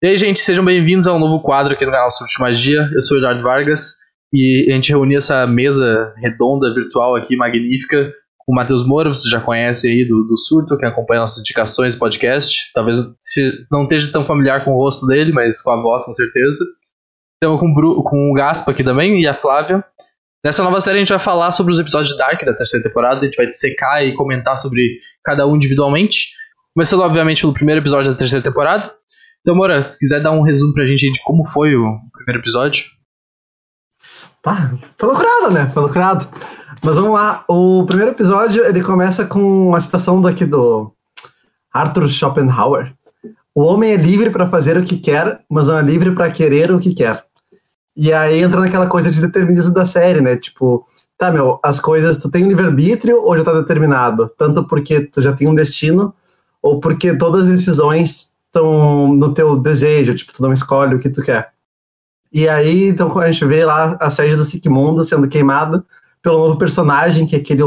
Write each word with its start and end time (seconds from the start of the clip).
E 0.00 0.06
aí, 0.06 0.16
gente, 0.16 0.38
sejam 0.38 0.64
bem-vindos 0.64 1.08
a 1.08 1.12
um 1.12 1.18
novo 1.18 1.40
quadro 1.40 1.74
aqui 1.74 1.84
no 1.84 1.90
canal 1.90 2.08
Surto 2.08 2.40
Magia. 2.40 2.88
Eu 2.94 3.02
sou 3.02 3.16
o 3.16 3.20
Eduardo 3.20 3.42
Vargas 3.42 3.96
e 4.32 4.68
a 4.70 4.74
gente 4.74 4.90
reuniu 4.90 5.18
essa 5.18 5.44
mesa 5.44 6.14
redonda, 6.18 6.72
virtual 6.72 7.16
aqui, 7.16 7.34
magnífica, 7.34 8.12
com 8.38 8.52
o 8.52 8.54
Matheus 8.54 8.86
Moura, 8.86 9.12
você 9.12 9.28
já 9.28 9.40
conhece 9.40 9.88
aí 9.88 10.06
do, 10.06 10.22
do 10.22 10.38
Surto, 10.38 10.76
que 10.76 10.86
acompanha 10.86 11.22
nossas 11.22 11.40
indicações 11.40 11.96
podcast. 11.96 12.70
Talvez 12.72 12.98
não 13.72 13.82
esteja 13.82 14.12
tão 14.12 14.24
familiar 14.24 14.64
com 14.64 14.70
o 14.70 14.76
rosto 14.76 15.04
dele, 15.04 15.32
mas 15.32 15.60
com 15.60 15.72
a 15.72 15.82
voz, 15.82 16.04
com 16.04 16.14
certeza. 16.14 16.64
Estamos 17.34 17.58
com, 17.58 17.66
o 17.66 18.02
com 18.04 18.30
o 18.30 18.34
Gaspa 18.34 18.70
aqui 18.70 18.84
também 18.84 19.20
e 19.20 19.26
a 19.26 19.34
Flávia. 19.34 19.84
Nessa 20.44 20.62
nova 20.62 20.80
série 20.80 20.98
a 20.98 21.00
gente 21.00 21.08
vai 21.08 21.18
falar 21.18 21.50
sobre 21.50 21.72
os 21.72 21.80
episódios 21.80 22.12
de 22.12 22.18
Dark 22.18 22.40
da 22.44 22.54
terceira 22.54 22.86
temporada, 22.86 23.20
a 23.20 23.24
gente 23.24 23.36
vai 23.36 23.50
secar 23.50 24.06
e 24.06 24.14
comentar 24.14 24.56
sobre 24.56 24.98
cada 25.24 25.44
um 25.44 25.56
individualmente. 25.56 26.28
Começando, 26.72 27.00
obviamente, 27.00 27.40
pelo 27.40 27.52
primeiro 27.52 27.80
episódio 27.80 28.12
da 28.12 28.16
terceira 28.16 28.44
temporada. 28.44 28.96
Então, 29.40 29.54
Moura, 29.54 29.82
se 29.82 29.98
quiser 29.98 30.22
dar 30.22 30.32
um 30.32 30.42
resumo 30.42 30.74
pra 30.74 30.86
gente 30.86 31.10
de 31.10 31.22
como 31.22 31.48
foi 31.48 31.74
o 31.74 31.98
primeiro 32.12 32.42
episódio. 32.42 32.86
Pá, 34.42 34.72
foi 34.96 35.08
loucurado, 35.08 35.50
né? 35.50 35.70
Foi 35.72 35.82
loucurado. 35.82 36.28
Mas 36.82 36.94
vamos 36.94 37.12
lá. 37.12 37.44
O 37.48 37.84
primeiro 37.86 38.12
episódio, 38.12 38.64
ele 38.64 38.82
começa 38.82 39.26
com 39.26 39.68
uma 39.68 39.80
citação 39.80 40.20
daqui 40.20 40.44
do 40.44 40.92
Arthur 41.72 42.08
Schopenhauer. 42.08 42.92
O 43.54 43.62
homem 43.62 43.92
é 43.92 43.96
livre 43.96 44.30
para 44.30 44.48
fazer 44.48 44.76
o 44.76 44.84
que 44.84 44.98
quer, 44.98 45.40
mas 45.50 45.66
não 45.66 45.78
é 45.78 45.82
livre 45.82 46.14
para 46.14 46.30
querer 46.30 46.70
o 46.70 46.78
que 46.78 46.94
quer. 46.94 47.24
E 47.96 48.12
aí 48.12 48.40
entra 48.40 48.60
naquela 48.60 48.86
coisa 48.86 49.10
de 49.10 49.20
determinismo 49.20 49.74
da 49.74 49.84
série, 49.84 50.20
né? 50.20 50.36
Tipo, 50.36 50.84
tá, 51.16 51.32
meu, 51.32 51.58
as 51.64 51.80
coisas, 51.80 52.18
tu 52.18 52.30
tem 52.30 52.44
um 52.44 52.48
livre-arbítrio 52.48 53.20
ou 53.20 53.36
já 53.36 53.42
tá 53.42 53.52
determinado? 53.52 54.30
Tanto 54.38 54.64
porque 54.68 55.00
tu 55.00 55.20
já 55.20 55.32
tem 55.32 55.48
um 55.48 55.54
destino, 55.54 56.14
ou 56.62 56.78
porque 56.78 57.16
todas 57.16 57.42
as 57.42 57.50
decisões 57.50 58.30
estão 58.58 59.14
no 59.14 59.32
teu 59.32 59.56
desejo, 59.56 60.14
tipo, 60.14 60.32
tu 60.32 60.42
não 60.42 60.52
escolhe 60.52 60.94
o 60.94 60.98
que 60.98 61.08
tu 61.08 61.22
quer. 61.22 61.50
E 62.32 62.48
aí, 62.48 62.88
então, 62.88 63.16
a 63.18 63.30
gente 63.30 63.44
vê 63.46 63.64
lá 63.64 63.96
a 64.00 64.10
sede 64.10 64.36
do 64.36 64.44
Sigmundo 64.44 65.02
sendo 65.04 65.28
queimada 65.28 65.84
pelo 66.22 66.38
novo 66.38 66.58
personagem, 66.58 67.26
que 67.26 67.36
é 67.36 67.38
aquele 67.38 67.62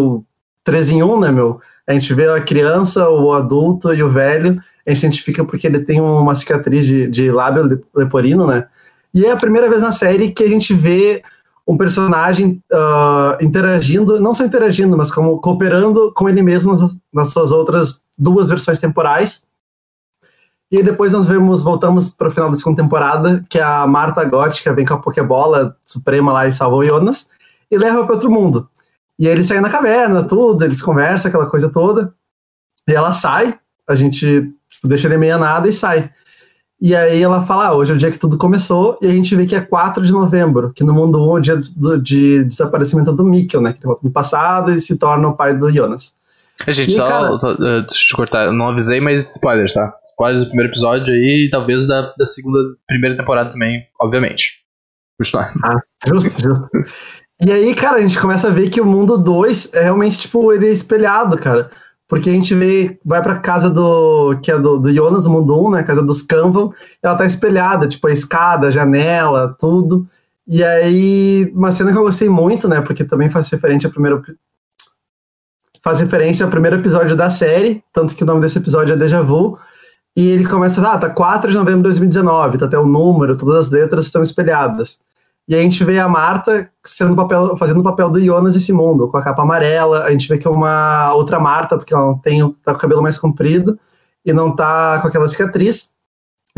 3 0.64 0.90
em 0.90 1.04
1, 1.04 1.20
né, 1.20 1.32
meu? 1.32 1.60
A 1.88 1.94
gente 1.94 2.14
vê 2.14 2.30
a 2.30 2.42
criança, 2.42 3.10
o 3.10 3.34
adulto 3.34 3.94
e 3.94 4.04
o 4.04 4.10
velho, 4.10 4.62
a 4.86 4.90
gente 4.90 5.06
identifica 5.06 5.44
porque 5.44 5.66
ele 5.66 5.80
tem 5.80 6.00
uma 6.00 6.36
cicatriz 6.36 6.86
de, 6.86 7.08
de 7.08 7.32
lábio 7.32 7.84
leporino, 7.96 8.46
né? 8.46 8.68
E 9.14 9.26
é 9.26 9.32
a 9.32 9.38
primeira 9.38 9.70
vez 9.70 9.82
na 9.82 9.92
série 9.92 10.32
que 10.32 10.44
a 10.44 10.48
gente 10.48 10.74
vê 10.74 11.24
um 11.68 11.78
personagem 11.78 12.62
uh, 12.72 13.44
interagindo, 13.44 14.20
não 14.20 14.34
só 14.34 14.44
interagindo, 14.44 14.96
mas 14.98 15.12
como 15.12 15.40
cooperando 15.40 16.12
com 16.14 16.30
ele 16.30 16.42
mesmo 16.42 16.78
nas 17.14 17.32
suas 17.32 17.52
outras 17.52 18.04
duas 18.18 18.50
versões 18.50 18.80
temporais. 18.80 19.44
E 20.72 20.82
depois 20.82 21.12
nós 21.12 21.26
vemos, 21.26 21.62
voltamos 21.62 22.10
para 22.10 22.30
o 22.30 22.32
final 22.32 22.50
da 22.50 22.56
segunda 22.56 22.82
temporada, 22.82 23.46
que 23.50 23.60
a 23.60 23.86
Marta 23.86 24.24
Gótica 24.24 24.74
vem 24.74 24.86
com 24.86 24.94
a 24.94 24.98
Pokébola 24.98 25.76
Suprema 25.84 26.32
lá 26.32 26.48
e 26.48 26.54
salva 26.54 26.78
o 26.78 26.86
Jonas, 26.86 27.30
e 27.70 27.78
leva 27.78 28.06
para 28.06 28.16
outro 28.16 28.32
mundo. 28.32 28.70
E 29.20 29.28
aí 29.28 29.34
eles 29.34 29.48
saem 29.48 29.62
na 29.62 29.70
caverna, 29.70 30.24
tudo, 30.24 30.64
eles 30.64 30.82
conversam, 30.82 31.30
aquela 31.30 31.46
coisa 31.46 31.70
toda. 31.70 32.14
E 32.88 32.94
ela 32.94 33.12
sai, 33.12 33.60
a 33.86 33.96
gente 33.96 34.52
tipo, 34.70 34.88
deixa 34.88 35.08
ele 35.08 35.18
meia 35.18 35.38
nada 35.38 35.68
e 35.68 35.74
sai. 35.74 36.10
E 36.80 36.96
aí 36.96 37.22
ela 37.22 37.44
fala, 37.44 37.68
ah, 37.68 37.76
hoje 37.76 37.92
é 37.92 37.96
o 37.96 37.98
dia 37.98 38.10
que 38.10 38.18
tudo 38.18 38.38
começou, 38.38 38.98
e 39.02 39.08
a 39.08 39.12
gente 39.12 39.36
vê 39.36 39.46
que 39.46 39.56
é 39.56 39.62
4 39.62 40.04
de 40.04 40.12
novembro, 40.12 40.72
que 40.74 40.84
no 40.84 40.94
mundo 40.94 41.24
1 41.24 41.36
é 41.36 41.40
o 41.40 41.40
dia 41.40 41.62
do, 41.76 42.02
de 42.02 42.44
desaparecimento 42.46 43.14
do 43.14 43.26
Mikkel, 43.26 43.62
né? 43.62 43.74
Que 43.74 43.86
volta 43.86 44.02
no 44.04 44.10
passado 44.10 44.72
e 44.72 44.82
se 44.82 44.98
torna 44.98 45.28
o 45.28 45.36
pai 45.36 45.56
do 45.56 45.70
Jonas. 45.70 46.14
A 46.68 46.72
gente, 46.72 46.94
e, 46.94 46.96
só, 46.96 47.06
cara, 47.06 47.34
uh, 47.34 47.64
eu 47.64 47.88
te 47.88 48.16
cortar, 48.16 48.52
não 48.52 48.70
avisei, 48.70 49.00
mas 49.00 49.32
spoilers, 49.36 49.74
tá? 49.74 49.94
Spoilers 50.06 50.44
do 50.44 50.48
primeiro 50.48 50.72
episódio 50.72 51.14
aí 51.14 51.48
e 51.48 51.50
talvez 51.50 51.88
da, 51.88 52.14
da 52.18 52.26
segunda, 52.26 52.60
primeira 52.88 53.18
temporada 53.18 53.52
também, 53.52 53.84
obviamente. 54.00 54.62
Continuar. 55.18 55.52
Ah, 55.64 55.82
justo, 56.08 56.42
justo. 56.42 56.70
E 57.44 57.52
aí, 57.52 57.74
cara, 57.74 57.98
a 57.98 58.02
gente 58.02 58.20
começa 58.20 58.48
a 58.48 58.52
ver 58.52 58.70
que 58.70 58.80
o 58.80 58.86
mundo 58.86 59.18
2 59.18 59.74
é 59.74 59.84
realmente, 59.84 60.20
tipo, 60.20 60.54
ele 60.54 60.68
é 60.68 60.72
espelhado, 60.72 61.38
cara. 61.38 61.72
Porque 62.08 62.30
a 62.30 62.34
gente 62.34 62.54
vê, 62.54 63.00
vai 63.06 63.22
pra 63.22 63.40
casa 63.40 63.70
do, 63.70 64.38
que 64.44 64.52
é 64.52 64.60
do, 64.60 64.78
do 64.78 64.94
Jonas, 64.94 65.26
o 65.26 65.32
mundo 65.32 65.58
1, 65.68 65.72
né, 65.72 65.84
casa 65.84 66.04
dos 66.04 66.22
Canvan, 66.22 66.70
ela 67.02 67.16
tá 67.16 67.26
espelhada, 67.26 67.88
tipo, 67.88 68.06
a 68.06 68.12
escada, 68.12 68.68
a 68.68 68.72
janela, 68.72 69.56
tudo. 69.58 70.06
E 70.48 70.64
aí, 70.64 71.50
uma 71.56 71.72
cena 71.72 71.92
que 71.92 71.98
eu 71.98 72.04
gostei 72.04 72.28
muito, 72.28 72.68
né, 72.68 72.82
porque 72.82 73.06
também 73.06 73.30
faz 73.30 73.50
referente 73.50 73.86
ao 73.86 73.92
primeiro, 73.92 74.22
faz 75.82 76.00
referência 76.00 76.46
ao 76.46 76.52
primeiro 76.52 76.78
episódio 76.78 77.16
da 77.16 77.30
série, 77.30 77.84
tanto 77.92 78.16
que 78.16 78.24
o 78.24 78.28
nome 78.28 78.42
desse 78.42 78.58
episódio 78.58 78.94
é 78.94 78.98
Deja 78.98 79.22
Vu. 79.22 79.58
E 80.16 80.30
ele 80.30 80.46
começa, 80.46 80.82
ah, 80.88 80.98
tá 80.98 81.10
4 81.10 81.50
de 81.50 81.58
novembro 81.58 81.80
de 81.80 81.84
2019, 81.84 82.58
tá 82.58 82.66
até 82.66 82.78
o 82.78 82.86
número, 82.86 83.38
todas 83.38 83.68
as 83.68 83.72
letras 83.72 84.06
estão 84.06 84.22
espelhadas. 84.22 85.00
E 85.48 85.56
a 85.56 85.60
gente 85.60 85.84
vê 85.84 86.00
a 86.00 86.08
Marta 86.08 86.70
sendo 86.84 87.16
papel, 87.16 87.58
fazendo 87.58 87.80
o 87.80 87.84
papel 87.84 88.10
do 88.10 88.22
Jonas 88.22 88.56
nesse 88.56 88.72
mundo, 88.72 89.08
com 89.08 89.18
a 89.18 89.22
capa 89.22 89.42
amarela. 89.42 90.04
A 90.04 90.12
gente 90.12 90.28
vê 90.28 90.38
que 90.38 90.48
é 90.48 90.52
uma 90.52 91.14
outra 91.14 91.40
Marta, 91.40 91.78
porque 91.78 91.94
ela 91.94 92.18
tem, 92.22 92.40
tá 92.64 92.74
com 92.74 92.78
o 92.78 92.82
cabelo 92.82 93.02
mais 93.02 93.18
comprido 93.18 93.80
e 94.26 94.32
não 94.32 94.56
tá 94.56 95.00
com 95.02 95.08
aquela 95.08 95.28
cicatriz. 95.28 95.92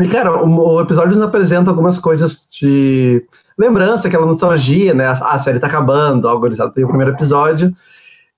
E, 0.00 0.08
cara, 0.08 0.44
o, 0.44 0.74
o 0.74 0.80
episódio 0.80 1.16
nos 1.16 1.26
apresenta 1.26 1.70
algumas 1.70 1.98
coisas 1.98 2.46
de 2.50 3.24
lembrança, 3.56 4.08
aquela 4.08 4.26
nostalgia, 4.26 4.92
né? 4.92 5.06
A, 5.06 5.12
a 5.12 5.38
série 5.38 5.60
tá 5.60 5.68
acabando, 5.68 6.28
algo 6.28 6.48
tem 6.72 6.84
o 6.84 6.88
primeiro 6.88 7.12
episódio 7.12 7.74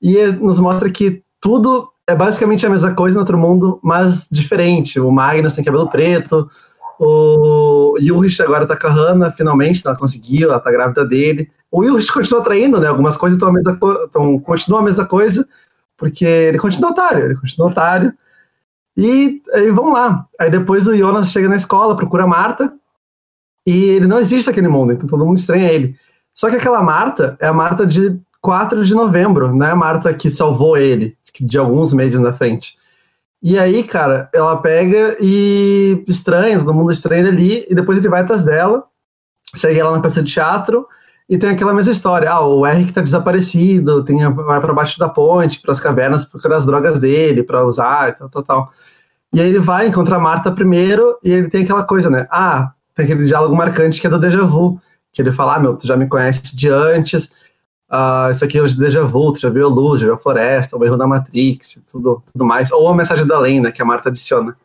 e 0.01 0.25
nos 0.41 0.61
mostra 0.61 0.91
que 0.91 1.23
tudo 1.41 1.91
é 2.07 2.15
basicamente 2.15 2.65
a 2.65 2.71
mesma 2.71 2.95
coisa 2.95 3.15
no 3.15 3.21
outro 3.21 3.39
mundo, 3.39 3.81
mas 3.83 4.29
diferente. 4.31 5.01
O 5.01 5.11
Magnus 5.11 5.55
tem 5.55 5.65
cabelo 5.65 5.89
preto, 5.89 6.49
o 6.99 7.97
Yurich 8.01 8.41
agora 8.43 8.67
tá 8.67 8.77
com 8.77 8.87
a 8.87 8.91
Hannah, 8.91 9.31
finalmente, 9.31 9.83
ela 9.85 9.97
conseguiu, 9.97 10.51
ela 10.51 10.61
tá 10.61 10.71
grávida 10.71 11.05
dele. 11.05 11.51
O 11.71 11.85
Yurich 11.85 12.13
continua 12.13 12.43
traindo, 12.43 12.81
né? 12.81 12.89
Algumas 12.89 13.17
coisas 13.17 13.37
estão 13.37 13.51
a 13.51 13.53
mesma 13.53 13.79
tão, 14.11 14.39
continuam 14.39 14.81
a 14.81 14.85
mesma 14.85 15.05
coisa, 15.05 15.47
porque 15.97 16.25
ele 16.25 16.59
continua 16.59 16.91
otário, 16.91 17.25
ele 17.25 17.37
continua 17.37 17.69
otário. 17.69 18.13
E 18.97 19.43
aí 19.53 19.71
vamos 19.71 19.93
lá. 19.93 20.27
Aí 20.41 20.51
depois 20.51 20.87
o 20.87 20.97
Jonas 20.97 21.31
chega 21.31 21.49
na 21.49 21.57
escola, 21.57 21.97
procura 21.97 22.25
a 22.25 22.29
Marta, 22.29 22.73
e 23.67 23.91
ele 23.91 24.07
não 24.07 24.19
existe 24.19 24.47
naquele 24.47 24.69
mundo, 24.69 24.93
então 24.93 25.09
todo 25.09 25.25
mundo 25.27 25.37
estranha 25.37 25.71
ele. 25.71 25.97
Só 26.33 26.49
que 26.49 26.57
aquela 26.57 26.83
Marta 26.83 27.37
é 27.41 27.47
a 27.47 27.53
Marta 27.53 27.85
de 27.85 28.19
4 28.47 28.85
de 28.85 28.95
novembro, 28.95 29.53
né? 29.53 29.75
Marta 29.75 30.15
que 30.15 30.31
salvou 30.31 30.77
ele 30.77 31.17
de 31.41 31.59
alguns 31.59 31.93
meses 31.93 32.21
na 32.21 32.33
frente. 32.33 32.79
E 33.43 33.59
aí, 33.59 33.83
cara, 33.83 34.31
ela 34.33 34.57
pega 34.59 35.17
e 35.21 36.05
estranha, 36.07 36.57
todo 36.61 36.73
mundo 36.73 36.93
estranha 36.93 37.27
ali, 37.27 37.67
e 37.69 37.75
depois 37.75 37.99
ele 37.99 38.09
vai 38.09 38.21
atrás 38.21 38.45
dela, 38.45 38.85
segue 39.53 39.81
ela 39.81 39.91
na 39.91 40.01
peça 40.01 40.23
de 40.23 40.33
teatro, 40.33 40.87
e 41.29 41.37
tem 41.37 41.51
aquela 41.51 41.75
mesma 41.75 41.91
história. 41.91 42.31
Ah, 42.31 42.47
o 42.47 42.63
que 42.87 42.93
tá 42.93 43.01
desaparecido, 43.01 44.05
tem, 44.05 44.19
vai 44.33 44.61
para 44.61 44.73
baixo 44.73 44.97
da 44.97 45.09
ponte, 45.09 45.61
para 45.61 45.73
as 45.73 45.81
cavernas, 45.81 46.25
procurar 46.25 46.59
as 46.59 46.65
drogas 46.65 47.01
dele, 47.01 47.43
para 47.43 47.67
usar 47.67 48.11
e 48.11 48.13
tal, 48.13 48.29
tal, 48.29 48.43
tal. 48.45 48.73
E 49.35 49.41
aí 49.41 49.49
ele 49.49 49.59
vai, 49.59 49.89
encontra 49.89 50.17
a 50.17 50.21
Marta 50.21 50.53
primeiro, 50.53 51.19
e 51.21 51.33
ele 51.33 51.49
tem 51.49 51.65
aquela 51.65 51.83
coisa, 51.83 52.09
né? 52.09 52.29
Ah, 52.31 52.71
tem 52.95 53.07
aquele 53.07 53.25
diálogo 53.25 53.57
marcante 53.57 54.01
que 54.01 54.07
é 54.07 54.11
do 54.11 54.21
déjà 54.21 54.43
vu, 54.43 54.81
que 55.13 55.21
ele 55.21 55.33
fala, 55.33 55.57
ah, 55.57 55.59
meu, 55.59 55.77
tu 55.77 55.85
já 55.85 55.97
me 55.97 56.07
conhece 56.07 56.55
de 56.55 56.69
antes, 56.69 57.33
Uh, 57.91 58.31
isso 58.33 58.45
aqui 58.45 58.61
o 58.61 58.77
Deja 58.77 59.05
Vu, 59.05 59.35
já 59.37 59.49
viu 59.49 59.67
a 59.67 59.71
luz, 59.71 60.01
já 60.01 60.07
viu 60.07 60.15
a 60.15 60.19
floresta, 60.19 60.77
o 60.77 60.85
erro 60.85 60.97
da 60.97 61.07
Matrix, 61.07 61.81
tudo, 61.91 62.23
tudo 62.33 62.45
mais. 62.45 62.73
Ou 62.73 62.89
a 62.89 62.95
mensagem 62.95 63.27
da 63.27 63.39
lenda 63.39 63.71
que 63.71 63.81
a 63.81 63.85
Marta 63.85 64.09
adiciona. 64.09 64.57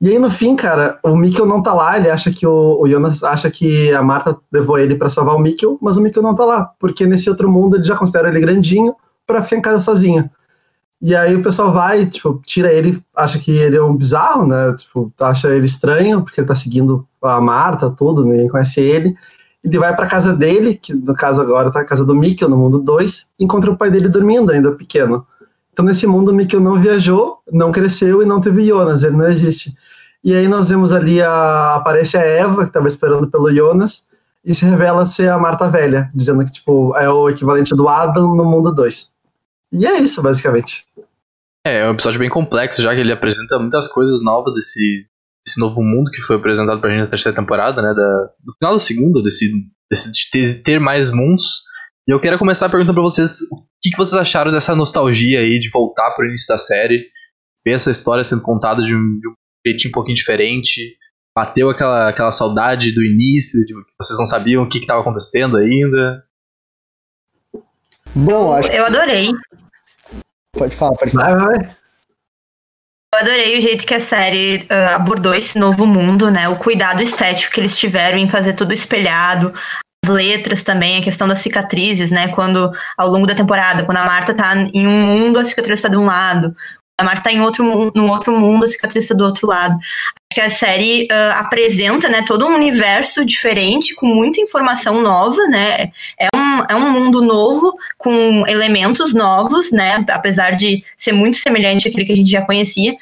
E 0.00 0.10
aí, 0.10 0.18
no 0.18 0.30
fim, 0.30 0.54
cara, 0.54 0.98
o 1.02 1.16
Mikkel 1.16 1.46
não 1.46 1.62
tá 1.62 1.74
lá, 1.74 1.96
ele 1.96 2.08
acha 2.08 2.30
que 2.30 2.46
o, 2.46 2.78
o 2.80 2.88
Jonas 2.88 3.24
acha 3.24 3.50
que 3.50 3.92
a 3.92 4.02
Marta 4.02 4.38
levou 4.52 4.78
ele 4.78 4.94
para 4.94 5.08
salvar 5.08 5.34
o 5.34 5.40
Mikkel, 5.40 5.76
mas 5.82 5.96
o 5.96 6.00
Mikkel 6.00 6.22
não 6.22 6.36
tá 6.36 6.44
lá, 6.44 6.70
porque 6.78 7.04
nesse 7.04 7.28
outro 7.28 7.50
mundo 7.50 7.76
ele 7.76 7.84
já 7.84 7.96
considera 7.96 8.28
ele 8.28 8.40
grandinho 8.40 8.94
para 9.26 9.42
ficar 9.42 9.56
em 9.56 9.62
casa 9.62 9.80
sozinho. 9.80 10.30
E 11.00 11.16
aí 11.16 11.34
o 11.34 11.42
pessoal 11.42 11.72
vai, 11.72 12.06
tipo, 12.06 12.40
tira 12.44 12.72
ele, 12.72 13.02
acha 13.14 13.38
que 13.40 13.50
ele 13.50 13.76
é 13.76 13.82
um 13.82 13.96
bizarro, 13.96 14.46
né? 14.46 14.72
Tipo, 14.74 15.12
acha 15.20 15.48
ele 15.48 15.66
estranho, 15.66 16.22
porque 16.22 16.40
ele 16.40 16.48
tá 16.48 16.54
seguindo 16.54 17.06
a 17.22 17.40
Marta, 17.40 17.90
tudo, 17.90 18.24
ninguém 18.24 18.48
conhece 18.48 18.80
ele 18.80 19.16
ele 19.62 19.78
vai 19.78 19.94
para 19.94 20.06
casa 20.06 20.32
dele, 20.32 20.74
que 20.74 20.94
no 20.94 21.14
caso 21.14 21.40
agora 21.40 21.70
tá 21.70 21.80
a 21.80 21.84
casa 21.84 22.04
do 22.04 22.14
Mikkel, 22.14 22.48
no 22.48 22.56
mundo 22.56 22.78
2, 22.78 23.28
encontra 23.40 23.70
o 23.70 23.76
pai 23.76 23.90
dele 23.90 24.08
dormindo 24.08 24.52
ainda 24.52 24.72
pequeno. 24.72 25.26
Então 25.72 25.84
nesse 25.84 26.06
mundo 26.06 26.30
o 26.30 26.34
Mikkel 26.34 26.60
não 26.60 26.74
viajou, 26.74 27.38
não 27.52 27.70
cresceu 27.70 28.22
e 28.22 28.26
não 28.26 28.40
teve 28.40 28.64
Jonas, 28.64 29.02
ele 29.02 29.16
não 29.16 29.26
existe. 29.26 29.74
E 30.24 30.34
aí 30.34 30.48
nós 30.48 30.68
vemos 30.68 30.92
ali 30.92 31.22
a 31.22 31.76
aparece 31.76 32.16
a 32.16 32.22
Eva, 32.22 32.62
que 32.62 32.70
estava 32.70 32.88
esperando 32.88 33.28
pelo 33.28 33.50
Jonas, 33.50 34.06
e 34.44 34.54
se 34.54 34.64
revela 34.64 35.06
ser 35.06 35.30
a 35.30 35.38
Marta 35.38 35.68
Velha, 35.68 36.10
dizendo 36.14 36.44
que 36.44 36.52
tipo 36.52 36.96
é 36.96 37.08
o 37.08 37.28
equivalente 37.28 37.74
do 37.74 37.88
Adam 37.88 38.34
no 38.34 38.44
mundo 38.44 38.74
2. 38.74 39.10
E 39.72 39.86
é 39.86 39.98
isso, 39.98 40.22
basicamente. 40.22 40.86
É, 41.64 41.80
é 41.80 41.88
um 41.88 41.92
episódio 41.92 42.18
bem 42.18 42.30
complexo, 42.30 42.82
já 42.82 42.94
que 42.94 43.00
ele 43.00 43.12
apresenta 43.12 43.58
muitas 43.58 43.88
coisas 43.88 44.22
novas 44.22 44.54
desse, 44.54 45.06
esse 45.48 45.60
novo 45.60 45.82
mundo 45.82 46.10
que 46.10 46.22
foi 46.22 46.36
apresentado 46.36 46.80
pra 46.80 46.90
gente 46.90 47.00
na 47.00 47.10
terceira 47.10 47.36
temporada, 47.36 47.82
né? 47.82 47.94
Da, 47.94 48.30
do 48.44 48.52
final 48.58 48.72
da 48.74 48.78
segunda, 48.78 49.22
desse, 49.22 49.50
desse 49.90 50.10
de 50.10 50.30
ter, 50.30 50.62
ter 50.62 50.80
mais 50.80 51.10
moons. 51.10 51.62
E 52.06 52.12
eu 52.12 52.20
quero 52.20 52.38
começar 52.38 52.68
perguntando 52.68 52.94
pra 52.94 53.02
vocês 53.02 53.42
o 53.52 53.66
que, 53.82 53.90
que 53.90 53.96
vocês 53.96 54.20
acharam 54.20 54.52
dessa 54.52 54.74
nostalgia 54.74 55.40
aí 55.40 55.58
de 55.58 55.70
voltar 55.70 56.14
pro 56.14 56.26
início 56.26 56.46
da 56.48 56.58
série, 56.58 57.06
ver 57.64 57.72
essa 57.72 57.90
história 57.90 58.24
sendo 58.24 58.42
contada 58.42 58.82
de 58.82 58.94
um, 58.94 59.18
de 59.18 59.28
um 59.28 59.34
jeitinho 59.66 59.90
um 59.90 59.94
pouquinho 59.94 60.16
diferente, 60.16 60.96
Bateu 61.38 61.70
aquela, 61.70 62.08
aquela 62.08 62.32
saudade 62.32 62.92
do 62.92 63.00
início, 63.00 63.64
de 63.64 63.72
que 63.72 63.94
vocês 64.02 64.18
não 64.18 64.26
sabiam 64.26 64.64
o 64.64 64.68
que 64.68 64.78
estava 64.78 65.02
acontecendo 65.02 65.56
ainda? 65.56 66.24
Bom, 68.12 68.54
acho 68.54 68.68
Eu 68.72 68.86
adorei. 68.86 69.30
Pode 70.52 70.74
falar, 70.74 70.96
pode 70.96 71.12
falar. 71.12 71.36
Vai, 71.36 71.58
vai. 71.58 71.76
Eu 73.14 73.20
adorei 73.20 73.56
o 73.56 73.60
jeito 73.60 73.86
que 73.86 73.94
a 73.94 74.00
série 74.00 74.66
ah, 74.68 74.96
abordou 74.96 75.34
esse 75.34 75.58
novo 75.58 75.86
mundo, 75.86 76.30
né? 76.30 76.48
O 76.48 76.58
cuidado 76.58 77.02
estético 77.02 77.54
que 77.54 77.60
eles 77.60 77.76
tiveram 77.76 78.18
em 78.18 78.28
fazer 78.28 78.52
tudo 78.52 78.72
espelhado. 78.72 79.52
As 80.04 80.10
letras 80.10 80.62
também, 80.62 80.98
a 80.98 81.02
questão 81.02 81.26
das 81.26 81.38
cicatrizes, 81.38 82.10
né? 82.10 82.28
Quando, 82.28 82.70
ao 82.96 83.08
longo 83.08 83.26
da 83.26 83.34
temporada, 83.34 83.84
quando 83.84 83.98
a 83.98 84.04
Marta 84.04 84.34
tá 84.34 84.54
em 84.74 84.86
um 84.86 85.06
mundo, 85.06 85.38
a 85.38 85.44
cicatriz 85.44 85.80
tá 85.80 85.88
de 85.88 85.96
um 85.96 86.04
lado. 86.04 86.54
A 87.00 87.04
Marta 87.04 87.22
tá 87.24 87.32
em 87.32 87.40
outro, 87.40 87.92
num 87.94 88.10
outro 88.10 88.36
mundo, 88.36 88.64
a 88.64 88.68
cicatriz 88.68 89.06
tá 89.06 89.14
do 89.14 89.24
outro 89.24 89.46
lado. 89.46 89.74
Acho 89.76 90.34
que 90.34 90.40
a 90.40 90.50
série 90.50 91.06
ah, 91.10 91.38
apresenta, 91.40 92.08
né, 92.08 92.22
todo 92.26 92.44
um 92.46 92.54
universo 92.54 93.24
diferente, 93.24 93.94
com 93.94 94.06
muita 94.06 94.40
informação 94.40 95.00
nova, 95.00 95.40
né? 95.46 95.92
É 96.18 96.28
um, 96.34 96.62
é 96.68 96.74
um 96.74 96.90
mundo 96.90 97.22
novo, 97.22 97.72
com 97.96 98.44
elementos 98.48 99.14
novos, 99.14 99.70
né? 99.70 100.04
Apesar 100.10 100.56
de 100.56 100.82
ser 100.96 101.12
muito 101.12 101.36
semelhante 101.38 101.88
àquele 101.88 102.04
que 102.04 102.12
a 102.12 102.16
gente 102.16 102.30
já 102.30 102.44
conhecia. 102.44 102.94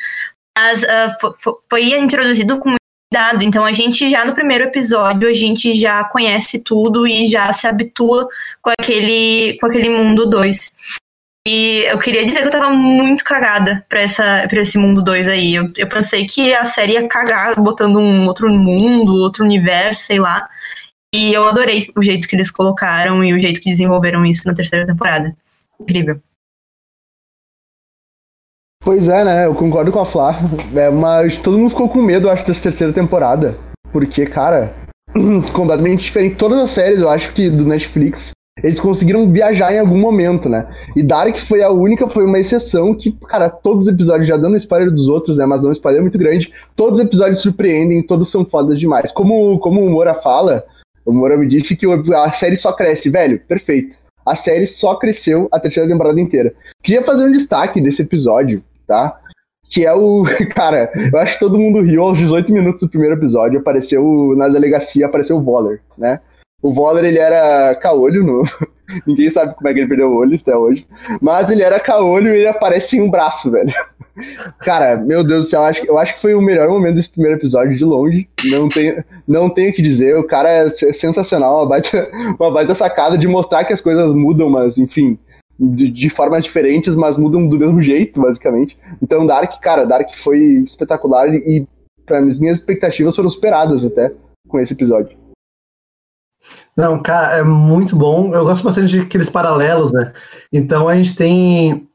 Mas 0.56 0.84
fo- 1.20 1.58
foi 1.68 1.98
introduzido 1.98 2.58
com 2.58 2.68
muito 2.70 2.80
cuidado. 3.12 3.42
Então 3.42 3.64
a 3.64 3.72
gente 3.72 4.10
já 4.10 4.24
no 4.24 4.34
primeiro 4.34 4.64
episódio, 4.64 5.28
a 5.28 5.34
gente 5.34 5.72
já 5.74 6.04
conhece 6.04 6.58
tudo 6.58 7.06
e 7.06 7.26
já 7.28 7.52
se 7.52 7.66
habitua 7.66 8.28
com 8.62 8.70
aquele, 8.78 9.56
com 9.58 9.66
aquele 9.66 9.88
mundo 9.88 10.26
2. 10.26 10.72
E 11.48 11.84
eu 11.84 11.96
queria 12.00 12.26
dizer 12.26 12.40
que 12.40 12.48
eu 12.48 12.50
tava 12.50 12.70
muito 12.70 13.22
cagada 13.22 13.86
pra, 13.88 14.00
essa, 14.00 14.48
pra 14.50 14.60
esse 14.60 14.76
mundo 14.76 15.04
2 15.04 15.28
aí. 15.28 15.54
Eu, 15.54 15.70
eu 15.76 15.88
pensei 15.88 16.26
que 16.26 16.52
a 16.52 16.64
série 16.64 16.94
ia 16.94 17.06
cagar 17.06 17.54
botando 17.54 18.00
um 18.00 18.26
outro 18.26 18.50
mundo, 18.50 19.14
outro 19.22 19.44
universo, 19.44 20.02
sei 20.02 20.18
lá. 20.18 20.48
E 21.14 21.32
eu 21.32 21.46
adorei 21.46 21.88
o 21.96 22.02
jeito 22.02 22.26
que 22.26 22.34
eles 22.34 22.50
colocaram 22.50 23.22
e 23.22 23.32
o 23.32 23.38
jeito 23.38 23.60
que 23.60 23.70
desenvolveram 23.70 24.26
isso 24.26 24.42
na 24.44 24.54
terceira 24.54 24.84
temporada. 24.84 25.36
Incrível. 25.80 26.20
Pois 28.82 29.06
é, 29.08 29.24
né? 29.24 29.46
Eu 29.46 29.54
concordo 29.54 29.92
com 29.92 30.00
a 30.00 30.06
Flá. 30.06 30.40
É, 30.74 30.90
mas 30.90 31.36
todo 31.38 31.58
mundo 31.58 31.70
ficou 31.70 31.88
com 31.88 32.02
medo, 32.02 32.26
eu 32.26 32.32
acho, 32.32 32.44
dessa 32.44 32.62
terceira 32.62 32.92
temporada. 32.92 33.56
Porque, 33.92 34.26
cara, 34.26 34.74
completamente 35.54 36.02
diferente. 36.02 36.34
Todas 36.34 36.58
as 36.58 36.70
séries, 36.70 37.00
eu 37.00 37.08
acho 37.08 37.32
que 37.32 37.48
do 37.48 37.64
Netflix, 37.64 38.32
eles 38.62 38.80
conseguiram 38.80 39.30
viajar 39.30 39.74
em 39.74 39.78
algum 39.78 39.98
momento, 39.98 40.48
né? 40.48 40.66
E 40.94 41.02
Dark 41.02 41.38
foi 41.40 41.62
a 41.62 41.70
única, 41.70 42.08
foi 42.08 42.24
uma 42.24 42.38
exceção 42.38 42.94
que, 42.94 43.12
cara, 43.12 43.50
todos 43.50 43.86
os 43.86 43.92
episódios, 43.92 44.28
já 44.28 44.36
dando 44.36 44.56
spoiler 44.56 44.90
dos 44.90 45.08
outros, 45.08 45.36
né? 45.36 45.44
Mas 45.44 45.62
não 45.62 45.70
um 45.70 45.72
spoiler 45.72 46.00
muito 46.00 46.18
grande, 46.18 46.52
todos 46.74 46.98
os 46.98 47.04
episódios 47.04 47.42
surpreendem, 47.42 48.02
todos 48.02 48.30
são 48.30 48.44
fodas 48.46 48.78
demais. 48.78 49.12
Como, 49.12 49.58
como 49.58 49.84
o 49.84 49.90
Moura 49.90 50.14
fala, 50.14 50.64
o 51.04 51.12
Moura 51.12 51.36
me 51.36 51.46
disse 51.46 51.76
que 51.76 51.86
a 52.14 52.32
série 52.32 52.56
só 52.56 52.72
cresce, 52.72 53.10
velho. 53.10 53.38
Perfeito. 53.46 53.96
A 54.24 54.34
série 54.34 54.66
só 54.66 54.96
cresceu 54.96 55.48
a 55.52 55.60
terceira 55.60 55.88
temporada 55.88 56.20
inteira. 56.20 56.52
Queria 56.82 57.04
fazer 57.04 57.24
um 57.24 57.32
destaque 57.32 57.80
desse 57.80 58.02
episódio, 58.02 58.64
tá? 58.86 59.20
Que 59.70 59.84
é 59.84 59.92
o. 59.92 60.24
Cara, 60.54 60.90
eu 61.12 61.18
acho 61.18 61.34
que 61.34 61.40
todo 61.40 61.58
mundo 61.58 61.82
riu 61.82 62.02
aos 62.02 62.16
18 62.16 62.50
minutos 62.50 62.80
do 62.80 62.88
primeiro 62.88 63.16
episódio. 63.16 63.60
Apareceu 63.60 64.34
na 64.34 64.48
delegacia, 64.48 65.06
apareceu 65.06 65.36
o 65.36 65.42
Voller, 65.42 65.80
né? 65.96 66.20
O 66.66 66.74
Voller, 66.74 67.04
ele 67.04 67.18
era 67.18 67.74
caolho 67.76 68.24
no. 68.24 68.42
Ninguém 69.06 69.30
sabe 69.30 69.54
como 69.54 69.68
é 69.68 69.72
que 69.72 69.80
ele 69.80 69.88
perdeu 69.88 70.08
o 70.10 70.16
olho 70.16 70.36
até 70.40 70.56
hoje. 70.56 70.84
Mas 71.20 71.48
ele 71.50 71.62
era 71.62 71.78
caolho 71.78 72.34
e 72.34 72.38
ele 72.38 72.48
aparece 72.48 72.88
sem 72.90 73.00
um 73.00 73.10
braço, 73.10 73.50
velho. 73.50 73.72
Cara, 74.60 74.96
meu 74.96 75.22
Deus 75.22 75.44
do 75.44 75.48
céu, 75.50 75.60
eu 75.60 75.66
acho, 75.66 75.80
que- 75.82 75.90
eu 75.90 75.98
acho 75.98 76.14
que 76.16 76.22
foi 76.22 76.34
o 76.34 76.40
melhor 76.42 76.68
momento 76.68 76.96
desse 76.96 77.10
primeiro 77.10 77.38
episódio 77.38 77.76
de 77.76 77.84
longe. 77.84 78.28
Não 78.50 78.68
tenho, 78.68 79.04
não 79.28 79.48
tenho 79.50 79.70
o 79.70 79.74
que 79.74 79.82
dizer. 79.82 80.16
O 80.16 80.24
cara 80.26 80.48
é 80.48 80.68
se- 80.70 80.92
sensacional, 80.94 81.58
uma 81.58 81.66
baita, 81.66 82.10
uma 82.40 82.50
baita 82.50 82.74
sacada 82.74 83.16
de 83.16 83.28
mostrar 83.28 83.64
que 83.64 83.72
as 83.72 83.80
coisas 83.80 84.12
mudam, 84.12 84.48
mas 84.50 84.76
enfim, 84.78 85.16
de, 85.58 85.90
de 85.90 86.10
formas 86.10 86.42
diferentes, 86.44 86.94
mas 86.96 87.16
mudam 87.16 87.46
do 87.46 87.58
mesmo 87.58 87.80
jeito, 87.82 88.20
basicamente. 88.20 88.76
Então, 89.02 89.24
Dark, 89.26 89.60
cara, 89.60 89.84
Dark 89.84 90.08
foi 90.24 90.38
espetacular 90.66 91.32
e, 91.32 91.66
para 92.04 92.18
as 92.20 92.38
minhas 92.38 92.58
expectativas 92.58 93.14
foram 93.14 93.30
superadas 93.30 93.84
até 93.84 94.12
com 94.48 94.58
esse 94.58 94.72
episódio. 94.72 95.16
Não, 96.76 97.02
cara, 97.02 97.38
é 97.38 97.42
muito 97.42 97.96
bom. 97.96 98.34
Eu 98.34 98.44
gosto 98.44 98.64
bastante 98.64 98.88
de 98.88 99.00
aqueles 99.00 99.30
paralelos, 99.30 99.92
né? 99.92 100.12
Então 100.52 100.88
a 100.88 100.94
gente 100.94 101.16
tem. 101.16 101.88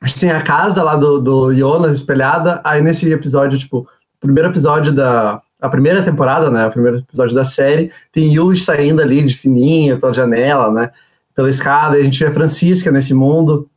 A 0.00 0.06
gente 0.06 0.20
tem 0.20 0.30
a 0.30 0.42
casa 0.42 0.82
lá 0.82 0.96
do, 0.96 1.20
do 1.20 1.54
Jonas 1.54 1.92
espelhada. 1.92 2.60
Aí 2.64 2.82
nesse 2.82 3.10
episódio, 3.10 3.58
tipo, 3.58 3.88
primeiro 4.20 4.50
episódio 4.50 4.92
da. 4.92 5.40
A 5.60 5.68
primeira 5.68 6.02
temporada, 6.02 6.50
né? 6.50 6.66
O 6.66 6.70
primeiro 6.70 6.98
episódio 6.98 7.34
da 7.34 7.44
série, 7.44 7.90
tem 8.12 8.34
Yuji 8.34 8.62
saindo 8.62 9.00
ali 9.00 9.22
de 9.22 9.34
fininho 9.34 9.98
pela 9.98 10.12
janela, 10.12 10.70
né? 10.70 10.90
Pela 11.34 11.48
escada. 11.48 11.96
A 11.96 12.02
gente 12.02 12.18
vê 12.18 12.26
a 12.26 12.34
Francisca 12.34 12.90
nesse 12.90 13.14
mundo. 13.14 13.68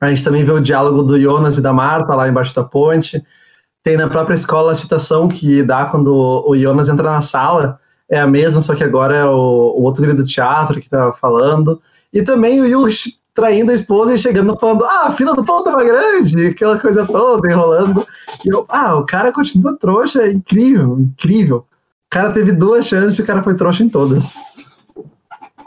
A 0.00 0.08
gente 0.08 0.24
também 0.24 0.42
vê 0.42 0.50
o 0.50 0.60
diálogo 0.60 1.02
do 1.02 1.20
Jonas 1.20 1.58
e 1.58 1.60
da 1.60 1.72
Marta 1.72 2.16
lá 2.16 2.28
embaixo 2.28 2.54
da 2.54 2.64
ponte. 2.64 3.22
Tem 3.82 3.96
na 3.96 4.08
própria 4.08 4.34
escola 4.34 4.72
a 4.72 4.76
citação 4.76 5.28
que 5.28 5.62
dá 5.62 5.86
quando 5.86 6.12
o 6.46 6.56
Jonas 6.56 6.88
entra 6.88 7.10
na 7.10 7.20
sala 7.20 7.78
é 8.10 8.18
a 8.18 8.26
mesma, 8.26 8.60
só 8.60 8.74
que 8.74 8.82
agora 8.82 9.16
é 9.16 9.24
o, 9.24 9.30
o 9.78 9.82
outro 9.82 10.14
do 10.14 10.24
teatro 10.26 10.80
que 10.80 10.88
tá 10.88 11.12
falando. 11.12 11.80
E 12.12 12.22
também 12.22 12.60
o 12.60 12.66
Yuji 12.66 13.14
traindo 13.32 13.70
a 13.70 13.74
esposa 13.74 14.14
e 14.14 14.18
chegando 14.18 14.58
falando, 14.58 14.84
ah, 14.84 15.06
a 15.06 15.12
fila 15.12 15.34
do 15.34 15.44
pão 15.44 15.62
tava 15.62 15.84
grande, 15.84 16.48
aquela 16.48 16.78
coisa 16.78 17.06
toda, 17.06 17.50
enrolando. 17.50 18.06
E 18.44 18.52
eu, 18.52 18.66
ah, 18.68 18.96
o 18.96 19.06
cara 19.06 19.32
continua 19.32 19.76
trouxa, 19.78 20.22
é 20.22 20.32
incrível, 20.32 20.98
incrível. 20.98 21.58
O 21.58 22.10
cara 22.10 22.30
teve 22.32 22.50
duas 22.50 22.86
chances 22.86 23.18
e 23.18 23.22
o 23.22 23.26
cara 23.26 23.42
foi 23.42 23.54
trouxa 23.56 23.84
em 23.84 23.88
todas. 23.88 24.30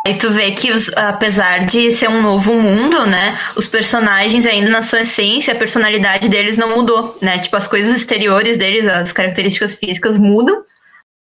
Aí 0.06 0.16
tu 0.16 0.30
vê 0.30 0.52
que, 0.52 0.70
os- 0.70 0.92
apesar 0.98 1.66
de 1.66 1.90
ser 1.94 2.10
um 2.10 2.22
novo 2.22 2.54
mundo, 2.54 3.06
né? 3.06 3.40
Os 3.56 3.70
personagens, 3.70 4.46
ainda 4.46 4.70
na 4.70 4.84
sua 4.84 5.02
essência, 5.02 5.54
a 5.54 5.58
personalidade 5.58 6.28
deles 6.28 6.58
não 6.58 6.76
mudou, 6.76 7.18
né? 7.22 7.40
Tipo, 7.40 7.56
as 7.56 7.70
coisas 7.70 7.96
exteriores 7.96 8.58
deles, 8.58 8.86
as 8.86 9.14
características 9.14 9.76
físicas 9.76 10.20
mudam, 10.20 10.62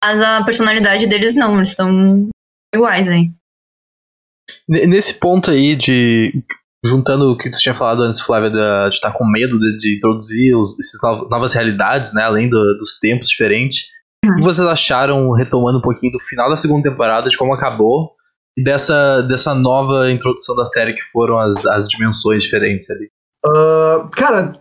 mas 0.03 0.21
a 0.21 0.43
personalidade 0.43 1.07
deles 1.07 1.35
não, 1.35 1.57
eles 1.57 1.69
estão 1.69 2.27
iguais 2.73 3.07
aí. 3.07 3.29
N- 4.67 4.87
Nesse 4.87 5.13
ponto 5.13 5.51
aí 5.51 5.75
de. 5.75 6.43
Juntando 6.85 7.31
o 7.31 7.37
que 7.37 7.51
tu 7.51 7.57
tinha 7.59 7.73
falado 7.75 8.03
antes, 8.03 8.21
Flávia, 8.21 8.49
de 8.49 8.95
estar 8.95 9.11
com 9.11 9.25
medo 9.29 9.59
de, 9.59 9.77
de 9.77 9.97
introduzir 9.97 10.55
os, 10.55 10.79
essas 10.79 11.29
novas, 11.29 11.53
realidades, 11.53 12.13
né? 12.13 12.23
Além 12.23 12.49
do- 12.49 12.77
dos 12.77 12.97
tempos 12.99 13.27
diferentes. 13.29 13.87
O 14.25 14.35
que 14.35 14.43
vocês 14.43 14.67
acharam, 14.67 15.31
retomando 15.33 15.79
um 15.79 15.81
pouquinho 15.81 16.13
do 16.13 16.19
final 16.19 16.49
da 16.49 16.55
segunda 16.57 16.89
temporada, 16.89 17.29
de 17.29 17.37
como 17.37 17.53
acabou, 17.53 18.11
e 18.57 18.63
dessa, 18.63 19.21
dessa 19.23 19.53
nova 19.53 20.09
introdução 20.11 20.55
da 20.55 20.65
série 20.65 20.93
que 20.93 21.01
foram 21.11 21.37
as, 21.39 21.65
as 21.65 21.87
dimensões 21.87 22.43
diferentes 22.43 22.89
ali? 22.89 23.09
Ah, 23.45 24.07
cara, 24.13 24.53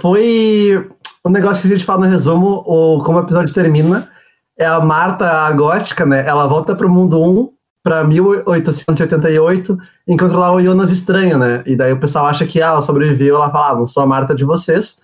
foi 0.00 0.88
um 1.26 1.30
negócio 1.30 1.62
que 1.62 1.68
a 1.68 1.76
gente 1.76 1.86
fala 1.86 2.06
no 2.06 2.12
resumo, 2.12 2.62
o, 2.66 2.98
como 3.04 3.18
o 3.18 3.22
episódio 3.22 3.54
termina. 3.54 4.10
É 4.58 4.66
a 4.66 4.80
Marta, 4.80 5.30
a 5.30 5.52
gótica, 5.52 6.04
né? 6.04 6.26
Ela 6.26 6.46
volta 6.46 6.74
pro 6.74 6.88
mundo 6.88 7.20
1, 7.20 7.52
pra 7.82 8.04
1888, 8.04 9.78
encontra 10.06 10.38
lá 10.38 10.52
o 10.52 10.62
Jonas 10.62 10.92
estranho, 10.92 11.38
né? 11.38 11.62
E 11.66 11.74
daí 11.74 11.92
o 11.92 11.98
pessoal 11.98 12.26
acha 12.26 12.46
que 12.46 12.62
ah, 12.62 12.68
ela 12.68 12.82
sobreviveu, 12.82 13.36
ela 13.36 13.50
fala, 13.50 13.70
ah, 13.70 13.74
não 13.76 13.86
sou 13.86 14.02
a 14.02 14.06
Marta 14.06 14.34
de 14.34 14.44
vocês. 14.44 14.98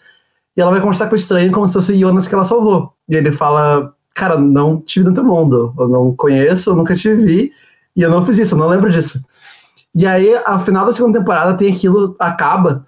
E 0.56 0.60
ela 0.60 0.70
vai 0.70 0.80
conversar 0.80 1.06
com 1.06 1.14
o 1.14 1.16
estranho 1.16 1.50
como 1.52 1.66
se 1.66 1.74
fosse 1.74 1.92
o 1.92 1.98
Jonas 1.98 2.28
que 2.28 2.34
ela 2.34 2.44
salvou. 2.44 2.92
E 3.08 3.16
ele 3.16 3.32
fala, 3.32 3.92
cara, 4.14 4.38
não 4.38 4.80
tive 4.80 5.06
no 5.06 5.14
teu 5.14 5.24
mundo, 5.24 5.72
eu 5.78 5.88
não 5.88 6.14
conheço, 6.14 6.70
eu 6.70 6.76
nunca 6.76 6.94
te 6.94 7.12
vi, 7.14 7.52
e 7.96 8.02
eu 8.02 8.10
não 8.10 8.24
fiz 8.24 8.38
isso, 8.38 8.54
eu 8.54 8.58
não 8.58 8.68
lembro 8.68 8.90
disso. 8.90 9.24
E 9.94 10.06
aí, 10.06 10.34
ao 10.44 10.60
final 10.60 10.84
da 10.84 10.92
segunda 10.92 11.18
temporada, 11.18 11.56
tem 11.56 11.72
aquilo, 11.72 12.16
acaba, 12.18 12.84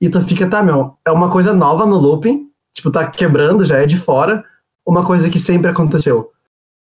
e 0.00 0.08
tu 0.08 0.20
fica, 0.22 0.48
tá, 0.48 0.62
meu, 0.62 0.94
é 1.06 1.10
uma 1.10 1.30
coisa 1.30 1.52
nova 1.52 1.84
no 1.84 1.96
looping, 1.96 2.48
tipo, 2.72 2.90
tá 2.90 3.06
quebrando, 3.06 3.64
já 3.64 3.76
é 3.78 3.86
de 3.86 3.98
fora, 3.98 4.42
uma 4.90 5.04
coisa 5.04 5.30
que 5.30 5.38
sempre 5.38 5.70
aconteceu. 5.70 6.30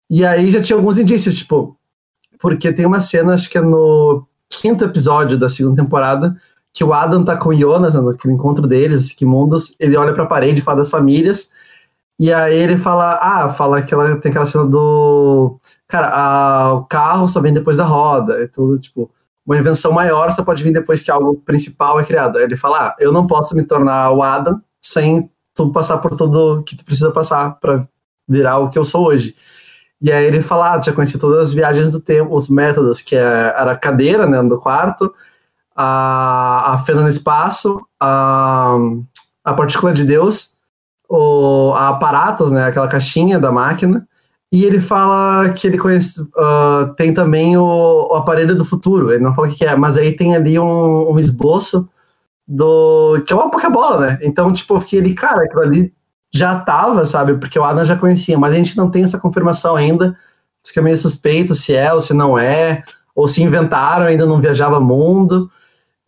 E 0.08 0.25
aí 0.25 0.50
já 0.50 0.62
tinha 0.62 0.76
alguns 0.76 0.98
indícios, 0.98 1.36
tipo, 1.36 1.76
porque 2.38 2.72
tem 2.72 2.86
uma 2.86 3.00
cena, 3.00 3.34
acho 3.34 3.50
que 3.50 3.58
é 3.58 3.60
no 3.60 4.26
quinto 4.48 4.84
episódio 4.84 5.38
da 5.38 5.48
segunda 5.48 5.82
temporada, 5.82 6.36
que 6.72 6.84
o 6.84 6.92
Adam 6.92 7.25
tá 7.25 7.36
com 7.36 7.48
o 7.48 7.54
Jonas, 7.54 7.94
né, 7.94 8.00
no 8.00 8.32
encontro 8.32 8.66
deles, 8.66 9.12
que 9.12 9.25
mundos, 9.25 9.75
ele 9.80 9.96
olha 9.96 10.12
pra 10.12 10.26
parede 10.26 10.60
e 10.60 10.62
fala 10.62 10.78
das 10.78 10.90
famílias, 10.90 11.50
e 12.18 12.32
aí 12.32 12.56
ele 12.56 12.76
fala, 12.78 13.18
ah, 13.20 13.48
fala 13.48 13.82
que 13.82 13.92
ela 13.92 14.18
tem 14.20 14.30
aquela 14.30 14.46
cena 14.46 14.64
do. 14.66 15.58
Cara, 15.86 16.08
a- 16.14 16.75
o 16.75 16.84
carro 16.84 17.28
só 17.28 17.40
vem 17.40 17.52
depois 17.52 17.76
da 17.76 17.84
roda, 17.84 18.40
e 18.42 18.48
tudo, 18.48 18.78
tipo, 18.78 19.10
uma 19.46 19.58
invenção 19.58 19.92
maior 19.92 20.30
só 20.32 20.42
pode 20.42 20.62
vir 20.62 20.72
depois 20.72 21.02
que 21.02 21.10
algo 21.10 21.36
principal 21.44 22.00
é 22.00 22.04
criado. 22.04 22.38
Aí 22.38 22.44
ele 22.44 22.56
fala, 22.56 22.88
ah, 22.88 22.96
eu 22.98 23.12
não 23.12 23.26
posso 23.26 23.54
me 23.54 23.62
tornar 23.64 24.10
o 24.12 24.22
Adam 24.22 24.60
sem 24.82 25.30
tu 25.54 25.70
passar 25.72 25.98
por 25.98 26.16
tudo 26.16 26.62
que 26.64 26.76
tu 26.76 26.84
precisa 26.84 27.10
passar 27.10 27.58
pra 27.60 27.86
virar 28.28 28.59
o 28.59 28.71
que 28.71 28.78
eu 28.78 28.85
sou 28.85 29.06
hoje. 29.06 29.35
E 30.00 30.12
aí 30.12 30.25
ele 30.25 30.42
fala, 30.42 30.75
ah, 30.75 30.80
tinha 30.80 30.95
conhecido 30.95 31.21
todas 31.21 31.49
as 31.49 31.54
viagens 31.54 31.90
do 31.90 32.00
tempo, 32.00 32.35
os 32.35 32.49
métodos, 32.49 33.00
que 33.00 33.16
é- 33.16 33.54
era 33.56 33.73
a 33.73 33.78
cadeira, 33.78 34.26
né, 34.26 34.42
no 34.42 34.61
quarto, 34.61 35.12
a, 35.75 36.75
a 36.75 36.78
fenda 36.78 37.02
no 37.02 37.09
espaço, 37.09 37.80
a, 38.00 38.76
a 39.45 39.54
partícula 39.54 39.92
de 39.92 40.04
Deus, 40.04 40.56
o, 41.09 41.73
a 41.75 41.90
aparatos, 41.90 42.50
né? 42.50 42.64
Aquela 42.64 42.88
caixinha 42.88 43.38
da 43.38 43.52
máquina. 43.52 44.06
E 44.52 44.64
ele 44.64 44.80
fala 44.80 45.50
que 45.50 45.66
ele 45.66 45.78
conhece. 45.78 46.21
Uh, 46.23 46.95
tem 46.97 47.12
também 47.12 47.56
o, 47.56 47.64
o, 48.11 48.14
aparelho 48.14 48.56
do 48.56 48.64
futuro. 48.64 49.11
Ele 49.11 49.23
não 49.23 49.35
fala 49.35 49.49
o 49.49 49.50
que, 49.50 49.59
que 49.59 49.64
é, 49.64 49.76
mas 49.76 49.99
aí 49.99 50.16
tem 50.16 50.35
ali 50.35 50.59
um, 50.59 51.12
um, 51.12 51.18
esboço 51.18 51.88
do. 52.47 53.23
que 53.26 53.33
é 53.33 53.37
uma 53.37 53.50
Pokébola, 53.50 54.06
né? 54.06 54.18
Então, 54.23 54.52
tipo, 54.52 54.75
eu 54.75 54.80
fiquei 54.80 55.00
ali, 55.00 55.14
cara, 55.14 55.45
aquilo 55.45 55.62
ali 55.62 55.92
já 56.36 56.60
tava, 56.60 57.06
sabe? 57.06 57.34
Porque 57.36 57.58
o 57.58 57.64
Adam 57.64 57.84
já 57.84 57.96
conhecia, 57.96 58.38
mas 58.38 58.52
a 58.52 58.56
gente 58.56 58.76
não 58.76 58.90
tem 58.90 59.04
essa 59.04 59.18
confirmação 59.18 59.74
ainda. 59.74 60.16
Fica 60.64 60.82
meio 60.82 60.98
suspeito 60.98 61.54
se 61.54 61.74
é 61.74 61.92
ou 61.92 62.00
se 62.00 62.12
não 62.12 62.38
é, 62.38 62.84
ou 63.14 63.26
se 63.26 63.42
inventaram, 63.42 64.06
ainda 64.06 64.26
não 64.26 64.40
viajava 64.40 64.78
mundo. 64.80 65.50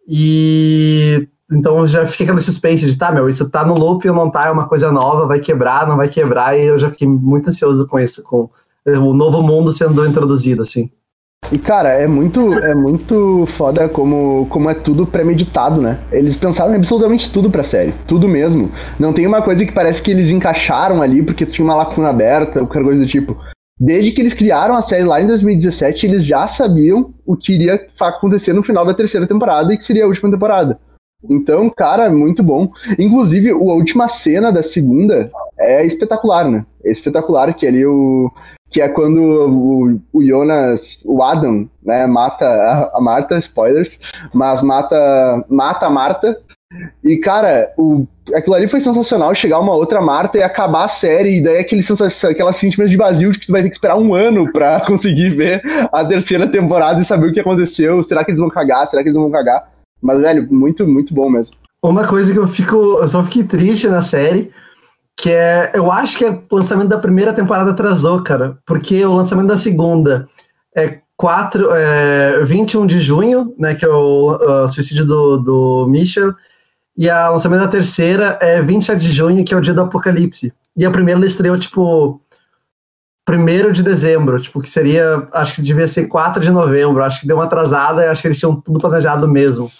E 0.06 1.28
então 1.50 1.87
já 1.87 2.06
fica 2.06 2.25
aquela 2.25 2.40
suspense 2.40 2.90
de, 2.90 2.99
tá, 2.99 3.11
meu, 3.11 3.28
isso 3.28 3.49
tá 3.49 3.64
no 3.64 3.75
loop 3.75 4.06
ou 4.08 4.14
não 4.14 4.30
tá, 4.30 4.49
é 4.49 4.50
uma 4.50 4.68
coisa 4.68 4.92
nova, 4.92 5.26
vai 5.26 5.40
quebrar, 5.40 5.88
não 5.88 5.97
vai 5.97 6.08
quebrar, 6.08 6.58
e 6.58 6.66
eu 6.66 6.78
já 6.78 6.90
fiquei 6.90 7.08
muito 7.08 7.49
ansioso 7.49 7.87
com 7.87 7.99
isso, 7.99 8.23
com 8.23 8.50
o 8.87 9.14
novo 9.14 9.42
mundo 9.42 9.73
sendo 9.73 10.06
introduzido, 10.06 10.62
assim. 10.62 10.90
E 11.50 11.59
cara, 11.59 11.90
é 11.90 12.07
muito, 12.07 12.52
é 12.52 12.75
muito 12.75 13.47
foda 13.57 13.88
como, 13.88 14.47
como 14.50 14.69
é 14.69 14.75
tudo 14.75 15.07
premeditado, 15.07 15.81
né? 15.81 15.99
Eles 16.12 16.37
pensaram 16.37 16.75
absolutamente 16.75 17.31
tudo 17.33 17.50
pra 17.50 17.64
série, 17.64 17.95
tudo 18.07 18.28
mesmo. 18.28 18.71
Não 18.99 19.12
tem 19.12 19.26
uma 19.26 19.40
coisa 19.40 19.64
que 19.64 19.73
parece 19.73 20.02
que 20.02 20.11
eles 20.11 20.31
encaixaram 20.31 21.00
ali 21.00 21.23
porque 21.23 21.47
tinha 21.47 21.64
uma 21.64 21.75
lacuna 21.75 22.11
aberta, 22.11 22.61
qualquer 22.61 22.83
coisa 22.83 23.00
do 23.00 23.09
tipo. 23.09 23.37
Desde 23.81 24.11
que 24.11 24.21
eles 24.21 24.35
criaram 24.35 24.76
a 24.76 24.83
série 24.83 25.05
lá 25.05 25.23
em 25.23 25.26
2017, 25.26 26.07
eles 26.07 26.25
já 26.25 26.47
sabiam 26.49 27.14
o 27.25 27.37
que 27.37 27.55
iria 27.55 27.81
acontecer 28.00 28.52
no 28.52 28.62
final 28.62 28.85
da 28.85 28.93
terceira 28.93 29.26
temporada 29.26 29.73
e 29.73 29.78
que 29.78 29.87
seria 29.87 30.05
a 30.05 30.09
última 30.09 30.31
temporada. 30.31 30.78
Então, 31.25 31.69
cara, 31.69 32.11
muito 32.11 32.43
bom. 32.43 32.71
Inclusive, 32.99 33.51
a 33.51 33.57
última 33.57 34.07
cena 34.07 34.53
da 34.53 34.63
segunda 34.63 35.31
é 35.59 35.85
espetacular, 35.85 36.49
né? 36.49 36.65
É 36.85 36.93
espetacular 36.93 37.53
que 37.55 37.67
ali 37.67 37.85
o. 37.85 38.31
Que 38.71 38.83
é 38.83 38.89
quando 38.89 39.19
o, 39.19 40.01
o 40.13 40.23
Jonas, 40.23 41.01
o 41.03 41.23
Adam, 41.23 41.67
né, 41.83 42.07
mata 42.07 42.45
a, 42.45 42.99
a 42.99 43.01
Marta, 43.01 43.39
spoilers, 43.39 43.99
mas 44.33 44.61
mata, 44.61 45.43
mata 45.49 45.87
a 45.87 45.91
Marta. 45.91 46.39
E, 47.03 47.17
cara, 47.17 47.73
o, 47.79 48.07
aquilo 48.35 48.55
ali 48.55 48.69
foi 48.69 48.83
sensacional, 48.83 49.35
chegar 49.35 49.59
uma 49.59 49.75
outra 49.75 50.03
Marta 50.03 50.37
e 50.37 50.43
acabar 50.43 50.85
a 50.85 50.89
série, 50.89 51.39
e 51.39 51.43
daí 51.43 51.61
aquele 51.61 51.83
aquela 52.31 52.53
sentimento 52.53 52.91
de 52.91 52.97
vazio 52.99 53.33
de 53.33 53.39
que 53.39 53.47
tu 53.47 53.53
vai 53.53 53.63
ter 53.63 53.71
que 53.71 53.77
esperar 53.77 53.97
um 53.97 54.13
ano 54.15 54.53
pra 54.53 54.81
conseguir 54.87 55.31
ver 55.31 55.63
a 55.91 56.05
terceira 56.05 56.47
temporada 56.47 57.01
e 57.01 57.07
saber 57.07 57.29
o 57.29 57.33
que 57.33 57.41
aconteceu. 57.41 58.05
Será 58.05 58.23
que 58.23 58.31
eles 58.31 58.41
vão 58.41 58.51
cagar? 58.51 58.87
Será 58.87 59.03
que 59.03 59.09
eles 59.09 59.19
vão 59.19 59.31
cagar? 59.31 59.77
Mas, 60.00 60.21
velho, 60.21 60.47
muito, 60.50 60.87
muito 60.87 61.12
bom 61.12 61.28
mesmo. 61.28 61.55
Uma 61.83 62.07
coisa 62.07 62.33
que 62.33 62.38
eu 62.38 62.49
fico. 62.49 62.76
Eu 62.76 63.09
só 63.09 63.23
fiquei 63.25 63.45
triste 63.45 63.88
na 63.88 64.02
série, 64.02 64.50
que 65.17 65.31
é. 65.31 65.73
Eu 65.75 65.90
acho 65.90 66.19
que 66.19 66.25
é 66.25 66.31
o 66.31 66.57
lançamento 66.57 66.88
da 66.88 66.99
primeira 66.99 67.33
temporada 67.33 67.71
atrasou, 67.71 68.23
cara. 68.23 68.59
Porque 68.67 69.05
o 69.05 69.14
lançamento 69.14 69.49
da 69.49 69.59
segunda 69.59 70.26
é 70.76 71.00
4, 71.17 71.71
é, 71.73 72.45
21 72.45 72.87
de 72.87 73.00
junho, 73.00 73.55
né? 73.59 73.75
Que 73.75 73.85
é 73.85 73.88
o, 73.88 74.67
suicídio 74.69 75.05
do, 75.05 75.37
do 75.38 75.87
Michel. 75.88 76.35
E 76.97 77.09
o 77.09 77.33
lançamento 77.33 77.61
da 77.61 77.69
terceira 77.69 78.38
é 78.40 78.61
27 78.61 79.00
de 79.00 79.11
junho, 79.12 79.45
que 79.45 79.55
é 79.55 79.57
o 79.57 79.61
dia 79.61 79.75
do 79.75 79.83
apocalipse. 79.83 80.52
E 80.76 80.85
a 80.85 80.90
primeira 80.90 81.25
estreou, 81.25 81.57
tipo, 81.59 82.21
1 83.35 83.73
de 83.73 83.82
dezembro, 83.82 84.40
tipo, 84.40 84.61
que 84.61 84.70
seria, 84.70 85.26
acho 85.32 85.56
que 85.56 85.62
devia 85.62 85.88
ser 85.88 86.06
4 86.06 86.42
de 86.42 86.50
novembro, 86.50 87.02
acho 87.02 87.20
que 87.20 87.26
deu 87.26 87.37
uma 87.37 87.44
atrasada 87.44 88.04
e 88.04 88.08
acho 88.08 88.23
que 88.23 88.28
eles 88.28 88.38
tinham 88.38 88.54
tudo 88.56 88.78
planejado 88.78 89.28
mesmo. 89.28 89.70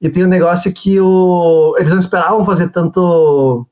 E 0.00 0.08
tem 0.08 0.24
um 0.24 0.28
negócio 0.28 0.72
que 0.72 1.00
o, 1.00 1.74
eles 1.78 1.92
não 1.92 1.98
esperavam 1.98 2.44
fazer 2.44 2.68
tanto, 2.68 3.66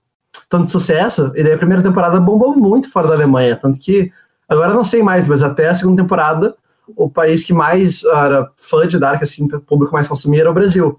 tanto 0.48 0.70
sucesso, 0.70 1.32
e 1.34 1.42
daí 1.42 1.52
a 1.52 1.58
primeira 1.58 1.82
temporada 1.82 2.18
bombou 2.18 2.56
muito 2.56 2.90
fora 2.90 3.08
da 3.08 3.14
Alemanha, 3.14 3.56
tanto 3.56 3.78
que, 3.78 4.10
agora 4.48 4.74
não 4.74 4.84
sei 4.84 5.02
mais, 5.02 5.28
mas 5.28 5.42
até 5.42 5.68
a 5.68 5.74
segunda 5.74 6.02
temporada, 6.02 6.54
o 6.96 7.08
país 7.08 7.44
que 7.44 7.52
mais 7.52 8.04
era 8.04 8.50
fã 8.56 8.86
de 8.86 8.98
Dark, 8.98 9.22
assim, 9.22 9.44
o 9.44 9.60
público 9.60 9.92
mais 9.92 10.08
consumia 10.08 10.40
era 10.40 10.50
o 10.50 10.54
Brasil. 10.54 10.98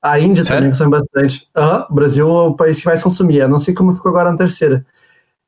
A 0.00 0.18
Índia 0.18 0.44
Sério? 0.44 0.58
também 0.58 0.70
consome 0.70 0.90
bastante. 0.90 1.48
Uhum, 1.56 1.84
o 1.90 1.94
Brasil 1.94 2.28
é 2.28 2.48
o 2.48 2.54
país 2.54 2.80
que 2.80 2.86
mais 2.86 3.02
consumia, 3.02 3.48
não 3.48 3.60
sei 3.60 3.74
como 3.74 3.94
ficou 3.94 4.10
agora 4.10 4.30
na 4.30 4.38
terceira. 4.38 4.86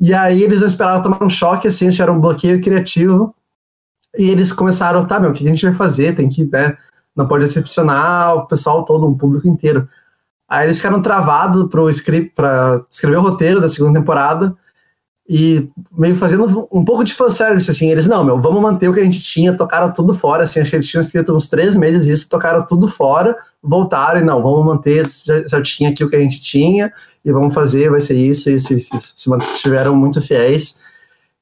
E 0.00 0.14
aí 0.14 0.42
eles 0.42 0.61
não 0.61 0.66
esperavam 0.66 1.02
tomar 1.02 1.23
um 1.23 1.28
choque, 1.28 1.69
assim, 1.69 1.88
acharam 1.88 2.16
um 2.16 2.21
bloqueio 2.21 2.61
criativo. 2.61 3.35
E 4.16 4.28
eles 4.28 4.52
começaram, 4.52 5.07
tá, 5.07 5.21
meu, 5.21 5.30
o 5.30 5.33
que 5.33 5.47
a 5.47 5.50
gente 5.50 5.64
vai 5.64 5.75
fazer? 5.75 6.16
Tem 6.16 6.28
que, 6.28 6.45
né, 6.45 6.76
não 7.14 7.28
pode 7.28 7.45
decepcionar 7.45 8.35
o 8.35 8.47
pessoal 8.47 8.85
todo, 8.85 9.07
o 9.07 9.16
público 9.16 9.47
inteiro. 9.47 9.88
Aí 10.49 10.66
eles 10.66 10.78
ficaram 10.78 11.02
travados 11.02 11.69
para 11.71 11.83
escrever 11.88 13.16
o 13.16 13.23
roteiro 13.23 13.61
da 13.61 13.69
segunda 13.69 14.00
temporada 14.00 14.57
e 15.32 15.70
meio 15.96 16.16
fazendo 16.16 16.68
um 16.72 16.84
pouco 16.84 17.04
de 17.04 17.14
fanservice, 17.14 17.70
assim, 17.70 17.88
eles, 17.88 18.08
não, 18.08 18.25
meu, 18.25 18.40
vamos 18.40 18.60
manter 18.60 18.88
o 18.88 18.92
que 18.92 18.99
a 18.99 19.04
gente 19.04 19.22
tinha, 19.22 19.56
tocaram 19.56 19.92
tudo 19.92 20.12
fora, 20.12 20.42
assim, 20.42 20.58
acho 20.58 20.70
que 20.70 20.76
eles 20.76 20.88
tinham 20.88 21.00
escrito 21.00 21.32
uns 21.32 21.49
três 21.49 21.76
meses 21.76 22.08
isso, 22.08 22.28
tocaram 22.28 22.66
tudo 22.66 22.88
fora, 22.88 23.37
voltaram 23.62 24.20
e 24.20 24.25
não, 24.25 24.42
vamos 24.42 24.64
manter 24.64 25.08
certinho 25.08 25.88
aqui 25.88 26.02
o 26.02 26.10
que 26.10 26.16
a 26.16 26.18
gente 26.18 26.40
tinha 26.40 26.92
e 27.25 27.30
vamos 27.30 27.54
fazer, 27.54 27.88
vai 27.90 28.00
ser 28.00 28.16
isso, 28.16 28.50
isso, 28.50 28.75
isso, 28.75 28.96
isso. 28.96 29.12
se 29.16 29.30
mantiveram 29.30 29.94
muito 29.94 30.20
fiéis 30.20 30.80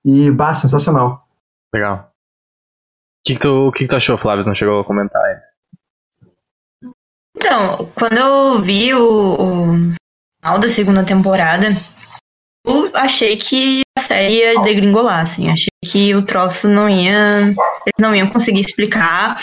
e, 0.05 0.31
bah, 0.33 0.53
sensacional. 0.53 1.27
Legal. 1.73 1.97
O 1.97 3.25
que, 3.25 3.35
que, 3.37 3.41
tu, 3.41 3.73
que, 3.73 3.85
que 3.85 3.89
tu 3.89 3.97
achou, 3.97 4.19
Flávio? 4.19 4.45
Não 4.45 4.53
chegou 4.53 4.81
a 4.81 4.85
comentar 4.85 5.23
ainda. 5.25 5.41
Então, 7.35 7.89
quando 7.95 8.19
eu 8.19 8.61
vi 8.61 8.93
o, 8.93 9.33
o 9.33 9.67
final 10.43 10.59
da 10.59 10.69
segunda 10.69 11.05
temporada, 11.05 11.69
eu 12.69 12.91
achei 12.95 13.37
que 13.37 13.83
a 13.97 14.01
série 14.01 14.35
ia 14.35 14.61
degringolar, 14.61 15.21
assim. 15.21 15.49
Achei 15.51 15.69
que 15.85 16.15
o 16.15 16.23
troço 16.23 16.69
não 16.69 16.89
ia. 16.89 17.43
Eles 17.43 17.99
não 17.99 18.15
iam 18.15 18.29
conseguir 18.29 18.61
explicar. 18.61 19.37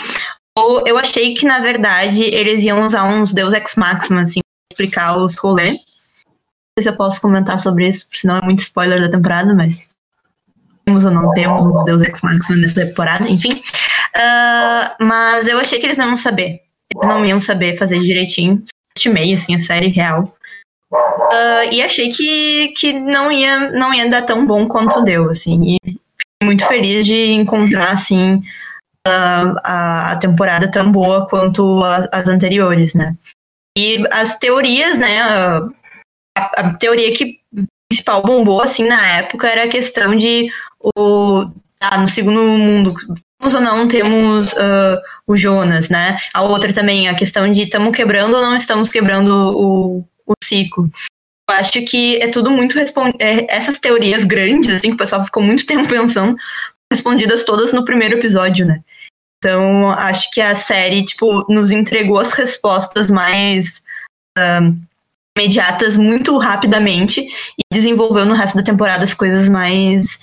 Ou 0.56 0.86
eu 0.86 0.96
achei 0.96 1.34
que, 1.34 1.44
na 1.44 1.58
verdade, 1.58 2.22
eles 2.22 2.64
iam 2.64 2.82
usar 2.82 3.04
uns 3.04 3.34
Deus 3.34 3.52
Ex 3.52 3.74
Machina, 3.74 4.22
assim, 4.22 4.40
pra 4.40 4.72
explicar 4.72 5.16
os 5.18 5.36
rolês. 5.36 5.76
Não 5.76 6.78
sei 6.78 6.84
se 6.84 6.88
eu 6.88 6.96
posso 6.96 7.20
comentar 7.20 7.58
sobre 7.58 7.86
isso, 7.88 8.06
senão 8.12 8.38
é 8.38 8.42
muito 8.42 8.60
spoiler 8.60 9.00
da 9.00 9.10
temporada, 9.10 9.52
mas. 9.54 9.84
Temos 10.84 11.04
ou 11.04 11.10
não 11.10 11.32
temos 11.32 11.64
uns 11.64 11.84
Deus 11.84 12.00
Ex 12.00 12.20
Machina 12.22 12.58
nessa 12.58 12.86
temporada, 12.86 13.28
enfim. 13.28 13.60
Uh, 14.14 15.04
mas 15.04 15.46
eu 15.46 15.58
achei 15.58 15.78
que 15.78 15.86
eles 15.86 15.98
não 15.98 16.08
iam 16.08 16.16
saber. 16.16 16.62
Eles 16.94 17.08
não 17.08 17.24
iam 17.24 17.40
saber 17.40 17.76
fazer 17.76 17.98
direitinho. 18.00 18.62
Estimei, 18.96 19.34
assim, 19.34 19.54
a 19.54 19.60
série 19.60 19.88
real. 19.88 20.35
Uh, 20.92 21.72
e 21.72 21.82
achei 21.82 22.10
que, 22.10 22.68
que 22.68 22.92
não, 22.92 23.30
ia, 23.30 23.70
não 23.70 23.92
ia 23.92 24.08
dar 24.08 24.22
tão 24.22 24.46
bom 24.46 24.68
quanto 24.68 25.02
deu, 25.02 25.30
assim. 25.30 25.74
E 25.74 25.90
fiquei 25.90 26.44
muito 26.44 26.66
feliz 26.66 27.04
de 27.04 27.32
encontrar, 27.32 27.90
assim, 27.90 28.36
uh, 29.06 29.58
a, 29.64 30.12
a 30.12 30.16
temporada 30.16 30.70
tão 30.70 30.90
boa 30.90 31.26
quanto 31.28 31.84
as, 31.84 32.08
as, 32.12 32.28
anteriores, 32.28 32.94
né? 32.94 33.16
E 33.76 34.04
as 34.10 34.36
teorias, 34.36 34.98
né? 34.98 35.20
A, 35.20 35.68
a 36.36 36.74
teoria 36.74 37.14
que 37.16 37.40
principal 37.88 38.22
bombou, 38.22 38.60
assim, 38.60 38.86
na 38.86 39.18
época 39.18 39.48
era 39.48 39.64
a 39.64 39.68
questão 39.68 40.16
de 40.16 40.50
o, 40.96 41.50
ah, 41.80 41.98
no 41.98 42.08
segundo 42.08 42.40
mundo 42.40 42.94
temos 43.38 43.54
ou 43.54 43.60
não 43.60 43.88
temos 43.88 44.52
uh, 44.54 45.00
o 45.26 45.36
Jonas, 45.36 45.88
né? 45.88 46.18
A 46.34 46.42
outra 46.42 46.72
também, 46.72 47.08
a 47.08 47.14
questão 47.14 47.50
de 47.50 47.62
estamos 47.62 47.94
quebrando 47.94 48.36
ou 48.36 48.42
não 48.42 48.56
estamos 48.56 48.88
quebrando 48.88 49.30
o, 49.56 50.04
o 50.26 50.32
ciclo. 50.42 50.90
Eu 51.48 51.56
acho 51.56 51.84
que 51.84 52.16
é 52.16 52.28
tudo 52.28 52.50
muito 52.50 52.74
respondido. 52.76 53.18
É, 53.20 53.46
essas 53.48 53.78
teorias 53.78 54.24
grandes, 54.24 54.70
assim, 54.70 54.88
que 54.88 54.94
o 54.94 54.98
pessoal 54.98 55.24
ficou 55.24 55.42
muito 55.42 55.64
tempo 55.66 55.88
pensando, 55.88 56.36
respondidas 56.92 57.44
todas 57.44 57.72
no 57.72 57.84
primeiro 57.84 58.16
episódio, 58.16 58.66
né? 58.66 58.82
Então, 59.38 59.90
acho 59.90 60.30
que 60.32 60.40
a 60.40 60.54
série, 60.54 61.04
tipo, 61.04 61.44
nos 61.52 61.70
entregou 61.70 62.18
as 62.18 62.32
respostas 62.32 63.10
mais 63.10 63.82
uh, 64.38 64.76
imediatas 65.36 65.96
muito 65.96 66.36
rapidamente 66.38 67.20
e 67.20 67.74
desenvolveu 67.74 68.24
no 68.24 68.34
resto 68.34 68.56
da 68.56 68.64
temporada 68.64 69.04
as 69.04 69.14
coisas 69.14 69.48
mais 69.48 70.18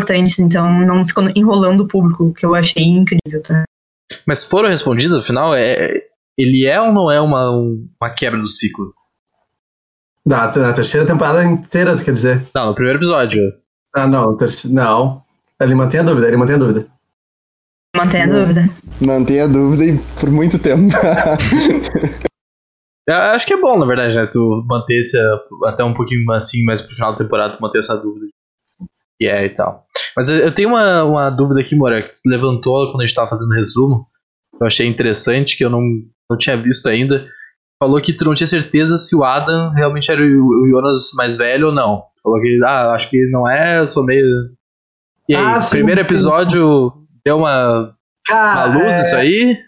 importantes. 0.00 0.38
Então, 0.38 0.70
não 0.80 1.06
ficou 1.06 1.28
enrolando 1.34 1.82
o 1.82 1.88
público, 1.88 2.32
que 2.34 2.44
eu 2.44 2.54
achei 2.54 2.84
incrível, 2.84 3.42
tá? 3.42 3.64
Mas 4.26 4.44
foram 4.44 4.68
respondidas, 4.68 5.18
afinal, 5.18 5.54
é, 5.54 5.90
ele 6.36 6.66
é 6.66 6.80
ou 6.80 6.92
não 6.92 7.10
é 7.10 7.20
uma, 7.20 7.50
uma 7.50 8.10
quebra 8.14 8.38
do 8.38 8.48
ciclo? 8.48 8.94
Na, 10.28 10.54
na 10.54 10.74
terceira 10.74 11.06
temporada 11.06 11.42
inteira, 11.42 11.96
quer 11.96 12.12
dizer? 12.12 12.46
Não, 12.54 12.66
no 12.66 12.74
primeiro 12.74 12.98
episódio. 12.98 13.50
Ah, 13.96 14.06
não, 14.06 14.36
terceiro, 14.36 14.76
não. 14.76 15.22
Ele 15.58 15.74
mantém 15.74 16.00
a 16.00 16.02
dúvida, 16.02 16.28
ele 16.28 16.36
mantém 16.36 16.56
a 16.56 16.58
dúvida. 16.58 16.86
Mantém 17.96 18.22
a 18.22 18.26
dúvida. 18.26 18.68
Mantém 19.00 19.40
a 19.40 19.46
dúvida 19.46 19.86
e 19.86 19.98
por 20.20 20.30
muito 20.30 20.58
tempo. 20.58 20.94
Eu 23.08 23.14
acho 23.14 23.46
que 23.46 23.54
é 23.54 23.56
bom, 23.56 23.78
na 23.78 23.86
verdade, 23.86 24.14
né? 24.16 24.26
Tu 24.26 24.66
manter 24.68 24.98
esse, 24.98 25.16
até 25.64 25.82
um 25.82 25.94
pouquinho 25.94 26.30
assim, 26.32 26.62
mais 26.62 26.82
pro 26.82 26.94
final 26.94 27.12
da 27.12 27.18
temporada, 27.18 27.56
tu 27.56 27.62
manter 27.62 27.78
essa 27.78 27.96
dúvida. 27.96 28.26
E 29.18 29.26
é 29.26 29.46
e 29.46 29.48
tal. 29.48 29.86
Mas 30.14 30.28
eu, 30.28 30.54
tenho 30.54 30.68
uma, 30.68 31.04
uma 31.04 31.30
dúvida 31.30 31.60
aqui, 31.60 31.74
Moura, 31.74 32.02
que 32.02 32.10
tu 32.10 32.20
levantou 32.26 32.90
quando 32.90 33.00
a 33.02 33.06
gente 33.06 33.16
tava 33.16 33.28
fazendo 33.28 33.54
resumo. 33.54 34.06
Eu 34.60 34.66
achei 34.66 34.86
interessante, 34.86 35.56
que 35.56 35.64
eu 35.64 35.70
não, 35.70 35.80
não 36.30 36.36
tinha 36.36 36.60
visto 36.60 36.86
ainda 36.86 37.24
falou 37.78 38.00
que 38.02 38.12
tu 38.12 38.24
não 38.24 38.34
tinha 38.34 38.46
certeza 38.46 38.96
se 38.96 39.14
o 39.14 39.24
Adam 39.24 39.70
realmente 39.70 40.10
era 40.10 40.20
o, 40.20 40.68
Jonas 40.68 41.10
mais 41.14 41.36
velho 41.36 41.68
ou 41.68 41.72
não. 41.72 42.04
Falou 42.22 42.40
que, 42.40 42.60
ah, 42.64 42.92
acho 42.92 43.08
que 43.08 43.30
não 43.30 43.48
é, 43.48 43.80
eu 43.80 43.88
sou 43.88 44.04
meio. 44.04 44.26
E 45.28 45.34
aí, 45.34 45.44
Ah, 45.44 45.60
sim, 45.60 45.76
primeiro 45.76 46.00
sim. 46.00 46.06
episódio 46.06 46.92
deu 47.24 47.38
uma, 47.38 47.94
Cara, 48.26 48.70
uma 48.70 48.78
luz 48.78 48.92
é, 48.92 49.00
isso 49.02 49.16
aí? 49.16 49.58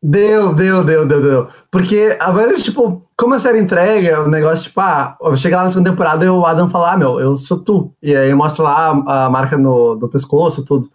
Deu, 0.00 0.54
deu, 0.54 0.84
deu, 0.84 1.06
deu, 1.06 1.22
deu. 1.22 1.48
Porque 1.70 2.16
agora, 2.20 2.54
tipo, 2.56 3.08
como 3.16 3.34
a 3.34 3.40
série 3.40 3.58
entrega, 3.58 4.22
o 4.22 4.30
negócio, 4.30 4.68
tipo, 4.68 4.80
ah, 4.80 5.16
chega 5.34 5.56
lá 5.56 5.64
na 5.64 5.70
segunda 5.70 5.90
temporada 5.90 6.24
e 6.24 6.28
o 6.28 6.46
Adam 6.46 6.70
fala, 6.70 6.92
ah, 6.92 6.96
meu, 6.96 7.18
eu 7.18 7.36
sou 7.36 7.58
tu. 7.58 7.92
E 8.00 8.14
aí 8.14 8.32
mostra 8.32 8.62
lá 8.62 9.02
a, 9.06 9.26
a 9.26 9.30
marca 9.30 9.56
no, 9.56 9.96
no 9.96 10.08
pescoço, 10.08 10.64
tudo. 10.64 10.88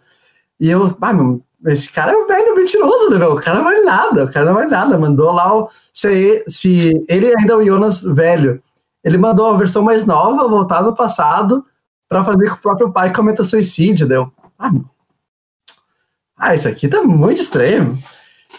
E 0.58 0.70
eu, 0.70 0.96
ah, 1.02 1.12
meu, 1.12 1.42
esse 1.66 1.90
cara 1.90 2.12
é 2.12 2.16
um 2.16 2.26
velho 2.26 2.54
mentiroso, 2.54 3.10
né, 3.10 3.18
meu? 3.18 3.32
O 3.32 3.40
cara 3.40 3.58
não 3.58 3.64
vale 3.64 3.80
nada, 3.80 4.24
o 4.24 4.32
cara 4.32 4.46
não 4.46 4.54
vale 4.54 4.70
nada. 4.70 4.98
Mandou 4.98 5.32
lá 5.32 5.56
o. 5.56 5.68
Se, 5.92 6.44
se 6.48 7.04
ele 7.08 7.34
ainda 7.38 7.54
é 7.54 7.56
o 7.56 7.64
Jonas 7.64 8.02
velho, 8.02 8.62
ele 9.02 9.16
mandou 9.18 9.46
a 9.46 9.56
versão 9.56 9.82
mais 9.82 10.04
nova, 10.04 10.48
voltar 10.48 10.82
no 10.82 10.94
passado, 10.94 11.64
pra 12.08 12.24
fazer 12.24 12.44
que 12.44 12.52
o 12.52 12.58
próprio 12.62 12.92
pai 12.92 13.12
cometa 13.12 13.44
suicídio. 13.44 14.06
Deu. 14.06 14.32
Ah. 14.58 14.70
Ah, 16.36 16.54
isso 16.54 16.68
aqui 16.68 16.88
tá 16.88 17.02
muito 17.02 17.40
estranho. 17.40 17.98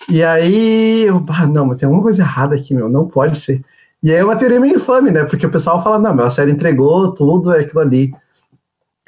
E 0.09 0.23
aí, 0.23 1.03
eu, 1.03 1.23
ah, 1.29 1.45
não, 1.47 1.65
mas 1.67 1.77
tem 1.77 1.87
alguma 1.87 2.03
coisa 2.03 2.21
errada 2.21 2.55
aqui, 2.55 2.73
meu, 2.73 2.89
não 2.89 3.07
pode 3.07 3.37
ser. 3.37 3.63
E 4.03 4.11
aí 4.11 4.17
é 4.17 4.23
uma 4.23 4.35
teoria 4.35 4.59
meio 4.59 4.75
infame, 4.75 5.09
né? 5.11 5.23
Porque 5.23 5.45
o 5.45 5.51
pessoal 5.51 5.81
fala, 5.83 5.97
não, 5.97 6.13
meu, 6.13 6.25
a 6.25 6.29
série 6.29 6.51
entregou 6.51 7.13
tudo, 7.13 7.53
é 7.53 7.61
aquilo 7.61 7.81
ali. 7.81 8.13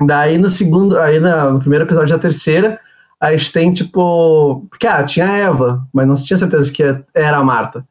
Daí 0.01 0.37
no 0.37 0.49
segundo, 0.49 0.99
aí 0.99 1.19
na- 1.19 1.51
no 1.51 1.59
primeiro 1.59 1.85
episódio 1.85 2.15
da 2.15 2.21
terceira, 2.21 2.79
a 3.19 3.31
gente 3.31 3.51
tem 3.51 3.73
tipo. 3.73 4.65
Porque 4.69 4.87
ah, 4.87 5.03
tinha 5.03 5.25
a 5.27 5.37
Eva, 5.37 5.87
mas 5.93 6.07
não 6.07 6.15
se 6.15 6.25
tinha 6.25 6.37
certeza 6.37 6.71
que 6.71 6.83
era 7.13 7.37
a 7.37 7.43
Marta. 7.43 7.85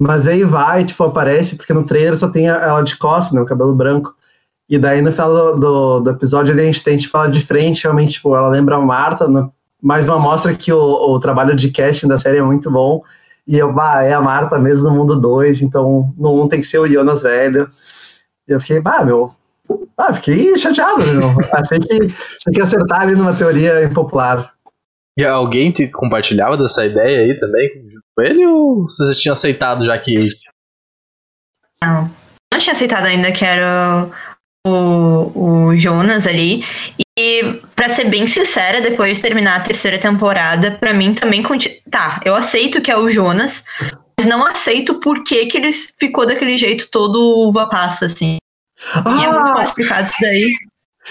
Mas 0.00 0.26
aí 0.26 0.42
vai, 0.42 0.84
tipo, 0.84 1.04
aparece, 1.04 1.56
porque 1.56 1.72
no 1.72 1.86
trailer 1.86 2.16
só 2.16 2.28
tem 2.28 2.48
ela 2.48 2.82
de 2.82 2.96
costas, 2.96 3.32
né? 3.34 3.40
O 3.40 3.44
cabelo 3.44 3.74
branco. 3.74 4.14
E 4.68 4.78
daí 4.78 5.00
no 5.02 5.12
final 5.12 5.32
do, 5.32 5.60
do, 5.60 6.00
do 6.00 6.10
episódio 6.10 6.54
a 6.54 6.58
gente 6.58 6.82
tem, 6.82 6.96
tipo, 6.96 7.16
ela 7.16 7.28
de 7.28 7.40
frente, 7.44 7.84
realmente, 7.84 8.12
tipo, 8.14 8.34
ela 8.34 8.48
lembra 8.48 8.76
a 8.76 8.80
Marta, 8.80 9.28
no- 9.28 9.52
mais 9.80 10.08
uma 10.08 10.18
mostra 10.18 10.54
que 10.54 10.72
o, 10.72 10.78
o 10.80 11.20
trabalho 11.20 11.54
de 11.54 11.70
casting 11.70 12.08
da 12.08 12.18
série 12.18 12.38
é 12.38 12.42
muito 12.42 12.70
bom. 12.70 13.02
E 13.46 13.58
eu, 13.58 13.72
bah, 13.72 14.02
é 14.02 14.12
a 14.12 14.20
Marta 14.20 14.58
mesmo 14.58 14.88
no 14.88 14.96
mundo 14.96 15.20
2, 15.20 15.62
então 15.62 16.12
no 16.16 16.32
1 16.40 16.42
um 16.42 16.48
tem 16.48 16.60
que 16.60 16.66
ser 16.66 16.78
o 16.78 16.86
Jonas 16.88 17.22
velho. 17.22 17.70
E 18.48 18.52
eu 18.52 18.60
fiquei, 18.60 18.80
bah, 18.80 19.04
meu. 19.04 19.32
Ah, 19.96 20.12
fiquei 20.12 20.56
chateado, 20.58 21.04
meu. 21.06 21.28
achei, 21.52 21.78
que, 21.80 21.94
achei 21.94 22.52
que 22.54 22.60
acertar 22.60 23.02
ali 23.02 23.14
numa 23.14 23.34
teoria 23.34 23.84
impopular. 23.84 24.52
E 25.18 25.24
alguém 25.24 25.70
te 25.70 25.88
compartilhava 25.88 26.56
dessa 26.56 26.84
ideia 26.86 27.20
aí 27.20 27.36
também 27.36 27.68
com 28.16 28.22
ele 28.22 28.46
ou 28.46 28.82
vocês 28.88 29.14
já 29.14 29.20
tinham 29.20 29.32
aceitado 29.32 29.84
já 29.84 29.98
que. 29.98 30.14
Não. 31.82 32.10
Não 32.52 32.60
tinha 32.60 32.74
aceitado 32.74 33.04
ainda 33.06 33.32
que 33.32 33.44
era 33.44 34.08
o, 34.66 35.68
o 35.70 35.76
Jonas 35.76 36.26
ali. 36.26 36.64
E, 37.18 37.60
pra 37.76 37.88
ser 37.90 38.04
bem 38.08 38.26
sincera, 38.26 38.80
depois 38.80 39.16
de 39.16 39.22
terminar 39.22 39.56
a 39.56 39.62
terceira 39.62 39.98
temporada, 39.98 40.70
pra 40.72 40.94
mim 40.94 41.14
também. 41.14 41.42
conti- 41.42 41.82
Tá, 41.90 42.20
eu 42.24 42.34
aceito 42.34 42.80
que 42.80 42.90
é 42.90 42.96
o 42.96 43.10
Jonas, 43.10 43.62
mas 44.18 44.26
não 44.26 44.44
aceito 44.46 44.98
por 45.00 45.22
que, 45.24 45.44
que 45.46 45.58
ele 45.58 45.72
ficou 45.72 46.24
daquele 46.26 46.56
jeito 46.56 46.88
todo 46.90 47.48
uva 47.48 47.68
passa, 47.68 48.06
assim. 48.06 48.36
E 48.94 49.24
é 49.24 49.28
muito 49.30 49.50
mal 49.50 49.58
Ah, 49.58 49.62
explicado 49.62 50.06
isso 50.08 50.16
daí. 50.22 50.46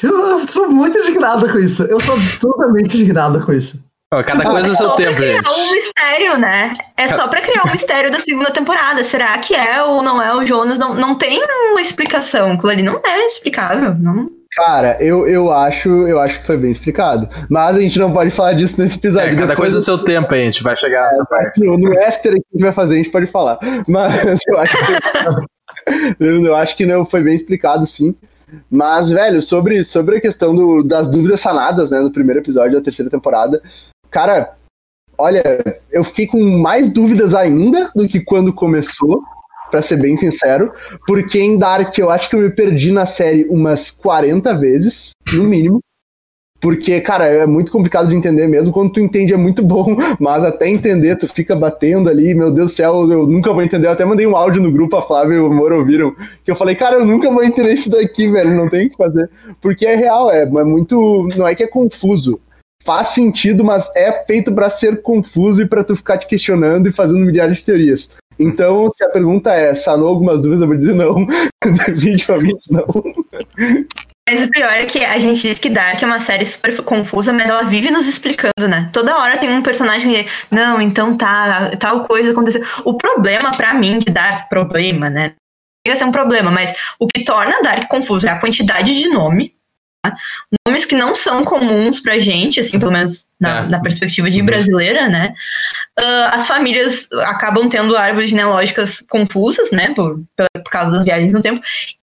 eu 0.04 0.48
sou 0.48 0.70
muito 0.72 0.98
indignado 0.98 1.48
com 1.52 1.60
isso. 1.60 1.84
Eu 1.84 2.00
sou 2.00 2.16
absurdamente 2.16 2.98
indignado 2.98 3.46
com 3.46 3.54
isso. 3.54 3.84
Ó, 4.14 4.22
cada 4.24 4.40
Tipo, 4.40 4.52
coisa 4.52 4.68
é 4.68 4.72
É 4.72 4.76
seu 4.76 4.88
só 4.90 4.96
pra 4.96 5.06
tempo, 5.06 5.16
criar 5.18 5.34
gente. 5.36 5.50
um 5.50 5.72
mistério, 5.72 6.38
né? 6.38 6.74
É 6.98 7.08
só 7.08 7.28
pra 7.30 7.42
criar 7.42 7.64
um 7.66 7.72
mistério 7.72 8.12
da 8.12 8.20
segunda 8.20 8.52
temporada. 8.52 9.04
Será 9.04 9.38
que 9.38 9.56
é 9.56 9.82
ou 9.84 10.02
não 10.04 10.22
é 10.22 10.36
o 10.36 10.46
Jonas? 10.46 10.78
Não, 10.78 10.94
não 10.94 11.16
tem 11.16 11.42
uma 11.72 11.80
explicação. 11.82 12.52
Aquilo 12.54 12.72
ali 12.72 12.82
não 12.84 13.00
é 13.06 13.26
explicável. 13.26 13.94
Não, 13.96 14.30
Cara, 14.54 14.98
eu, 15.00 15.26
eu 15.30 15.50
acho 15.50 15.88
eu 16.10 16.20
acho 16.20 16.42
que 16.42 16.46
foi 16.46 16.58
bem 16.58 16.72
explicado. 16.72 17.30
Mas 17.50 17.78
a 17.78 17.80
gente 17.80 17.98
não 17.98 18.12
pode 18.12 18.32
falar 18.32 18.52
disso 18.52 18.76
nesse 18.82 18.96
episódio. 18.98 19.30
É, 19.30 19.34
cada 19.36 19.48
Depois, 19.48 19.58
coisa 19.74 19.78
é 19.78 19.82
seu 19.82 19.98
tempo, 20.04 20.36
hein? 20.36 20.42
A 20.42 20.46
gente 20.52 20.62
vai 20.64 20.76
chegar 20.76 21.06
nessa 21.06 21.24
parte. 21.26 21.62
no, 21.66 21.98
after 22.06 22.34
que 22.34 22.40
a 22.40 22.54
gente 22.54 22.62
vai 22.64 22.74
fazer, 22.74 22.96
a 22.96 22.98
gente 22.98 23.12
pode 23.12 23.28
falar. 23.28 23.58
Mas 23.88 24.42
eu 24.46 24.58
acho 24.60 24.76
que, 24.78 24.94
eu 26.20 26.56
acho 26.58 26.76
que 26.76 26.86
não 26.86 27.06
foi 27.06 27.22
bem 27.24 27.34
explicado, 27.36 27.88
sim. 27.88 28.14
Mas, 28.70 29.10
velho, 29.10 29.42
sobre, 29.42 29.86
sobre 29.86 30.18
a 30.18 30.22
questão 30.22 30.54
do- 30.54 30.84
das 30.84 31.08
dúvidas 31.08 31.40
sanadas, 31.40 31.90
né, 31.92 32.02
no 32.02 32.12
primeiro 32.12 32.42
episódio 32.42 32.78
da 32.78 32.84
terceira 32.84 33.10
temporada, 33.10 33.62
cara, 34.12 34.54
olha, 35.18 35.42
eu 35.90 36.04
fiquei 36.04 36.28
com 36.28 36.40
mais 36.60 36.90
dúvidas 36.90 37.34
ainda 37.34 37.90
do 37.96 38.08
que 38.08 38.20
quando 38.20 38.54
começou, 38.54 39.24
pra 39.72 39.82
ser 39.82 39.96
bem 39.96 40.18
sincero, 40.18 40.72
porque 41.08 41.40
em 41.40 41.58
Dark 41.58 41.98
eu 41.98 42.12
acho 42.12 42.30
que 42.30 42.36
eu 42.36 42.42
me 42.42 42.50
perdi 42.50 42.92
na 42.92 43.06
série 43.06 43.46
umas 43.46 43.90
40 43.90 44.54
vezes, 44.56 45.12
no 45.34 45.46
mínimo. 45.46 45.80
Porque, 46.60 47.02
cara, 47.02 47.26
é 47.26 47.48
muito 47.48 47.72
complicado 47.72 48.08
de 48.08 48.16
entender 48.16 48.46
mesmo. 48.48 48.72
Quando 48.72 48.92
tu 48.92 49.00
entende 49.00 49.34
é 49.34 49.38
muito 49.38 49.64
bom, 49.64 49.98
mas 50.20 50.44
até 50.44 50.70
entender, 50.70 51.16
tu 51.16 51.28
fica 51.28 51.56
batendo 51.56 52.08
ali, 52.08 52.36
meu 52.36 52.52
Deus 52.52 52.72
do 52.72 52.76
céu, 52.76 53.12
eu 53.12 53.26
nunca 53.26 53.52
vou 53.52 53.64
entender. 53.64 53.88
Eu 53.88 53.92
até 53.92 54.06
mandei 54.06 54.28
um 54.28 54.36
áudio 54.36 54.62
no 54.62 54.72
grupo, 54.72 54.96
a 54.96 55.02
Flávia 55.02 55.38
e 55.38 55.40
o 55.40 55.52
Moro 55.52 55.80
ouviram, 55.80 56.14
que 56.46 56.52
eu 56.52 56.56
falei, 56.56 56.76
cara, 56.76 56.98
eu 56.98 57.06
nunca 57.06 57.32
vou 57.32 57.44
entender 57.44 57.74
isso 57.74 57.90
daqui, 57.90 58.28
velho, 58.28 58.54
não 58.54 58.70
tem 58.70 58.86
o 58.86 58.90
que 58.92 58.98
fazer. 58.98 59.28
Porque 59.60 59.88
é 59.88 59.96
real, 59.96 60.30
é, 60.30 60.44
é 60.44 60.64
muito. 60.64 61.28
Não 61.36 61.48
é 61.48 61.56
que 61.56 61.64
é 61.64 61.68
confuso. 61.68 62.40
Faz 62.84 63.10
sentido, 63.10 63.64
mas 63.64 63.90
é 63.96 64.24
feito 64.26 64.52
pra 64.52 64.70
ser 64.70 65.02
confuso 65.02 65.62
e 65.62 65.68
pra 65.68 65.84
tu 65.84 65.96
ficar 65.96 66.18
te 66.18 66.28
questionando 66.28 66.88
e 66.88 66.92
fazendo 66.92 67.20
milhares 67.20 67.58
de 67.58 67.64
teorias. 67.64 68.10
Então, 68.40 68.92
se 68.98 69.04
a 69.04 69.10
pergunta 69.10 69.54
é, 69.54 69.76
sanou 69.76 70.08
algumas 70.08 70.42
dúvidas, 70.42 70.62
eu 70.62 70.68
vou 70.68 70.78
dizer 70.78 70.96
não. 70.96 71.28
Definitivamente 71.86 72.62
não. 72.72 72.86
Mas 74.28 74.46
o 74.46 74.50
pior 74.50 74.72
é 74.72 74.86
que 74.86 75.04
a 75.04 75.20
gente 75.20 75.42
diz 75.42 75.60
que 75.60 75.70
Dark 75.70 76.02
é 76.02 76.06
uma 76.06 76.20
série 76.20 76.46
super 76.46 76.82
confusa, 76.84 77.34
mas 77.34 77.50
ela 77.50 77.64
vive 77.64 77.92
nos 77.92 78.08
explicando, 78.08 78.68
né? 78.68 78.90
Toda 78.94 79.18
hora 79.18 79.38
tem 79.38 79.50
um 79.50 79.62
personagem 79.62 80.12
que, 80.12 80.30
não, 80.50 80.82
então 80.82 81.18
tá, 81.18 81.76
tal 81.78 82.04
coisa 82.06 82.32
aconteceu. 82.32 82.64
O 82.86 82.96
problema 82.98 83.56
pra 83.58 83.74
mim 83.74 84.00
de 84.00 84.12
Dark, 84.12 84.48
problema, 84.48 85.10
né? 85.10 85.34
Chega 85.86 85.96
a 85.96 86.00
ser 86.00 86.06
um 86.06 86.12
problema, 86.12 86.50
mas 86.52 86.74
o 87.00 87.08
que 87.08 87.24
torna 87.24 87.62
Dark 87.62 87.88
confuso 87.88 88.28
é 88.28 88.30
a 88.30 88.40
quantidade 88.40 88.98
de 88.98 89.10
nome. 89.10 89.54
Nomes 90.68 90.86
que 90.86 90.96
não 90.96 91.14
são 91.14 91.46
comuns 91.46 92.00
pra 92.00 92.18
gente, 92.20 92.60
assim, 92.60 92.80
pelo 92.80 92.92
menos 92.92 93.26
na, 93.40 93.60
É. 93.60 93.68
na 93.68 93.80
perspectiva 93.82 94.30
de 94.30 94.40
Uhum. 94.40 94.46
brasileira, 94.46 95.08
né? 95.08 95.34
Ah, 95.98 96.32
as 96.34 96.48
famílias 96.48 97.08
acabam 97.22 97.70
tendo 97.70 97.96
árvores 97.96 98.30
genealógicas 98.32 99.04
confusas, 99.10 99.70
né? 99.72 99.94
Por, 99.94 100.20
por 100.36 100.72
causa 100.72 100.92
das 100.92 101.04
viagens 101.06 101.34
no 101.34 101.42
tempo. 101.42 101.62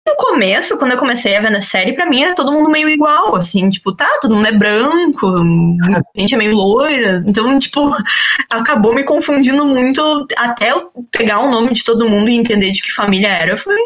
No 0.08 0.14
começo, 0.16 0.78
quando 0.78 0.92
eu 0.92 0.98
comecei 0.98 1.36
a 1.36 1.40
ver 1.40 1.50
na 1.50 1.60
série, 1.60 1.92
pra 1.92 2.06
mim 2.08 2.22
era 2.22 2.34
todo 2.34 2.50
mundo 2.50 2.70
meio 2.70 2.88
igual, 2.88 3.36
assim, 3.36 3.68
tipo, 3.68 3.94
tá, 3.94 4.08
todo 4.22 4.34
mundo 4.34 4.48
é 4.48 4.52
branco, 4.52 5.26
a 5.26 5.40
gente 6.16 6.34
é 6.34 6.38
meio 6.38 6.56
loira, 6.56 7.22
então, 7.26 7.58
tipo, 7.58 7.90
acabou 8.50 8.94
me 8.94 9.04
confundindo 9.04 9.64
muito 9.66 10.26
até 10.36 10.70
eu 10.72 10.90
pegar 11.12 11.40
o 11.40 11.50
nome 11.50 11.74
de 11.74 11.84
todo 11.84 12.08
mundo 12.08 12.30
e 12.30 12.36
entender 12.36 12.70
de 12.70 12.80
que 12.82 12.92
família 12.92 13.28
era, 13.28 13.56
foi 13.56 13.76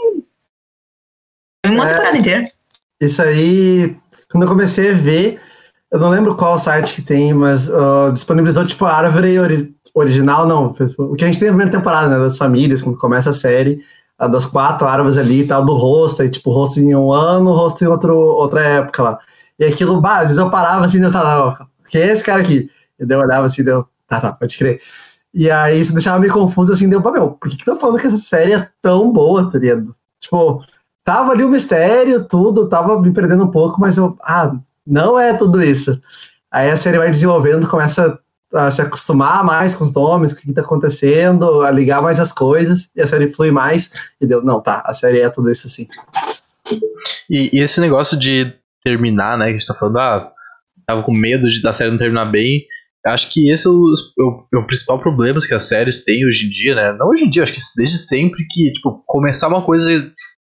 foi 1.67 1.75
uma 1.75 1.85
É. 1.89 1.93
temporada 1.93 2.19
inteira. 2.19 2.43
Isso 3.05 3.23
aí, 3.23 3.97
quando 4.31 4.45
eu 4.45 4.49
comecei 4.49 4.91
a 4.93 4.95
ver, 4.95 5.41
eu 5.91 5.99
não 5.99 6.11
lembro 6.11 6.37
qual 6.37 6.59
site 6.59 6.95
que 6.95 7.03
tem, 7.03 7.33
mas 7.33 7.71
ah, 7.73 8.11
disponibilizou 8.13 8.65
tipo 8.67 8.85
a 8.85 8.93
árvore 8.93 9.39
ori- 9.39 9.75
original, 9.95 10.47
não. 10.47 10.75
O 10.99 11.15
que 11.15 11.25
a 11.25 11.27
gente 11.27 11.39
tem 11.39 11.49
na 11.49 11.55
primeira 11.55 11.71
temporada, 11.71 12.09
né? 12.09 12.19
Das 12.19 12.37
famílias, 12.37 12.83
quando 12.83 12.99
começa 12.99 13.31
a 13.31 13.35
série, 13.35 13.81
a 14.19 14.27
das 14.29 14.47
quatro 14.47 14.87
árvores 14.89 15.17
ali 15.17 15.41
e 15.43 15.47
tal, 15.47 15.65
do 15.65 15.75
rosto, 15.75 16.23
aí 16.23 16.29
tipo, 16.31 16.51
rosto 16.51 16.81
em 16.81 16.95
um 16.95 17.13
ano, 17.13 17.53
rosto 17.53 17.85
em 17.85 17.89
outro, 17.89 18.17
outra 18.17 18.63
época 18.65 19.03
lá. 19.03 19.19
E 19.59 19.65
aquilo, 19.65 20.01
bah, 20.01 20.17
às 20.19 20.23
vezes 20.25 20.39
eu 20.39 20.51
parava 20.51 20.85
assim, 20.87 21.01
eu 21.03 21.13
tava, 21.13 21.69
quem 21.91 22.01
é 22.03 22.13
esse 22.13 22.25
cara 22.25 22.43
aqui? 22.43 22.69
E 22.99 23.07
daí 23.07 23.19
eu 23.19 23.23
olhava 23.23 23.47
assim, 23.47 23.63
deu, 23.63 23.87
tá, 24.09 24.21
tá, 24.21 24.33
pode 24.33 24.57
crer. 24.59 24.81
E 25.33 25.51
aí 25.51 25.81
isso 25.81 25.93
deixava 25.93 26.19
meio 26.21 26.33
confuso 26.33 26.73
assim, 26.73 26.89
deu, 26.89 27.03
pá, 27.03 27.11
meu, 27.13 27.33
por 27.33 27.51
que 27.51 27.57
que 27.57 27.65
tô 27.65 27.77
falando 27.77 27.99
que 28.01 28.07
essa 28.07 28.17
série 28.19 28.53
é 28.55 28.69
tão 28.81 29.13
boa, 29.13 29.51
tá? 29.51 29.59
Tipo, 30.21 30.65
tava 31.05 31.33
ali 31.33 31.45
o 31.45 31.49
mistério, 31.51 32.25
tudo, 32.27 32.69
tava 32.69 33.01
me 33.01 33.13
perdendo 33.13 33.45
um 33.45 33.51
pouco, 33.51 33.81
mas 33.81 33.97
eu, 33.99 34.17
ah, 34.23 34.53
não 34.87 35.19
é 35.19 35.35
tudo 35.35 35.63
isso. 35.63 36.01
Aí 36.51 36.71
a 36.71 36.77
série 36.77 36.99
vai 36.99 37.11
desenvolvendo, 37.11 37.69
começa 37.69 38.19
a 38.55 38.71
se 38.71 38.81
acostumar 38.81 39.43
mais 39.45 39.75
com 39.75 39.83
os 39.85 39.93
nomes, 39.93 40.33
o 40.33 40.37
que 40.37 40.53
tá 40.53 40.61
acontecendo, 40.63 41.63
a 41.63 41.71
ligar 41.71 42.01
mais 42.01 42.21
as 42.21 42.33
coisas, 42.33 42.91
e 42.95 43.03
a 43.03 43.07
série 43.07 43.27
flui 43.29 43.51
mais, 43.51 43.91
e 44.21 44.27
deu, 44.27 44.43
não, 44.43 44.61
tá, 44.61 44.83
a 44.87 44.95
série 44.95 45.21
é 45.21 45.29
tudo 45.29 45.51
isso 45.51 45.67
assim. 45.67 45.89
E, 47.29 47.51
e 47.53 47.61
esse 47.63 47.81
negócio 47.81 48.17
de 48.19 48.53
terminar, 48.85 49.37
né? 49.39 49.47
Que 49.47 49.51
a 49.51 49.59
gente 49.59 49.67
tá 49.67 49.75
falando, 49.75 49.99
ah, 49.99 50.31
tava 50.87 51.03
com 51.03 51.13
medo 51.13 51.49
de 51.49 51.61
da 51.63 51.73
série 51.73 51.91
não 51.91 51.99
terminar 51.99 52.27
bem. 52.27 52.65
Acho 53.07 53.31
que 53.31 53.51
esse 53.51 53.67
é 53.67 53.71
o, 53.71 53.75
o- 54.19 54.47
é 54.55 54.59
o 54.59 54.67
principal 54.67 54.99
problema 54.99 55.39
que 55.41 55.55
as 55.55 55.65
séries 55.65 56.05
têm 56.05 56.27
hoje 56.27 56.47
em 56.47 56.51
dia, 56.51 56.75
né? 56.75 56.97
Não 56.99 57.09
hoje 57.09 57.25
em 57.27 57.31
dia, 57.31 57.43
acho 57.43 57.53
que 57.53 57.61
desde 57.77 57.99
sempre 57.99 58.47
que, 58.49 58.73
tipo, 58.73 59.03
começar 59.07 59.49
uma 59.49 59.65
coisa 59.65 59.91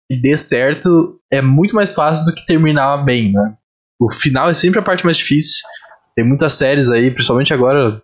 e 0.09 0.19
dê 0.19 0.35
certo 0.35 1.19
é 1.31 1.41
muito 1.41 1.75
mais 1.75 1.93
fácil 1.93 2.25
do 2.25 2.33
que 2.33 2.45
terminar 2.45 2.97
bem, 3.03 3.31
né? 3.31 3.55
O 4.01 4.11
final 4.11 4.49
é 4.49 4.53
sempre 4.53 4.79
a 4.79 4.83
parte 4.83 5.05
mais 5.05 5.17
difícil. 5.17 5.61
Tem 6.15 6.25
muitas 6.25 6.53
séries 6.53 6.89
aí, 6.89 7.11
principalmente 7.11 7.53
agora, 7.53 8.01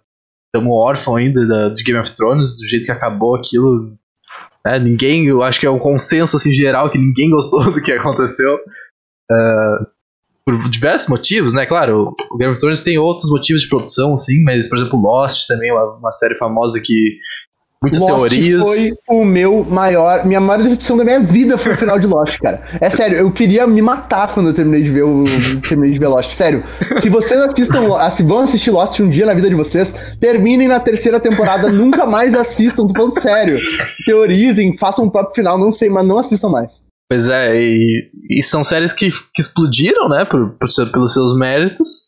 estamos 0.47 0.71
órfãos 0.71 1.17
ainda 1.17 1.45
da, 1.47 1.69
de 1.69 1.83
Game 1.83 1.99
of 1.99 2.11
Thrones, 2.15 2.57
do 2.57 2.67
jeito 2.67 2.85
que 2.85 2.91
acabou 2.91 3.35
aquilo. 3.35 3.97
Né? 4.65 4.79
Ninguém, 4.79 5.25
eu 5.25 5.41
acho 5.41 5.59
que 5.59 5.65
é 5.65 5.69
um 5.69 5.79
consenso 5.79 6.35
assim, 6.35 6.53
geral 6.53 6.89
que 6.91 6.97
ninguém 6.97 7.29
gostou 7.31 7.71
do 7.71 7.81
que 7.81 7.91
aconteceu. 7.91 8.55
Uh, 9.31 9.95
por 10.45 10.69
diversos 10.69 11.07
motivos, 11.07 11.53
né? 11.53 11.65
Claro, 11.65 12.13
o 12.29 12.37
Game 12.37 12.51
of 12.51 12.59
Thrones 12.59 12.81
tem 12.81 12.99
outros 12.99 13.29
motivos 13.31 13.63
de 13.63 13.69
produção, 13.69 14.15
sim, 14.15 14.43
mas, 14.43 14.69
por 14.69 14.77
exemplo, 14.77 15.01
Lost 15.01 15.47
também 15.47 15.71
uma, 15.71 15.97
uma 15.97 16.11
série 16.11 16.37
famosa 16.37 16.79
que 16.79 17.17
muitas 17.85 18.01
Lost 18.01 18.29
teorias. 18.29 18.63
foi 18.63 18.89
o 19.09 19.23
meu 19.23 19.63
maior. 19.63 20.25
Minha 20.25 20.39
maior 20.39 20.63
decepção 20.63 20.97
da 20.97 21.03
minha 21.03 21.19
vida 21.19 21.57
foi 21.57 21.73
o 21.73 21.77
final 21.77 21.99
de 21.99 22.07
Lost, 22.07 22.39
cara. 22.39 22.61
É 22.81 22.89
sério, 22.89 23.17
eu 23.17 23.31
queria 23.31 23.67
me 23.67 23.81
matar 23.81 24.33
quando 24.33 24.47
eu 24.49 24.53
terminei 24.53 24.83
de 24.83 24.89
ver 24.89 25.03
o. 25.03 25.23
terminei 25.67 25.93
de 25.93 25.99
ver 25.99 26.07
Lost. 26.07 26.33
Sério. 26.33 26.63
Se 27.01 27.09
vocês 27.09 27.39
assistam, 27.39 28.09
se 28.11 28.23
vão 28.23 28.39
assistir 28.39 28.71
Lost 28.71 28.99
um 28.99 29.09
dia 29.09 29.25
na 29.25 29.33
vida 29.33 29.49
de 29.49 29.55
vocês, 29.55 29.93
terminem 30.19 30.67
na 30.67 30.79
terceira 30.79 31.19
temporada, 31.19 31.69
nunca 31.69 32.05
mais 32.05 32.33
assistam, 32.33 32.87
tô 32.87 32.93
falando 32.93 33.21
sério. 33.21 33.57
Teorizem, 34.05 34.77
façam 34.77 35.05
um 35.05 35.09
próprio 35.09 35.35
final, 35.35 35.57
não 35.57 35.71
sei, 35.71 35.89
mas 35.89 36.07
não 36.07 36.17
assistam 36.17 36.49
mais. 36.49 36.85
Pois 37.07 37.29
é, 37.29 37.55
e, 37.55 38.09
e 38.31 38.41
são 38.41 38.63
séries 38.63 38.91
que, 38.91 39.09
que 39.11 39.41
explodiram, 39.41 40.09
né, 40.09 40.25
por, 40.25 40.57
por, 40.57 40.67
pelos 40.91 41.13
seus 41.13 41.37
méritos 41.37 42.05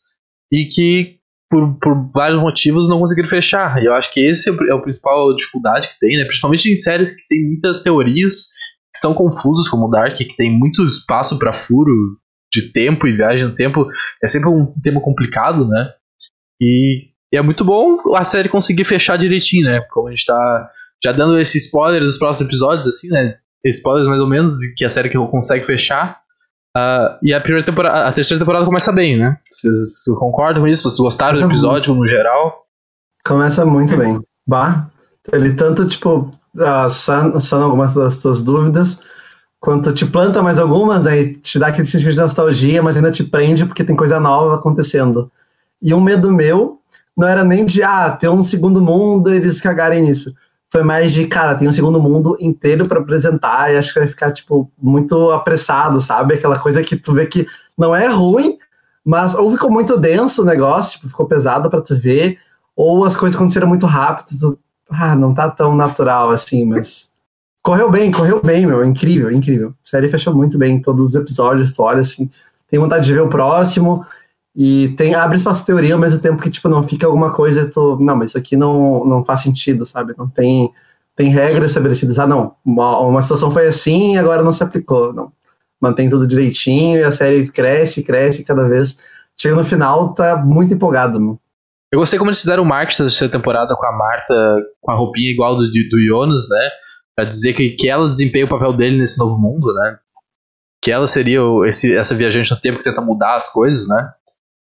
e 0.51 0.65
que 0.65 1.16
por, 1.49 1.77
por 1.79 2.07
vários 2.13 2.39
motivos 2.39 2.89
não 2.89 2.99
conseguiram 2.99 3.29
fechar. 3.29 3.81
E 3.81 3.85
eu 3.85 3.93
acho 3.93 4.13
que 4.13 4.19
esse 4.19 4.49
é 4.49 4.51
o, 4.51 4.69
é 4.69 4.73
o 4.73 4.81
principal 4.81 5.35
dificuldade 5.35 5.87
que 5.89 5.99
tem, 5.99 6.17
né, 6.17 6.25
principalmente 6.25 6.71
em 6.71 6.75
séries 6.75 7.15
que 7.15 7.27
tem 7.27 7.45
muitas 7.47 7.81
teorias 7.81 8.47
que 8.93 8.99
são 8.99 9.13
confusas, 9.13 9.69
como 9.69 9.89
Dark, 9.89 10.17
que 10.17 10.35
tem 10.35 10.51
muito 10.51 10.85
espaço 10.85 11.37
para 11.37 11.53
furo 11.53 11.91
de 12.51 12.71
tempo 12.71 13.07
e 13.07 13.15
viagem 13.15 13.47
no 13.47 13.55
tempo. 13.55 13.87
É 14.23 14.27
sempre 14.27 14.49
um 14.49 14.73
tema 14.81 15.01
complicado, 15.01 15.67
né? 15.67 15.89
E, 16.59 17.03
e 17.31 17.37
é 17.37 17.41
muito 17.41 17.63
bom 17.63 17.97
a 18.15 18.25
série 18.25 18.49
conseguir 18.49 18.85
fechar 18.85 19.17
direitinho, 19.17 19.69
né? 19.69 19.81
Como 19.91 20.07
a 20.07 20.11
gente 20.11 20.25
tá 20.25 20.69
já 21.03 21.11
dando 21.11 21.37
esse 21.37 21.57
spoiler 21.57 22.01
dos 22.01 22.17
próximos 22.17 22.49
episódios, 22.49 22.87
assim, 22.87 23.09
né? 23.09 23.35
spoilers 23.65 24.07
mais 24.07 24.21
ou 24.21 24.27
menos, 24.29 24.53
que 24.75 24.85
a 24.85 24.89
série 24.89 25.09
que 25.09 25.17
consegue 25.17 25.65
fechar. 25.65 26.19
Uh, 26.77 27.17
e 27.23 27.33
a 27.33 27.41
primeira 27.41 27.65
temporada, 27.65 28.07
a 28.07 28.13
terceira 28.13 28.39
temporada 28.39 28.65
começa 28.65 28.91
bem, 28.91 29.17
né? 29.17 29.37
Vocês, 29.51 29.95
vocês 29.97 30.15
concordam 30.17 30.61
com 30.61 30.67
isso? 30.67 30.83
Vocês 30.83 30.99
gostaram 30.99 31.39
do 31.39 31.45
episódio 31.47 31.93
no 31.95 32.07
geral? 32.07 32.67
Começa 33.25 33.65
muito 33.65 33.97
bem. 33.97 34.21
Bah, 34.45 34.87
ele 35.33 35.53
tanto, 35.53 35.87
tipo, 35.87 36.29
uh, 36.55 36.89
sana, 36.89 37.39
sana 37.39 37.65
algumas 37.65 37.95
das 37.95 38.19
tuas 38.19 38.43
dúvidas, 38.43 38.99
quanto 39.59 39.91
te 39.91 40.05
planta 40.05 40.43
mais 40.43 40.59
algumas, 40.59 41.05
né? 41.05 41.33
te 41.33 41.57
dá 41.57 41.67
aquele 41.67 41.87
sentimento 41.87 42.15
de 42.15 42.21
nostalgia, 42.21 42.83
mas 42.83 42.95
ainda 42.95 43.11
te 43.11 43.23
prende 43.23 43.65
porque 43.65 43.83
tem 43.83 43.95
coisa 43.95 44.19
nova 44.19 44.55
acontecendo. 44.55 45.31
E 45.81 45.93
um 45.95 46.01
medo 46.01 46.31
meu 46.31 46.79
não 47.17 47.27
era 47.27 47.43
nem 47.43 47.65
de, 47.65 47.81
ah, 47.81 48.11
ter 48.11 48.29
um 48.29 48.43
segundo 48.43 48.81
mundo 48.81 49.33
e 49.33 49.37
eles 49.37 49.59
cagarem 49.59 50.03
nisso 50.03 50.31
foi 50.77 50.83
mais 50.83 51.11
de, 51.11 51.25
cara, 51.25 51.55
tem 51.55 51.67
um 51.67 51.71
segundo 51.71 51.99
mundo 51.99 52.37
inteiro 52.39 52.85
para 52.85 52.99
apresentar 52.99 53.73
e 53.73 53.77
acho 53.77 53.93
que 53.93 53.99
vai 53.99 54.07
ficar, 54.07 54.31
tipo, 54.31 54.71
muito 54.79 55.31
apressado, 55.31 55.99
sabe? 55.99 56.35
Aquela 56.35 56.59
coisa 56.59 56.83
que 56.83 56.95
tu 56.95 57.15
vê 57.15 57.25
que 57.25 57.47
não 57.75 57.95
é 57.95 58.07
ruim, 58.07 58.59
mas 59.03 59.33
ou 59.33 59.49
ficou 59.49 59.71
muito 59.71 59.97
denso 59.97 60.43
o 60.43 60.45
negócio, 60.45 60.97
tipo, 60.97 61.09
ficou 61.09 61.25
pesado 61.25 61.67
para 61.67 61.81
tu 61.81 61.97
ver, 61.97 62.37
ou 62.75 63.03
as 63.05 63.15
coisas 63.15 63.35
aconteceram 63.35 63.67
muito 63.67 63.87
rápido, 63.87 64.37
tu, 64.39 64.59
ah, 64.91 65.15
não 65.15 65.33
tá 65.33 65.49
tão 65.49 65.75
natural 65.75 66.29
assim, 66.29 66.63
mas 66.63 67.09
correu 67.63 67.89
bem, 67.89 68.11
correu 68.11 68.39
bem, 68.43 68.67
meu, 68.67 68.85
incrível, 68.85 69.31
incrível. 69.31 69.69
A 69.69 69.73
série 69.81 70.09
fechou 70.09 70.35
muito 70.35 70.59
bem 70.59 70.79
todos 70.79 71.03
os 71.03 71.15
episódios, 71.15 71.73
tu 71.75 71.81
olha 71.81 72.01
assim, 72.01 72.29
tem 72.69 72.79
vontade 72.79 73.05
de 73.05 73.13
ver 73.13 73.21
o 73.21 73.29
próximo, 73.29 74.05
e 74.59 74.87
tem, 74.97 75.13
abre 75.13 75.37
espaço 75.37 75.63
teoria 75.63 75.93
ao 75.93 75.99
mesmo 75.99 76.17
tempo 76.17 76.41
que, 76.41 76.49
tipo, 76.49 76.67
não 76.67 76.81
fica 76.81 77.05
alguma 77.05 77.31
coisa, 77.31 77.69
tu, 77.69 77.95
não, 78.01 78.15
mas 78.15 78.31
isso 78.31 78.39
aqui 78.39 78.57
não, 78.57 79.05
não 79.05 79.23
faz 79.23 79.41
sentido, 79.41 79.85
sabe? 79.85 80.15
Não 80.17 80.27
tem, 80.27 80.73
tem 81.15 81.29
regras 81.29 81.69
estabelecidas. 81.69 82.17
Ah, 82.17 82.25
não, 82.25 82.55
uma, 82.65 82.97
uma 83.01 83.21
situação 83.21 83.51
foi 83.51 83.67
assim 83.67 84.15
e 84.15 84.17
agora 84.17 84.41
não 84.41 84.51
se 84.51 84.63
aplicou. 84.63 85.13
Não. 85.13 85.31
Mantém 85.79 86.09
tudo 86.09 86.25
direitinho 86.25 86.99
e 86.99 87.03
a 87.03 87.11
série 87.11 87.47
cresce, 87.47 88.03
cresce 88.03 88.43
cada 88.43 88.67
vez. 88.67 88.97
Chega 89.39 89.55
no 89.55 89.63
final, 89.63 90.15
tá 90.15 90.37
muito 90.37 90.73
empolgado, 90.73 91.19
mano. 91.19 91.39
Eu 91.91 91.99
gostei 91.99 92.17
como 92.17 92.31
eles 92.31 92.41
fizeram 92.41 92.63
o 92.63 92.65
marketing 92.65 93.03
da 93.03 93.09
terceira 93.09 93.31
temporada 93.31 93.75
com 93.75 93.85
a 93.85 93.91
Marta, 93.91 94.55
com 94.81 94.91
a 94.91 94.95
roupinha 94.95 95.29
igual 95.29 95.55
do, 95.55 95.67
do 95.67 96.05
Jonas, 96.07 96.49
né? 96.49 96.69
Pra 97.15 97.25
dizer 97.25 97.53
que, 97.53 97.75
que 97.75 97.87
ela 97.87 98.07
desempenha 98.07 98.45
o 98.45 98.49
papel 98.49 98.75
dele 98.75 98.97
nesse 98.97 99.19
novo 99.19 99.37
mundo, 99.37 99.71
né? 99.71 99.99
Que 100.81 100.91
ela 100.91 101.05
seria 101.05 101.41
esse, 101.67 101.95
essa 101.95 102.15
viajante 102.15 102.49
no 102.49 102.59
tempo 102.59 102.79
que 102.79 102.83
tenta 102.83 103.01
mudar 103.01 103.35
as 103.35 103.51
coisas, 103.51 103.87
né? 103.87 104.09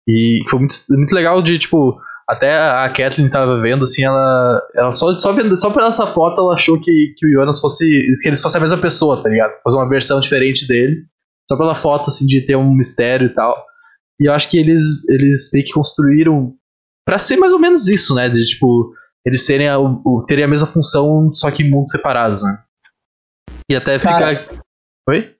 E 0.07 0.43
foi 0.49 0.59
muito, 0.59 0.75
muito 0.89 1.13
legal 1.13 1.41
de, 1.41 1.59
tipo, 1.59 1.99
até 2.27 2.55
a 2.55 2.89
Kathleen 2.89 3.29
tava 3.29 3.59
vendo, 3.59 3.83
assim, 3.83 4.03
ela, 4.03 4.61
ela 4.75 4.91
só, 4.91 5.17
só, 5.17 5.33
vendo, 5.33 5.57
só 5.57 5.69
por 5.69 5.83
essa 5.83 6.07
foto 6.07 6.39
ela 6.39 6.53
achou 6.53 6.79
que, 6.79 7.13
que 7.17 7.27
o 7.27 7.31
Jonas 7.31 7.59
fosse, 7.59 7.85
que 8.21 8.27
eles 8.27 8.41
fossem 8.41 8.59
a 8.59 8.61
mesma 8.61 8.77
pessoa, 8.77 9.21
tá 9.21 9.29
ligado? 9.29 9.53
Fazer 9.63 9.77
uma 9.77 9.89
versão 9.89 10.19
diferente 10.19 10.67
dele, 10.67 11.03
só 11.49 11.57
pela 11.57 11.75
foto, 11.75 12.07
assim, 12.07 12.25
de 12.25 12.41
ter 12.41 12.55
um 12.55 12.73
mistério 12.73 13.27
e 13.27 13.33
tal. 13.33 13.65
E 14.19 14.29
eu 14.29 14.33
acho 14.33 14.49
que 14.49 14.57
eles, 14.57 14.83
eles 15.09 15.49
meio 15.53 15.65
que 15.65 15.73
construíram 15.73 16.53
para 17.05 17.17
ser 17.17 17.37
mais 17.37 17.53
ou 17.53 17.59
menos 17.59 17.87
isso, 17.87 18.15
né? 18.15 18.29
De, 18.29 18.45
tipo, 18.45 18.93
eles 19.25 19.45
serem 19.45 19.67
a, 19.67 19.79
o, 19.79 20.25
terem 20.27 20.45
a 20.45 20.47
mesma 20.47 20.67
função, 20.67 21.31
só 21.33 21.51
que 21.51 21.63
em 21.63 21.69
mundos 21.69 21.91
separados, 21.91 22.43
né? 22.43 22.63
E 23.69 23.75
até 23.75 23.99
Cara, 23.99 24.35
fica... 24.35 24.63
Oi? 25.09 25.35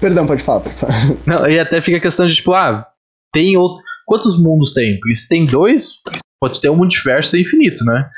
Perdão, 0.00 0.26
pode 0.26 0.42
falar, 0.42 0.60
pode 0.60 0.76
falar. 0.76 0.92
Não, 1.26 1.48
e 1.48 1.58
até 1.58 1.80
fica 1.80 1.98
a 1.98 2.00
questão 2.00 2.26
de, 2.26 2.34
tipo, 2.34 2.52
ah, 2.52 2.86
tem 3.32 3.56
outro. 3.56 3.82
Quantos 4.10 4.36
mundos 4.36 4.72
tem? 4.72 4.98
Porque 4.98 5.14
se 5.14 5.28
tem 5.28 5.44
dois, 5.44 6.02
pode 6.40 6.60
ter 6.60 6.68
um 6.68 6.74
multiverso 6.74 7.36
infinito, 7.36 7.84
né? 7.84 8.10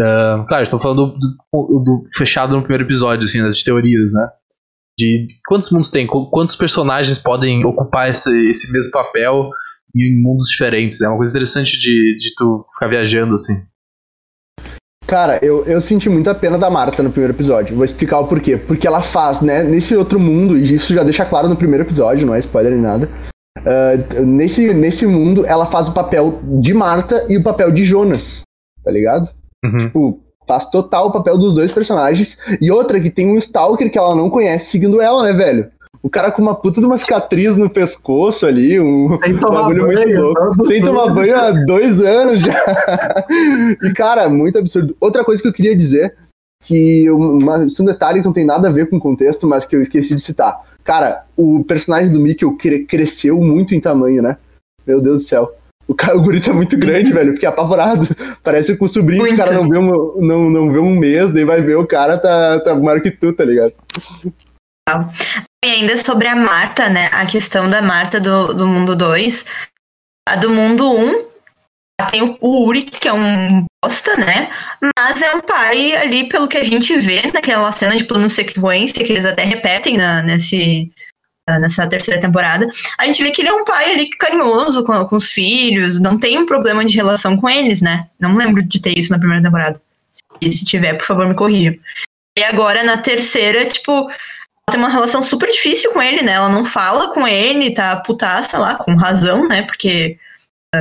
Uh, 0.00 0.46
claro, 0.46 0.62
estou 0.62 0.80
falando 0.80 1.08
do, 1.08 1.36
do, 1.52 1.84
do, 1.84 2.08
fechado 2.16 2.54
no 2.54 2.62
primeiro 2.62 2.84
episódio, 2.84 3.26
assim, 3.26 3.42
das 3.42 3.62
teorias, 3.62 4.14
né? 4.14 4.26
De 4.98 5.26
quantos 5.46 5.70
mundos 5.70 5.90
tem, 5.90 6.06
quantos 6.06 6.56
personagens 6.56 7.18
podem 7.18 7.62
ocupar 7.62 8.08
esse, 8.08 8.30
esse 8.48 8.72
mesmo 8.72 8.90
papel 8.90 9.50
em 9.94 10.18
mundos 10.18 10.48
diferentes. 10.48 11.02
É 11.02 11.08
uma 11.08 11.18
coisa 11.18 11.32
interessante 11.32 11.78
de, 11.78 12.16
de 12.16 12.34
tu 12.34 12.64
ficar 12.72 12.88
viajando, 12.88 13.34
assim. 13.34 13.62
Cara, 15.06 15.38
eu, 15.42 15.66
eu 15.66 15.82
senti 15.82 16.08
muita 16.08 16.34
pena 16.34 16.56
da 16.56 16.70
Marta 16.70 17.02
no 17.02 17.10
primeiro 17.10 17.34
episódio. 17.34 17.76
Vou 17.76 17.84
explicar 17.84 18.20
o 18.20 18.26
porquê. 18.26 18.56
Porque 18.56 18.86
ela 18.86 19.02
faz, 19.02 19.42
né, 19.42 19.62
nesse 19.62 19.94
outro 19.94 20.18
mundo, 20.18 20.56
e 20.56 20.74
isso 20.74 20.94
já 20.94 21.04
deixa 21.04 21.26
claro 21.26 21.50
no 21.50 21.56
primeiro 21.56 21.84
episódio, 21.84 22.26
não 22.26 22.34
é 22.34 22.40
spoiler 22.40 22.72
nem 22.72 22.80
nada 22.80 23.33
Uh, 23.58 24.22
nesse, 24.24 24.74
nesse 24.74 25.06
mundo, 25.06 25.46
ela 25.46 25.66
faz 25.66 25.88
o 25.88 25.94
papel 25.94 26.40
de 26.60 26.74
Marta 26.74 27.24
e 27.28 27.36
o 27.36 27.42
papel 27.42 27.70
de 27.70 27.84
Jonas, 27.84 28.42
tá 28.82 28.90
ligado? 28.90 29.28
Uhum. 29.64 29.86
Tipo, 29.86 30.20
faz 30.46 30.68
total 30.68 31.08
o 31.08 31.12
papel 31.12 31.38
dos 31.38 31.54
dois 31.54 31.72
personagens. 31.72 32.36
E 32.60 32.70
outra 32.70 33.00
que 33.00 33.10
tem 33.10 33.28
um 33.28 33.38
Stalker 33.38 33.90
que 33.90 33.98
ela 33.98 34.14
não 34.14 34.28
conhece 34.28 34.70
seguindo 34.70 35.00
ela, 35.00 35.22
né, 35.22 35.32
velho? 35.32 35.68
O 36.02 36.10
cara 36.10 36.30
com 36.30 36.42
uma 36.42 36.54
puta 36.54 36.80
de 36.80 36.86
uma 36.86 36.98
cicatriz 36.98 37.56
no 37.56 37.70
pescoço 37.70 38.44
ali, 38.44 38.78
um 38.78 39.16
sem 39.24 39.38
tomar 39.38 39.62
bagulho 39.62 39.86
banho, 39.86 39.96
muito 39.96 40.20
louco. 40.20 40.64
Sem 40.66 40.84
tomar 40.84 41.14
banho 41.14 41.34
há 41.34 41.50
dois 41.50 41.98
anos 41.98 42.42
já. 42.42 43.24
e, 43.82 43.92
cara, 43.94 44.28
muito 44.28 44.58
absurdo. 44.58 44.94
Outra 45.00 45.24
coisa 45.24 45.40
que 45.40 45.48
eu 45.48 45.52
queria 45.52 45.74
dizer, 45.74 46.14
que 46.64 47.10
uma, 47.10 47.58
um 47.58 47.84
detalhe 47.84 48.20
que 48.20 48.26
não 48.26 48.32
tem 48.32 48.44
nada 48.44 48.68
a 48.68 48.72
ver 48.72 48.88
com 48.88 48.96
o 48.96 49.00
contexto, 49.00 49.46
mas 49.46 49.64
que 49.64 49.76
eu 49.76 49.82
esqueci 49.82 50.14
de 50.14 50.22
citar. 50.22 50.60
Cara, 50.82 51.24
o 51.36 51.64
personagem 51.64 52.12
do 52.12 52.20
Mikkel 52.20 52.56
cresceu 52.88 53.40
muito 53.40 53.74
em 53.74 53.80
tamanho, 53.80 54.22
né? 54.22 54.36
Meu 54.86 55.00
Deus 55.00 55.22
do 55.22 55.28
céu. 55.28 55.54
O, 55.86 55.94
cara, 55.94 56.16
o 56.16 56.22
guri 56.22 56.40
tá 56.40 56.52
muito 56.52 56.76
grande, 56.76 57.12
velho. 57.12 57.34
Fiquei 57.34 57.48
apavorado. 57.48 58.08
Parece 58.42 58.76
com 58.76 58.84
o 58.84 58.88
sobrinho, 58.88 59.22
muito. 59.22 59.34
o 59.34 59.36
cara 59.36 59.52
não 59.54 59.68
vê, 59.68 59.78
um, 59.78 60.20
não, 60.20 60.50
não 60.50 60.72
vê 60.72 60.78
um 60.78 60.96
mês, 60.98 61.32
daí 61.32 61.44
vai 61.44 61.60
ver 61.60 61.76
o 61.76 61.86
cara 61.86 62.18
tá, 62.18 62.60
tá 62.60 62.74
maior 62.74 63.00
que 63.00 63.10
tu, 63.10 63.32
tá 63.32 63.44
ligado? 63.44 63.72
E 65.64 65.68
ainda 65.68 65.96
sobre 65.96 66.26
a 66.26 66.36
Marta, 66.36 66.88
né? 66.88 67.08
A 67.12 67.24
questão 67.26 67.68
da 67.68 67.80
Marta 67.80 68.20
do, 68.20 68.52
do 68.54 68.66
mundo 68.66 68.94
2. 68.94 69.44
A 70.28 70.36
do 70.36 70.50
mundo 70.50 70.90
1, 70.90 71.06
um, 71.06 71.24
tem 72.10 72.36
o, 72.40 72.66
Uri, 72.66 72.82
que 72.82 73.08
é 73.08 73.12
um 73.12 73.64
bosta, 73.82 74.16
né? 74.16 74.50
Mas 74.98 75.22
é 75.22 75.34
um 75.34 75.40
pai 75.40 75.94
ali, 75.96 76.28
pelo 76.28 76.48
que 76.48 76.56
a 76.56 76.64
gente 76.64 76.98
vê 76.98 77.30
naquela 77.32 77.70
cena 77.72 77.96
de 77.96 78.04
plano 78.04 78.28
sequência, 78.28 79.04
que 79.04 79.12
eles 79.12 79.24
até 79.24 79.44
repetem 79.44 79.96
na, 79.96 80.22
nesse, 80.22 80.90
nessa 81.60 81.86
terceira 81.86 82.20
temporada. 82.20 82.68
A 82.98 83.06
gente 83.06 83.22
vê 83.22 83.30
que 83.30 83.42
ele 83.42 83.48
é 83.48 83.54
um 83.54 83.64
pai 83.64 83.92
ali 83.92 84.10
carinhoso 84.10 84.84
com, 84.84 85.04
com 85.04 85.16
os 85.16 85.30
filhos, 85.30 86.00
não 86.00 86.18
tem 86.18 86.38
um 86.38 86.46
problema 86.46 86.84
de 86.84 86.96
relação 86.96 87.36
com 87.36 87.48
eles, 87.48 87.80
né? 87.80 88.08
Não 88.18 88.34
lembro 88.34 88.62
de 88.62 88.80
ter 88.80 88.98
isso 88.98 89.12
na 89.12 89.18
primeira 89.18 89.42
temporada. 89.42 89.80
Se, 90.10 90.52
se 90.52 90.64
tiver, 90.64 90.94
por 90.94 91.06
favor, 91.06 91.28
me 91.28 91.34
corrija. 91.34 91.78
E 92.36 92.42
agora, 92.42 92.82
na 92.82 92.96
terceira, 92.96 93.64
tipo, 93.66 93.92
ela 93.92 94.72
tem 94.72 94.80
uma 94.80 94.88
relação 94.88 95.22
super 95.22 95.48
difícil 95.48 95.92
com 95.92 96.02
ele, 96.02 96.22
né? 96.22 96.32
Ela 96.32 96.48
não 96.48 96.64
fala 96.64 97.12
com 97.14 97.26
ele, 97.26 97.72
tá 97.72 97.96
putaça 97.96 98.58
lá, 98.58 98.74
com 98.74 98.96
razão, 98.96 99.46
né? 99.46 99.62
Porque 99.62 100.18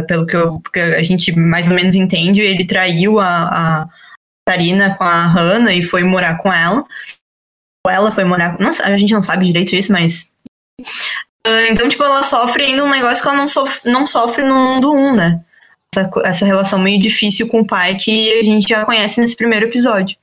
pelo 0.02 0.26
que, 0.26 0.36
eu, 0.36 0.60
que 0.60 0.80
a 0.80 1.04
gente 1.04 1.32
mais 1.38 1.70
ou 1.70 1.76
menos 1.76 1.94
entende, 1.94 2.42
ele 2.42 2.66
traiu 2.66 3.20
a, 3.20 3.28
a 3.84 3.90
Karina 4.48 4.96
com 4.96 5.04
a 5.04 5.26
Hannah 5.26 5.74
e 5.74 5.84
foi 5.84 6.04
morar 6.04 6.38
com 6.38 6.52
ela. 6.52 6.86
Ou 7.86 7.92
ela 7.92 8.12
foi 8.12 8.24
morar. 8.24 8.58
Não, 8.60 8.70
a 8.70 8.98
gente 8.98 9.14
não 9.14 9.22
sabe 9.22 9.46
direito 9.46 9.76
isso, 9.76 9.92
mas. 9.92 10.32
Uh, 11.46 11.68
então, 11.70 11.88
tipo, 11.90 12.04
ela 12.04 12.24
sofre 12.24 12.64
ainda 12.64 12.84
um 12.84 12.90
negócio 12.90 13.22
que 13.22 13.28
ela 13.28 13.38
não 13.38 13.48
sofre, 13.48 13.92
não 13.92 14.06
sofre 14.06 14.44
no 14.44 14.56
mundo 14.56 14.94
1, 14.94 15.16
né? 15.16 15.46
Essa, 15.96 16.10
essa 16.24 16.46
relação 16.46 16.80
meio 16.80 17.00
difícil 17.00 17.48
com 17.48 17.60
o 17.60 17.68
pai 17.68 17.96
que 17.96 18.40
a 18.40 18.44
gente 18.44 18.68
já 18.68 18.84
conhece 18.84 19.20
nesse 19.22 19.36
primeiro 19.36 19.66
episódio. 19.66 20.18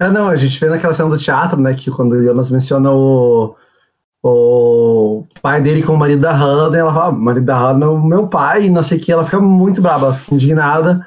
É, 0.00 0.08
não, 0.08 0.28
a 0.28 0.36
gente 0.36 0.58
vê 0.58 0.68
naquela 0.68 0.92
cena 0.92 1.08
do 1.08 1.18
teatro, 1.18 1.60
né, 1.60 1.74
que 1.74 1.90
quando 1.90 2.12
o 2.12 2.22
Jonas 2.22 2.50
menciona 2.50 2.90
o, 2.90 3.56
o 4.22 5.24
pai 5.40 5.60
dele 5.60 5.82
com 5.82 5.94
o 5.94 5.98
marido 5.98 6.22
da 6.22 6.32
Hannah, 6.32 6.76
ela 6.76 6.92
fala, 6.92 7.06
ah, 7.06 7.12
marido 7.12 7.46
da 7.46 7.56
Hannah 7.56 7.86
é 7.86 7.88
o 7.88 8.02
meu 8.02 8.26
pai, 8.28 8.68
não 8.68 8.82
sei 8.82 8.98
o 8.98 9.00
que, 9.00 9.12
ela 9.12 9.24
fica 9.24 9.40
muito 9.40 9.80
brava, 9.80 10.20
indignada. 10.30 11.06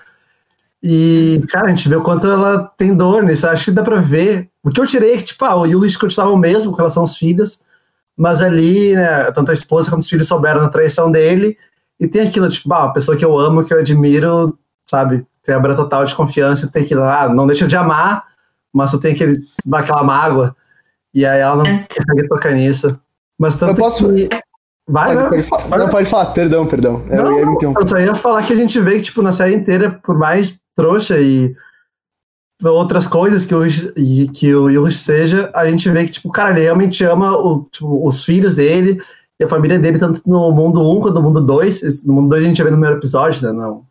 E, 0.81 1.43
cara, 1.49 1.67
a 1.67 1.69
gente 1.69 1.89
vê 1.89 1.95
o 1.95 2.01
quanto 2.01 2.27
ela 2.27 2.71
tem 2.77 2.95
dor 2.95 3.23
nisso, 3.23 3.47
acho 3.47 3.65
que 3.65 3.71
dá 3.71 3.83
pra 3.83 3.97
ver. 3.97 4.49
O 4.63 4.69
que 4.69 4.79
eu 4.79 4.87
tirei 4.87 5.13
é 5.13 5.17
que, 5.17 5.23
tipo, 5.23 5.43
ah, 5.43 5.55
o 5.55 5.65
Yulich 5.65 5.99
continuava 5.99 6.31
o 6.33 6.37
mesmo 6.37 6.71
com 6.71 6.77
relação 6.77 7.03
aos 7.03 7.17
filhos, 7.17 7.59
mas 8.15 8.41
ali, 8.41 8.95
né, 8.95 9.31
tanto 9.31 9.51
a 9.51 9.53
esposa 9.53 9.89
quanto 9.89 10.01
os 10.01 10.09
filhos 10.09 10.27
souberam 10.27 10.61
da 10.61 10.69
traição 10.69 11.11
dele, 11.11 11.57
e 11.99 12.07
tem 12.07 12.27
aquilo, 12.27 12.49
tipo, 12.49 12.73
ah, 12.73 12.85
a 12.85 12.89
pessoa 12.89 13.17
que 13.17 13.25
eu 13.25 13.37
amo, 13.37 13.65
que 13.65 13.73
eu 13.73 13.79
admiro, 13.79 14.57
sabe, 14.85 15.25
tem 15.43 15.55
a 15.55 15.75
total 15.75 16.05
de 16.05 16.15
confiança, 16.15 16.69
tem 16.71 16.83
aquilo, 16.83 17.03
ah, 17.03 17.27
não 17.27 17.45
deixa 17.45 17.67
de 17.67 17.75
amar, 17.75 18.25
mas 18.71 18.91
só 18.91 18.97
tem 18.97 19.13
aquele, 19.13 19.39
aquela 19.73 20.03
mágoa, 20.03 20.55
e 21.13 21.25
aí 21.25 21.39
ela 21.39 21.57
não 21.57 21.65
é. 21.65 21.85
consegue 21.87 22.27
tocar 22.27 22.53
nisso. 22.53 22.99
Mas 23.37 23.55
tanto 23.55 23.79
eu 23.79 23.89
posso... 23.89 24.13
que... 24.13 24.29
Vai, 24.87 25.15
pode, 25.15 25.37
né? 25.37 25.43
pode, 25.43 25.77
não, 25.77 25.89
pode 25.89 26.09
falar, 26.09 26.25
perdão, 26.27 26.65
perdão. 26.65 27.03
Não, 27.07 27.39
eu, 27.39 27.75
eu 27.79 27.87
só 27.87 27.99
ia 27.99 28.15
falar 28.15 28.41
que 28.41 28.53
a 28.53 28.55
gente 28.55 28.79
vê 28.79 28.95
que, 28.95 29.03
tipo, 29.03 29.21
na 29.21 29.31
série 29.31 29.53
inteira, 29.53 29.91
por 30.03 30.17
mais 30.17 30.61
trouxa 30.75 31.19
e 31.19 31.53
outras 32.63 33.05
coisas 33.05 33.45
que 33.45 33.53
o, 33.53 33.61
que 34.31 34.53
o 34.53 34.67
Yuji 34.67 34.97
seja, 34.97 35.51
a 35.53 35.65
gente 35.67 35.87
vê 35.91 36.05
que, 36.05 36.11
tipo, 36.11 36.31
cara, 36.31 36.51
ele 36.51 36.61
realmente 36.61 37.03
ama 37.03 37.37
o, 37.37 37.67
tipo, 37.71 38.05
os 38.05 38.25
filhos 38.25 38.55
dele 38.55 38.99
e 39.39 39.43
a 39.43 39.47
família 39.47 39.77
dele, 39.77 39.99
tanto 39.99 40.21
no 40.25 40.51
mundo 40.51 40.81
1 40.81 40.99
quanto 41.01 41.15
no 41.15 41.21
mundo 41.21 41.41
2. 41.41 42.03
No 42.05 42.13
mundo 42.13 42.29
2 42.29 42.43
a 42.43 42.47
gente 42.47 42.63
vê 42.63 42.69
no 42.69 42.75
primeiro 42.75 42.97
episódio, 42.97 43.43
né? 43.43 43.53
Não. 43.53 43.85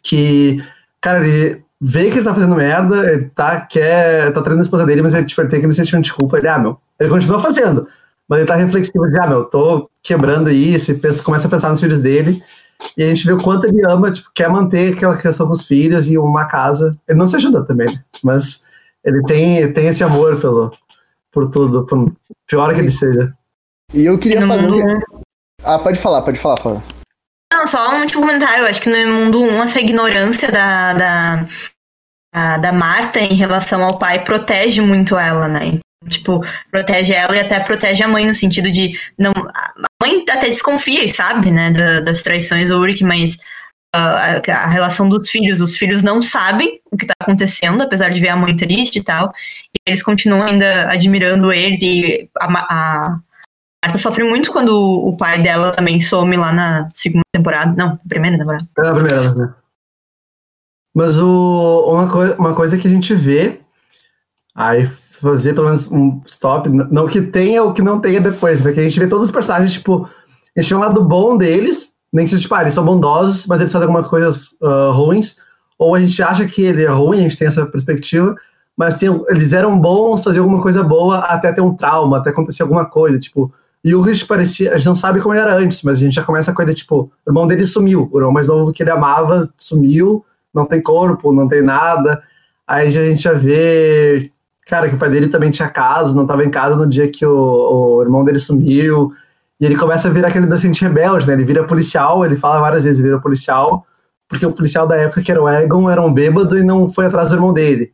Que, 0.00 0.62
cara, 1.00 1.26
ele 1.26 1.63
vê 1.80 2.10
que 2.10 2.18
ele 2.18 2.24
tá 2.24 2.34
fazendo 2.34 2.54
merda, 2.54 3.12
ele 3.12 3.26
tá, 3.26 3.60
quer, 3.60 4.32
tá 4.32 4.40
treinando 4.40 4.60
a 4.60 4.62
esposa 4.62 4.86
dele, 4.86 5.02
mas 5.02 5.14
ele, 5.14 5.26
tipo, 5.26 5.40
ele 5.40 5.48
tem 5.48 5.58
aquele 5.58 5.74
sentimento 5.74 6.04
de 6.04 6.12
culpa. 6.12 6.38
Ele, 6.38 6.48
ah, 6.48 6.58
meu, 6.58 6.78
ele 6.98 7.10
continua 7.10 7.40
fazendo, 7.40 7.86
mas 8.28 8.38
ele 8.38 8.48
tá 8.48 8.54
reflexivo 8.54 9.08
de, 9.08 9.20
ah, 9.20 9.26
meu, 9.26 9.44
tô 9.44 9.90
quebrando 10.02 10.50
isso, 10.50 10.92
e 10.92 10.94
pensa, 10.94 11.22
começa 11.22 11.46
a 11.46 11.50
pensar 11.50 11.70
nos 11.70 11.80
filhos 11.80 12.00
dele. 12.00 12.42
E 12.96 13.02
a 13.02 13.06
gente 13.06 13.26
vê 13.26 13.32
o 13.32 13.38
quanto 13.38 13.66
ele 13.66 13.82
ama, 13.88 14.10
tipo, 14.10 14.30
quer 14.34 14.48
manter 14.48 14.94
aquela 14.94 15.16
questão 15.16 15.46
dos 15.46 15.66
filhos 15.66 16.10
e 16.10 16.18
uma 16.18 16.46
casa. 16.46 16.96
Ele 17.08 17.18
não 17.18 17.26
se 17.26 17.36
ajuda 17.36 17.64
também, 17.64 17.86
né? 17.86 18.04
mas 18.22 18.64
ele 19.04 19.22
tem, 19.22 19.72
tem 19.72 19.86
esse 19.86 20.02
amor 20.02 20.40
pelo, 20.40 20.70
por 21.30 21.50
tudo, 21.50 21.84
por 21.84 22.12
pior 22.46 22.74
que 22.74 22.80
ele 22.80 22.90
seja. 22.90 23.32
E 23.92 24.04
eu 24.04 24.18
queria 24.18 24.46
fazer. 24.46 24.68
Mundo... 24.68 25.02
Ah, 25.62 25.78
pode 25.78 26.00
falar, 26.00 26.22
pode 26.22 26.38
falar, 26.38 26.56
fala. 26.60 26.82
Não, 27.54 27.68
só 27.68 27.94
um 27.94 28.00
último 28.00 28.22
comentário. 28.22 28.64
Eu 28.64 28.66
acho 28.66 28.82
que 28.82 28.90
no 28.90 29.12
mundo 29.12 29.40
1, 29.44 29.62
essa 29.62 29.78
ignorância 29.78 30.50
da, 30.50 30.92
da, 30.92 32.56
da 32.58 32.72
Marta 32.72 33.20
em 33.20 33.34
relação 33.34 33.84
ao 33.84 33.96
pai 33.96 34.24
protege 34.24 34.80
muito 34.80 35.16
ela, 35.16 35.46
né? 35.46 35.78
Tipo, 36.08 36.44
protege 36.72 37.14
ela 37.14 37.36
e 37.36 37.38
até 37.38 37.60
protege 37.60 38.02
a 38.02 38.08
mãe, 38.08 38.26
no 38.26 38.34
sentido 38.34 38.72
de. 38.72 38.98
não 39.16 39.30
A 39.30 39.72
mãe 40.02 40.24
até 40.28 40.48
desconfia 40.48 41.04
e 41.04 41.08
sabe, 41.08 41.52
né, 41.52 41.70
da, 41.70 42.00
das 42.00 42.22
traições 42.22 42.70
do 42.70 42.76
Ulrich, 42.76 43.04
mas 43.04 43.36
uh, 43.94 44.42
a, 44.48 44.52
a, 44.52 44.66
relação 44.66 45.08
dos 45.08 45.30
filhos, 45.30 45.60
os 45.60 45.76
filhos 45.76 46.02
não 46.02 46.20
sabem 46.20 46.80
o 46.90 46.96
que 46.96 47.06
tá 47.06 47.14
acontecendo, 47.22 47.82
apesar 47.82 48.10
de 48.10 48.20
ver 48.20 48.30
a 48.30 48.36
mãe 48.36 48.54
triste 48.56 48.98
e 48.98 49.02
tal. 49.04 49.32
E 49.72 49.90
eles 49.90 50.02
continuam 50.02 50.42
ainda 50.42 50.90
admirando 50.90 51.52
eles 51.52 51.80
e 51.82 52.28
a, 52.36 52.48
a 52.48 53.18
Marta 53.94 53.98
sofre 53.98 54.24
muito 54.24 54.50
quando 54.50 54.74
o 54.74 55.16
pai 55.16 55.40
dela 55.40 55.70
também 55.70 56.00
some 56.00 56.36
lá 56.36 56.52
na 56.52 56.90
segunda 56.92 57.22
temporada. 57.32 57.74
Não, 57.76 57.96
primeira 58.08 58.36
temporada. 58.36 58.66
É 58.78 58.82
na 58.82 58.92
primeira? 58.92 59.56
Mas 60.94 61.18
o, 61.18 61.90
uma, 61.90 62.08
coi 62.08 62.32
uma 62.34 62.54
coisa 62.54 62.76
que 62.76 62.86
a 62.86 62.90
gente 62.90 63.14
vê, 63.14 63.60
aí 64.54 64.86
fazer 64.86 65.54
pelo 65.54 65.66
menos 65.66 65.90
um 65.90 66.20
stop, 66.26 66.68
não 66.68 67.06
que 67.06 67.22
tenha 67.22 67.62
ou 67.62 67.72
que 67.72 67.82
não 67.82 68.00
tenha 68.00 68.20
depois, 68.20 68.60
porque 68.60 68.80
a 68.80 68.82
gente 68.82 68.98
vê 68.98 69.06
todos 69.06 69.26
os 69.26 69.30
personagens, 69.30 69.72
tipo, 69.72 70.08
a 70.56 70.60
gente 70.60 70.68
tem 70.68 70.76
um 70.76 70.80
lado 70.80 71.04
bom 71.04 71.36
deles, 71.36 71.94
nem 72.12 72.24
que 72.24 72.30
seja, 72.30 72.42
tipo, 72.42 72.54
ah, 72.54 72.62
eles 72.62 72.74
são 72.74 72.84
bondosos, 72.84 73.46
mas 73.46 73.60
eles 73.60 73.72
fazem 73.72 73.86
algumas 73.86 74.08
coisas 74.08 74.52
uh, 74.60 74.92
ruins, 74.92 75.36
ou 75.78 75.94
a 75.94 76.00
gente 76.00 76.22
acha 76.22 76.46
que 76.46 76.62
ele 76.62 76.84
é 76.84 76.88
ruim, 76.88 77.20
a 77.20 77.22
gente 77.22 77.38
tem 77.38 77.48
essa 77.48 77.66
perspectiva, 77.66 78.34
mas 78.76 78.94
tem, 78.94 79.08
eles 79.28 79.52
eram 79.52 79.78
bons, 79.78 80.22
faziam 80.22 80.44
alguma 80.44 80.62
coisa 80.62 80.82
boa, 80.82 81.18
até 81.20 81.52
ter 81.52 81.60
um 81.60 81.74
trauma, 81.74 82.18
até 82.18 82.30
acontecer 82.30 82.62
alguma 82.62 82.86
coisa, 82.86 83.18
tipo, 83.18 83.52
e 83.84 83.94
o 83.94 84.00
Rich 84.00 84.24
parecia, 84.26 84.72
a 84.72 84.78
gente 84.78 84.86
não 84.86 84.94
sabe 84.94 85.20
como 85.20 85.34
ele 85.34 85.42
era 85.42 85.56
antes, 85.56 85.82
mas 85.82 85.98
a 85.98 86.00
gente 86.00 86.14
já 86.14 86.24
começa 86.24 86.54
com 86.54 86.62
ele, 86.62 86.74
tipo, 86.74 87.12
o 87.24 87.30
irmão 87.30 87.46
dele 87.46 87.66
sumiu, 87.66 88.08
o 88.10 88.18
irmão 88.18 88.32
mais 88.32 88.48
novo 88.48 88.72
que 88.72 88.82
ele 88.82 88.90
amava 88.90 89.52
sumiu, 89.58 90.24
não 90.54 90.64
tem 90.64 90.80
corpo, 90.80 91.32
não 91.32 91.46
tem 91.46 91.60
nada. 91.60 92.22
Aí 92.66 92.88
a 92.88 92.90
gente 92.90 93.22
já 93.22 93.34
vê, 93.34 94.30
cara, 94.66 94.88
que 94.88 94.94
o 94.94 94.98
pai 94.98 95.10
dele 95.10 95.28
também 95.28 95.50
tinha 95.50 95.68
casa, 95.68 96.14
não 96.14 96.22
estava 96.22 96.42
em 96.44 96.50
casa 96.50 96.76
no 96.76 96.86
dia 96.86 97.10
que 97.10 97.26
o, 97.26 97.98
o, 97.98 98.02
irmão 98.02 98.24
dele 98.24 98.38
sumiu. 98.38 99.12
E 99.60 99.66
ele 99.66 99.76
começa 99.76 100.08
a 100.08 100.10
virar 100.10 100.28
aquele 100.28 100.46
docente 100.46 100.82
rebelde, 100.82 101.26
né? 101.26 101.34
Ele 101.34 101.44
vira 101.44 101.64
policial, 101.64 102.24
ele 102.24 102.38
fala 102.38 102.60
várias 102.60 102.84
vezes, 102.84 103.02
vira 103.02 103.20
policial, 103.20 103.86
porque 104.26 104.46
o 104.46 104.52
policial 104.52 104.86
da 104.86 104.96
época, 104.96 105.22
que 105.22 105.30
era 105.30 105.42
o 105.42 105.48
Egon, 105.48 105.90
era 105.90 106.00
um 106.00 106.12
bêbado 106.12 106.56
e 106.56 106.62
não 106.62 106.90
foi 106.90 107.04
atrás 107.04 107.28
do 107.28 107.36
irmão 107.36 107.52
dele. 107.52 107.92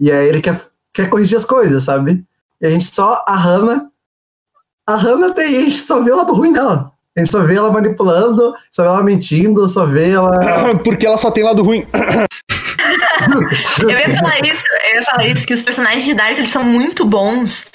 E 0.00 0.10
aí 0.10 0.28
ele 0.28 0.40
quer, 0.40 0.60
quer 0.92 1.08
corrigir 1.08 1.36
as 1.36 1.44
coisas, 1.44 1.84
sabe? 1.84 2.24
E 2.60 2.66
a 2.66 2.70
gente 2.70 2.92
só, 2.92 3.24
a 3.26 3.36
Hannah, 3.36 3.91
a 4.88 4.96
Hannah 4.96 5.32
tem, 5.32 5.56
a 5.56 5.60
gente 5.60 5.80
só 5.80 6.00
vê 6.00 6.10
o 6.10 6.16
lado 6.16 6.34
ruim 6.34 6.52
dela. 6.52 6.92
A 7.16 7.20
gente 7.20 7.30
só 7.30 7.42
vê 7.42 7.56
ela 7.56 7.70
manipulando, 7.70 8.54
só 8.70 8.82
vê 8.82 8.88
ela 8.88 9.02
mentindo, 9.02 9.68
só 9.68 9.84
vê 9.84 10.10
ela. 10.10 10.30
Porque 10.82 11.06
ela 11.06 11.18
só 11.18 11.30
tem 11.30 11.44
lado 11.44 11.62
ruim. 11.62 11.86
eu 13.82 13.90
ia 13.90 14.16
falar 14.16 14.40
isso, 14.40 14.64
eu 14.90 14.96
ia 14.96 15.02
falar 15.04 15.26
isso, 15.26 15.46
que 15.46 15.54
os 15.54 15.62
personagens 15.62 16.04
de 16.04 16.14
Dark 16.14 16.36
eles 16.38 16.48
são 16.48 16.64
muito 16.64 17.04
bons. 17.04 17.66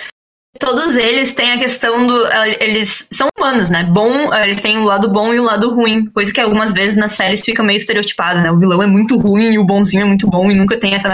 Todos 0.60 0.98
eles 0.98 1.34
têm 1.34 1.52
a 1.52 1.60
questão 1.60 2.08
do. 2.08 2.26
Eles 2.60 3.06
são 3.12 3.28
humanos, 3.38 3.70
né? 3.70 3.84
Bom, 3.84 4.34
eles 4.34 4.60
têm 4.60 4.80
o 4.80 4.86
lado 4.86 5.08
bom 5.08 5.32
e 5.32 5.39
o 5.39 5.43
lado 5.43 5.70
ruim. 5.70 6.08
Coisa 6.08 6.34
que 6.34 6.41
algumas 6.41 6.74
vezes 6.74 6.98
nas 6.98 7.12
séries 7.12 7.46
fica 7.46 7.62
meio 7.62 7.78
estereotipado, 7.78 8.41
né? 8.41 8.52
O 8.52 8.58
vilão 8.58 8.82
é 8.82 8.88
muito 8.88 9.17
ruim 9.17 9.54
e 9.54 9.60
o 9.60 9.63
bonzinho 9.63 10.02
é 10.02 10.06
muito 10.06 10.28
bom 10.28 10.50
e 10.50 10.56
nunca 10.56 10.80
tem 10.80 10.96
essa. 10.96 11.08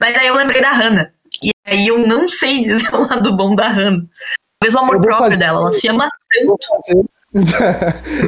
Mas 0.00 0.16
aí 0.16 0.26
eu 0.26 0.34
lembrei 0.34 0.60
da 0.60 0.72
Hannah. 0.72 1.12
E 1.40 1.50
aí 1.64 1.86
eu 1.86 2.04
não 2.08 2.28
sei 2.28 2.64
dizer 2.64 2.92
o 2.92 3.06
lado 3.06 3.36
bom 3.36 3.54
da 3.54 3.68
Hannah. 3.68 4.04
Talvez 4.60 4.74
o 4.74 4.78
amor 4.78 5.00
próprio 5.00 5.16
fazer... 5.18 5.36
dela, 5.36 5.60
ela 5.60 5.72
se 5.72 5.88
ama 5.88 6.08
tanto. 6.32 7.08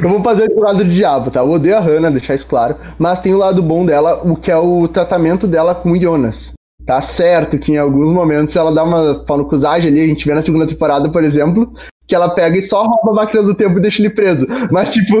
eu 0.01 0.09
vou 0.09 0.23
fazer 0.23 0.49
o 0.55 0.59
lado 0.59 0.77
do 0.77 0.89
diabo, 0.89 1.29
tá? 1.29 1.41
Eu 1.41 1.51
odeio 1.51 1.77
a 1.77 1.79
Hannah, 1.79 2.09
deixar 2.09 2.35
isso 2.35 2.45
claro. 2.47 2.77
Mas 2.97 3.19
tem 3.19 3.33
o 3.33 3.37
lado 3.37 3.61
bom 3.61 3.85
dela, 3.85 4.21
o 4.23 4.35
que 4.35 4.49
é 4.49 4.57
o 4.57 4.87
tratamento 4.87 5.45
dela 5.45 5.75
com 5.75 5.91
o 5.91 5.99
Jonas. 5.99 6.51
Tá 6.85 7.01
certo 7.01 7.59
que 7.59 7.73
em 7.73 7.77
alguns 7.77 8.13
momentos 8.13 8.55
ela 8.55 8.73
dá 8.73 8.83
uma 8.83 9.23
panucusagem 9.25 9.91
ali, 9.91 10.01
a 10.01 10.07
gente 10.07 10.25
vê 10.25 10.33
na 10.33 10.41
segunda 10.41 10.67
temporada, 10.67 11.11
por 11.11 11.23
exemplo, 11.23 11.71
que 12.07 12.15
ela 12.15 12.29
pega 12.29 12.57
e 12.57 12.61
só 12.61 12.83
rouba 12.83 13.11
a 13.11 13.25
máquina 13.25 13.43
do 13.43 13.53
tempo 13.53 13.77
e 13.77 13.81
deixa 13.81 14.01
ele 14.01 14.09
preso. 14.09 14.47
Mas, 14.71 14.91
tipo. 14.91 15.17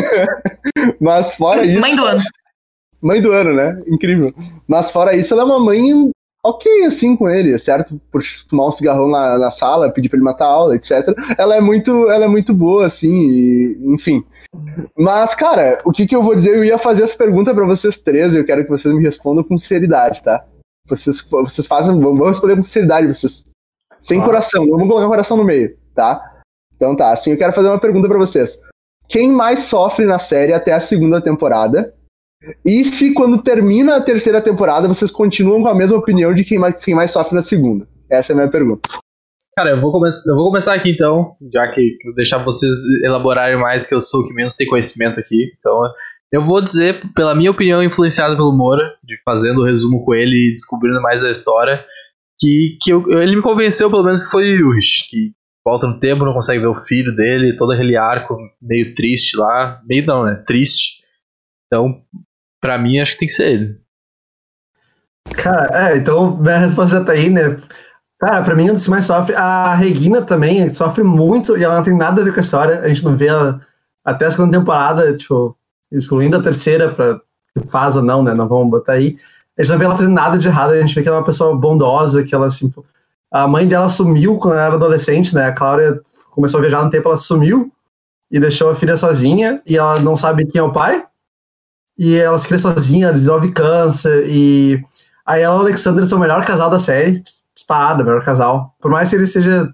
Mas 1.00 1.34
fora 1.34 1.64
isso. 1.64 1.80
Mãe 1.80 1.94
do 1.94 2.04
ano. 2.04 2.22
Mãe 3.02 3.20
do 3.20 3.32
ano, 3.32 3.52
né? 3.54 3.82
Incrível. 3.86 4.32
Mas 4.68 4.90
fora 4.90 5.16
isso, 5.16 5.32
ela 5.32 5.42
é 5.42 5.46
uma 5.46 5.58
mãe 5.58 6.10
ok 6.42 6.84
assim 6.84 7.16
com 7.16 7.28
ele, 7.28 7.58
certo? 7.58 8.00
Por 8.10 8.22
fumar 8.48 8.68
um 8.68 8.72
cigarrão 8.72 9.08
na, 9.08 9.38
na 9.38 9.50
sala, 9.50 9.90
pedir 9.90 10.08
pra 10.08 10.16
ele 10.16 10.24
matar 10.24 10.46
a 10.46 10.50
aula, 10.50 10.76
etc. 10.76 11.08
Ela 11.38 11.56
é 11.56 11.60
muito, 11.60 12.10
ela 12.10 12.24
é 12.24 12.28
muito 12.28 12.54
boa, 12.54 12.86
assim, 12.86 13.12
e, 13.12 13.78
enfim. 13.94 14.24
Mas, 14.96 15.34
cara, 15.34 15.78
o 15.84 15.92
que, 15.92 16.06
que 16.06 16.16
eu 16.16 16.22
vou 16.22 16.34
dizer? 16.34 16.56
Eu 16.56 16.64
ia 16.64 16.78
fazer 16.78 17.04
essa 17.04 17.16
pergunta 17.16 17.54
para 17.54 17.66
vocês 17.66 17.98
três, 17.98 18.34
eu 18.34 18.44
quero 18.44 18.64
que 18.64 18.70
vocês 18.70 18.92
me 18.94 19.02
respondam 19.02 19.44
com 19.44 19.58
sinceridade, 19.58 20.22
tá? 20.22 20.44
Vocês, 20.88 21.20
vocês 21.30 21.66
fazem, 21.66 21.98
vão 22.00 22.28
responder 22.28 22.56
com 22.56 22.62
sinceridade, 22.62 23.06
vocês. 23.06 23.44
Sem 24.00 24.20
ah. 24.20 24.24
coração, 24.24 24.64
não 24.64 24.72
vamos 24.72 24.88
colocar 24.88 25.06
o 25.06 25.10
coração 25.10 25.36
no 25.36 25.44
meio, 25.44 25.76
tá? 25.94 26.40
Então 26.74 26.96
tá, 26.96 27.12
assim, 27.12 27.30
eu 27.30 27.38
quero 27.38 27.52
fazer 27.52 27.68
uma 27.68 27.78
pergunta 27.78 28.08
para 28.08 28.18
vocês. 28.18 28.58
Quem 29.08 29.30
mais 29.30 29.60
sofre 29.64 30.06
na 30.06 30.18
série 30.18 30.52
até 30.52 30.72
a 30.72 30.80
segunda 30.80 31.20
temporada? 31.20 31.94
E 32.64 32.84
se 32.84 33.12
quando 33.12 33.42
termina 33.42 33.96
a 33.96 34.00
terceira 34.00 34.40
temporada, 34.40 34.88
vocês 34.88 35.10
continuam 35.10 35.62
com 35.62 35.68
a 35.68 35.74
mesma 35.74 35.98
opinião 35.98 36.34
de 36.34 36.44
quem 36.44 36.58
mais, 36.58 36.82
quem 36.82 36.94
mais 36.94 37.10
sofre 37.10 37.34
na 37.34 37.42
segunda? 37.42 37.86
Essa 38.10 38.32
é 38.32 38.34
a 38.34 38.36
minha 38.36 38.50
pergunta. 38.50 38.88
Cara, 39.56 39.70
eu 39.70 39.80
vou, 39.80 39.92
eu 39.94 40.36
vou 40.36 40.46
começar 40.46 40.74
aqui 40.74 40.90
então, 40.90 41.36
já 41.52 41.68
que 41.68 41.96
vou 42.04 42.14
deixar 42.14 42.38
vocês 42.38 42.76
elaborarem 43.04 43.58
mais, 43.58 43.84
que 43.84 43.94
eu 43.94 44.00
sou 44.00 44.20
o 44.20 44.26
que 44.26 44.34
menos 44.34 44.56
tem 44.56 44.66
conhecimento 44.66 45.20
aqui. 45.20 45.52
Então, 45.58 45.82
eu 46.32 46.42
vou 46.42 46.62
dizer, 46.62 47.00
pela 47.14 47.34
minha 47.34 47.50
opinião, 47.50 47.82
influenciada 47.82 48.36
pelo 48.36 48.56
Moura, 48.56 48.94
de 49.04 49.20
fazendo 49.22 49.60
o 49.60 49.64
resumo 49.64 50.04
com 50.04 50.14
ele 50.14 50.48
e 50.48 50.52
descobrindo 50.52 51.02
mais 51.02 51.22
a 51.22 51.30
história, 51.30 51.84
que, 52.40 52.78
que 52.80 52.90
eu, 52.90 53.04
ele 53.20 53.36
me 53.36 53.42
convenceu, 53.42 53.90
pelo 53.90 54.04
menos, 54.04 54.22
que 54.22 54.30
foi 54.30 54.44
o 54.44 54.60
Yurish, 54.60 55.08
que 55.10 55.32
volta 55.64 55.86
no 55.86 56.00
tempo, 56.00 56.24
não 56.24 56.32
consegue 56.32 56.60
ver 56.60 56.68
o 56.68 56.74
filho 56.74 57.14
dele, 57.14 57.56
todo 57.56 57.72
aquele 57.72 57.96
arco 57.96 58.38
meio 58.62 58.94
triste 58.94 59.36
lá. 59.36 59.80
Meio 59.86 60.06
não, 60.06 60.24
né? 60.24 60.42
Triste. 60.46 60.94
Então, 61.66 62.02
Pra 62.60 62.78
mim, 62.78 62.98
acho 62.98 63.12
que 63.12 63.20
tem 63.20 63.28
que 63.28 63.34
ser 63.34 63.48
ele. 63.48 63.80
Cara, 65.36 65.90
é, 65.90 65.96
então 65.96 66.36
minha 66.36 66.58
resposta 66.58 66.98
já 66.98 67.04
tá 67.04 67.12
aí, 67.12 67.30
né? 67.30 67.56
Cara, 68.18 68.42
pra 68.42 68.54
mim, 68.54 68.70
um 68.70 68.74
dos 68.74 68.86
mais 68.88 69.06
sofre. 69.06 69.34
A 69.34 69.74
Regina 69.74 70.22
também 70.22 70.72
sofre 70.72 71.02
muito 71.02 71.56
e 71.56 71.64
ela 71.64 71.76
não 71.76 71.82
tem 71.82 71.96
nada 71.96 72.20
a 72.20 72.24
ver 72.24 72.32
com 72.32 72.40
a 72.40 72.42
história. 72.42 72.80
A 72.80 72.88
gente 72.88 73.04
não 73.04 73.16
vê 73.16 73.28
ela 73.28 73.60
até 74.04 74.26
a 74.26 74.30
segunda 74.30 74.58
temporada, 74.58 75.16
tipo, 75.16 75.56
excluindo 75.90 76.36
a 76.36 76.42
terceira, 76.42 76.90
pra 76.90 77.20
faz 77.66 77.96
ou 77.96 78.02
não, 78.02 78.22
né? 78.22 78.34
Não 78.34 78.48
vamos 78.48 78.70
botar 78.70 78.92
aí. 78.92 79.16
A 79.58 79.62
gente 79.62 79.72
não 79.72 79.78
vê 79.78 79.84
ela 79.84 79.96
fazendo 79.96 80.14
nada 80.14 80.38
de 80.38 80.48
errado, 80.48 80.72
a 80.72 80.80
gente 80.80 80.94
vê 80.94 81.02
que 81.02 81.08
ela 81.08 81.18
é 81.18 81.20
uma 81.20 81.26
pessoa 81.26 81.56
bondosa, 81.56 82.22
que 82.22 82.34
ela, 82.34 82.46
assim, 82.46 82.72
a 83.30 83.46
mãe 83.46 83.66
dela 83.66 83.88
sumiu 83.88 84.36
quando 84.36 84.54
ela 84.54 84.66
era 84.66 84.74
adolescente, 84.74 85.34
né? 85.34 85.46
A 85.46 85.52
Cláudia 85.52 86.00
começou 86.30 86.58
a 86.58 86.60
viajar 86.60 86.84
no 86.84 86.90
tempo, 86.90 87.08
ela 87.08 87.16
sumiu 87.16 87.72
e 88.30 88.38
deixou 88.38 88.70
a 88.70 88.74
filha 88.74 88.96
sozinha 88.96 89.60
e 89.66 89.76
ela 89.76 89.98
não 89.98 90.14
sabe 90.14 90.46
quem 90.46 90.60
é 90.60 90.62
o 90.62 90.72
pai. 90.72 91.04
E 92.00 92.16
ela 92.16 92.38
se 92.38 92.48
cria 92.48 92.58
sozinha, 92.58 93.12
desenvolve 93.12 93.52
câncer 93.52 94.26
e 94.26 94.82
aí 95.26 95.42
ela 95.42 95.56
e 95.56 95.58
o 95.58 95.60
Alexander 95.60 96.06
são 96.06 96.18
o 96.18 96.20
melhor 96.20 96.44
casal 96.46 96.70
da 96.70 96.80
série, 96.80 97.22
disparado, 97.54 98.02
o 98.02 98.06
melhor 98.06 98.24
casal. 98.24 98.74
Por 98.80 98.90
mais 98.90 99.10
que 99.10 99.16
ele 99.16 99.26
seja 99.26 99.72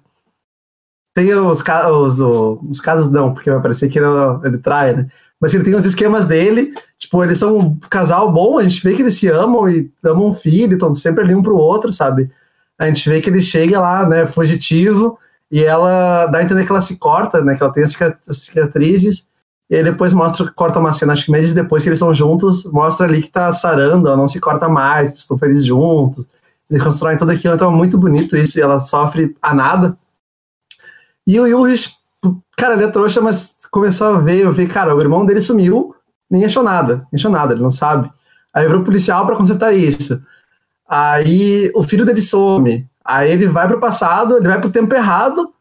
tem 1.15 1.33
os, 1.33 1.63
os, 1.63 2.21
os, 2.21 2.61
os 2.69 2.81
casos 2.81 3.11
não, 3.11 3.33
porque 3.33 3.51
vai 3.51 3.63
parecer 3.63 3.89
que 3.89 3.99
ele, 3.99 4.07
ele 4.45 4.59
trai, 4.59 4.93
né? 4.93 5.07
Mas 5.41 5.55
ele 5.55 5.65
tem 5.65 5.75
os 5.75 5.87
esquemas 5.87 6.27
dele, 6.27 6.75
tipo, 6.99 7.23
eles 7.23 7.39
são 7.39 7.57
um 7.57 7.79
casal 7.89 8.33
bom, 8.33 8.59
a 8.59 8.63
gente 8.63 8.83
vê 8.83 8.95
que 8.95 9.03
eles 9.03 9.15
se 9.15 9.29
amam 9.29 9.69
e 9.69 9.91
amam 10.05 10.27
um 10.27 10.35
filho, 10.35 10.75
estão 10.75 10.93
sempre 10.95 11.25
ali 11.25 11.35
um 11.35 11.43
pro 11.43 11.57
outro, 11.57 11.93
sabe? 11.93 12.31
a 12.79 12.87
gente 12.87 13.09
vê 13.09 13.21
que 13.21 13.31
ele 13.31 13.41
chega 13.41 13.81
lá, 13.81 14.07
né, 14.07 14.27
fugitivo, 14.27 15.19
e 15.51 15.63
ela 15.65 16.27
dá 16.27 16.39
a 16.39 16.43
entender 16.43 16.65
que 16.65 16.71
ela 16.71 16.83
se 16.83 16.99
corta, 16.99 17.43
né, 17.43 17.55
que 17.57 17.63
ela 17.63 17.73
tem 17.73 17.85
as 17.85 17.97
cicatrizes, 18.33 19.29
e 19.69 19.83
depois 19.83 20.15
mostra, 20.15 20.51
corta 20.55 20.79
uma 20.79 20.93
cena, 20.93 21.13
acho 21.13 21.27
que 21.27 21.33
meses 21.33 21.53
depois 21.53 21.83
que 21.83 21.89
eles 21.89 21.99
estão 21.99 22.15
juntos, 22.15 22.65
mostra 22.65 23.07
ali 23.07 23.21
que 23.21 23.31
tá 23.31 23.53
sarando, 23.53 24.09
ela 24.09 24.17
não 24.17 24.29
se 24.29 24.39
corta 24.41 24.69
mais, 24.69 25.15
estão 25.15 25.37
felizes 25.37 25.67
juntos, 25.67 26.27
eles 26.71 26.83
constroem 26.83 27.17
tudo 27.17 27.33
aquilo, 27.33 27.55
então 27.55 27.73
é 27.73 27.77
muito 27.77 27.99
bonito 27.99 28.37
isso, 28.37 28.59
e 28.59 28.63
ela 28.63 28.79
sofre 28.81 29.37
a 29.43 29.53
nada. 29.53 29.97
E 31.27 31.39
o 31.41 31.47
Yurich, 31.47 31.95
cara, 32.57 32.75
ele 32.75 32.85
é 32.85 32.89
trouxa, 32.89 33.21
mas 33.21 33.57
começou 33.71 34.09
a 34.09 34.19
ver, 34.19 34.39
eu 34.39 34.53
vi, 34.53 34.67
cara, 34.67 34.95
o 34.95 35.01
irmão 35.01 35.27
dele 35.27 35.41
sumiu, 35.41 35.95
nem 36.31 36.45
achou 36.45 36.63
nada, 36.63 37.07
nem 37.13 37.19
achou 37.19 37.31
nada, 37.31 37.53
ele 37.53 37.63
não 37.63 37.71
sabe. 37.71 38.11
Aí 38.55 38.67
virou 38.67 38.85
policial 38.85 39.27
para 39.27 39.37
consertar 39.37 39.73
isso. 39.73 40.23
Aí 40.89 41.71
o 41.75 41.83
filho 41.83 42.05
dele 42.05 42.23
some. 42.23 42.89
Aí 43.05 43.31
ele 43.31 43.47
vai 43.49 43.67
pro 43.69 43.81
passado, 43.81 44.37
ele 44.37 44.49
vai 44.49 44.61
pro 44.61 44.71
tempo 44.71 44.95
errado. 44.95 45.53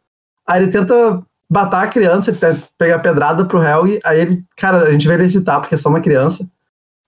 Aí 0.48 0.64
ele 0.64 0.72
tenta 0.72 1.22
matar 1.50 1.84
a 1.84 1.88
criança, 1.88 2.32
ele 2.32 2.60
pega 2.78 2.96
a 2.96 3.00
pedrada 3.00 3.46
pro 3.46 3.64
Helg. 3.64 4.00
Aí 4.04 4.20
ele, 4.20 4.44
cara, 4.58 4.84
a 4.84 4.92
gente 4.92 5.08
vê 5.08 5.14
ele 5.14 5.24
hesitar 5.24 5.60
porque 5.60 5.76
é 5.76 5.78
só 5.78 5.90
uma 5.90 6.02
criança. 6.02 6.50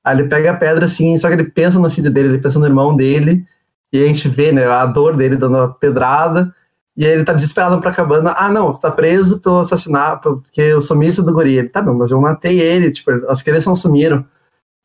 Aí 0.04 0.17
ele 0.17 0.30
pega 0.30 0.52
a 0.52 0.56
pedra 0.56 0.86
assim, 0.86 1.17
só 1.17 1.28
que 1.28 1.34
ele 1.34 1.45
pensa 1.45 1.80
no 1.80 1.89
filho 1.89 2.12
dele, 2.12 2.30
ele 2.30 2.39
pensa 2.39 2.60
no 2.60 2.65
irmão 2.65 2.95
dele. 2.95 3.45
E 3.91 4.04
a 4.04 4.08
gente 4.08 4.28
vê, 4.28 4.52
né, 4.52 4.65
a 4.65 4.86
dor 4.86 5.15
dele 5.15 5.36
dando 5.36 5.58
a 5.58 5.67
pedrada. 5.69 6.54
E 6.95 7.06
aí 7.06 7.12
ele 7.12 7.23
tá 7.23 7.34
desesperado 7.34 7.80
pra 7.80 7.91
cabana. 7.91 8.34
Ah, 8.38 8.50
não, 8.50 8.73
você 8.73 8.82
tá 8.82 8.91
preso 8.91 9.39
pelo 9.39 9.60
assassinato, 9.60 10.41
porque 10.43 10.62
eu 10.62 10.82
sumiço 10.82 11.23
do 11.23 11.34
guri. 11.34 11.58
Ele, 11.58 11.69
tá 11.69 11.82
bom, 11.82 11.93
mas 11.93 12.12
eu 12.12 12.19
matei 12.19 12.60
ele, 12.60 12.91
tipo, 12.91 13.12
as 13.30 13.41
crianças 13.41 13.67
não 13.67 13.76
sumiram. 13.76 14.26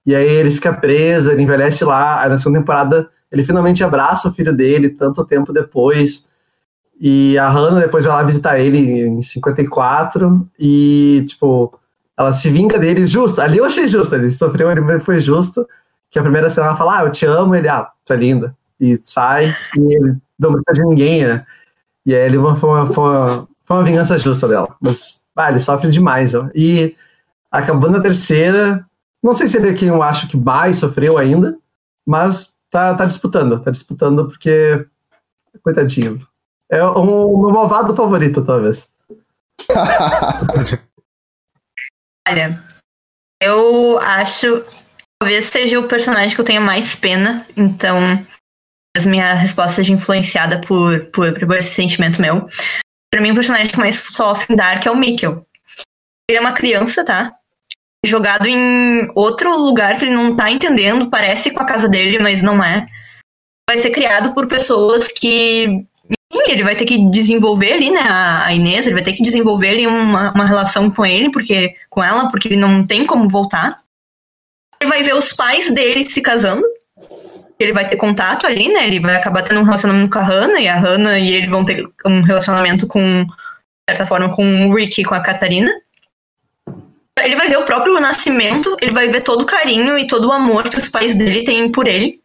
E 0.05 0.15
aí 0.15 0.29
ele 0.29 0.51
fica 0.51 0.73
preso, 0.73 1.31
ele 1.31 1.43
envelhece 1.43 1.85
lá. 1.85 2.21
Aí 2.23 2.29
na 2.29 2.38
segunda 2.38 2.59
temporada 2.59 3.09
ele 3.31 3.43
finalmente 3.43 3.83
abraça 3.83 4.29
o 4.29 4.33
filho 4.33 4.53
dele, 4.53 4.91
tanto 4.91 5.25
tempo 5.25 5.53
depois. 5.53 6.27
E 7.05 7.37
a 7.37 7.49
Hannah 7.49 7.81
depois 7.81 8.05
vai 8.05 8.15
lá 8.15 8.23
visitar 8.23 8.61
ele 8.61 8.79
em 8.79 9.21
54. 9.21 10.49
E, 10.57 11.25
tipo, 11.27 11.77
ela 12.17 12.33
se 12.33 12.49
vinga 12.49 12.79
dele 12.79 13.09
justo. 13.09 13.41
Ali 13.41 13.59
eu 13.59 13.65
achei 13.65 13.88
justo, 13.88 14.15
ele 14.15 14.31
sofreu, 14.31 14.71
ele 14.71 15.01
foi 15.01 15.21
justo. 15.21 15.67
Que 16.09 16.21
a 16.21 16.23
primeira 16.23 16.49
cena 16.49 16.69
ela 16.69 16.77
fala, 16.77 17.01
ah, 17.01 17.05
eu 17.05 17.11
te 17.11 17.27
amo. 17.27 17.57
Ele, 17.57 17.69
ah, 17.69 17.91
tu 18.05 18.12
é 18.12 18.17
linda. 18.17 18.57
E 18.79 19.01
sai, 19.03 19.53
e 19.77 19.95
ele 19.97 20.17
não 20.38 20.53
brinca 20.53 20.73
de 20.73 20.85
ninguém, 20.85 21.25
né? 21.25 21.45
E 22.07 22.15
aí 22.15 22.25
ele 22.25 22.37
foi 22.37 22.71
uma, 22.71 22.87
foi 22.87 23.05
uma, 23.05 23.49
foi 23.65 23.77
uma 23.77 23.85
vingança 23.85 24.17
justa 24.17 24.47
dela. 24.47 24.77
Mas, 24.81 25.25
ah, 25.35 25.51
ele 25.51 25.59
sofre 25.59 25.91
demais, 25.91 26.37
ó. 26.37 26.49
E 26.55 26.95
acabando 27.51 27.97
a 27.97 28.01
terceira, 28.01 28.87
não 29.21 29.35
sei 29.35 29.49
se 29.49 29.57
ele 29.57 29.71
é 29.71 29.75
quem 29.75 29.88
eu 29.88 30.01
acho 30.05 30.29
que 30.29 30.37
mais 30.37 30.77
sofreu 30.77 31.19
ainda, 31.19 31.59
mas 32.07 32.55
tá, 32.71 32.95
tá 32.95 33.07
disputando, 33.07 33.59
tá 33.59 33.73
disputando 33.73 34.29
porque. 34.29 34.87
Coitadinho. 35.65 36.25
É 36.72 36.82
o 36.82 37.04
meu 37.38 37.50
malvado 37.50 37.94
favorito, 37.94 38.42
talvez. 38.44 38.90
Olha, 42.26 42.62
eu 43.42 43.98
acho. 43.98 44.64
Talvez 45.20 45.44
seja 45.44 45.78
o 45.78 45.87
personagem 45.87 46.35
que 46.35 46.40
eu 46.40 46.44
tenho 46.44 46.62
mais 46.62 46.96
pena, 46.96 47.46
então. 47.56 48.26
As 48.96 49.06
minha 49.06 49.35
resposta 49.35 49.82
de 49.82 49.92
influenciada 49.92 50.61
por, 50.62 51.11
por, 51.12 51.38
por 51.38 51.56
esse 51.56 51.74
sentimento 51.74 52.20
meu. 52.20 52.48
Pra 53.11 53.20
mim, 53.22 53.30
o 53.32 53.35
personagem 53.35 53.68
que 53.68 53.78
mais 53.78 53.96
sofre 53.96 54.52
em 54.52 54.56
Dark 54.56 54.85
é 54.87 54.90
o 54.90 54.96
Mikkel. 54.96 55.46
Ele 56.28 56.38
é 56.38 56.40
uma 56.40 56.52
criança, 56.52 57.04
tá? 57.04 57.32
jogado 58.04 58.46
em 58.46 59.08
outro 59.14 59.56
lugar 59.56 59.96
que 59.96 60.04
ele 60.04 60.14
não 60.14 60.35
tá 60.35 60.50
entendendo, 60.50 61.08
parece 61.08 61.52
com 61.52 61.62
a 61.62 61.66
casa 61.66 61.88
dele, 61.88 62.18
mas 62.18 62.42
não 62.42 62.62
é. 62.62 62.87
Vai 63.68 63.78
ser 63.78 63.90
criado 63.90 64.35
por 64.35 64.48
pessoas 64.48 65.06
que 65.08 65.87
ele 66.33 66.64
vai 66.64 66.75
ter 66.75 66.85
que 66.85 66.99
desenvolver 67.11 67.73
ali, 67.73 67.90
né, 67.90 68.01
a 68.01 68.53
Inês, 68.55 68.87
ele 68.87 68.95
vai 68.95 69.03
ter 69.03 69.12
que 69.12 69.23
desenvolver 69.23 69.71
ali 69.71 69.87
uma, 69.87 70.33
uma 70.33 70.47
relação 70.47 70.90
com 70.90 71.05
ele, 71.05 71.31
porque 71.31 71.75
com 71.90 72.03
ela, 72.03 72.31
porque 72.31 72.49
ele 72.49 72.57
não 72.57 72.87
tem 72.87 73.07
como 73.07 73.29
voltar. 73.29 73.83
Ele 74.81 74.90
vai 74.90 75.03
ver 75.03 75.14
os 75.14 75.33
pais 75.33 75.71
dele 75.71 76.09
se 76.09 76.21
casando, 76.21 76.62
ele 77.59 77.73
vai 77.73 77.88
ter 77.88 77.97
contato 77.97 78.47
ali, 78.47 78.68
né, 78.73 78.87
ele 78.87 79.01
vai 79.01 79.16
acabar 79.16 79.42
tendo 79.42 79.61
um 79.61 79.64
relacionamento 79.64 80.11
com 80.11 80.18
a 80.18 80.23
Hannah, 80.23 80.61
e 80.61 80.68
a 80.68 80.77
Hannah 80.77 81.18
e 81.18 81.35
ele 81.35 81.49
vão 81.49 81.64
ter 81.64 81.87
um 82.07 82.23
relacionamento 82.23 82.87
com, 82.87 83.25
de 83.25 83.33
certa 83.90 84.07
forma, 84.07 84.35
com 84.35 84.66
o 84.66 84.75
Rick 84.75 85.01
e 85.01 85.05
com 85.05 85.14
a 85.14 85.21
Catarina 85.21 85.71
ele 87.21 87.37
vai 87.37 87.49
ver 87.49 87.59
o 87.59 87.64
próprio 87.64 88.01
nascimento, 88.01 88.77
ele 88.81 88.92
vai 88.92 89.09
ver 89.09 89.23
todo 89.23 89.42
o 89.42 89.47
carinho 89.47 89.99
e 89.99 90.07
todo 90.07 90.29
o 90.29 90.33
amor 90.33 90.68
que 90.68 90.79
os 90.79 90.88
pais 90.88 91.14
dele 91.14 91.45
têm 91.45 91.71
por 91.71 91.87
ele. 91.87 92.21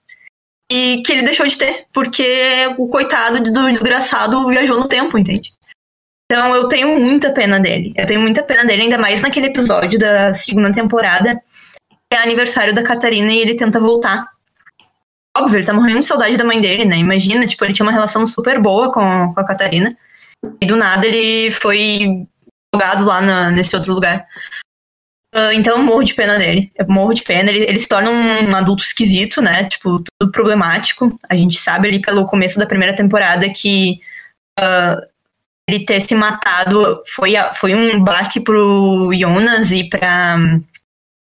E 0.71 1.01
que 1.03 1.13
ele 1.13 1.21
deixou 1.21 1.47
de 1.47 1.57
ter, 1.57 1.85
porque 1.93 2.67
o 2.77 2.87
coitado 2.89 3.41
do 3.41 3.71
desgraçado 3.71 4.47
viajou 4.47 4.79
no 4.79 4.87
tempo, 4.87 5.17
entende? 5.17 5.53
Então 6.29 6.53
eu 6.53 6.67
tenho 6.67 6.99
muita 6.99 7.31
pena 7.31 7.59
dele. 7.59 7.93
Eu 7.95 8.05
tenho 8.05 8.19
muita 8.19 8.43
pena 8.43 8.65
dele, 8.65 8.83
ainda 8.83 8.97
mais 8.97 9.21
naquele 9.21 9.47
episódio 9.47 9.97
da 9.97 10.33
segunda 10.33 10.71
temporada, 10.71 11.41
que 12.11 12.17
é 12.17 12.21
aniversário 12.21 12.75
da 12.75 12.83
Catarina 12.83 13.31
e 13.31 13.39
ele 13.39 13.55
tenta 13.55 13.79
voltar. 13.79 14.27
Óbvio, 15.37 15.59
ele 15.59 15.65
tá 15.65 15.73
morrendo 15.73 15.99
de 15.99 16.05
saudade 16.05 16.35
da 16.35 16.43
mãe 16.43 16.59
dele, 16.59 16.83
né? 16.83 16.97
Imagina, 16.97 17.47
tipo, 17.47 17.63
ele 17.63 17.73
tinha 17.73 17.85
uma 17.85 17.91
relação 17.91 18.25
super 18.25 18.59
boa 18.59 18.91
com, 18.91 19.33
com 19.33 19.39
a 19.39 19.45
Catarina. 19.45 19.95
E 20.61 20.65
do 20.65 20.75
nada 20.75 21.05
ele 21.07 21.49
foi 21.51 22.27
jogado 22.73 23.05
lá 23.05 23.21
na, 23.21 23.51
nesse 23.51 23.75
outro 23.75 23.93
lugar. 23.93 24.27
Uh, 25.37 25.51
então 25.53 25.77
eu 25.77 25.83
morro 25.83 26.03
de 26.03 26.15
pena 26.15 26.37
dele. 26.39 26.71
Eu 26.75 26.87
morro 26.87 27.13
de 27.13 27.21
pena. 27.21 27.51
Ele, 27.51 27.65
ele 27.65 27.77
se 27.77 27.87
torna 27.87 28.09
um 28.09 28.55
adulto 28.55 28.83
esquisito, 28.83 29.39
né? 29.39 29.65
Tipo, 29.65 30.03
tudo 30.19 30.31
problemático. 30.31 31.19
A 31.29 31.35
gente 31.35 31.59
sabe 31.59 31.87
ali 31.87 32.01
pelo 32.01 32.25
começo 32.25 32.57
da 32.57 32.65
primeira 32.65 32.95
temporada 32.95 33.47
que 33.49 33.99
uh, 34.59 35.05
ele 35.69 35.85
ter 35.85 36.01
se 36.01 36.15
matado 36.15 37.03
foi, 37.13 37.33
foi 37.55 37.75
um 37.75 38.03
baque 38.03 38.39
pro 38.39 39.11
Jonas 39.13 39.71
e 39.71 39.83
pra, 39.83 40.37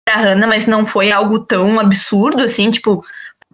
pra 0.05 0.17
Hannah, 0.17 0.47
mas 0.47 0.67
não 0.67 0.85
foi 0.85 1.11
algo 1.11 1.39
tão 1.39 1.79
absurdo 1.79 2.43
assim, 2.43 2.69
tipo, 2.69 3.03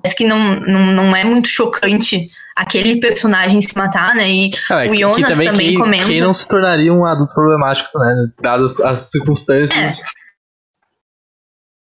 parece 0.02 0.18
que 0.18 0.26
não, 0.26 0.60
não, 0.60 0.86
não 0.88 1.16
é 1.16 1.24
muito 1.24 1.48
chocante 1.48 2.30
aquele 2.56 3.00
personagem 3.00 3.62
se 3.62 3.78
matar, 3.78 4.14
né? 4.16 4.30
E 4.30 4.52
é, 4.72 4.90
o 4.90 4.96
Jonas 4.96 5.30
também, 5.30 5.48
também 5.48 5.68
quem, 5.68 5.78
comenta. 5.78 6.06
Quem 6.08 6.22
não 6.22 6.34
se 6.34 6.48
tornaria 6.48 6.94
um 6.94 7.06
adulto 7.06 7.34
problemático, 7.34 7.98
né? 7.98 8.28
Dadas 8.42 8.80
as 8.82 9.12
circunstâncias. 9.12 10.02
É. 10.02 10.19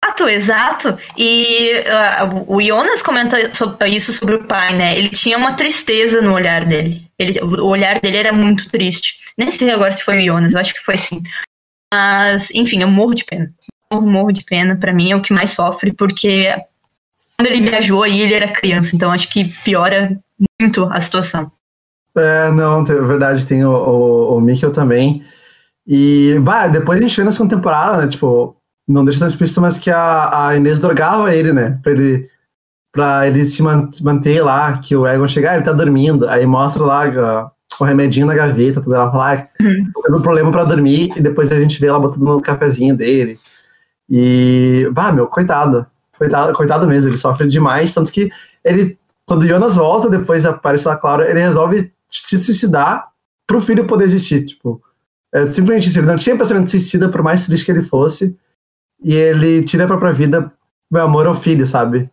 Exato, 0.05 0.29
exato. 0.29 0.97
E 1.17 1.71
uh, 1.79 2.53
o 2.53 2.61
Jonas 2.61 3.01
comenta 3.01 3.37
isso 3.87 4.13
sobre 4.13 4.35
o 4.35 4.43
pai, 4.43 4.75
né? 4.75 4.97
Ele 4.97 5.09
tinha 5.09 5.37
uma 5.37 5.53
tristeza 5.53 6.21
no 6.21 6.33
olhar 6.33 6.65
dele. 6.65 7.07
Ele, 7.17 7.39
o 7.41 7.65
olhar 7.65 7.99
dele 7.99 8.17
era 8.17 8.31
muito 8.31 8.69
triste. 8.69 9.15
Nem 9.37 9.51
sei 9.51 9.71
agora 9.71 9.93
se 9.93 10.03
foi 10.03 10.19
o 10.19 10.25
Jonas, 10.25 10.53
eu 10.53 10.59
acho 10.59 10.73
que 10.73 10.83
foi 10.83 10.97
sim. 10.97 11.23
Mas, 11.93 12.49
enfim, 12.51 12.81
eu 12.81 12.87
morro 12.87 13.13
de 13.13 13.25
pena. 13.25 13.51
Morro, 13.91 14.09
morro 14.09 14.31
de 14.31 14.43
pena. 14.43 14.75
Para 14.75 14.93
mim 14.93 15.11
é 15.11 15.15
o 15.15 15.21
que 15.21 15.33
mais 15.33 15.51
sofre, 15.51 15.91
porque 15.91 16.53
quando 17.35 17.47
ele 17.47 17.69
viajou 17.69 18.03
aí, 18.03 18.21
ele 18.21 18.33
era 18.33 18.47
criança. 18.47 18.95
Então 18.95 19.11
acho 19.11 19.29
que 19.29 19.45
piora 19.63 20.17
muito 20.61 20.83
a 20.83 21.01
situação. 21.01 21.51
É, 22.17 22.51
não, 22.51 22.81
é 22.81 23.01
verdade, 23.01 23.45
tem 23.45 23.65
o, 23.65 23.71
o, 23.71 24.37
o 24.37 24.41
Mikkel 24.41 24.71
também. 24.71 25.25
E, 25.85 26.37
bah, 26.39 26.67
depois 26.67 26.99
a 26.99 27.01
gente 27.01 27.21
vê 27.21 27.31
segunda 27.31 27.55
temporada, 27.55 28.01
né? 28.01 28.07
Tipo, 28.07 28.55
não 28.87 29.03
deixa 29.03 29.19
tão 29.19 29.27
explícito, 29.27 29.61
mas 29.61 29.79
que 29.79 29.89
a, 29.89 30.47
a 30.47 30.55
Inês 30.55 30.79
drogava 30.79 31.33
ele, 31.33 31.51
né? 31.51 31.79
Pra 31.81 31.91
ele, 31.91 32.29
pra 32.91 33.27
ele 33.27 33.45
se 33.45 33.63
manter 34.03 34.41
lá, 34.41 34.77
que 34.77 34.95
o 34.95 35.07
Egon 35.07 35.27
chegar, 35.27 35.55
ele 35.55 35.65
tá 35.65 35.73
dormindo. 35.73 36.27
Aí 36.29 36.45
mostra 36.45 36.83
lá 36.83 37.51
o 37.79 37.83
remedinho 37.83 38.27
na 38.27 38.35
gaveta, 38.35 38.81
tudo. 38.81 38.95
Ela 38.95 39.11
fala, 39.11 39.33
ah, 39.33 39.47
tô 39.93 40.01
tendo 40.03 40.21
problema 40.21 40.51
pra 40.51 40.63
dormir, 40.63 41.11
e 41.15 41.21
depois 41.21 41.51
a 41.51 41.59
gente 41.59 41.79
vê 41.79 41.87
ela 41.87 41.99
botando 41.99 42.23
no 42.23 42.41
cafezinho 42.41 42.95
dele. 42.95 43.39
E, 44.09 44.87
bah, 44.93 45.11
meu, 45.11 45.27
coitado. 45.27 45.85
Coitado, 46.17 46.53
coitado 46.53 46.87
mesmo, 46.87 47.09
ele 47.09 47.17
sofre 47.17 47.47
demais. 47.47 47.93
Tanto 47.93 48.11
que 48.11 48.29
ele, 48.63 48.97
quando 49.25 49.43
o 49.43 49.47
Jonas 49.47 49.75
volta, 49.75 50.09
depois 50.09 50.45
aparece 50.45 50.87
lá, 50.87 50.95
claro, 50.95 51.23
ele 51.23 51.39
resolve 51.39 51.91
se 52.07 52.37
suicidar 52.37 53.07
pro 53.47 53.59
filho 53.59 53.85
poder 53.85 54.05
existir. 54.05 54.45
Tipo, 54.45 54.79
é 55.33 55.47
simplesmente 55.47 55.89
isso. 55.89 55.99
Ele 55.99 56.07
não 56.07 56.15
tinha 56.15 56.37
pensamento 56.37 56.69
suicida, 56.69 57.09
por 57.09 57.23
mais 57.23 57.45
triste 57.45 57.65
que 57.65 57.71
ele 57.71 57.81
fosse 57.81 58.37
e 59.05 59.13
ele 59.15 59.63
tira 59.63 59.83
a 59.85 59.87
própria 59.87 60.11
vida 60.11 60.51
meu 60.91 61.03
amor 61.03 61.27
ao 61.27 61.35
filho, 61.35 61.65
sabe? 61.65 62.09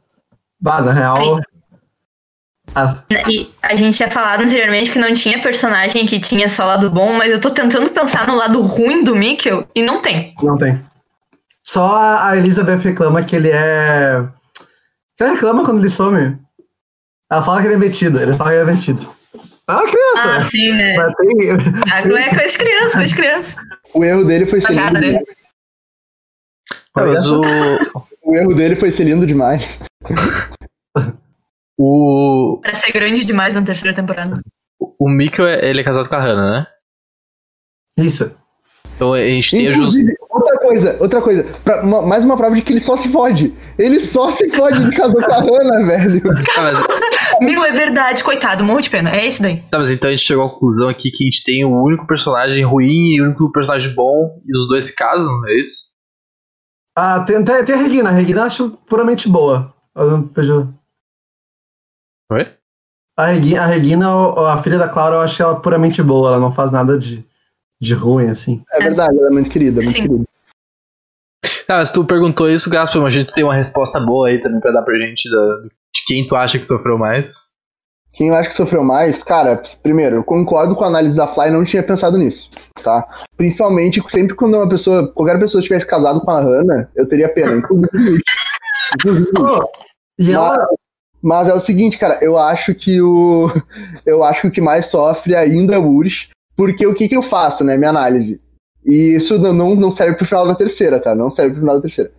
Bah, 0.61 0.81
na 0.83 0.93
real. 0.93 1.41
Ah, 2.75 3.03
E 3.29 3.51
a 3.63 3.75
gente 3.75 3.97
tinha 3.97 4.11
falado 4.11 4.43
anteriormente 4.43 4.91
que 4.91 4.99
não 4.99 5.13
tinha 5.13 5.41
personagem 5.43 6.07
que 6.07 6.21
tinha 6.21 6.49
só 6.49 6.65
lado 6.65 6.89
bom, 6.91 7.13
mas 7.15 7.31
eu 7.33 7.41
tô 7.41 7.51
tentando 7.51 7.91
pensar 7.91 8.27
no 8.29 8.37
lado 8.37 8.61
ruim 8.61 9.03
do 9.05 9.17
Mikkel 9.17 9.67
e 9.75 9.83
não 9.83 10.01
tem. 10.01 10.35
não 10.43 10.57
tem. 10.57 10.83
Só 11.65 11.97
a 11.97 12.37
Elizabeth 12.37 12.79
reclama 12.79 13.23
que 13.23 13.37
ele 13.37 13.51
é. 13.51 14.25
Ela 15.19 15.31
reclama 15.33 15.65
quando 15.65 15.79
ele 15.81 15.89
some. 15.91 16.39
Ela 17.31 17.43
fala 17.43 17.61
que 17.61 17.67
ele 17.69 17.75
é 17.75 17.79
metido, 17.79 18.21
ele 18.21 18.35
fala 18.35 18.51
que 18.51 18.57
ele 18.57 18.71
é 18.71 18.75
metido. 18.75 19.09
É 19.69 19.73
uma 19.73 19.83
criança. 19.89 20.23
Ah, 20.37 20.41
sim, 20.41 20.73
né? 20.73 20.97
Mas 20.97 21.15
tem- 21.15 21.51
Ah, 21.93 22.01
é 22.01 22.29
coisa 22.35 22.51
de 22.51 22.59
criança, 22.59 22.91
coisa 22.93 23.07
de 23.09 23.15
criança. 23.15 23.57
O 23.95 24.05
erro 24.05 24.25
dele 24.25 24.47
foi 24.47 24.61
ser 24.61 24.69
dele. 24.75 25.01
demais. 25.07 25.42
Mas 26.95 27.27
o, 27.27 27.41
O 28.23 28.37
erro 28.37 28.55
dele 28.55 28.77
foi 28.77 28.91
ser 28.91 29.05
lindo 29.05 29.27
demais. 29.27 29.79
o, 31.79 32.61
Pra 32.63 32.75
ser 32.75 32.93
grande 32.93 33.25
demais 33.25 33.55
na 33.55 33.63
terceira 33.63 33.95
temporada. 33.95 34.41
o 34.81 35.09
Mikkel, 35.09 35.47
ele 35.49 35.81
é 35.81 35.85
casado 35.85 36.09
com 36.09 36.15
a 36.15 36.21
Hannah, 36.21 36.51
né? 36.61 36.67
Isso. 37.99 38.37
Então 38.97 39.15
a 39.15 39.21
gente 39.21 39.51
tem 39.51 39.69
a 39.69 39.73
Jus... 39.73 39.95
Inclusive, 39.97 40.15
outra 40.31 40.59
coisa, 40.59 40.97
outra 41.01 41.23
coisa. 41.23 41.45
Pra- 41.65 41.83
uma- 41.83 42.03
mais 42.03 42.25
uma 42.25 42.37
prova 42.37 42.55
de 42.55 42.63
que 42.63 42.73
ele 42.73 42.81
só 42.81 42.97
se 42.97 43.09
fode. 43.09 43.53
Ele 43.79 44.01
só 44.01 44.31
se 44.31 44.49
fode 44.51 44.85
de 44.85 44.95
casar 44.95 45.25
com 45.25 45.33
a 45.33 45.39
Hannah, 45.41 45.87
velho. 45.87 46.23
Ah, 46.57 46.63
mas, 46.63 47.41
Meu, 47.41 47.65
é 47.65 47.73
verdade, 47.73 48.23
coitado, 48.23 48.63
morro 48.65 48.81
de 48.81 48.91
pena. 48.91 49.11
É 49.11 49.27
isso 49.27 49.43
daí. 49.43 49.63
tá, 49.71 49.79
mas 49.79 49.91
então 49.91 50.09
a 50.09 50.15
gente 50.15 50.25
chegou 50.25 50.45
à 50.45 50.51
conclusão 50.51 50.89
aqui 50.89 51.11
que 51.11 51.25
a 51.25 51.29
gente 51.29 51.43
tem 51.43 51.65
o 51.65 51.83
único 51.83 52.07
personagem 52.07 52.65
ruim 52.65 53.15
e 53.15 53.21
o 53.21 53.25
único 53.25 53.51
personagem 53.51 53.93
bom 53.95 54.41
e 54.47 54.57
os 54.57 54.69
dois 54.69 54.87
se 54.87 54.95
casam, 54.95 55.33
é 55.49 55.55
isso? 55.59 55.91
Ah, 56.97 57.25
tem, 57.25 57.45
tem, 57.45 57.65
tem 57.65 57.75
a 57.75 57.79
Regina. 57.79 58.09
A 58.11 58.13
Regina 58.13 58.41
eu 58.41 58.45
acho 58.45 58.71
puramente 58.89 59.29
boa. 59.29 59.75
Oi? 62.31 62.55
A 63.17 63.27
Regina, 63.27 63.63
a, 63.63 63.67
Regina, 63.67 64.09
a 64.53 64.63
filha 64.63 64.79
da 64.79 64.89
Clara, 64.89 65.17
eu 65.17 65.21
acho 65.21 65.43
ela 65.43 65.61
puramente 65.61 66.03
boa. 66.03 66.29
Ela 66.29 66.39
não 66.41 66.53
faz 66.53 66.73
nada 66.73 66.99
de, 66.99 67.25
de 67.81 67.95
ruim, 67.95 68.29
assim. 68.31 68.63
É 68.73 68.79
verdade, 68.81 69.17
ela 69.19 69.29
é 69.29 69.31
muito 69.31 69.51
querida, 69.51 69.81
muito 69.83 69.97
Sim. 69.97 70.03
querida. 70.03 70.25
Ah, 71.69 71.79
mas 71.79 71.91
tu 71.91 72.05
perguntou 72.05 72.51
isso, 72.51 72.69
Gaspar, 72.69 73.01
mas 73.03 73.15
a 73.15 73.19
gente 73.19 73.33
tem 73.33 73.45
uma 73.45 73.55
resposta 73.55 73.99
boa 74.01 74.29
aí 74.29 74.43
também 74.43 74.61
pra 74.61 74.73
dar 74.73 74.83
pra 74.83 74.99
gente 74.99 75.31
da- 75.31 75.63
de 75.95 76.05
quem 76.07 76.27
tu 76.27 76.37
acha 76.37 76.59
que 76.59 76.65
sofreu 76.67 76.99
mais. 76.99 77.51
Quem 78.15 78.29
eu 78.29 78.35
acho 78.35 78.51
que 78.51 78.57
sofreu 78.57 78.85
mais, 78.85 79.23
cara, 79.23 79.63
primeiro, 79.83 80.17
eu 80.17 80.25
concordo 80.25 80.75
com 80.77 80.85
a 80.85 80.89
análise 80.89 81.17
da 81.17 81.27
Fly, 81.29 81.51
não 81.51 81.65
tinha 81.65 81.83
pensado 81.83 82.19
nisso, 82.19 82.51
tá? 82.83 83.07
Principalmente 83.37 84.03
sempre 84.11 84.35
quando 84.35 84.57
uma 84.57 84.69
pessoa, 84.69 85.11
qualquer 85.13 85.39
pessoa 85.39 85.63
tivesse 85.63 85.87
casado 85.87 86.21
com 86.21 86.31
a 86.31 86.41
Hannah, 86.41 86.89
eu 86.95 87.09
teria 87.09 87.29
pena, 87.29 87.57
inclusive. 87.57 88.23
E 90.19 90.33
ela. 90.33 90.57
Mas, 90.57 90.67
mas 91.23 91.49
é 91.49 91.55
o 91.55 91.61
seguinte, 91.61 91.99
cara, 91.99 92.19
eu 92.23 92.39
acho 92.39 92.75
que 92.75 93.01
o. 93.01 93.49
Eu 94.05 94.23
acho 94.23 94.43
que 94.43 94.47
o 94.49 94.51
que 94.53 94.61
mais 94.61 94.87
sofre 94.87 95.35
ainda 95.35 95.75
é 95.75 95.79
o 95.79 95.89
Urish, 95.89 96.29
porque 96.57 96.87
o 96.87 96.95
que, 96.95 97.09
que 97.09 97.17
eu 97.17 97.23
faço, 97.23 97.65
né? 97.65 97.77
Minha 97.77 97.91
análise. 97.91 98.41
E 98.85 99.15
isso 99.15 99.39
não, 99.39 99.75
não, 99.75 99.93
serve 99.93 100.17
pro 100.17 100.27
final 100.27 100.47
da 100.47 100.55
terceira, 100.55 101.01
tá? 101.01 101.15
Não 101.15 101.31
serve 101.31 101.53
pro 101.53 101.61
final 101.61 101.77
da 101.77 101.83
terceira. 101.83 102.11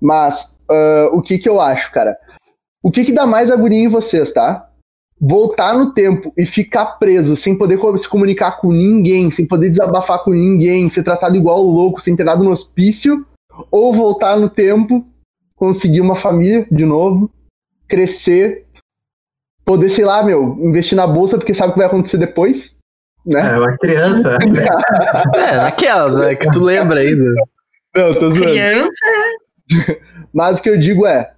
Mas 0.00 0.52
ah, 0.68 1.08
o 1.12 1.22
que, 1.22 1.38
que 1.38 1.48
eu 1.48 1.60
acho, 1.60 1.90
cara? 1.92 2.16
O 2.82 2.90
que, 2.90 3.04
que 3.04 3.12
dá 3.12 3.26
mais 3.26 3.50
agonia 3.50 3.78
em 3.84 3.88
vocês, 3.88 4.32
tá? 4.32 4.67
Voltar 5.20 5.76
no 5.76 5.92
tempo 5.92 6.32
e 6.36 6.46
ficar 6.46 6.98
preso, 6.98 7.36
sem 7.36 7.56
poder 7.56 7.78
se 7.98 8.08
comunicar 8.08 8.58
com 8.60 8.72
ninguém, 8.72 9.30
sem 9.30 9.46
poder 9.46 9.70
desabafar 9.70 10.22
com 10.22 10.30
ninguém, 10.30 10.88
ser 10.88 11.02
tratado 11.02 11.36
igual 11.36 11.60
louco, 11.60 12.00
ser 12.00 12.10
internado 12.12 12.44
no 12.44 12.52
hospício, 12.52 13.26
ou 13.70 13.92
voltar 13.92 14.38
no 14.38 14.48
tempo, 14.48 15.04
conseguir 15.56 16.00
uma 16.00 16.14
família 16.14 16.66
de 16.70 16.84
novo, 16.84 17.30
crescer, 17.88 18.66
poder, 19.64 19.90
sei 19.90 20.04
lá, 20.04 20.22
meu, 20.22 20.56
investir 20.60 20.96
na 20.96 21.06
bolsa 21.06 21.36
porque 21.36 21.52
sabe 21.52 21.70
o 21.70 21.72
que 21.72 21.78
vai 21.78 21.88
acontecer 21.88 22.16
depois, 22.16 22.74
né? 23.26 23.54
É 23.54 23.58
uma 23.58 23.76
criança. 23.76 24.38
É, 25.34 25.56
naquelas, 25.56 26.18
né? 26.18 26.34
Que 26.34 26.50
tu 26.50 26.62
lembra 26.62 27.00
ainda. 27.00 27.24
Não, 27.94 28.14
tô 28.14 28.30
zoando. 28.30 28.44
Criança. 28.44 28.90
Mas 30.32 30.58
o 30.58 30.62
que 30.62 30.70
eu 30.70 30.78
digo 30.78 31.06
é, 31.06 31.32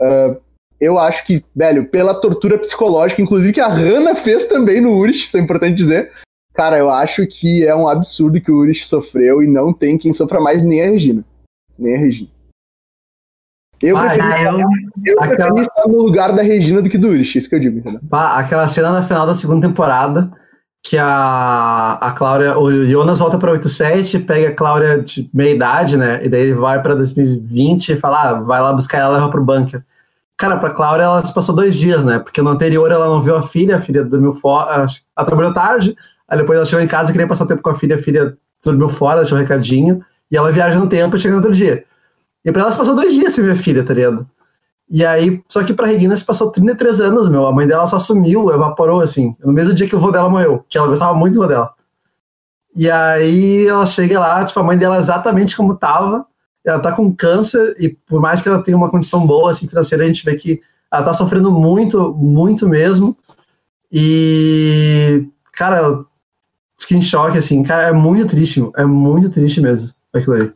ah, 0.00 0.36
eu 0.82 0.98
acho 0.98 1.24
que, 1.24 1.44
velho, 1.54 1.88
pela 1.88 2.12
tortura 2.14 2.58
psicológica, 2.58 3.22
inclusive 3.22 3.52
que 3.52 3.60
a 3.60 3.68
Hannah 3.68 4.16
fez 4.16 4.46
também 4.46 4.80
no 4.80 4.96
Urish, 4.98 5.26
isso 5.26 5.36
é 5.36 5.40
importante 5.40 5.76
dizer, 5.76 6.10
cara, 6.52 6.76
eu 6.76 6.90
acho 6.90 7.24
que 7.26 7.64
é 7.64 7.74
um 7.74 7.88
absurdo 7.88 8.40
que 8.40 8.50
o 8.50 8.58
Urish 8.58 8.86
sofreu 8.88 9.42
e 9.42 9.46
não 9.46 9.72
tem 9.72 9.96
quem 9.96 10.12
sofra 10.12 10.40
mais 10.40 10.64
nem 10.64 10.82
a 10.82 10.90
Regina. 10.90 11.24
Nem 11.78 11.94
a 11.96 11.98
Regina. 12.00 12.28
Eu 13.80 13.96
Ah, 13.96 14.02
preferi, 14.10 14.22
Ah, 14.32 14.42
eu. 14.42 14.58
eu 15.06 15.16
aquela- 15.20 15.36
preferi 15.54 15.60
estar 15.62 15.88
no 15.88 15.98
lugar 16.02 16.32
da 16.32 16.42
Regina 16.42 16.82
do 16.82 16.88
que 16.90 16.98
do 16.98 17.08
Urish, 17.08 17.38
isso 17.38 17.48
que 17.48 17.54
eu 17.54 17.60
digo, 17.60 17.78
entendeu? 17.78 18.00
Pá, 18.08 18.38
aquela 18.38 18.66
cena 18.68 18.90
na 18.92 19.02
final 19.02 19.26
da 19.26 19.34
segunda 19.34 19.66
temporada 19.66 20.30
que 20.84 20.96
a, 20.98 21.92
a 22.00 22.10
Cláudia, 22.12 22.58
o 22.58 22.70
Jonas 22.86 23.20
volta 23.20 23.38
pra 23.38 23.52
87, 23.52 24.18
pega 24.20 24.48
a 24.48 24.54
Cláudia 24.54 24.98
de 25.00 25.30
meia 25.32 25.54
idade, 25.54 25.96
né? 25.96 26.24
E 26.24 26.28
daí 26.28 26.40
ele 26.42 26.54
vai 26.54 26.82
pra 26.82 26.94
2020 26.96 27.90
e 27.90 27.96
fala, 27.96 28.20
ah, 28.30 28.40
vai 28.40 28.60
lá 28.60 28.72
buscar 28.72 28.98
ela 28.98 29.12
e 29.12 29.16
leva 29.18 29.30
pro 29.30 29.44
bunker. 29.44 29.84
Cara, 30.42 30.56
pra 30.56 30.70
Cláudia 30.70 31.04
ela 31.04 31.24
se 31.24 31.32
passou 31.32 31.54
dois 31.54 31.76
dias, 31.76 32.04
né? 32.04 32.18
Porque 32.18 32.42
no 32.42 32.50
anterior 32.50 32.90
ela 32.90 33.06
não 33.06 33.22
viu 33.22 33.36
a 33.36 33.44
filha, 33.44 33.76
a 33.76 33.80
filha 33.80 34.02
dormiu 34.02 34.32
fora, 34.32 34.86
ela 35.16 35.24
trabalhou 35.24 35.54
tarde, 35.54 35.94
aí 36.26 36.36
depois 36.36 36.56
ela 36.56 36.66
chegou 36.66 36.84
em 36.84 36.88
casa 36.88 37.10
e 37.10 37.12
queria 37.12 37.28
passar 37.28 37.46
tempo 37.46 37.62
com 37.62 37.70
a 37.70 37.78
filha, 37.78 37.94
a 37.94 38.02
filha 38.02 38.36
dormiu 38.64 38.88
fora, 38.88 39.20
deixou 39.20 39.38
um 39.38 39.40
recadinho, 39.40 40.04
e 40.28 40.36
ela 40.36 40.50
viaja 40.50 40.80
no 40.80 40.88
tempo 40.88 41.14
e 41.14 41.20
chega 41.20 41.34
no 41.34 41.38
outro 41.38 41.52
dia. 41.52 41.84
E 42.44 42.50
pra 42.50 42.62
ela 42.62 42.72
se 42.72 42.76
passou 42.76 42.96
dois 42.96 43.14
dias 43.14 43.32
sem 43.32 43.44
ver 43.44 43.52
a 43.52 43.56
filha, 43.56 43.84
tá 43.84 43.94
ligado? 43.94 44.28
E 44.90 45.06
aí, 45.06 45.40
só 45.48 45.62
que 45.62 45.72
pra 45.72 45.86
Regina 45.86 46.16
se 46.16 46.24
passou 46.24 46.50
33 46.50 47.00
anos, 47.02 47.28
meu. 47.28 47.46
A 47.46 47.52
mãe 47.52 47.64
dela 47.64 47.86
só 47.86 48.00
sumiu, 48.00 48.52
evaporou, 48.52 49.00
assim. 49.00 49.36
No 49.44 49.52
mesmo 49.52 49.72
dia 49.72 49.86
que 49.86 49.94
o 49.94 50.00
vô 50.00 50.10
dela 50.10 50.28
morreu, 50.28 50.64
que 50.68 50.76
ela 50.76 50.88
gostava 50.88 51.14
muito 51.14 51.34
do 51.34 51.42
vô 51.42 51.46
dela. 51.46 51.72
E 52.74 52.90
aí 52.90 53.64
ela 53.68 53.86
chega 53.86 54.18
lá, 54.18 54.44
tipo, 54.44 54.58
a 54.58 54.64
mãe 54.64 54.76
dela 54.76 54.98
exatamente 54.98 55.56
como 55.56 55.76
tava. 55.76 56.26
Ela 56.64 56.78
tá 56.78 56.92
com 56.92 57.14
câncer, 57.14 57.74
e 57.78 57.88
por 57.88 58.20
mais 58.20 58.40
que 58.40 58.48
ela 58.48 58.62
tenha 58.62 58.76
uma 58.76 58.90
condição 58.90 59.26
boa, 59.26 59.50
assim, 59.50 59.66
financeira, 59.66 60.04
a 60.04 60.06
gente 60.06 60.24
vê 60.24 60.34
que 60.36 60.60
ela 60.92 61.04
tá 61.04 61.14
sofrendo 61.14 61.50
muito, 61.50 62.12
muito 62.14 62.68
mesmo. 62.68 63.16
E, 63.90 65.26
cara, 65.52 66.04
fiquei 66.78 66.98
em 66.98 67.02
choque, 67.02 67.38
assim. 67.38 67.62
Cara, 67.62 67.84
é 67.84 67.92
muito 67.92 68.28
triste, 68.28 68.62
é 68.76 68.84
muito 68.84 69.30
triste 69.30 69.60
mesmo, 69.60 69.92
aquilo 70.12 70.36
aí. 70.36 70.52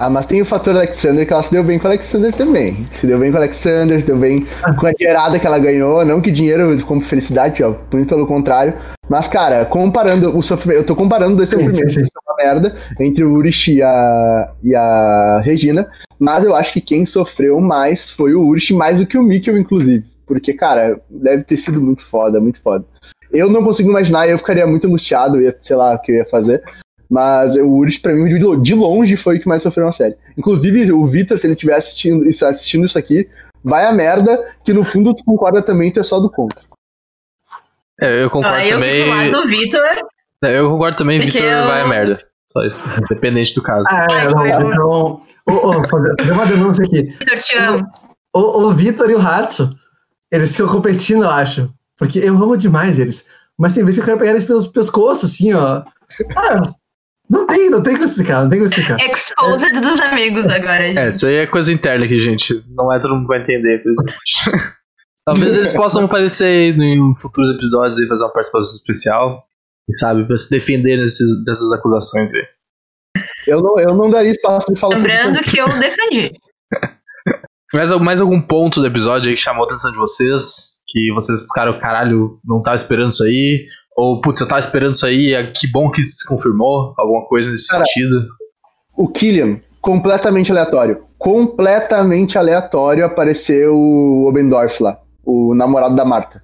Ah, 0.00 0.08
mas 0.08 0.24
tem 0.24 0.40
o 0.40 0.46
fator 0.46 0.74
Alexander 0.74 1.26
que 1.26 1.32
ela 1.34 1.42
se 1.42 1.52
deu 1.52 1.62
bem 1.62 1.78
com 1.78 1.84
o 1.86 1.90
Alexander 1.90 2.32
também. 2.32 2.88
Se 2.98 3.06
deu 3.06 3.18
bem 3.18 3.30
com 3.30 3.36
o 3.36 3.40
Alexander, 3.40 4.00
se 4.00 4.06
deu 4.06 4.16
bem 4.16 4.46
com 4.78 4.86
a 4.86 4.92
gerada 4.98 5.38
que 5.38 5.46
ela 5.46 5.58
ganhou. 5.58 6.02
Não 6.06 6.22
que 6.22 6.30
dinheiro 6.30 6.82
como 6.86 7.04
felicidade, 7.04 7.62
ó, 7.62 7.74
muito 7.92 8.08
pelo 8.08 8.26
contrário. 8.26 8.72
Mas, 9.10 9.28
cara, 9.28 9.66
comparando 9.66 10.34
o 10.34 10.42
sofrimento. 10.42 10.78
Eu 10.78 10.86
tô 10.86 10.96
comparando 10.96 11.36
dois 11.36 11.50
sofrimentos, 11.50 11.92
sim, 11.92 12.00
sim. 12.00 12.06
que 12.06 12.12
é 12.16 12.32
uma 12.32 12.36
merda, 12.38 12.78
entre 12.98 13.22
o 13.24 13.34
Urish 13.34 13.74
e 13.74 13.82
a, 13.82 14.50
e 14.64 14.74
a 14.74 15.42
Regina. 15.44 15.86
Mas 16.18 16.44
eu 16.44 16.56
acho 16.56 16.72
que 16.72 16.80
quem 16.80 17.04
sofreu 17.04 17.60
mais 17.60 18.08
foi 18.08 18.32
o 18.32 18.42
Urish, 18.46 18.72
mais 18.72 18.96
do 18.96 19.04
que 19.04 19.18
o 19.18 19.22
Mikkel, 19.22 19.58
inclusive. 19.58 20.06
Porque, 20.26 20.54
cara, 20.54 20.98
deve 21.10 21.44
ter 21.44 21.58
sido 21.58 21.78
muito 21.78 22.08
foda, 22.08 22.40
muito 22.40 22.58
foda. 22.62 22.86
Eu 23.30 23.50
não 23.50 23.62
consigo 23.62 23.90
imaginar, 23.90 24.26
eu 24.26 24.38
ficaria 24.38 24.66
muito 24.66 24.86
angustiado, 24.86 25.36
eu 25.36 25.42
ia, 25.42 25.56
sei 25.62 25.76
lá 25.76 25.94
o 25.94 25.98
que 25.98 26.10
eu 26.10 26.16
ia 26.16 26.24
fazer. 26.24 26.62
Mas 27.10 27.56
o 27.56 27.66
Urish, 27.66 27.98
pra 27.98 28.12
mim, 28.14 28.28
de- 28.62 28.74
longe 28.74 29.16
foi 29.16 29.36
o 29.36 29.40
que 29.40 29.48
mais 29.48 29.62
sofreu 29.62 29.86
na 29.86 29.92
série. 29.92 30.16
Inclusive, 30.38 30.92
o 30.92 31.06
Vitor, 31.08 31.38
se 31.40 31.46
ele 31.46 31.54
estiver 31.54 31.74
assistindo, 31.74 32.28
isso- 32.28 32.44
assistindo 32.46 32.86
isso 32.86 32.96
aqui, 32.96 33.28
vai 33.64 33.84
a 33.84 33.92
merda, 33.92 34.38
que 34.64 34.72
no 34.72 34.84
fundo 34.84 35.12
tu 35.14 35.24
concorda 35.24 35.60
também, 35.60 35.90
tu 35.92 35.98
é 35.98 36.04
só 36.04 36.20
do 36.20 36.30
contra. 36.30 36.60
É, 38.00 38.22
eu 38.22 38.30
concordo 38.30 38.56
Ah, 38.56 38.64
eu 38.64 38.74
também. 38.74 39.08
lá 39.32 39.40
do 39.40 39.46
Vitor. 39.48 39.80
É, 40.42 40.58
Eu 40.58 40.70
concordo 40.70 40.96
também, 40.96 41.20
Vitor 41.20 41.42
eu- 41.42 41.66
vai 41.66 41.80
a 41.82 41.86
merda. 41.88 42.22
Só 42.52 42.62
isso. 42.64 42.88
Dependente 43.10 43.54
do 43.54 43.62
caso. 43.62 43.84
Ah, 43.88 44.06
é, 44.10 44.28
não, 44.28 44.46
eu- 44.46 44.70
então. 44.72 45.20
Ô, 45.48 45.52
ô, 45.52 45.88
fazer, 45.88 46.14
fazer 46.18 46.32
uma 46.32 46.46
denúncia 46.46 46.84
aqui. 46.84 47.02
Vitor, 47.02 47.38
te 47.38 47.56
amo. 47.58 47.86
O, 48.34 48.38
o 48.68 48.72
Vitor 48.72 49.10
e 49.10 49.14
o 49.16 49.20
Hatsu, 49.20 49.70
eles 50.30 50.56
ficam 50.56 50.72
competindo, 50.72 51.24
eu 51.24 51.30
acho. 51.30 51.72
Porque 51.98 52.18
eu 52.20 52.34
amo 52.36 52.56
demais 52.56 52.98
eles. 52.98 53.26
Mas 53.58 53.74
tem 53.74 53.84
vezes 53.84 53.98
que 53.98 54.02
eu 54.02 54.06
quero 54.06 54.18
pegar 54.18 54.30
eles 54.30 54.44
pelos 54.44 54.66
pescoços, 54.66 55.32
assim, 55.32 55.52
ó. 55.52 55.82
Ah, 56.36 56.72
não 57.30 57.46
tem, 57.46 57.70
não 57.70 57.80
tem 57.80 57.94
como 57.94 58.04
explicar, 58.04 58.42
não 58.42 58.50
tem 58.50 58.58
como 58.58 58.68
explicar. 58.68 58.96
Exposed 58.98 59.80
dos 59.80 60.00
amigos 60.00 60.44
agora, 60.46 60.82
gente. 60.82 60.98
É, 60.98 61.08
isso 61.08 61.26
aí 61.28 61.36
é 61.36 61.46
coisa 61.46 61.72
interna 61.72 62.04
aqui, 62.04 62.18
gente. 62.18 62.64
Não 62.68 62.92
é 62.92 62.98
todo 62.98 63.14
mundo 63.14 63.28
vai 63.28 63.40
entender, 63.40 63.78
infelizmente. 63.78 64.74
Talvez 65.24 65.56
eles 65.56 65.72
possam 65.72 66.06
aparecer 66.06 66.46
aí 66.46 66.70
em 66.70 67.14
futuros 67.22 67.50
episódios 67.50 68.00
e 68.00 68.08
fazer 68.08 68.24
uma 68.24 68.32
participação 68.32 68.74
especial. 68.74 69.44
Quem 69.86 69.94
sabe, 69.94 70.26
pra 70.26 70.36
se 70.36 70.50
defender 70.50 70.96
nesses, 70.96 71.44
dessas 71.44 71.72
acusações 71.72 72.32
aí. 72.34 72.44
Eu 73.46 73.62
não, 73.62 73.78
eu 73.78 73.94
não 73.94 74.10
daria 74.10 74.32
espaço 74.32 74.72
de 74.72 74.80
falar 74.80 74.96
Lembrando 74.96 75.40
que 75.42 75.58
eu 75.58 75.68
defendi. 75.78 76.32
Mais, 77.72 77.92
mais 78.00 78.20
algum 78.20 78.42
ponto 78.42 78.80
do 78.80 78.86
episódio 78.88 79.28
aí 79.28 79.36
que 79.36 79.40
chamou 79.40 79.62
a 79.62 79.66
atenção 79.68 79.92
de 79.92 79.96
vocês? 79.96 80.80
Que 80.88 81.12
vocês 81.12 81.42
ficaram, 81.42 81.78
caralho, 81.78 82.40
não 82.44 82.60
tava 82.60 82.74
esperando 82.74 83.10
isso 83.10 83.22
aí? 83.22 83.64
Ou, 83.96 84.20
putz, 84.20 84.40
eu 84.40 84.48
tava 84.48 84.60
esperando 84.60 84.92
isso 84.94 85.06
aí, 85.06 85.34
é- 85.34 85.46
que 85.52 85.66
bom 85.70 85.90
que 85.90 86.00
isso 86.00 86.18
se 86.18 86.28
confirmou? 86.28 86.94
Alguma 86.98 87.24
coisa 87.26 87.50
nesse 87.50 87.68
Cara, 87.68 87.84
sentido? 87.84 88.26
o 88.96 89.08
Killian, 89.08 89.60
completamente 89.80 90.50
aleatório. 90.50 91.04
Completamente 91.18 92.38
aleatório 92.38 93.04
apareceu 93.04 93.74
o 93.76 94.26
Obendorf 94.26 94.82
lá, 94.82 94.98
o 95.24 95.54
namorado 95.54 95.94
da 95.94 96.04
Marta. 96.04 96.42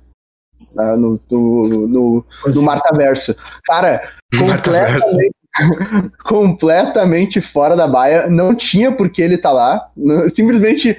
né, 0.75 0.97
No, 0.97 1.19
no, 1.31 1.69
no, 1.89 2.25
no 2.55 2.63
Marta 2.63 2.95
Verso. 2.97 3.35
Cara, 3.65 4.03
completamente, 4.39 5.31
completamente 6.25 7.41
fora 7.41 7.75
da 7.77 7.87
baia. 7.87 8.27
Não 8.29 8.55
tinha 8.55 8.93
por 8.93 9.09
que 9.11 9.23
ele 9.23 9.39
tá 9.39 9.51
lá. 9.53 9.89
Simplesmente 10.35 10.99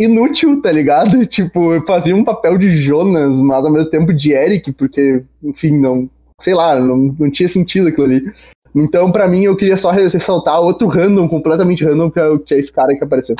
inútil, 0.00 0.60
tá 0.62 0.72
ligado? 0.72 1.24
Tipo, 1.28 1.80
fazia 1.86 2.16
um 2.16 2.24
papel 2.24 2.56
de 2.56 2.82
Jonas, 2.82 3.36
mas 3.36 3.64
ao 3.64 3.70
mesmo 3.70 3.90
tempo 3.90 4.12
de 4.14 4.32
Eric, 4.32 4.72
porque, 4.72 5.22
enfim, 5.42 5.78
não. 5.78 6.08
Sei 6.42 6.54
lá, 6.54 6.80
não, 6.80 6.96
não 7.18 7.30
tinha 7.30 7.48
sentido 7.48 7.88
aquilo 7.88 8.06
ali. 8.06 8.32
Então, 8.74 9.12
pra 9.12 9.28
mim, 9.28 9.44
eu 9.44 9.56
queria 9.56 9.76
só 9.76 9.90
ressaltar 9.90 10.60
outro 10.60 10.88
random, 10.88 11.28
completamente 11.28 11.84
random, 11.84 12.10
que 12.10 12.18
é, 12.18 12.38
que 12.38 12.54
é 12.54 12.58
esse 12.58 12.72
cara 12.72 12.96
que 12.96 13.04
apareceu. 13.04 13.36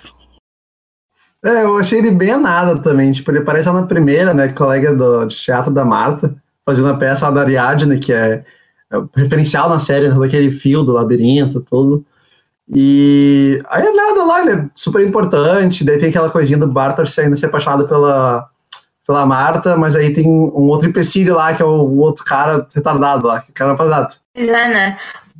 É, 1.43 1.63
eu 1.63 1.79
achei 1.79 1.99
ele 1.99 2.11
bem 2.11 2.33
a 2.33 2.39
nada 2.39 2.77
também. 2.79 3.11
Tipo, 3.11 3.31
ele 3.31 3.39
aparece 3.39 3.69
lá 3.69 3.81
na 3.81 3.87
primeira, 3.87 4.35
né? 4.35 4.49
Colega 4.49 4.95
do, 4.95 5.25
de 5.25 5.37
teatro 5.37 5.73
da 5.73 5.85
Marta, 5.85 6.37
fazendo 6.67 6.89
a 6.89 6.97
peça 6.97 7.31
da 7.31 7.41
Ariadne, 7.41 7.99
que 7.99 8.13
é, 8.13 8.45
é 8.93 8.97
referencial 9.17 9.69
na 9.71 9.79
série, 9.79 10.09
né, 10.09 10.15
todo 10.15 10.25
aquele 10.25 10.51
fio 10.51 10.83
do 10.83 10.93
labirinto, 10.93 11.63
tudo. 11.63 12.05
E 12.75 13.61
aí 13.69 13.83
é 13.85 13.93
nada 13.93 14.25
lá, 14.25 14.41
ele 14.41 14.51
é 14.53 14.65
super 14.75 15.05
importante. 15.07 15.85
Daí 15.85 15.99
tem 15.99 16.11
aquela 16.11 16.31
coisinha 16.31 16.59
do 16.59 16.69
Bartos 16.69 17.19
ainda 17.19 17.37
ser 17.37 17.47
apaixonado 17.47 17.87
pela, 17.89 18.49
pela 19.07 19.27
Marta, 19.27 19.77
mas 19.77 19.97
aí 19.97 20.13
tem 20.13 20.29
um 20.29 20.69
outro 20.69 20.89
empecilho 20.89 21.35
lá, 21.35 21.53
que 21.55 21.63
é 21.63 21.65
o, 21.65 21.69
o 21.83 21.99
outro 21.99 22.25
cara 22.25 22.67
retardado 22.75 23.27
lá, 23.27 23.41
que 23.41 23.51
o 23.51 23.55
cara 23.55 23.77
faz 23.77 23.91
nada. 23.91 24.09
Pois 24.35 24.49
é, 24.49 24.69
né? 24.69 24.97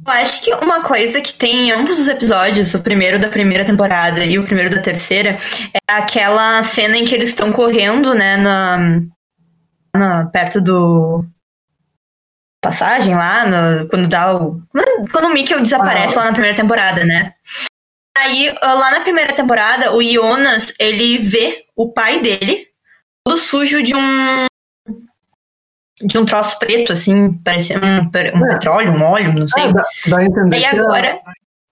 Eu 0.07 0.13
acho 0.15 0.43
que 0.43 0.53
uma 0.55 0.81
coisa 0.83 1.21
que 1.21 1.35
tem 1.35 1.69
em 1.69 1.73
ambos 1.73 2.01
os 2.01 2.09
episódios, 2.09 2.73
o 2.75 2.81
primeiro 2.81 3.19
da 3.19 3.29
primeira 3.29 3.65
temporada 3.65 4.25
e 4.25 4.39
o 4.39 4.45
primeiro 4.45 4.75
da 4.75 4.81
terceira, 4.81 5.37
é 5.75 5.93
aquela 5.93 6.63
cena 6.63 6.97
em 6.97 7.05
que 7.05 7.15
eles 7.15 7.29
estão 7.29 7.53
correndo, 7.53 8.15
né, 8.15 8.37
na, 8.39 9.01
na- 9.95 10.27
perto 10.27 10.59
do 10.61 11.25
passagem 12.63 13.15
lá, 13.17 13.47
no- 13.47 13.89
quando 13.89 14.09
dá 14.09 14.37
o 14.37 14.63
quando 15.13 15.27
o 15.27 15.33
Mikkel 15.33 15.63
desaparece 15.63 16.17
lá 16.17 16.25
na 16.27 16.33
primeira 16.33 16.57
temporada, 16.57 17.05
né? 17.05 17.35
Aí 18.19 18.55
ah, 18.61 18.75
lá 18.75 18.91
na 18.91 19.01
primeira 19.01 19.35
temporada, 19.35 19.93
o 19.95 20.03
Jonas 20.03 20.75
ele 20.79 21.19
vê 21.19 21.65
o 21.75 21.93
pai 21.93 22.21
dele 22.21 22.69
todo 23.27 23.39
sujo 23.39 23.83
de 23.83 23.95
um 23.95 24.47
de 26.03 26.17
um 26.19 26.25
troço 26.25 26.59
preto, 26.59 26.93
assim, 26.93 27.33
parecendo 27.45 27.87
um, 27.87 28.01
um 28.39 28.47
É. 28.47 28.49
petróleo, 28.55 28.93
um 28.93 29.03
óleo, 29.03 29.35
não 29.35 29.47
sei. 29.49 29.65
Ah, 29.65 29.73
dá, 29.73 29.85
dá 30.07 30.19
a 30.19 30.25
entender 30.25 30.57
Aí 30.57 30.65
é- 30.65 30.69
agora, 30.69 31.21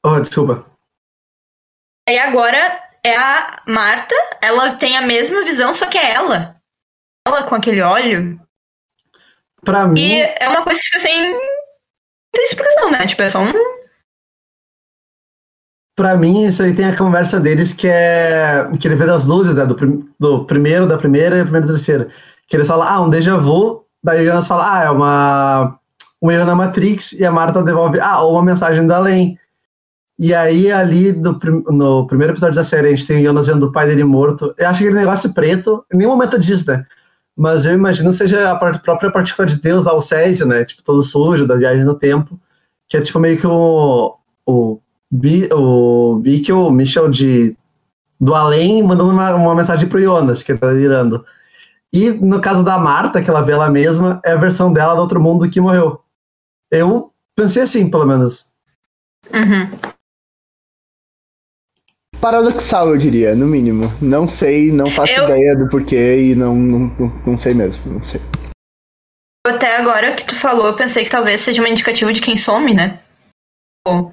Oh, 0.04 0.20
desculpa. 0.20 0.66
aí 2.08 2.18
agora 2.18 2.58
é 3.04 3.16
a 3.16 3.56
Marta, 3.66 4.14
ela 4.42 4.74
tem 4.74 4.96
a 4.98 5.02
mesma 5.02 5.44
visão, 5.44 5.72
só 5.72 5.86
que 5.86 5.96
é 5.98 6.12
ela. 6.12 6.56
Ela 7.26 7.42
com 7.44 7.54
aquele 7.54 7.80
óleo. 7.80 8.38
Pra 9.68 9.86
mim, 9.86 10.00
E 10.00 10.22
é 10.22 10.48
uma 10.48 10.62
coisa 10.64 10.80
que 10.80 10.86
fica 10.86 11.00
sem. 11.00 11.30
Não 11.32 11.40
tem 12.32 12.44
explicação, 12.44 12.90
né? 12.90 13.06
Tipo, 13.06 13.20
é 13.22 13.28
só 13.28 13.40
um. 13.42 13.52
Pra 15.94 16.16
mim, 16.16 16.44
isso 16.44 16.62
aí 16.62 16.74
tem 16.74 16.86
a 16.86 16.96
conversa 16.96 17.38
deles 17.38 17.74
que 17.74 17.86
é. 17.86 18.66
que 18.80 18.88
ele 18.88 18.94
vê 18.94 19.04
das 19.04 19.26
luzes, 19.26 19.54
né? 19.54 19.66
Do, 19.66 19.74
prim- 19.74 20.08
do 20.18 20.44
primeiro, 20.46 20.86
da 20.86 20.96
primeira 20.96 21.36
e 21.36 21.40
a 21.40 21.44
primeira 21.44 21.66
e 21.66 21.68
terceira. 21.70 22.08
Que 22.46 22.56
eles 22.56 22.66
falam, 22.66 22.88
ah, 22.88 23.00
um 23.02 23.10
déjà 23.10 23.36
vu. 23.36 23.84
Daí 24.02 24.22
o 24.22 24.26
Jonas 24.26 24.46
fala, 24.48 24.78
ah, 24.80 24.84
é 24.84 24.90
uma. 24.90 25.78
um 26.22 26.30
erro 26.30 26.46
na 26.46 26.54
Matrix. 26.54 27.12
E 27.12 27.26
a 27.26 27.30
Marta 27.30 27.62
devolve, 27.62 28.00
ah, 28.00 28.22
ou 28.22 28.32
uma 28.34 28.44
mensagem 28.44 28.86
do 28.86 28.94
além. 28.94 29.36
E 30.18 30.34
aí, 30.34 30.72
ali 30.72 31.12
do, 31.12 31.38
prim- 31.38 31.62
no 31.68 32.06
primeiro 32.06 32.32
episódio 32.32 32.56
da 32.56 32.64
série, 32.64 32.86
a 32.88 32.90
gente 32.90 33.06
tem 33.06 33.20
o 33.20 33.24
Jonas 33.24 33.46
vendo 33.48 33.64
o 33.66 33.72
pai 33.72 33.86
dele 33.86 34.02
morto. 34.04 34.54
Eu 34.56 34.68
acho 34.68 34.78
que 34.78 34.84
aquele 34.86 34.98
negócio 35.00 35.34
preto, 35.34 35.84
em 35.92 35.98
nenhum 35.98 36.10
momento 36.10 36.38
diz, 36.38 36.64
né? 36.64 36.86
Mas 37.38 37.66
eu 37.66 37.74
imagino 37.74 38.10
seja 38.10 38.50
a 38.50 38.56
própria 38.56 39.12
partícula 39.12 39.46
de 39.46 39.60
Deus 39.60 39.84
lá, 39.84 39.94
o 39.94 40.00
Césio, 40.00 40.44
né? 40.44 40.64
Tipo, 40.64 40.82
todo 40.82 41.00
sujo, 41.02 41.46
da 41.46 41.54
viagem 41.54 41.84
no 41.84 41.94
tempo. 41.94 42.36
Que 42.88 42.96
é 42.96 43.00
tipo 43.00 43.20
meio 43.20 43.38
que 43.38 43.46
o. 43.46 44.18
o 44.44 44.80
Bi, 45.10 45.48
o 45.52 46.16
Bickel, 46.16 46.66
o 46.66 46.70
Michel 46.70 47.08
de, 47.08 47.56
do 48.20 48.34
além, 48.34 48.82
mandando 48.82 49.10
uma, 49.10 49.34
uma 49.36 49.54
mensagem 49.54 49.88
pro 49.88 50.02
Jonas, 50.02 50.42
que 50.42 50.52
ele 50.52 50.58
tá 50.58 50.70
virando. 50.72 51.24
E 51.92 52.10
no 52.10 52.40
caso 52.40 52.64
da 52.64 52.76
Marta, 52.76 53.22
que 53.22 53.30
ela 53.30 53.40
vê 53.40 53.52
ela 53.52 53.70
mesma, 53.70 54.20
é 54.24 54.32
a 54.32 54.36
versão 54.36 54.72
dela 54.72 54.94
do 54.94 55.00
outro 55.00 55.20
mundo 55.20 55.48
que 55.48 55.60
morreu. 55.60 56.00
Eu 56.70 57.12
pensei 57.36 57.62
assim, 57.62 57.88
pelo 57.88 58.04
menos. 58.04 58.46
Uhum. 59.32 59.94
Paradoxal, 62.20 62.88
eu 62.88 62.98
diria, 62.98 63.34
no 63.34 63.46
mínimo. 63.46 63.92
Não 64.02 64.26
sei, 64.26 64.72
não 64.72 64.90
faço 64.90 65.12
Eu- 65.12 65.24
ideia 65.24 65.56
do 65.56 65.68
porquê 65.68 66.30
e 66.30 66.34
não, 66.34 66.54
não, 66.54 66.78
não, 66.98 67.22
não 67.26 67.40
sei 67.40 67.54
mesmo. 67.54 67.80
Não 67.84 68.04
sei. 68.08 68.20
Até 69.46 69.76
agora 69.76 70.14
que 70.14 70.24
tu 70.24 70.34
falou, 70.34 70.66
eu 70.66 70.76
pensei 70.76 71.04
que 71.04 71.10
talvez 71.10 71.40
seja 71.40 71.62
uma 71.62 71.68
indicativa 71.68 72.12
de 72.12 72.20
quem 72.20 72.36
some, 72.36 72.74
né? 72.74 73.00
O 73.86 74.12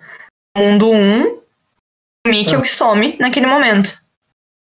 mundo 0.58 0.92
1, 0.92 1.26
o 1.26 2.30
Mikkel 2.30 2.62
que 2.62 2.70
some 2.70 3.18
naquele 3.20 3.48
momento. 3.48 4.02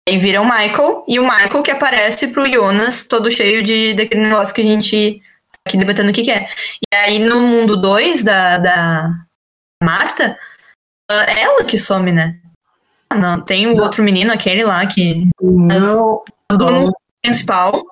Aí 0.08 0.18
vira 0.18 0.40
o 0.40 0.44
Michael, 0.44 1.04
e 1.08 1.18
o 1.18 1.24
Michael 1.24 1.62
que 1.62 1.70
aparece 1.70 2.28
pro 2.28 2.50
Jonas, 2.50 3.04
todo 3.04 3.30
cheio 3.30 3.62
de 3.62 3.94
daquele 3.94 4.22
negócio 4.22 4.54
que 4.54 4.60
a 4.60 4.64
gente 4.64 5.20
tá 5.20 5.58
aqui 5.68 5.78
debatendo 5.78 6.10
o 6.10 6.12
que, 6.12 6.22
que 6.22 6.30
é. 6.30 6.48
E 6.92 6.94
aí 6.94 7.18
no 7.18 7.40
mundo 7.40 7.80
2 7.80 8.22
da, 8.22 8.58
da 8.58 9.08
Marta, 9.82 10.38
ah, 11.10 11.24
é 11.28 11.42
ela 11.42 11.64
que 11.64 11.78
some, 11.78 12.12
né? 12.12 12.40
Ah, 13.12 13.18
não, 13.18 13.40
tem 13.40 13.66
o 13.66 13.76
outro 13.80 14.02
menino, 14.02 14.32
aquele 14.32 14.64
lá, 14.64 14.84
que. 14.86 15.28
Não, 15.40 16.22
Do 16.50 16.70
não, 16.70 16.92
principal. 17.22 17.82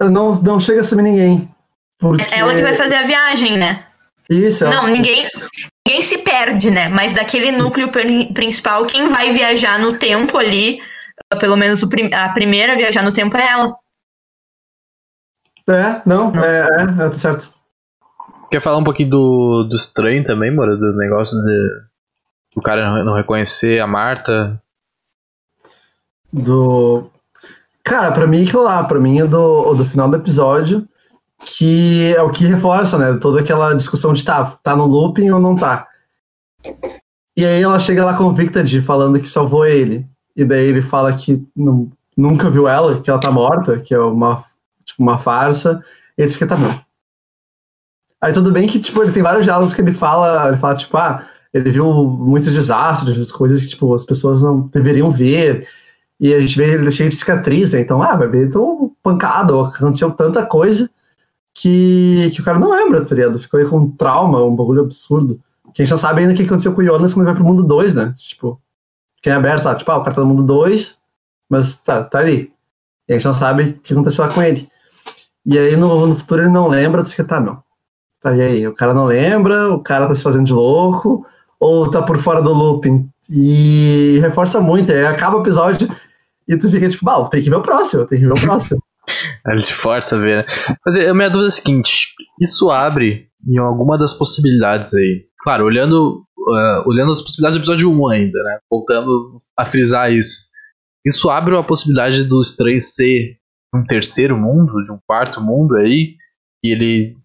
não, 0.00 0.40
não 0.40 0.60
chega 0.60 0.80
a 0.80 0.84
sumir 0.84 1.02
ninguém. 1.04 1.50
Porque... 1.98 2.34
É 2.34 2.38
ela 2.38 2.54
que 2.54 2.62
vai 2.62 2.74
fazer 2.76 2.94
a 2.94 3.02
viagem, 3.06 3.58
né? 3.58 3.84
Isso, 4.30 4.64
ela- 4.64 4.74
Não, 4.76 4.86
ninguém, 4.86 5.26
ninguém 5.86 6.02
se 6.02 6.18
perde, 6.18 6.70
né? 6.70 6.88
Mas 6.88 7.12
daquele 7.12 7.50
núcleo 7.52 7.90
pri- 7.90 8.32
principal, 8.32 8.86
quem 8.86 9.08
vai 9.08 9.32
viajar 9.32 9.78
no 9.78 9.98
tempo 9.98 10.38
ali, 10.38 10.80
ah, 11.32 11.36
pelo 11.36 11.56
menos 11.56 11.82
o 11.82 11.88
prim- 11.88 12.12
a 12.14 12.28
primeira 12.30 12.72
a 12.74 12.76
viajar 12.76 13.02
no 13.02 13.12
tempo 13.12 13.36
é 13.36 13.46
ela. 13.48 13.76
É, 15.68 16.02
não, 16.06 16.32
é, 16.42 16.60
é, 16.60 17.04
é, 17.06 17.08
tá 17.10 17.18
certo. 17.18 17.52
Quer 18.50 18.60
falar 18.62 18.78
um 18.78 18.84
pouquinho 18.84 19.10
do, 19.10 19.64
do 19.68 19.76
estranho 19.76 20.24
também, 20.24 20.54
Mora? 20.54 20.76
Do 20.76 20.96
negócio 20.96 21.36
de 21.42 21.89
o 22.56 22.60
cara 22.60 22.90
não, 22.90 23.04
não 23.04 23.14
reconhecer 23.14 23.80
a 23.80 23.86
Marta. 23.86 24.60
Do. 26.32 27.10
Cara, 27.82 28.12
pra 28.12 28.26
mim, 28.26 28.44
aquilo 28.44 28.62
lá, 28.62 28.84
pra 28.84 29.00
mim 29.00 29.20
é 29.20 29.26
do, 29.26 29.74
do 29.74 29.84
final 29.84 30.08
do 30.08 30.16
episódio, 30.16 30.86
que 31.44 32.14
é 32.16 32.22
o 32.22 32.30
que 32.30 32.44
reforça, 32.44 32.98
né? 32.98 33.18
Toda 33.20 33.40
aquela 33.40 33.74
discussão 33.74 34.12
de 34.12 34.24
tá, 34.24 34.56
tá 34.62 34.76
no 34.76 34.84
looping 34.86 35.30
ou 35.30 35.40
não 35.40 35.56
tá. 35.56 35.88
E 37.36 37.44
aí 37.44 37.62
ela 37.62 37.78
chega 37.78 38.04
lá 38.04 38.16
convicta 38.16 38.62
de 38.62 38.80
falando 38.82 39.18
que 39.18 39.28
salvou 39.28 39.64
ele. 39.66 40.06
E 40.36 40.44
daí 40.44 40.66
ele 40.66 40.82
fala 40.82 41.12
que 41.12 41.44
nu- 41.56 41.90
nunca 42.16 42.50
viu 42.50 42.68
ela, 42.68 43.00
que 43.00 43.10
ela 43.10 43.20
tá 43.20 43.30
morta, 43.30 43.80
que 43.80 43.94
é 43.94 43.98
uma, 43.98 44.44
tipo, 44.84 45.02
uma 45.02 45.18
farsa. 45.18 45.82
E 46.16 46.22
ele 46.22 46.30
fica, 46.30 46.46
tá 46.46 46.56
bom. 46.56 46.78
Aí 48.20 48.32
tudo 48.32 48.52
bem 48.52 48.68
que, 48.68 48.78
tipo, 48.78 49.02
ele 49.02 49.12
tem 49.12 49.22
vários 49.22 49.44
diálogos 49.44 49.74
que 49.74 49.80
ele 49.80 49.92
fala, 49.92 50.48
ele 50.48 50.58
fala, 50.58 50.74
tipo, 50.76 50.94
ah, 50.98 51.26
ele 51.52 51.70
viu 51.70 51.92
muitos 52.04 52.52
desastres, 52.52 53.32
coisas 53.32 53.62
que, 53.62 53.68
tipo, 53.70 53.92
as 53.94 54.04
pessoas 54.04 54.42
não 54.42 54.60
deveriam 54.60 55.10
ver. 55.10 55.66
E 56.18 56.32
a 56.34 56.40
gente 56.40 56.56
vê 56.56 56.74
ele 56.74 56.92
cheio 56.92 57.08
de 57.08 57.16
cicatriz, 57.16 57.72
né? 57.72 57.80
Então, 57.80 58.02
ah, 58.02 58.14
ver, 58.16 58.46
então, 58.46 58.92
pancada, 59.02 59.54
ou 59.54 59.64
aconteceu 59.64 60.10
tanta 60.10 60.44
coisa 60.44 60.88
que, 61.54 62.30
que 62.34 62.40
o 62.40 62.44
cara 62.44 62.58
não 62.58 62.70
lembra, 62.70 63.04
tá 63.04 63.14
ligado? 63.14 63.38
Ficou 63.38 63.58
aí 63.58 63.66
com 63.66 63.78
um 63.78 63.90
trauma, 63.90 64.44
um 64.44 64.54
bagulho 64.54 64.82
absurdo. 64.82 65.40
Que 65.74 65.82
a 65.82 65.84
gente 65.84 65.90
não 65.90 65.98
sabe 65.98 66.20
ainda 66.20 66.32
o 66.32 66.36
que 66.36 66.42
aconteceu 66.42 66.72
com 66.74 66.82
o 66.82 66.84
Jonas 66.84 67.14
quando 67.14 67.26
ele 67.26 67.32
vai 67.32 67.42
pro 67.42 67.44
mundo 67.44 67.62
2, 67.62 67.94
né? 67.94 68.14
Tipo, 68.16 68.60
quem 69.22 69.32
é 69.32 69.36
aberto 69.36 69.64
lá, 69.64 69.74
tipo, 69.74 69.90
ah, 69.90 69.98
o 69.98 70.02
cara 70.02 70.14
tá 70.14 70.20
no 70.20 70.28
mundo 70.28 70.42
2, 70.42 70.98
mas 71.48 71.78
tá, 71.78 72.04
tá 72.04 72.18
ali. 72.18 72.52
E 73.08 73.12
a 73.12 73.16
gente 73.16 73.26
não 73.26 73.34
sabe 73.34 73.62
o 73.62 73.78
que 73.80 73.92
aconteceu 73.92 74.24
lá 74.24 74.32
com 74.32 74.42
ele. 74.42 74.68
E 75.44 75.58
aí 75.58 75.74
no, 75.74 76.06
no 76.06 76.16
futuro 76.16 76.42
ele 76.42 76.50
não 76.50 76.68
lembra, 76.68 77.02
tu 77.02 77.10
fica, 77.10 77.24
tá, 77.24 77.40
meu. 77.40 77.58
Tá, 78.20 78.34
e 78.36 78.42
aí? 78.42 78.66
O 78.66 78.74
cara 78.74 78.92
não 78.92 79.06
lembra, 79.06 79.72
o 79.72 79.80
cara 79.80 80.06
tá 80.06 80.14
se 80.14 80.22
fazendo 80.22 80.44
de 80.44 80.52
louco, 80.52 81.26
ou 81.60 81.90
tá 81.90 82.02
por 82.02 82.18
fora 82.18 82.40
do 82.42 82.52
looping. 82.52 83.08
E 83.30 84.18
reforça 84.20 84.60
muito, 84.60 84.90
aí 84.90 85.04
acaba 85.06 85.36
o 85.36 85.40
episódio 85.40 85.88
e 86.48 86.56
tu 86.56 86.68
fica 86.70 86.88
tipo, 86.88 87.04
bah, 87.04 87.28
tem 87.28 87.42
que 87.42 87.50
ver 87.50 87.56
o 87.56 87.62
próximo, 87.62 88.06
tem 88.06 88.18
que 88.18 88.26
ver 88.26 88.32
o 88.32 88.40
próximo. 88.40 88.82
Ele 89.46 89.62
te 89.62 89.74
força 89.74 90.16
a 90.16 90.18
ver, 90.18 90.38
né? 90.38 90.76
Mas 90.84 90.96
a 90.96 91.14
minha 91.14 91.28
dúvida 91.28 91.46
é 91.46 91.48
a 91.48 91.50
seguinte: 91.52 92.08
isso 92.40 92.70
abre 92.70 93.28
em 93.48 93.58
alguma 93.58 93.98
das 93.98 94.12
possibilidades 94.14 94.94
aí. 94.94 95.24
Claro, 95.42 95.64
olhando, 95.64 96.22
ah, 96.54 96.84
olhando 96.86 97.10
as 97.10 97.20
possibilidades 97.20 97.56
do 97.56 97.60
episódio 97.60 97.90
1 97.90 98.08
ainda, 98.08 98.42
né? 98.42 98.58
Voltando 98.70 99.40
a 99.56 99.64
frisar 99.64 100.12
isso. 100.12 100.48
Isso 101.04 101.30
abre 101.30 101.54
uma 101.54 101.66
possibilidade 101.66 102.24
do 102.24 102.40
estranho 102.40 102.80
ser 102.80 103.36
um 103.74 103.84
terceiro 103.84 104.36
mundo, 104.36 104.82
de 104.84 104.92
um 104.92 104.98
quarto 105.06 105.40
mundo 105.40 105.76
aí, 105.76 106.14
e 106.62 106.72
ele. 106.72 107.16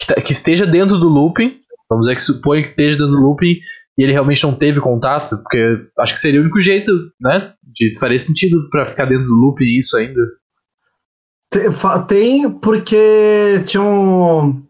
que, 0.00 0.06
tá- 0.08 0.20
que 0.20 0.32
esteja 0.32 0.66
dentro 0.66 0.98
do 0.98 1.08
looping. 1.08 1.58
Vamos 1.90 2.06
dizer 2.06 2.16
que 2.16 2.22
supõe 2.22 2.62
que 2.62 2.68
esteja 2.68 2.98
dentro 2.98 3.12
do 3.12 3.20
looping 3.20 3.58
e 3.96 4.02
ele 4.02 4.12
realmente 4.12 4.42
não 4.42 4.54
teve 4.54 4.80
contato, 4.80 5.36
porque 5.38 5.86
acho 5.98 6.14
que 6.14 6.20
seria 6.20 6.40
o 6.40 6.42
único 6.42 6.60
jeito, 6.60 6.90
né? 7.20 7.52
De 7.62 7.96
faria 7.98 8.18
sentido 8.18 8.68
para 8.70 8.86
ficar 8.86 9.04
dentro 9.04 9.26
do 9.26 9.34
loop 9.34 9.62
isso 9.62 9.96
ainda. 9.96 10.20
Tem, 12.08 12.50
porque 12.50 13.62
tinha 13.64 13.82
um. 13.82 14.62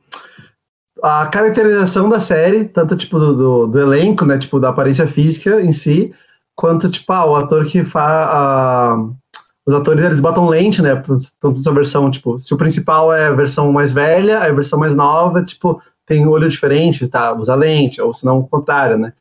A 1.03 1.27
caracterização 1.27 2.09
da 2.09 2.21
série, 2.21 2.65
tanto 2.65 2.97
tipo 2.97 3.19
do, 3.19 3.35
do, 3.35 3.67
do, 3.67 3.81
elenco, 3.81 4.25
né? 4.27 4.39
Tipo, 4.39 4.61
da 4.61 4.71
aparência 4.71 5.07
física 5.07 5.61
em 5.62 5.73
si, 5.73 6.15
quanto, 6.55 6.91
tipo, 6.91 7.11
ah, 7.12 7.27
o 7.27 7.37
ator 7.37 7.65
que 7.67 7.83
faz. 7.85 9.01
Os 9.67 9.75
atores 9.75 10.05
eles 10.05 10.21
botam 10.21 10.47
lente, 10.47 10.83
né? 10.83 11.03
Tanto 11.41 11.59
essa 11.59 11.73
versão, 11.73 12.11
tipo, 12.11 12.39
se 12.39 12.53
o 12.53 12.59
principal 12.59 13.11
é 13.12 13.29
a 13.29 13.33
versão 13.33 13.73
mais 13.73 13.95
velha, 13.95 14.41
a 14.41 14.53
versão 14.53 14.79
mais 14.79 14.95
nova, 14.95 15.43
tipo, 15.43 15.81
tem 16.07 16.27
olho 16.27 16.49
diferente, 16.49 17.09
tá? 17.09 17.33
Usa 17.35 17.55
lente, 17.55 18.01
ou 18.01 18.13
se 18.13 18.25
não 18.25 18.39
o 18.39 18.49
contrário, 18.49 18.99
né? 18.99 19.13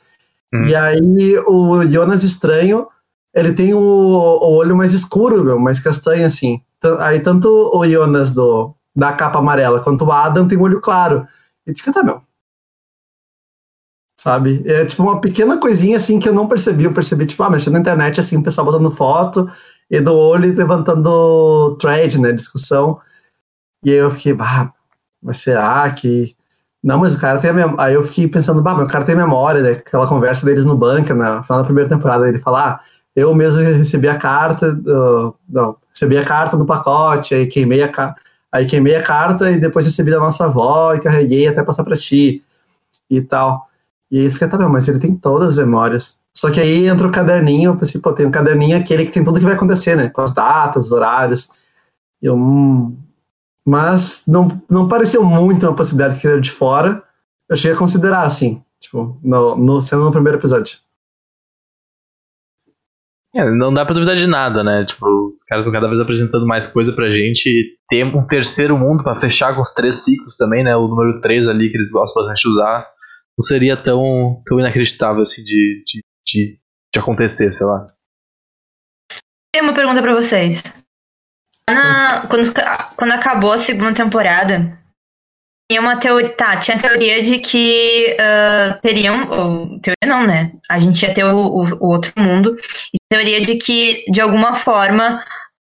Hum. 0.53 0.63
E 0.63 0.75
aí 0.75 1.37
o 1.47 1.85
Jonas 1.87 2.23
Estranho, 2.23 2.87
ele 3.33 3.53
tem 3.53 3.73
o, 3.73 3.79
o, 3.79 4.53
olho 4.53 4.75
mais 4.75 4.93
escuro, 4.93 5.43
meu, 5.43 5.57
mais 5.59 5.79
castanho, 5.79 6.25
assim. 6.25 6.61
Aí 6.99 7.19
tanto 7.19 7.47
o 7.73 7.85
Jonas 7.87 8.31
do, 8.33 8.75
da 8.95 9.13
capa 9.13 9.39
amarela 9.39 9.81
quanto 9.81 10.05
o 10.05 10.11
Adam 10.11 10.47
tem 10.47 10.57
o 10.57 10.61
olho 10.61 10.79
claro. 10.79 11.25
E 11.65 11.71
diz 11.71 11.81
que 11.81 11.91
tá, 11.91 12.03
meu. 12.03 12.21
Sabe? 14.19 14.63
É 14.65 14.85
tipo 14.85 15.03
uma 15.03 15.19
pequena 15.19 15.57
coisinha 15.57 15.97
assim 15.97 16.19
que 16.19 16.29
eu 16.29 16.33
não 16.33 16.47
percebi. 16.47 16.83
Eu 16.83 16.93
percebi, 16.93 17.25
tipo, 17.25 17.41
ah, 17.43 17.49
mexendo 17.49 17.73
na 17.73 17.79
internet, 17.79 18.19
assim, 18.19 18.37
o 18.37 18.43
pessoal 18.43 18.65
botando 18.65 18.91
foto 18.91 19.49
e 19.89 19.99
do 19.99 20.13
olho 20.13 20.55
levantando 20.55 21.75
thread, 21.77 22.19
né? 22.19 22.31
Discussão. 22.31 23.01
E 23.83 23.91
aí 23.91 23.97
eu 23.97 24.11
fiquei, 24.11 24.33
bah, 24.33 24.71
mas 25.21 25.37
será 25.39 25.89
que 25.91 26.35
não, 26.83 26.99
mas 26.99 27.15
o 27.15 27.19
cara 27.19 27.39
tem 27.39 27.49
a 27.49 27.53
memória. 27.53 27.81
Aí 27.81 27.93
eu 27.93 28.03
fiquei 28.03 28.27
pensando, 28.27 28.61
bah, 28.61 28.73
o 28.73 28.87
cara 28.87 29.05
tem 29.05 29.15
memória, 29.15 29.61
né? 29.61 29.71
Aquela 29.71 30.05
conversa 30.05 30.45
deles 30.45 30.65
no 30.65 30.75
bunker, 30.75 31.15
na 31.15 31.41
final 31.43 31.59
da 31.59 31.65
primeira 31.65 31.89
temporada, 31.89 32.27
ele 32.27 32.39
fala, 32.39 32.71
ah, 32.71 32.79
eu 33.15 33.33
mesmo 33.33 33.61
recebi 33.61 34.09
a 34.09 34.17
carta, 34.17 34.71
uh, 34.73 35.33
não, 35.47 35.77
recebi 35.89 36.17
a 36.17 36.25
carta 36.25 36.57
no 36.57 36.65
pacote, 36.65 37.35
aí 37.35 37.47
queimei 37.47 37.83
a 37.83 37.87
carta, 37.87 38.19
aí 38.51 38.65
queimei 38.65 38.95
a 38.95 39.03
carta 39.03 39.49
e 39.49 39.59
depois 39.59 39.85
recebi 39.85 40.11
da 40.11 40.19
nossa 40.19 40.45
avó 40.45 40.93
e 40.93 40.99
carreguei 40.99 41.47
até 41.47 41.63
passar 41.63 41.83
para 41.85 41.95
ti 41.95 42.43
e 43.09 43.21
tal. 43.21 43.67
E 44.11 44.19
aí 44.19 44.29
fica, 44.29 44.47
tá 44.47 44.57
bom, 44.57 44.69
mas 44.69 44.87
ele 44.89 44.99
tem 44.99 45.15
todas 45.15 45.49
as 45.49 45.57
memórias. 45.57 46.17
Só 46.35 46.51
que 46.51 46.59
aí 46.59 46.87
entra 46.87 47.07
o 47.07 47.11
caderninho, 47.11 47.71
eu 47.71 47.77
pensei, 47.77 48.01
pô, 48.01 48.11
tem 48.11 48.25
um 48.25 48.31
caderninho 48.31 48.77
aquele 48.77 49.05
que 49.05 49.11
tem 49.11 49.23
tudo 49.23 49.39
que 49.39 49.45
vai 49.45 49.53
acontecer, 49.55 49.95
né? 49.95 50.09
Com 50.09 50.21
as 50.21 50.33
datas, 50.33 50.87
os 50.87 50.91
horários. 50.91 51.49
E 52.21 52.25
eu, 52.25 52.35
hum, 52.35 52.97
mas 53.65 54.23
não, 54.27 54.61
não 54.69 54.87
pareceu 54.87 55.23
muito 55.23 55.65
uma 55.65 55.75
possibilidade 55.75 56.19
que 56.19 56.27
ele 56.27 56.33
era 56.33 56.41
de 56.41 56.51
fora. 56.51 57.03
Eu 57.49 57.55
cheguei 57.55 57.75
a 57.75 57.79
considerar, 57.79 58.23
assim, 58.23 58.63
tipo, 58.79 59.19
no, 59.23 59.55
no, 59.55 59.81
sendo 59.81 60.03
no 60.03 60.11
primeiro 60.11 60.37
episódio. 60.37 60.77
É, 63.35 63.49
não 63.49 63.73
dá 63.73 63.83
pra 63.83 63.95
duvidar 63.95 64.15
de 64.15 64.27
nada, 64.27 64.63
né? 64.63 64.85
Tipo, 64.85 65.07
os 65.35 65.43
caras 65.43 65.65
estão 65.65 65.73
cada 65.73 65.87
vez 65.87 65.99
apresentando 65.99 66.45
mais 66.45 66.67
coisa 66.67 66.93
pra 66.93 67.09
gente. 67.09 67.47
E 67.47 67.77
ter 67.89 68.03
um 68.03 68.27
terceiro 68.27 68.77
mundo 68.77 69.03
para 69.03 69.15
fechar 69.15 69.55
com 69.55 69.61
os 69.61 69.71
três 69.71 70.03
ciclos 70.03 70.37
também, 70.37 70.63
né? 70.63 70.75
O 70.75 70.87
número 70.87 71.19
3 71.19 71.47
ali 71.47 71.69
que 71.69 71.77
eles 71.77 71.91
gostam 71.91 72.21
bastante 72.21 72.43
de 72.43 72.49
usar. 72.49 72.87
Não 73.37 73.43
seria 73.43 73.81
tão, 73.81 74.41
tão 74.45 74.59
inacreditável 74.59 75.21
assim 75.21 75.43
de, 75.43 75.83
de, 75.87 76.03
de, 76.27 76.59
de 76.93 76.99
acontecer, 76.99 77.51
sei 77.51 77.65
lá. 77.65 77.91
Tenho 79.51 79.65
uma 79.65 79.73
pergunta 79.73 80.01
para 80.01 80.13
vocês. 80.13 80.61
Na, 81.69 82.27
quando, 82.27 82.53
quando 82.95 83.11
acabou 83.11 83.53
a 83.53 83.57
segunda 83.57 83.93
temporada, 83.93 84.77
tinha 85.69 85.81
uma 85.81 85.97
teoria. 85.97 86.29
Tá, 86.29 86.57
tinha 86.57 86.77
a 86.77 86.79
teoria 86.79 87.21
de 87.21 87.39
que 87.39 88.15
uh, 88.19 88.79
teriam. 88.81 89.29
Ou, 89.29 89.79
teoria 89.79 90.05
não, 90.05 90.27
né? 90.27 90.51
A 90.69 90.79
gente 90.79 91.01
ia 91.01 91.13
ter 91.13 91.23
o, 91.23 91.37
o, 91.37 91.63
o 91.75 91.87
outro 91.87 92.13
mundo. 92.17 92.55
E 92.93 92.97
teoria 93.09 93.41
de 93.41 93.55
que, 93.55 94.03
de 94.11 94.21
alguma 94.21 94.55
forma, 94.55 95.23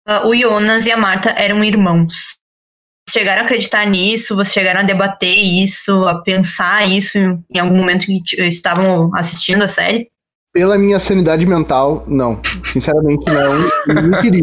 uh, 0.09 0.29
o 0.29 0.35
Jonas 0.35 0.87
e 0.87 0.93
a 0.93 0.97
Marta 0.97 1.31
eram 1.31 1.65
irmãos. 1.65 2.39
Vocês 3.09 3.23
chegaram 3.23 3.43
a 3.43 3.45
acreditar 3.45 3.87
nisso? 3.87 4.37
Vocês 4.37 4.53
chegaram 4.53 4.81
a 4.81 4.85
debater 4.85 5.35
isso, 5.35 6.07
a 6.07 6.23
pensar 6.23 6.87
isso 6.87 7.19
em 7.19 7.59
algum 7.59 7.77
momento 7.77 8.07
que 8.07 8.43
estavam 8.43 9.11
assistindo 9.15 9.65
a 9.65 9.69
série? 9.69 10.11
Pela 10.53 10.79
minha 10.79 10.99
sanidade 10.99 11.45
mental, 11.47 12.05
não. 12.07 12.41
Sinceramente, 12.65 13.25
não. 13.33 13.95
Eu 13.95 14.03
não 14.03 14.21
queria. 14.21 14.43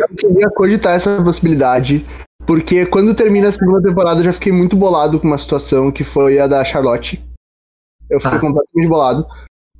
Eu 0.00 0.16
queria 0.16 0.50
cogitar 0.50 0.94
essa 0.94 1.22
possibilidade. 1.22 2.04
Porque 2.46 2.84
quando 2.86 3.14
termina 3.14 3.48
a 3.48 3.52
segunda 3.52 3.82
temporada, 3.82 4.20
eu 4.20 4.24
já 4.24 4.32
fiquei 4.32 4.52
muito 4.52 4.76
bolado 4.76 5.20
com 5.20 5.26
uma 5.26 5.38
situação 5.38 5.92
que 5.92 6.04
foi 6.04 6.38
a 6.38 6.46
da 6.46 6.64
Charlotte. 6.64 7.22
Eu 8.10 8.20
fiquei 8.20 8.38
ah. 8.38 8.40
completamente 8.40 8.88
bolado. 8.88 9.26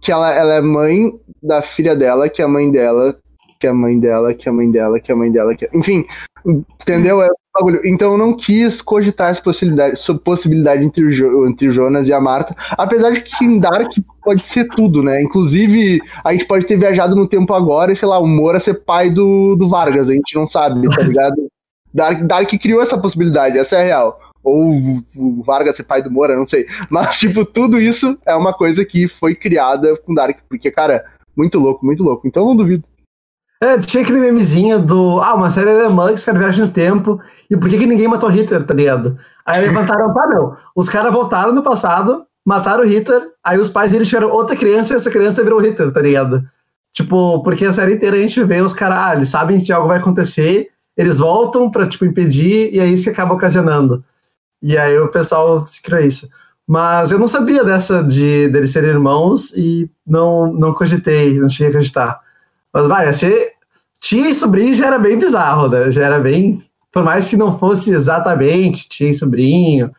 Que 0.01 0.13
ela, 0.13 0.33
ela 0.33 0.55
é 0.55 0.61
mãe 0.61 1.13
da 1.43 1.61
filha 1.63 1.95
dela, 1.95 2.29
que 2.29 2.41
é 2.41 2.45
a 2.45 2.49
mãe 2.49 2.71
dela, 2.71 3.17
que 3.61 3.67
é 3.67 3.71
a 3.71 3.75
mãe 3.75 3.99
dela, 3.99 4.35
que 4.35 4.49
é 4.49 4.51
a 4.51 4.55
mãe 4.55 4.71
dela, 4.71 5.01
que 5.01 5.11
é 5.11 5.15
a 5.15 5.17
mãe 5.17 5.31
dela, 5.31 5.55
que 5.55 5.65
é... 5.65 5.71
Enfim, 5.73 6.05
entendeu? 6.81 7.23
É 7.23 7.29
bagulho. 7.55 7.81
Então 7.85 8.13
eu 8.13 8.19
não 8.19 8.37
quis 8.37 8.81
cogitar 8.81 9.31
essa 9.31 9.43
possibilidade, 9.43 9.95
essa 9.95 10.15
possibilidade 10.15 10.85
entre 10.85 11.05
o, 11.05 11.13
jo, 11.13 11.47
entre 11.47 11.69
o 11.69 11.73
Jonas 11.73 12.09
e 12.09 12.13
a 12.13 12.21
Marta. 12.21 12.55
Apesar 12.73 13.11
de 13.11 13.23
que 13.23 13.45
em 13.45 13.59
Dark 13.59 13.93
pode 14.23 14.41
ser 14.43 14.67
tudo, 14.69 15.03
né? 15.03 15.23
Inclusive, 15.23 16.01
a 16.25 16.33
gente 16.33 16.47
pode 16.47 16.67
ter 16.67 16.77
viajado 16.77 17.15
no 17.15 17.29
tempo 17.29 17.53
agora 17.55 17.93
e, 17.93 17.97
sei 17.97 18.09
lá, 18.09 18.19
o 18.19 18.27
Moura 18.27 18.61
ser 18.61 18.75
pai 18.75 19.11
do, 19.11 19.55
do 19.57 19.69
Vargas, 19.69 20.09
a 20.09 20.13
gente 20.13 20.35
não 20.35 20.47
sabe, 20.47 20.89
tá 20.89 21.03
ligado? 21.03 21.49
Dark, 21.95 22.23
Dark 22.23 22.49
criou 22.49 22.81
essa 22.81 22.97
possibilidade, 22.97 23.59
essa 23.59 23.77
é 23.77 23.81
a 23.81 23.85
real. 23.85 24.19
Ou 24.43 25.03
o 25.15 25.43
Vargas 25.43 25.77
ser 25.77 25.85
pai 25.85 26.03
do 26.03 26.11
Moura, 26.11 26.35
não 26.35 26.47
sei. 26.47 26.67
Mas, 26.89 27.19
tipo, 27.19 27.45
tudo 27.45 27.79
isso 27.79 28.19
é 28.27 28.35
uma 28.35 28.53
coisa 28.53 28.85
que 28.85 29.09
foi 29.09 29.35
criada 29.35 29.97
com 29.99 30.15
Dark, 30.15 30.39
porque, 30.49 30.71
cara, 30.71 31.05
muito 31.37 31.59
louco, 31.59 31.85
muito 31.85 32.03
louco. 32.03 32.27
Então 32.27 32.47
não 32.47 32.57
duvido. 32.57 32.85
É, 33.63 33.79
tinha 33.79 34.03
aquele 34.03 34.19
memezinho 34.19 34.81
do. 34.81 35.21
Ah, 35.21 35.35
uma 35.35 35.49
série 35.49 35.71
alemã 35.71 36.09
que 36.09 36.15
os 36.15 36.25
viajam 36.25 36.67
no 36.67 36.73
tempo. 36.73 37.21
E 37.49 37.57
por 37.57 37.71
que, 37.71 37.79
que 37.79 37.87
ninguém 37.87 38.09
matou 38.09 38.29
Hitler, 38.29 38.65
tá 38.65 38.75
ligado? 38.75 39.17
Aí 39.47 39.65
levantaram, 39.65 40.13
tá, 40.13 40.27
meu. 40.27 40.57
Os 40.75 40.89
caras 40.89 41.13
voltaram 41.13 41.53
no 41.53 41.63
passado, 41.63 42.27
mataram 42.45 42.83
o 42.83 42.87
Hitler, 42.87 43.23
aí 43.45 43.61
os 43.61 43.69
pais 43.69 43.93
deles 43.93 44.09
tiveram 44.09 44.33
outra 44.33 44.57
criança 44.57 44.93
e 44.93 44.97
essa 44.97 45.13
criança 45.13 45.45
virou 45.45 45.61
Hitler, 45.61 45.93
tá 45.93 46.01
ligado? 46.01 46.45
Tipo, 46.93 47.41
porque 47.45 47.65
a 47.65 47.73
série 47.73 47.95
inteira 47.95 48.17
a 48.17 48.19
gente 48.19 48.43
vê 48.43 48.61
os 48.61 48.75
caras, 48.75 48.99
ah, 48.99 49.15
eles 49.15 49.29
sabem 49.29 49.61
que 49.61 49.73
algo 49.73 49.87
vai 49.87 49.99
acontecer, 49.99 50.69
eles 50.97 51.19
voltam 51.19 51.71
pra, 51.71 51.87
tipo, 51.87 52.05
impedir, 52.05 52.75
e 52.75 52.81
é 52.81 52.87
isso 52.87 53.05
que 53.05 53.11
acaba 53.11 53.35
ocasionando. 53.35 54.05
E 54.61 54.77
aí 54.77 54.99
o 54.99 55.09
pessoal 55.09 55.65
se 55.69 55.81
cria 55.81 56.01
isso. 56.01 56.29
Mas 56.67 57.13
eu 57.13 57.19
não 57.19 57.29
sabia 57.29 57.63
dessa 57.63 58.03
de 58.03 58.49
deles 58.49 58.73
serem 58.73 58.91
irmãos 58.91 59.53
e 59.57 59.89
não, 60.05 60.53
não 60.53 60.75
cogitei, 60.75 61.39
não 61.39 61.47
tinha 61.47 61.71
que 61.71 61.77
acreditar. 61.77 62.21
Mas 62.73 62.89
vai, 62.89 63.13
ser 63.13 63.52
tia 64.03 64.29
e 64.29 64.35
sobrinho 64.35 64.75
já 64.75 64.89
era 64.89 64.99
bem 64.99 65.19
bizarro, 65.19 65.69
né? 65.69 65.91
Já 65.93 66.05
era 66.05 66.19
bem. 66.19 66.63
Por 66.91 67.03
mais 67.03 67.31
que 67.31 67.37
não 67.37 67.59
fosse 67.59 67.95
exatamente 67.95 68.89
tia 68.89 69.11
e 69.11 69.15
sobrinho, 69.15 69.91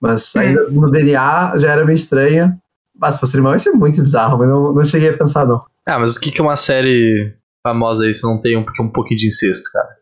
mas 0.00 0.34
é. 0.34 0.40
ainda 0.40 0.68
no 0.70 0.90
DNA 0.90 1.58
já 1.58 1.72
era 1.72 1.84
meio 1.84 1.96
estranho. 1.96 2.56
Mas 2.96 3.14
se 3.14 3.20
fosse 3.20 3.36
irmão, 3.36 3.52
ia 3.52 3.58
ser 3.58 3.72
muito 3.72 4.00
bizarro, 4.00 4.38
mas 4.38 4.48
não, 4.48 4.72
não 4.72 4.84
cheguei 4.84 5.10
a 5.10 5.16
pensar, 5.16 5.46
não. 5.46 5.64
Ah, 5.86 5.98
mas 5.98 6.16
o 6.16 6.20
que, 6.20 6.30
que 6.30 6.40
é 6.40 6.44
uma 6.44 6.56
série 6.56 7.34
famosa 7.62 8.04
aí 8.04 8.14
se 8.14 8.22
não 8.22 8.40
tem 8.40 8.56
um, 8.56 8.64
um 8.80 8.88
pouquinho 8.88 9.18
de 9.18 9.26
incesto, 9.26 9.70
cara? 9.72 9.96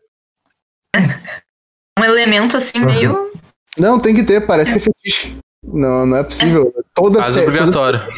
Um 1.97 2.03
elemento 2.03 2.57
assim 2.57 2.79
uhum. 2.79 2.85
meio. 2.85 3.31
Não, 3.77 3.99
tem 3.99 4.13
que 4.13 4.23
ter, 4.23 4.45
parece 4.45 4.73
que 4.73 4.77
é 4.77 4.81
fetiche. 4.81 5.37
Não, 5.63 6.05
não 6.05 6.17
é 6.17 6.23
possível. 6.23 6.73
Toda 6.93 7.19
Quase 7.19 7.35
série, 7.35 7.47
obrigatório. 7.47 7.99
Toda... 7.99 8.11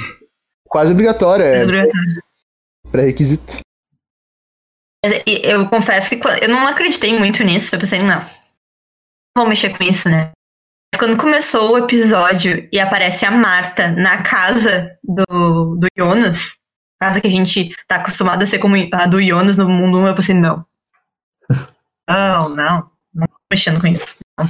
Quase 0.66 0.92
obrigatório, 0.92 1.46
é. 1.46 1.88
Pré-requisito. 2.92 3.62
Eu 5.26 5.68
confesso 5.68 6.10
que 6.10 6.28
eu 6.42 6.50
não 6.50 6.68
acreditei 6.68 7.18
muito 7.18 7.44
nisso. 7.44 7.74
Eu 7.74 7.80
pensei, 7.80 8.00
não, 8.00 8.20
não 9.36 9.44
vou 9.44 9.48
mexer 9.48 9.76
com 9.76 9.84
isso, 9.84 10.08
né? 10.08 10.32
Quando 10.98 11.18
começou 11.18 11.72
o 11.72 11.78
episódio 11.78 12.68
e 12.72 12.80
aparece 12.80 13.26
a 13.26 13.32
Marta 13.32 13.92
na 13.92 14.22
casa 14.22 14.96
do, 15.04 15.76
do 15.76 15.88
Jonas, 15.98 16.58
casa 17.02 17.20
que 17.20 17.28
a 17.28 17.32
gente 17.32 17.76
tá 17.88 17.96
acostumado 17.96 18.44
a 18.44 18.46
ser 18.46 18.60
como 18.60 18.76
a 18.94 19.08
do 19.08 19.22
Jonas 19.22 19.58
no 19.58 19.68
mundo 19.68 19.98
1, 20.00 20.08
eu 20.08 20.16
pensei, 20.16 20.36
não. 20.36 20.66
Não, 22.10 22.50
não. 22.50 22.90
Não 23.14 23.26
tô 23.26 23.36
mexendo 23.50 23.80
com 23.80 23.88
isso. 23.88 24.18
Não. 24.38 24.50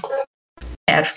Quero. 0.89 1.07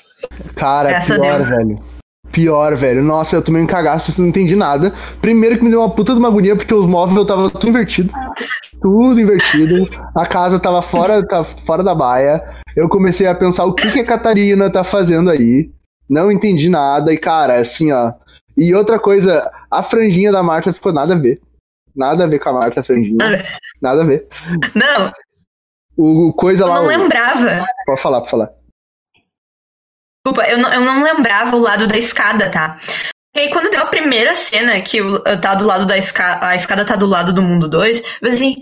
Cara, 0.54 0.90
Graças 0.90 1.16
pior, 1.16 1.40
velho. 1.40 1.84
Pior, 2.30 2.76
velho. 2.76 3.02
Nossa, 3.02 3.36
eu 3.36 3.42
tomei 3.42 3.62
um 3.62 3.66
cagaço, 3.66 4.10
eu 4.10 4.22
não 4.22 4.28
entendi 4.28 4.54
nada. 4.54 4.92
Primeiro 5.22 5.56
que 5.56 5.64
me 5.64 5.70
deu 5.70 5.80
uma 5.80 5.88
puta 5.88 6.12
de 6.12 6.18
uma 6.18 6.28
agonia, 6.28 6.54
porque 6.54 6.74
os 6.74 6.86
móveis 6.86 7.26
tava 7.26 7.48
tudo 7.48 7.68
invertido. 7.68 8.12
Tudo 8.84 9.18
invertido. 9.18 9.88
A 10.14 10.26
casa 10.26 10.60
tava 10.60 10.82
fora, 10.82 11.26
tá 11.26 11.42
fora 11.64 11.82
da 11.82 11.94
baia. 11.94 12.42
Eu 12.76 12.86
comecei 12.86 13.26
a 13.26 13.34
pensar 13.34 13.64
o 13.64 13.72
que, 13.72 13.90
que 13.90 14.00
a 14.00 14.04
Catarina 14.04 14.70
tá 14.70 14.84
fazendo 14.84 15.30
aí. 15.30 15.70
Não 16.06 16.30
entendi 16.30 16.68
nada. 16.68 17.10
E, 17.10 17.16
cara, 17.16 17.58
assim, 17.58 17.90
ó. 17.92 18.12
E 18.54 18.74
outra 18.74 18.98
coisa, 18.98 19.50
a 19.70 19.82
franjinha 19.82 20.30
da 20.30 20.42
Marta 20.42 20.70
ficou 20.74 20.92
nada 20.92 21.14
a 21.14 21.18
ver. 21.18 21.40
Nada 21.96 22.24
a 22.24 22.26
ver 22.26 22.38
com 22.40 22.50
a 22.50 22.52
Marta, 22.52 22.80
a 22.82 22.84
franjinha. 22.84 23.16
Nada 23.80 24.02
a 24.02 24.04
ver. 24.04 24.28
Não. 24.74 25.10
O 25.96 26.34
coisa 26.34 26.66
lá. 26.66 26.76
Eu 26.76 26.82
não 26.82 26.88
lembrava. 26.88 27.64
Pode 27.86 28.02
falar, 28.02 28.20
pode 28.20 28.30
falar. 28.32 28.50
Desculpa, 30.26 30.46
eu 30.46 30.58
não, 30.58 30.70
eu 30.70 30.82
não 30.82 31.02
lembrava 31.02 31.56
o 31.56 31.60
lado 31.60 31.86
da 31.86 31.96
escada, 31.96 32.50
tá? 32.50 32.78
E 33.34 33.40
aí, 33.40 33.50
quando 33.50 33.70
deu 33.70 33.80
a 33.80 33.86
primeira 33.86 34.36
cena, 34.36 34.78
que 34.82 34.98
tá 35.40 35.54
do 35.54 35.64
lado 35.64 35.86
da 35.86 35.96
escada, 35.96 36.46
a 36.46 36.54
escada 36.54 36.84
tá 36.84 36.96
do 36.96 37.06
lado 37.06 37.32
do 37.32 37.42
mundo 37.42 37.66
2, 37.68 38.02
eu 38.20 38.28
assim, 38.28 38.56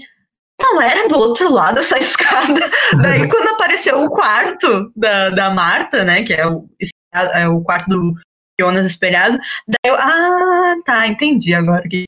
não 0.63 0.81
era 0.81 1.09
do 1.09 1.19
outro 1.19 1.53
lado 1.53 1.81
essa 1.81 1.99
escada. 2.01 2.71
Daí, 3.03 3.29
quando 3.29 3.49
apareceu 3.49 4.03
o 4.03 4.11
quarto 4.11 4.93
da, 4.97 5.31
da 5.31 5.51
Marta, 5.51 6.05
né, 6.05 6.23
que 6.23 6.33
é 6.33 6.47
o, 6.47 6.69
é 7.13 7.49
o 7.49 7.61
quarto 7.63 7.91
do 7.91 8.15
Jonas 8.61 8.87
espelhado, 8.87 9.39
daí 9.67 9.93
eu, 9.93 9.95
ah, 9.95 10.77
tá, 10.85 11.07
entendi 11.07 11.55
agora. 11.55 11.83
Que... 11.89 12.05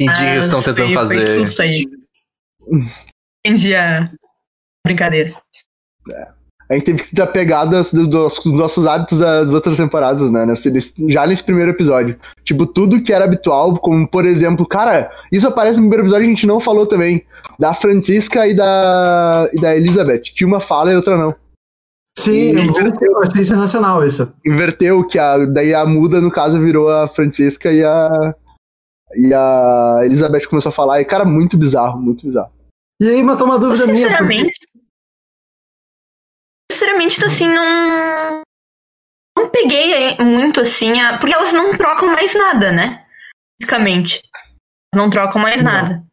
Entendi 0.00 0.24
ah, 0.24 0.36
estão 0.36 0.62
tentando 0.62 0.94
fazer. 0.94 1.22
Susto 1.22 1.62
aí. 1.62 1.84
Entendi 3.44 3.74
a 3.74 4.10
brincadeira. 4.86 5.34
É 6.10 6.37
a 6.70 6.74
gente 6.74 6.84
teve 6.84 7.02
que 7.02 7.16
ter 7.16 7.26
pegadas 7.28 7.90
dos, 7.92 8.08
dos, 8.08 8.44
nossos 8.44 8.86
hábitos 8.86 9.20
das 9.20 9.52
outras 9.52 9.76
temporadas, 9.76 10.30
né? 10.30 10.44
Nesse, 10.44 10.70
já 11.08 11.26
nesse 11.26 11.42
primeiro 11.42 11.70
episódio. 11.70 12.16
Tipo, 12.44 12.66
tudo 12.66 13.02
que 13.02 13.12
era 13.12 13.24
habitual, 13.24 13.78
como 13.78 14.06
por 14.06 14.26
exemplo, 14.26 14.66
cara, 14.66 15.10
isso 15.32 15.48
aparece 15.48 15.76
no 15.76 15.84
primeiro 15.84 16.04
episódio 16.04 16.26
a 16.26 16.28
gente 16.28 16.46
não 16.46 16.60
falou 16.60 16.86
também. 16.86 17.24
Da 17.58 17.72
Francisca 17.72 18.46
e 18.46 18.54
da, 18.54 19.48
e 19.52 19.60
da 19.60 19.74
Elizabeth. 19.76 20.22
Tinha 20.34 20.46
uma 20.46 20.60
fala 20.60 20.92
e 20.92 20.96
outra 20.96 21.16
não. 21.16 21.34
Sim, 22.18 22.52
eu 22.52 23.18
achei 23.20 23.44
sensacional 23.44 24.04
isso. 24.04 24.30
Inverteu, 24.44 25.06
que 25.06 25.18
a, 25.18 25.38
daí 25.46 25.72
a 25.72 25.86
muda, 25.86 26.20
no 26.20 26.30
caso, 26.30 26.58
virou 26.60 26.90
a 26.90 27.08
Francisca 27.08 27.72
e 27.72 27.82
a. 27.84 28.34
E 29.16 29.32
a 29.32 30.00
Elizabeth 30.04 30.46
começou 30.48 30.68
a 30.68 30.74
falar, 30.74 31.00
e 31.00 31.04
cara, 31.04 31.24
muito 31.24 31.56
bizarro, 31.56 31.98
muito 31.98 32.26
bizarro. 32.26 32.50
E 33.00 33.08
aí 33.08 33.22
matou 33.22 33.46
uma 33.46 33.58
dúvida 33.58 33.86
minha. 33.86 33.96
Sinceramente, 33.96 34.68
sinceramente, 36.70 37.24
assim, 37.24 37.48
não. 37.48 38.42
Não 39.36 39.48
peguei 39.50 40.16
muito 40.18 40.60
assim, 40.60 41.00
a... 41.00 41.18
porque 41.18 41.34
elas 41.34 41.52
não 41.52 41.76
trocam 41.76 42.08
mais 42.08 42.34
nada, 42.34 42.72
né? 42.72 43.06
Basicamente. 43.60 44.20
Elas 44.94 45.04
não 45.04 45.10
trocam 45.10 45.40
mais 45.40 45.62
não. 45.62 45.72
nada. 45.72 46.04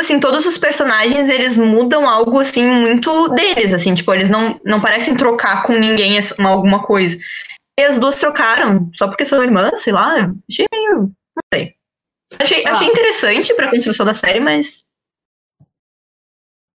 Assim, 0.00 0.18
todos 0.18 0.46
os 0.46 0.56
personagens, 0.56 1.28
eles 1.28 1.58
mudam 1.58 2.08
algo, 2.08 2.40
assim, 2.40 2.64
muito 2.64 3.28
deles, 3.28 3.74
assim, 3.74 3.94
tipo, 3.94 4.12
eles 4.14 4.30
não, 4.30 4.58
não 4.64 4.80
parecem 4.80 5.14
trocar 5.14 5.62
com 5.62 5.74
ninguém 5.74 6.18
alguma 6.38 6.82
coisa. 6.82 7.18
E 7.78 7.82
as 7.82 7.98
duas 7.98 8.18
trocaram, 8.18 8.90
só 8.94 9.08
porque 9.08 9.26
são 9.26 9.42
irmãs, 9.42 9.82
sei 9.82 9.92
lá, 9.92 10.32
achei 10.50 10.66
meio. 10.72 10.96
não 10.96 11.42
sei. 11.54 11.74
Achei, 12.40 12.64
ah. 12.66 12.72
achei 12.72 12.88
interessante 12.88 13.54
pra 13.54 13.70
construção 13.70 14.06
da 14.06 14.14
série, 14.14 14.40
mas 14.40 14.84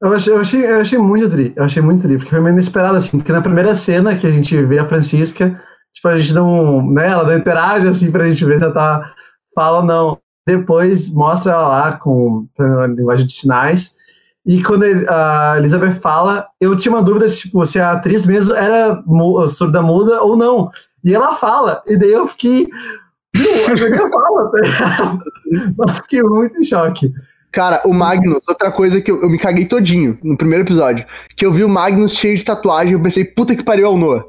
eu 0.05 0.13
achei, 0.13 0.33
eu 0.33 0.39
achei, 0.39 0.65
eu 0.65 0.81
achei 0.81 0.99
muito 0.99 1.29
tri, 1.29 1.53
eu 1.55 1.63
achei 1.63 1.81
muito 1.81 2.01
tri, 2.01 2.17
porque 2.17 2.29
foi 2.29 2.39
meio 2.39 2.53
inesperado, 2.53 2.97
assim, 2.97 3.17
porque 3.17 3.31
na 3.31 3.41
primeira 3.41 3.73
cena 3.75 4.15
que 4.15 4.27
a 4.27 4.31
gente 4.31 4.61
vê 4.63 4.79
a 4.79 4.85
Francisca, 4.85 5.61
tipo, 5.93 6.07
a 6.07 6.17
gente 6.17 6.33
não, 6.33 6.85
né, 6.91 7.07
ela 7.07 7.23
não 7.23 7.37
interage, 7.37 7.87
assim, 7.87 8.11
pra 8.11 8.25
gente 8.25 8.43
ver 8.45 8.57
se 8.57 8.63
ela 8.63 8.73
tá, 8.73 9.13
fala 9.53 9.79
ou 9.79 9.85
não. 9.85 10.19
Depois 10.47 11.09
mostra 11.09 11.53
ela 11.53 11.67
lá 11.67 11.93
com 11.97 12.47
a 12.59 12.87
linguagem 12.87 13.25
de 13.25 13.33
sinais, 13.33 13.95
e 14.45 14.61
quando 14.61 14.85
a 15.09 15.55
Elizabeth 15.57 15.93
fala, 15.93 16.47
eu 16.61 16.75
tinha 16.75 16.93
uma 16.93 17.01
dúvida, 17.01 17.27
tipo, 17.27 17.65
se 17.65 17.79
a 17.79 17.93
atriz 17.93 18.25
mesmo 18.27 18.53
era 18.53 19.03
surda 19.49 19.81
muda 19.81 20.21
ou 20.21 20.37
não. 20.37 20.69
E 21.03 21.15
ela 21.15 21.35
fala, 21.35 21.81
e 21.87 21.97
daí 21.97 22.11
eu 22.11 22.27
fiquei, 22.27 22.67
meu, 23.35 24.09
fala, 24.11 24.51
tá 24.51 25.17
eu 25.87 25.93
fiquei 25.95 26.21
muito 26.21 26.61
em 26.61 26.63
choque. 26.63 27.11
Cara, 27.55 27.81
o 27.85 27.93
Magnus, 27.93 28.41
outra 28.45 28.69
coisa 28.69 28.99
que 28.99 29.09
eu, 29.09 29.21
eu, 29.21 29.29
me 29.29 29.39
caguei 29.39 29.65
todinho 29.65 30.19
no 30.21 30.35
primeiro 30.35 30.65
episódio. 30.65 31.05
Que 31.37 31.45
eu 31.45 31.53
vi 31.53 31.63
o 31.63 31.69
Magnus 31.69 32.11
cheio 32.11 32.37
de 32.37 32.43
tatuagem, 32.43 32.91
eu 32.91 33.01
pensei, 33.01 33.23
puta 33.23 33.55
que 33.55 33.63
pariu, 33.63 33.85
é 33.85 33.89
o 33.89 33.97
Noah. 33.97 34.25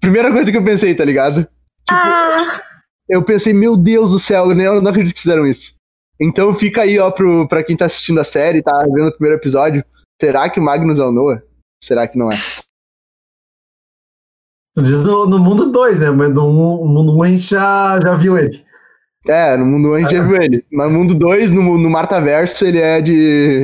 Primeira 0.00 0.32
coisa 0.32 0.50
que 0.50 0.56
eu 0.56 0.64
pensei, 0.64 0.94
tá 0.94 1.04
ligado? 1.04 1.42
Tipo, 1.42 1.50
ah. 1.90 2.62
Eu 3.06 3.22
pensei, 3.22 3.52
meu 3.52 3.76
Deus 3.76 4.12
do 4.12 4.18
céu, 4.18 4.50
eu 4.50 4.80
não 4.80 4.90
acredito 4.90 5.14
que 5.14 5.20
fizeram 5.20 5.46
isso. 5.46 5.74
Então 6.18 6.54
fica 6.54 6.82
aí, 6.82 6.98
ó, 6.98 7.10
pro, 7.10 7.46
pra 7.46 7.62
quem 7.62 7.76
tá 7.76 7.84
assistindo 7.84 8.18
a 8.18 8.24
série, 8.24 8.62
tá 8.62 8.72
vendo 8.94 9.08
o 9.08 9.12
primeiro 9.12 9.38
episódio. 9.38 9.84
Será 10.18 10.48
que 10.48 10.58
o 10.58 10.62
Magnus 10.62 10.98
é 10.98 11.04
o 11.04 11.12
Noah? 11.12 11.42
Será 11.84 12.08
que 12.08 12.16
não 12.16 12.28
é? 12.28 12.36
Tu 14.74 14.82
diz 14.82 15.02
no, 15.02 15.26
no 15.26 15.38
mundo 15.38 15.70
2, 15.70 16.00
né? 16.00 16.10
Mas 16.12 16.32
no, 16.32 16.50
no 16.50 16.86
mundo 16.86 17.12
1 17.12 17.14
um 17.14 17.22
a 17.22 17.28
gente 17.28 17.42
já, 17.42 18.00
já 18.02 18.14
viu 18.14 18.38
ele. 18.38 18.64
É, 19.28 19.58
no 19.58 19.66
mundo 19.66 19.90
1 19.90 19.94
a 19.94 20.00
gente 20.00 20.16
já 20.16 20.22
viu 20.22 20.40
ele. 20.40 20.64
No 20.72 20.88
mundo 20.88 21.14
2, 21.14 21.52
no, 21.52 21.76
no 21.76 21.90
Martaverso, 21.90 22.64
ele 22.64 22.78
é 22.78 22.98
de. 22.98 23.60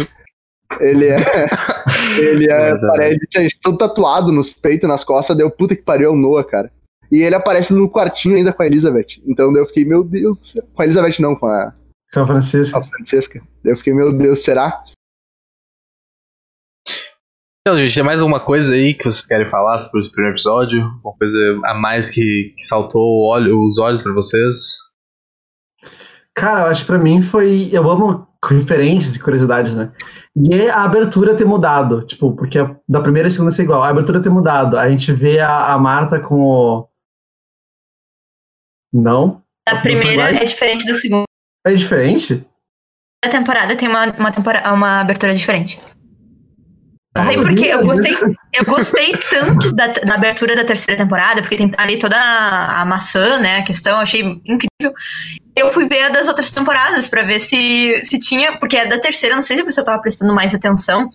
Ele 0.79 1.07
é. 1.07 1.17
ele 2.21 2.51
é. 2.51 2.77
parece 2.79 3.27
é 3.37 3.49
todo 3.63 3.79
tatuado 3.79 4.31
nos 4.31 4.51
peitos, 4.51 4.87
nas 4.87 5.03
costas, 5.03 5.35
deu 5.35 5.51
puta 5.51 5.75
que 5.75 5.83
pariu, 5.83 6.11
é 6.11 6.13
o 6.13 6.17
Noah, 6.17 6.45
cara. 6.45 6.71
E 7.11 7.23
ele 7.23 7.35
aparece 7.35 7.73
no 7.73 7.89
quartinho 7.89 8.37
ainda 8.37 8.53
com 8.53 8.63
a 8.63 8.67
Elizabeth. 8.67 9.07
Então 9.27 9.57
eu 9.57 9.67
fiquei, 9.67 9.87
meu 9.87 10.05
Deus 10.05 10.39
do 10.41 10.47
céu. 10.47 10.65
Com 10.75 10.83
a 10.83 10.85
Elizabeth 10.85 11.19
não, 11.21 11.35
com 11.35 11.47
a. 11.47 11.73
Com 12.13 12.21
a 12.21 12.27
Francisca. 12.27 12.79
Com 12.79 12.85
a 12.85 12.89
Francisca. 12.89 13.41
Eu 13.65 13.77
fiquei, 13.79 13.95
meu 13.95 14.13
Deus, 14.13 14.43
será? 14.43 14.85
Então, 17.67 17.79
gente, 17.79 17.95
tem 17.95 18.05
mais 18.05 18.21
alguma 18.21 18.41
coisa 18.41 18.75
aí 18.75 18.93
que 18.93 19.05
vocês 19.05 19.25
querem 19.25 19.47
falar 19.47 19.81
sobre 19.81 20.07
o 20.07 20.11
primeiro 20.11 20.35
episódio? 20.35 20.83
Uma 21.03 21.15
coisa 21.17 21.39
a 21.65 21.73
mais 21.73 22.11
que, 22.11 22.53
que 22.55 22.65
saltou 22.67 23.35
os 23.67 23.79
olhos 23.79 24.03
para 24.03 24.13
vocês? 24.13 24.84
Cara, 26.37 26.63
eu 26.63 26.67
acho 26.67 26.83
que 26.83 26.87
pra 26.89 26.99
mim 26.99 27.23
foi. 27.23 27.69
Eu 27.73 27.89
amo 27.89 28.27
referências 28.45 29.15
e 29.15 29.21
curiosidades, 29.21 29.77
né? 29.77 29.93
E 30.37 30.55
é 30.55 30.71
a 30.71 30.83
abertura 30.83 31.37
ter 31.37 31.45
mudado. 31.45 32.03
Tipo, 32.03 32.35
porque 32.35 32.59
da 32.89 33.01
primeira 33.01 33.29
e 33.29 33.31
segunda 33.31 33.53
ser 33.53 33.63
igual. 33.63 33.83
A 33.83 33.89
abertura 33.89 34.23
ter 34.23 34.31
mudado. 34.31 34.77
A 34.77 34.89
gente 34.89 35.13
vê 35.13 35.39
a, 35.39 35.73
a 35.73 35.79
Marta 35.79 36.21
com 36.21 36.43
o. 36.43 36.89
Não? 38.93 39.43
A 39.69 39.77
primeira 39.77 40.31
é 40.31 40.45
diferente 40.45 40.87
do 40.87 40.95
segundo. 40.97 41.25
É 41.67 41.73
diferente? 41.73 42.47
A 43.25 43.29
temporada 43.29 43.75
tem 43.75 43.89
uma, 43.89 44.05
uma, 44.13 44.31
temporada, 44.31 44.73
uma 44.73 45.01
abertura 45.01 45.35
diferente. 45.35 45.81
Não 47.17 47.27
sei 47.27 47.37
porque 47.37 47.67
eu 47.67 47.81
gostei, 47.81 48.13
eu 48.53 48.65
gostei 48.67 49.13
tanto 49.31 49.73
da, 49.73 49.87
da, 49.87 50.15
abertura 50.15 50.57
da 50.57 50.65
terceira 50.65 51.01
temporada, 51.01 51.41
porque 51.41 51.57
tem 51.57 51.71
ali 51.77 51.97
toda 51.97 52.17
a, 52.17 52.85
maçã, 52.85 53.39
né? 53.39 53.59
A 53.59 53.63
questão, 53.63 54.01
achei 54.01 54.23
incrível. 54.23 54.93
Eu 55.57 55.73
fui 55.73 55.87
ver 55.87 56.05
a 56.05 56.09
das 56.09 56.27
outras 56.27 56.51
temporadas 56.51 57.09
para 57.09 57.23
ver 57.23 57.39
se, 57.39 58.03
se 58.05 58.19
tinha, 58.19 58.59
porque 58.59 58.77
é 58.77 58.87
da 58.87 58.99
terceira, 58.99 59.37
não 59.37 59.45
sei 59.45 59.57
se 59.57 59.63
a 59.63 59.65
pessoa 59.65 59.85
tava 59.85 60.03
prestando 60.03 60.35
mais 60.35 60.53
atenção. 60.53 61.09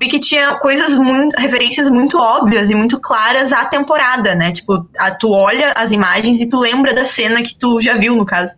Vi 0.00 0.08
que 0.08 0.18
tinha 0.18 0.54
coisas 0.54 0.96
muito, 0.96 1.38
referências 1.38 1.90
muito 1.90 2.18
óbvias 2.18 2.70
e 2.70 2.74
muito 2.74 2.98
claras 2.98 3.52
à 3.52 3.66
temporada, 3.66 4.34
né? 4.34 4.50
Tipo, 4.52 4.88
a, 4.98 5.10
tu 5.10 5.30
olha 5.30 5.72
as 5.72 5.92
imagens 5.92 6.40
e 6.40 6.48
tu 6.48 6.58
lembra 6.58 6.94
da 6.94 7.04
cena 7.04 7.42
que 7.42 7.54
tu 7.54 7.82
já 7.82 7.98
viu, 7.98 8.16
no 8.16 8.24
caso 8.24 8.54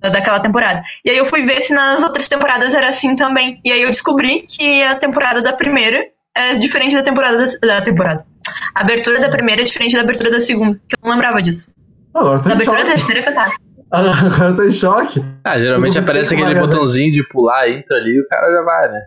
daquela 0.00 0.40
temporada. 0.40 0.82
E 1.04 1.10
aí 1.10 1.16
eu 1.16 1.26
fui 1.26 1.42
ver 1.42 1.60
se 1.60 1.72
nas 1.72 2.02
outras 2.02 2.28
temporadas 2.28 2.74
era 2.74 2.88
assim 2.88 3.14
também. 3.16 3.60
E 3.64 3.72
aí 3.72 3.82
eu 3.82 3.90
descobri 3.90 4.46
que 4.48 4.82
a 4.82 4.94
temporada 4.94 5.42
da 5.42 5.52
primeira 5.52 6.06
é 6.36 6.54
diferente 6.54 6.94
da 6.94 7.02
temporada 7.02 7.38
da, 7.38 7.66
da 7.66 7.82
temporada. 7.82 8.26
A 8.74 8.80
abertura 8.82 9.18
da 9.20 9.28
primeira 9.28 9.62
é 9.62 9.64
diferente 9.64 9.94
da 9.94 10.02
abertura 10.02 10.30
da 10.30 10.40
segunda, 10.40 10.76
que 10.88 10.94
eu 10.94 10.98
não 11.02 11.12
lembrava 11.12 11.42
disso. 11.42 11.70
Agora 12.14 12.38
a 12.38 12.52
abertura 12.52 12.84
da 12.84 12.92
terceira 12.92 13.20
é 13.20 13.24
cantada. 13.24 13.52
Agora 13.90 14.50
eu 14.50 14.56
tô 14.56 14.62
em 14.62 14.72
choque. 14.72 15.20
Ah, 15.44 15.58
geralmente 15.58 15.98
aparece 15.98 16.34
aquele 16.34 16.58
botãozinho 16.58 17.10
de 17.10 17.22
pular, 17.28 17.68
entra 17.68 17.96
ali 17.96 18.16
e 18.16 18.20
o 18.20 18.28
cara 18.28 18.52
já 18.52 18.62
vai, 18.62 18.88
né? 18.92 19.00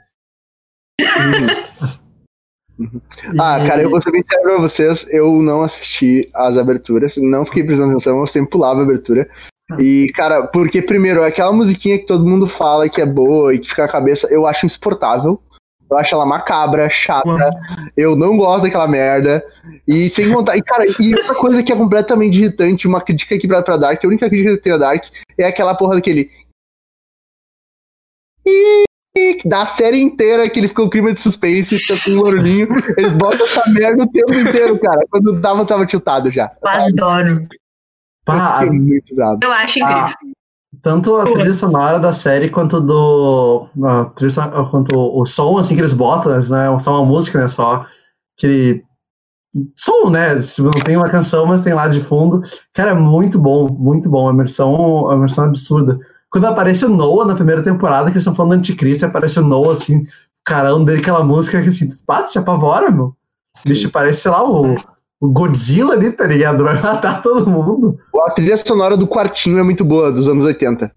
ah, 3.39 3.59
cara, 3.67 3.81
eu 3.81 3.89
vou 3.89 4.01
ser 4.01 4.11
bem 4.11 4.23
sério 4.27 4.43
pra 4.43 4.57
vocês, 4.57 5.05
eu 5.09 5.41
não 5.41 5.63
assisti 5.63 6.29
as 6.33 6.57
aberturas, 6.57 7.15
não 7.17 7.45
fiquei 7.45 7.63
prestando 7.63 7.91
atenção, 7.91 8.19
eu 8.19 8.27
sempre 8.27 8.51
pulava 8.51 8.79
a 8.79 8.83
abertura. 8.83 9.29
E, 9.77 10.11
cara, 10.15 10.47
porque 10.47 10.81
primeiro, 10.81 11.23
aquela 11.23 11.51
musiquinha 11.51 11.99
que 11.99 12.07
todo 12.07 12.25
mundo 12.25 12.47
fala 12.47 12.89
que 12.89 13.01
é 13.01 13.05
boa 13.05 13.53
e 13.53 13.59
que 13.59 13.69
fica 13.69 13.83
na 13.83 13.91
cabeça, 13.91 14.27
eu 14.31 14.47
acho 14.47 14.65
insuportável. 14.65 15.41
Eu 15.89 15.97
acho 15.97 16.13
ela 16.13 16.25
macabra, 16.25 16.89
chata. 16.89 17.27
Eu 17.97 18.15
não 18.15 18.37
gosto 18.37 18.63
daquela 18.63 18.87
merda. 18.87 19.43
E 19.87 20.09
sem 20.11 20.31
contar. 20.31 20.55
E, 20.55 20.61
cara, 20.61 20.85
e 20.99 21.15
outra 21.15 21.33
coisa 21.33 21.63
que 21.63 21.71
é 21.71 21.75
completamente 21.75 22.37
irritante, 22.37 22.87
uma 22.87 23.01
crítica 23.01 23.35
aqui 23.35 23.47
pra, 23.47 23.63
pra 23.63 23.77
Dark, 23.77 24.03
a 24.03 24.07
única 24.07 24.29
crítica 24.29 24.51
que 24.51 24.57
eu 24.57 24.61
tenho 24.61 24.75
a 24.75 24.79
Dark 24.79 25.03
é 25.37 25.45
aquela 25.45 25.73
porra 25.73 25.95
daquele. 25.95 26.29
Da 29.45 29.65
série 29.65 29.99
inteira 29.99 30.47
que 30.49 30.59
ele 30.59 30.67
ficou 30.67 30.85
um 30.85 30.89
clima 30.89 31.11
de 31.11 31.21
suspense, 31.21 31.79
fica 31.79 31.99
com 32.03 32.11
um 32.11 32.21
barulhinho. 32.21 32.67
Eles 32.95 33.11
botam 33.13 33.45
essa 33.45 33.67
merda 33.71 34.03
o 34.03 34.11
tempo 34.11 34.33
inteiro, 34.33 34.77
cara. 34.79 35.01
Quando 35.09 35.39
dava, 35.39 35.65
tava 35.65 35.85
tiltado 35.87 36.31
já. 36.31 36.51
Adoro. 36.63 37.47
Pá, 38.37 38.65
eu 39.43 39.51
acho 39.51 39.79
incrível. 39.79 39.97
Ah, 39.97 40.13
tanto 40.81 41.15
a 41.17 41.25
trilha 41.25 41.53
sonora 41.53 41.99
da 41.99 42.13
série 42.13 42.49
quanto 42.49 42.79
do. 42.79 43.67
A 43.83 44.05
trilha, 44.05 44.49
quanto 44.69 44.95
o 44.95 45.25
som 45.25 45.57
assim 45.57 45.75
que 45.75 45.81
eles 45.81 45.93
botam, 45.93 46.33
né? 46.33 46.79
Só 46.79 46.99
uma 46.99 47.05
música, 47.05 47.39
né? 47.39 47.47
Só 47.47 47.85
aquele 48.37 48.83
som, 49.75 50.09
né? 50.09 50.41
Se 50.41 50.61
não 50.61 50.71
tem 50.71 50.95
uma 50.95 51.09
canção, 51.09 51.45
mas 51.45 51.61
tem 51.61 51.73
lá 51.73 51.87
de 51.87 51.99
fundo. 52.01 52.41
Cara, 52.73 52.91
é 52.91 52.95
muito 52.95 53.39
bom, 53.39 53.67
muito 53.67 54.09
bom. 54.09 54.29
A 54.29 54.33
imersão, 54.33 55.09
a 55.09 55.15
imersão 55.15 55.45
absurda. 55.45 55.99
Quando 56.29 56.45
aparece 56.45 56.85
o 56.85 56.89
Noah 56.89 57.25
na 57.25 57.35
primeira 57.35 57.63
temporada, 57.63 58.05
que 58.05 58.11
eles 58.11 58.23
estão 58.23 58.35
falando 58.35 58.51
do 58.51 58.59
anticristo, 58.59 59.05
aparece 59.05 59.39
o 59.39 59.43
Noah 59.43 59.71
assim, 59.71 60.03
carão 60.45 60.83
dele, 60.83 60.99
aquela 60.99 61.23
música 61.23 61.61
que 61.61 61.69
assim, 61.69 61.89
pá, 62.05 62.23
te 62.23 62.37
apavora, 62.37 62.91
meu. 62.91 63.15
Bicho, 63.65 63.89
parece, 63.89 64.21
sei 64.21 64.31
lá, 64.31 64.43
o 64.47 64.75
o 65.21 65.27
Godzilla 65.29 65.93
ali, 65.93 66.11
tá 66.11 66.25
ligado? 66.25 66.63
Vai 66.63 66.81
matar 66.81 67.21
todo 67.21 67.49
mundo. 67.49 67.99
A 68.25 68.31
trilha 68.31 68.57
sonora 68.57 68.95
do 68.95 69.07
quartinho 69.07 69.57
é 69.57 69.63
muito 69.63 69.83
boa, 69.83 70.11
dos 70.11 70.27
anos 70.27 70.45
80. 70.45 70.91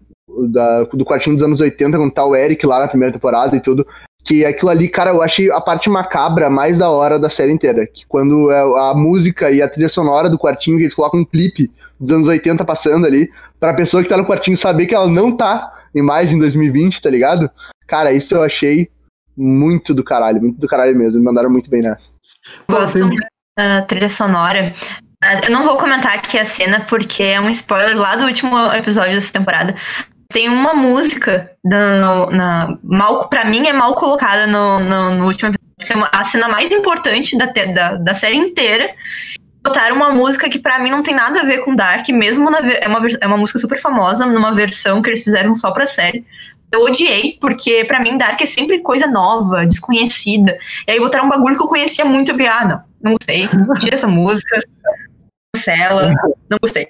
Da, 0.49 0.83
do 0.83 1.05
quartinho 1.05 1.35
dos 1.35 1.45
anos 1.45 1.59
80, 1.59 1.97
quando 1.97 2.13
tá 2.13 2.25
o 2.25 2.35
Eric 2.35 2.65
lá 2.65 2.79
na 2.79 2.87
primeira 2.87 3.13
temporada 3.13 3.55
e 3.55 3.59
tudo. 3.59 3.85
Que 4.23 4.45
aquilo 4.45 4.71
ali, 4.71 4.87
cara, 4.87 5.11
eu 5.11 5.21
achei 5.21 5.51
a 5.51 5.59
parte 5.59 5.89
macabra 5.89 6.49
mais 6.49 6.77
da 6.77 6.89
hora 6.89 7.19
da 7.19 7.29
série 7.29 7.51
inteira. 7.51 7.85
Que 7.85 8.05
quando 8.07 8.49
é 8.49 8.61
a 8.61 8.93
música 8.95 9.51
e 9.51 9.61
a 9.61 9.67
trilha 9.67 9.89
sonora 9.89 10.29
do 10.29 10.39
quartinho, 10.39 10.77
que 10.77 10.83
eles 10.83 10.95
colocam 10.95 11.19
um 11.19 11.25
clipe 11.25 11.69
dos 11.99 12.15
anos 12.15 12.27
80 12.27 12.63
passando 12.63 13.05
ali, 13.05 13.29
pra 13.59 13.73
pessoa 13.73 14.01
que 14.01 14.09
tá 14.09 14.15
no 14.15 14.25
quartinho 14.25 14.57
saber 14.57 14.85
que 14.85 14.95
ela 14.95 15.07
não 15.07 15.35
tá 15.35 15.69
em 15.93 16.01
mais 16.01 16.31
em 16.31 16.39
2020, 16.39 17.01
tá 17.01 17.09
ligado? 17.09 17.51
Cara, 17.87 18.13
isso 18.13 18.33
eu 18.33 18.41
achei 18.41 18.89
muito 19.35 19.93
do 19.93 20.03
caralho, 20.03 20.41
muito 20.41 20.59
do 20.59 20.67
caralho 20.67 20.97
mesmo. 20.97 21.19
Me 21.19 21.25
mandaram 21.25 21.49
muito 21.49 21.69
bem 21.69 21.81
nessa. 21.81 22.03
Gosto 22.69 22.99
da 23.57 23.81
trilha 23.83 24.09
sonora. 24.09 24.73
Eu 25.43 25.51
não 25.51 25.63
vou 25.63 25.77
comentar 25.77 26.13
aqui 26.13 26.37
a 26.37 26.45
cena 26.45 26.81
porque 26.81 27.23
é 27.23 27.39
um 27.39 27.49
spoiler 27.49 27.97
lá 27.97 28.15
do 28.15 28.25
último 28.25 28.57
episódio 28.73 29.13
dessa 29.13 29.31
temporada. 29.31 29.75
Tem 30.29 30.49
uma 30.49 30.73
música 30.73 31.51
no, 31.63 32.31
na, 32.31 32.77
mal, 32.83 33.29
pra 33.29 33.45
mim 33.45 33.67
é 33.67 33.73
mal 33.73 33.93
colocada 33.93 34.47
no, 34.47 34.79
no, 34.79 35.11
no 35.11 35.25
último 35.27 35.49
episódio, 35.49 35.77
que 35.79 35.93
é 35.93 36.19
a 36.19 36.23
cena 36.23 36.49
mais 36.49 36.71
importante 36.71 37.37
da, 37.37 37.45
da, 37.45 37.95
da 37.95 38.13
série 38.15 38.35
inteira. 38.35 38.89
Botaram 39.63 39.95
uma 39.95 40.09
música 40.09 40.49
que 40.49 40.59
pra 40.59 40.79
mim 40.79 40.89
não 40.89 41.03
tem 41.03 41.15
nada 41.15 41.39
a 41.39 41.45
ver 41.45 41.59
com 41.59 41.73
Dark, 41.73 42.09
mesmo 42.09 42.49
na, 42.49 42.59
é, 42.59 42.87
uma, 42.87 42.99
é 43.21 43.27
uma 43.27 43.37
música 43.37 43.59
super 43.59 43.79
famosa, 43.79 44.25
numa 44.25 44.51
versão 44.51 45.01
que 45.01 45.09
eles 45.09 45.23
fizeram 45.23 45.55
só 45.55 45.71
pra 45.71 45.87
série 45.87 46.25
eu 46.73 46.81
odiei, 46.81 47.37
porque 47.39 47.85
para 47.85 48.01
mim 48.01 48.17
Dark 48.17 48.41
é 48.41 48.45
sempre 48.45 48.79
coisa 48.79 49.07
nova, 49.07 49.65
desconhecida. 49.65 50.57
E 50.87 50.91
aí 50.91 50.99
botaram 50.99 51.25
um 51.25 51.29
bagulho 51.29 51.55
que 51.55 51.63
eu 51.63 51.67
conhecia 51.67 52.03
muito, 52.03 52.29
eu 52.31 52.35
fiquei, 52.35 52.49
ah, 52.49 52.65
não, 52.65 52.83
não 53.01 53.11
gostei, 53.13 53.47
tira 53.79 53.95
essa 53.95 54.07
música, 54.07 54.59
cancela, 55.55 56.13
não 56.49 56.57
gostei. 56.61 56.87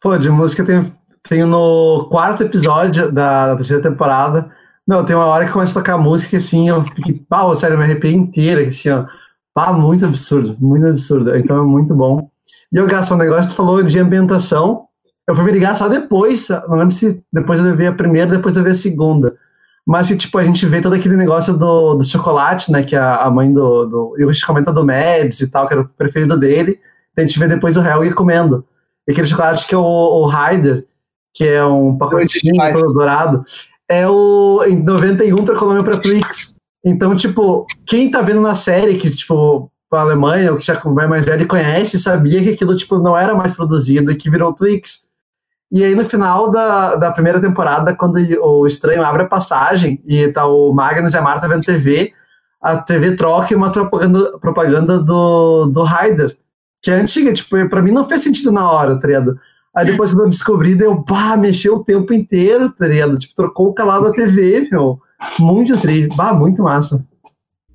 Pô, 0.00 0.16
de 0.18 0.28
música 0.28 0.64
tem, 0.64 0.92
tem 1.28 1.44
no 1.44 2.08
quarto 2.10 2.42
episódio 2.42 3.10
da, 3.10 3.54
terceira 3.56 3.82
temporada. 3.82 4.50
Não, 4.86 5.04
tem 5.04 5.16
uma 5.16 5.26
hora 5.26 5.46
que 5.46 5.52
começa 5.52 5.78
a 5.78 5.82
tocar 5.82 5.96
música 5.96 6.36
assim, 6.36 6.68
eu 6.68 6.84
fiquei, 6.84 7.14
pau, 7.28 7.54
sério, 7.54 7.74
eu 7.74 7.78
me 7.78 7.84
arrepiei 7.84 8.14
inteira, 8.14 8.62
assim, 8.62 8.90
ó. 8.90 9.06
Pá, 9.54 9.72
muito 9.72 10.04
absurdo, 10.04 10.56
muito 10.60 10.84
absurdo. 10.84 11.34
Então 11.36 11.56
é 11.58 11.62
muito 11.62 11.94
bom. 11.94 12.28
E 12.72 12.80
o 12.80 12.86
Gaspar, 12.88 13.16
um 13.16 13.20
negócio 13.20 13.52
tu 13.52 13.56
falou 13.56 13.82
de 13.84 13.98
ambientação, 14.00 14.88
eu 15.28 15.34
fui 15.34 15.44
me 15.44 15.52
ligar 15.52 15.74
só 15.74 15.88
depois, 15.88 16.48
não 16.68 16.76
lembro 16.76 16.94
se 16.94 17.22
depois 17.32 17.60
eu 17.60 17.76
vi 17.76 17.86
a 17.86 17.92
primeira, 17.92 18.30
depois 18.30 18.56
eu 18.56 18.62
vi 18.62 18.70
a 18.70 18.74
segunda. 18.74 19.36
Mas 19.86 20.08
que, 20.08 20.16
tipo, 20.16 20.38
a 20.38 20.42
gente 20.42 20.64
vê 20.64 20.80
todo 20.80 20.94
aquele 20.94 21.16
negócio 21.16 21.56
do, 21.56 21.94
do 21.94 22.04
chocolate, 22.04 22.72
né? 22.72 22.82
Que 22.82 22.96
a, 22.96 23.16
a 23.16 23.30
mãe 23.30 23.52
do, 23.52 23.84
do. 23.84 24.14
E 24.18 24.24
o 24.24 24.28
Rich 24.28 24.46
comenta 24.46 24.72
do 24.72 24.84
Mads 24.84 25.40
e 25.40 25.50
tal, 25.50 25.66
que 25.66 25.74
era 25.74 25.82
o 25.82 25.88
preferido 25.88 26.38
dele. 26.38 26.78
A 27.16 27.20
gente 27.20 27.38
vê 27.38 27.46
depois 27.46 27.76
o 27.76 27.82
Helg 27.82 28.12
comendo. 28.14 28.64
E 29.06 29.12
aquele 29.12 29.26
chocolate 29.26 29.66
que 29.66 29.74
é 29.74 29.78
o, 29.78 29.82
o 29.82 30.26
Ryder, 30.26 30.86
que 31.34 31.46
é 31.46 31.64
um 31.64 31.98
pacotinho 31.98 32.54
todo 32.72 32.94
dourado, 32.94 33.44
é 33.88 34.08
o. 34.08 34.64
Em 34.66 34.82
91 34.82 35.44
trocou 35.44 35.68
nome 35.68 35.84
pra 35.84 35.98
Twix. 35.98 36.54
Então, 36.82 37.14
tipo, 37.14 37.66
quem 37.86 38.10
tá 38.10 38.22
vendo 38.22 38.40
na 38.40 38.54
série, 38.54 38.96
que, 38.96 39.10
tipo, 39.10 39.70
a 39.92 40.00
Alemanha, 40.00 40.52
ou 40.52 40.58
que 40.58 40.64
já 40.64 40.74
é 40.74 41.06
mais 41.06 41.24
velho 41.24 41.46
conhece, 41.46 41.98
sabia 41.98 42.42
que 42.42 42.50
aquilo, 42.50 42.76
tipo, 42.76 42.98
não 42.98 43.16
era 43.16 43.34
mais 43.34 43.54
produzido 43.54 44.10
e 44.10 44.16
que 44.16 44.30
virou 44.30 44.54
Twix. 44.54 45.08
E 45.74 45.82
aí, 45.82 45.92
no 45.92 46.04
final 46.04 46.52
da, 46.52 46.94
da 46.94 47.10
primeira 47.10 47.40
temporada, 47.40 47.96
quando 47.96 48.16
o 48.40 48.64
estranho 48.64 49.02
abre 49.02 49.24
a 49.24 49.28
passagem 49.28 50.00
e 50.06 50.28
tá 50.28 50.46
o 50.46 50.72
Magnus 50.72 51.14
e 51.14 51.16
a 51.18 51.20
Marta 51.20 51.48
vendo 51.48 51.64
TV, 51.64 52.12
a 52.62 52.76
TV 52.76 53.16
troca 53.16 53.56
uma 53.56 53.72
propaganda, 53.72 54.38
propaganda 54.38 55.00
do, 55.00 55.66
do 55.66 55.82
Ryder, 55.82 56.36
que 56.80 56.92
é 56.92 56.94
antiga, 56.94 57.32
tipo, 57.32 57.68
pra 57.68 57.82
mim 57.82 57.90
não 57.90 58.08
fez 58.08 58.22
sentido 58.22 58.52
na 58.52 58.70
hora, 58.70 59.00
tá 59.00 59.08
ligado? 59.08 59.36
Aí 59.74 59.84
depois 59.84 60.12
quando 60.12 60.26
eu 60.26 60.30
descobri, 60.30 60.76
deu, 60.76 61.02
pá, 61.02 61.36
mexeu 61.36 61.74
o 61.74 61.84
tempo 61.84 62.14
inteiro, 62.14 62.70
tá 62.70 62.86
ligado? 62.86 63.18
Tipo, 63.18 63.34
trocou 63.34 63.70
o 63.70 63.74
canal 63.74 64.00
da 64.00 64.12
TV, 64.12 64.68
meu. 64.70 65.00
Muito 65.40 65.76
tri, 65.78 66.08
bah, 66.14 66.32
muito 66.32 66.62
massa. 66.62 67.04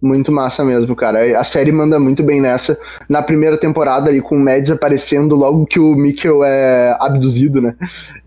Muito 0.02 0.32
massa 0.32 0.64
mesmo, 0.64 0.95
cara. 0.95 1.38
A 1.38 1.43
série 1.43 1.74
manda 1.74 2.00
muito 2.00 2.24
bem 2.24 2.39
nessa. 2.39 2.80
Na 3.10 3.22
primeira 3.22 3.58
temporada 3.58 4.10
ali, 4.10 4.22
com 4.22 4.36
o 4.36 4.39
Mads 4.39 4.72
aparecendo 4.72 5.36
logo 5.36 5.66
que 5.66 5.78
o 5.78 5.93
Mikkel 5.93 6.41
é 6.43 6.95
abduzido, 7.02 7.62
né? 7.62 7.76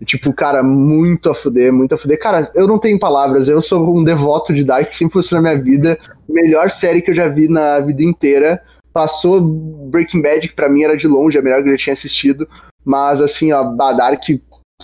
Tipo, 0.05 0.31
cara, 0.33 0.61
muito 0.61 1.31
a 1.31 1.35
fuder, 1.35 1.73
muito 1.73 1.95
a 1.95 1.97
fuder. 1.97 2.19
Cara, 2.19 2.51
eu 2.53 2.67
não 2.67 2.77
tenho 2.77 2.99
palavras. 2.99 3.47
Eu 3.47 3.59
sou 3.59 3.97
um 3.97 4.03
devoto 4.03 4.53
de 4.53 4.63
Dark, 4.63 4.93
sempre 4.93 5.13
foi 5.13 5.37
na 5.37 5.41
minha 5.41 5.59
vida. 5.59 5.97
Melhor 6.29 6.69
série 6.69 7.01
que 7.01 7.09
eu 7.09 7.15
já 7.15 7.27
vi 7.27 7.47
na 7.47 7.79
vida 7.79 8.03
inteira. 8.03 8.61
Passou 8.93 9.41
Breaking 9.41 10.21
Bad, 10.21 10.47
que 10.47 10.55
pra 10.55 10.69
mim 10.69 10.83
era 10.83 10.95
de 10.95 11.07
longe, 11.07 11.39
a 11.39 11.41
melhor 11.41 11.63
que 11.63 11.69
eu 11.69 11.73
já 11.73 11.77
tinha 11.77 11.93
assistido. 11.93 12.47
Mas, 12.85 13.19
assim, 13.19 13.51
ó, 13.51 13.61
a 13.81 13.93
Dark 13.93 14.21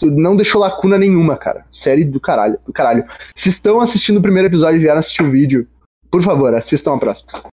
não 0.02 0.36
deixou 0.36 0.62
lacuna 0.62 0.98
nenhuma, 0.98 1.38
cara. 1.38 1.66
Série 1.72 2.04
do 2.04 2.20
caralho, 2.20 2.58
do 2.66 2.74
caralho. 2.74 3.04
Se 3.36 3.50
estão 3.50 3.80
assistindo 3.80 4.18
o 4.18 4.22
primeiro 4.22 4.48
episódio 4.48 4.78
e 4.78 4.82
vieram 4.82 5.00
assistir 5.00 5.22
o 5.22 5.30
vídeo, 5.30 5.68
por 6.12 6.24
favor, 6.24 6.54
assistam 6.56 6.96
a 6.96 7.00
próxima. 7.00 7.44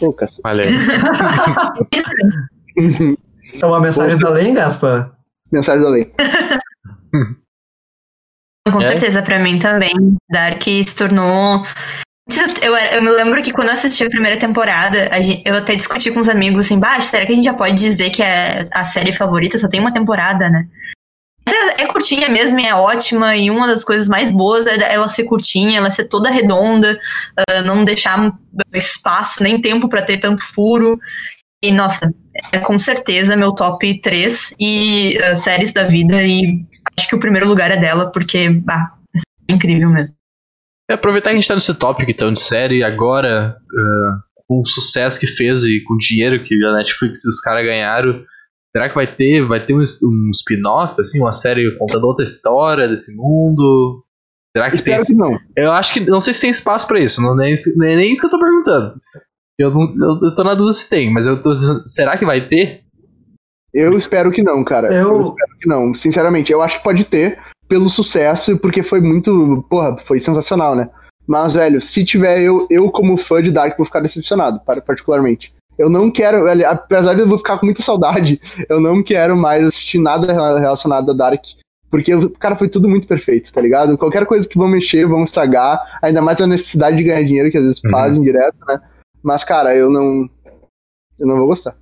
Ô, 0.00 0.14
Olha 0.44 0.62
aí. 0.64 0.74
é 3.60 3.66
uma 3.66 3.80
mensagem 3.80 4.18
da 4.18 4.30
lei, 4.30 4.52
Gaspa? 4.52 5.16
Mensagem 5.50 5.82
da 5.82 5.90
lei. 5.90 6.12
Com 8.70 8.80
é? 8.80 8.86
certeza, 8.86 9.22
pra 9.22 9.38
mim 9.38 9.58
também. 9.58 9.92
Dark 10.30 10.62
se 10.62 10.94
tornou. 10.94 11.62
Eu, 12.62 12.74
eu 12.74 13.02
me 13.02 13.10
lembro 13.10 13.42
que 13.42 13.52
quando 13.52 13.68
eu 13.68 13.74
assisti 13.74 14.04
a 14.04 14.08
primeira 14.08 14.38
temporada, 14.38 15.08
a 15.10 15.20
gente, 15.20 15.42
eu 15.44 15.56
até 15.56 15.74
discuti 15.74 16.10
com 16.12 16.20
os 16.20 16.28
amigos 16.28 16.60
assim, 16.60 16.78
baixo, 16.78 17.08
será 17.08 17.26
que 17.26 17.32
a 17.32 17.34
gente 17.34 17.44
já 17.44 17.54
pode 17.54 17.74
dizer 17.74 18.10
que 18.10 18.22
é 18.22 18.64
a 18.72 18.84
série 18.84 19.12
favorita 19.12 19.58
só 19.58 19.68
tem 19.68 19.80
uma 19.80 19.92
temporada, 19.92 20.48
né? 20.48 20.68
É, 21.78 21.86
curtinha 21.86 22.28
mesmo 22.28 22.58
e 22.58 22.66
é 22.66 22.74
ótima, 22.74 23.36
e 23.36 23.50
uma 23.50 23.66
das 23.66 23.84
coisas 23.84 24.08
mais 24.08 24.30
boas 24.30 24.66
é 24.66 24.92
ela 24.92 25.08
ser 25.08 25.24
curtinha, 25.24 25.78
ela 25.78 25.90
ser 25.90 26.08
toda 26.08 26.30
redonda, 26.30 26.98
uh, 27.38 27.62
não 27.64 27.84
deixar 27.84 28.32
espaço 28.72 29.42
nem 29.42 29.60
tempo 29.60 29.88
para 29.88 30.02
ter 30.02 30.18
tanto 30.18 30.42
furo. 30.42 30.98
E, 31.64 31.70
nossa, 31.70 32.12
é 32.52 32.58
com 32.58 32.78
certeza 32.78 33.36
meu 33.36 33.52
top 33.52 34.00
3 34.00 34.54
e 34.58 35.18
uh, 35.18 35.36
séries 35.36 35.72
da 35.72 35.84
vida, 35.84 36.22
e 36.22 36.64
acho 36.98 37.08
que 37.08 37.14
o 37.14 37.20
primeiro 37.20 37.46
lugar 37.46 37.70
é 37.70 37.76
dela, 37.76 38.10
porque, 38.10 38.48
bah, 38.48 38.94
é 39.48 39.52
incrível 39.52 39.88
mesmo. 39.88 40.16
É, 40.90 40.94
aproveitar 40.94 41.30
que 41.30 41.36
a 41.36 41.40
gente 41.40 41.48
tá 41.48 41.54
nesse 41.54 41.74
tópico 41.74 42.10
então 42.10 42.32
de 42.32 42.40
série, 42.40 42.82
agora, 42.82 43.56
uh, 43.56 44.32
com 44.48 44.60
o 44.60 44.66
sucesso 44.66 45.18
que 45.18 45.26
fez 45.26 45.62
e 45.62 45.80
com 45.80 45.94
o 45.94 45.98
dinheiro 45.98 46.42
que 46.42 46.54
a 46.64 46.72
Netflix 46.72 47.24
e 47.24 47.28
os 47.28 47.40
caras 47.40 47.64
ganharam, 47.64 48.22
Será 48.74 48.88
que 48.88 48.94
vai 48.94 49.06
ter, 49.06 49.46
vai 49.46 49.64
ter 49.64 49.74
um, 49.74 49.80
um 49.80 50.30
spin-off, 50.32 50.98
assim, 51.00 51.20
uma 51.20 51.32
série 51.32 51.76
contando 51.78 52.04
outra 52.04 52.24
história 52.24 52.88
desse 52.88 53.14
mundo? 53.16 54.02
Será 54.56 54.70
que 54.70 54.76
Espero 54.76 55.04
tem? 55.04 55.14
Que 55.14 55.14
não. 55.14 55.38
Eu 55.56 55.72
acho 55.72 55.92
que 55.92 56.00
não 56.00 56.20
sei 56.20 56.32
se 56.32 56.42
tem 56.42 56.50
espaço 56.50 56.86
para 56.86 57.00
isso. 57.00 57.20
Não 57.20 57.34
nem, 57.36 57.54
nem, 57.76 57.96
nem 57.96 58.12
isso 58.12 58.22
que 58.22 58.26
eu 58.26 58.30
tô 58.30 58.38
perguntando. 58.38 58.94
Eu, 59.58 59.70
não, 59.70 59.82
eu, 59.82 60.20
eu 60.22 60.34
tô 60.34 60.42
na 60.42 60.54
dúvida 60.54 60.72
se 60.72 60.88
tem, 60.88 61.12
mas 61.12 61.26
eu 61.26 61.40
tô 61.40 61.54
será 61.86 62.16
que 62.16 62.24
vai 62.24 62.48
ter? 62.48 62.82
Eu 63.72 63.96
espero 63.96 64.30
que 64.30 64.42
não, 64.42 64.64
cara. 64.64 64.88
Eu... 64.92 65.08
eu 65.08 65.28
espero 65.28 65.58
que 65.60 65.68
não. 65.68 65.94
Sinceramente, 65.94 66.50
eu 66.52 66.62
acho 66.62 66.78
que 66.78 66.84
pode 66.84 67.04
ter 67.04 67.38
pelo 67.68 67.88
sucesso, 67.88 68.58
porque 68.58 68.82
foi 68.82 69.00
muito, 69.00 69.64
porra, 69.68 69.96
foi 70.06 70.20
sensacional, 70.20 70.74
né? 70.74 70.90
Mas, 71.26 71.54
velho, 71.54 71.80
se 71.80 72.04
tiver 72.04 72.40
eu, 72.40 72.66
eu 72.68 72.90
como 72.90 73.16
fã 73.16 73.42
de 73.42 73.50
Dark, 73.50 73.76
vou 73.76 73.86
ficar 73.86 74.00
decepcionado, 74.00 74.60
particularmente. 74.86 75.54
Eu 75.82 75.90
não 75.90 76.12
quero, 76.12 76.44
apesar 76.64 77.14
de 77.14 77.22
eu 77.22 77.28
vou 77.28 77.38
ficar 77.38 77.58
com 77.58 77.66
muita 77.66 77.82
saudade, 77.82 78.40
eu 78.68 78.80
não 78.80 79.02
quero 79.02 79.36
mais 79.36 79.66
assistir 79.66 79.98
nada 79.98 80.32
relacionado 80.32 81.10
a 81.10 81.14
Dark. 81.14 81.42
Porque, 81.90 82.12
cara, 82.38 82.54
foi 82.54 82.68
tudo 82.68 82.88
muito 82.88 83.08
perfeito, 83.08 83.52
tá 83.52 83.60
ligado? 83.60 83.98
Qualquer 83.98 84.24
coisa 84.24 84.48
que 84.48 84.56
vão 84.56 84.68
mexer, 84.68 85.06
vão 85.06 85.24
estragar, 85.24 85.98
ainda 86.00 86.22
mais 86.22 86.40
a 86.40 86.46
necessidade 86.46 86.96
de 86.96 87.02
ganhar 87.02 87.24
dinheiro, 87.24 87.50
que 87.50 87.58
às 87.58 87.64
vezes 87.64 87.82
uhum. 87.84 87.90
fazem 87.90 88.22
direto, 88.22 88.56
né? 88.66 88.80
Mas, 89.20 89.42
cara, 89.42 89.74
eu 89.74 89.90
não. 89.90 90.30
Eu 91.18 91.26
não 91.26 91.36
vou 91.36 91.48
gostar. 91.48 91.74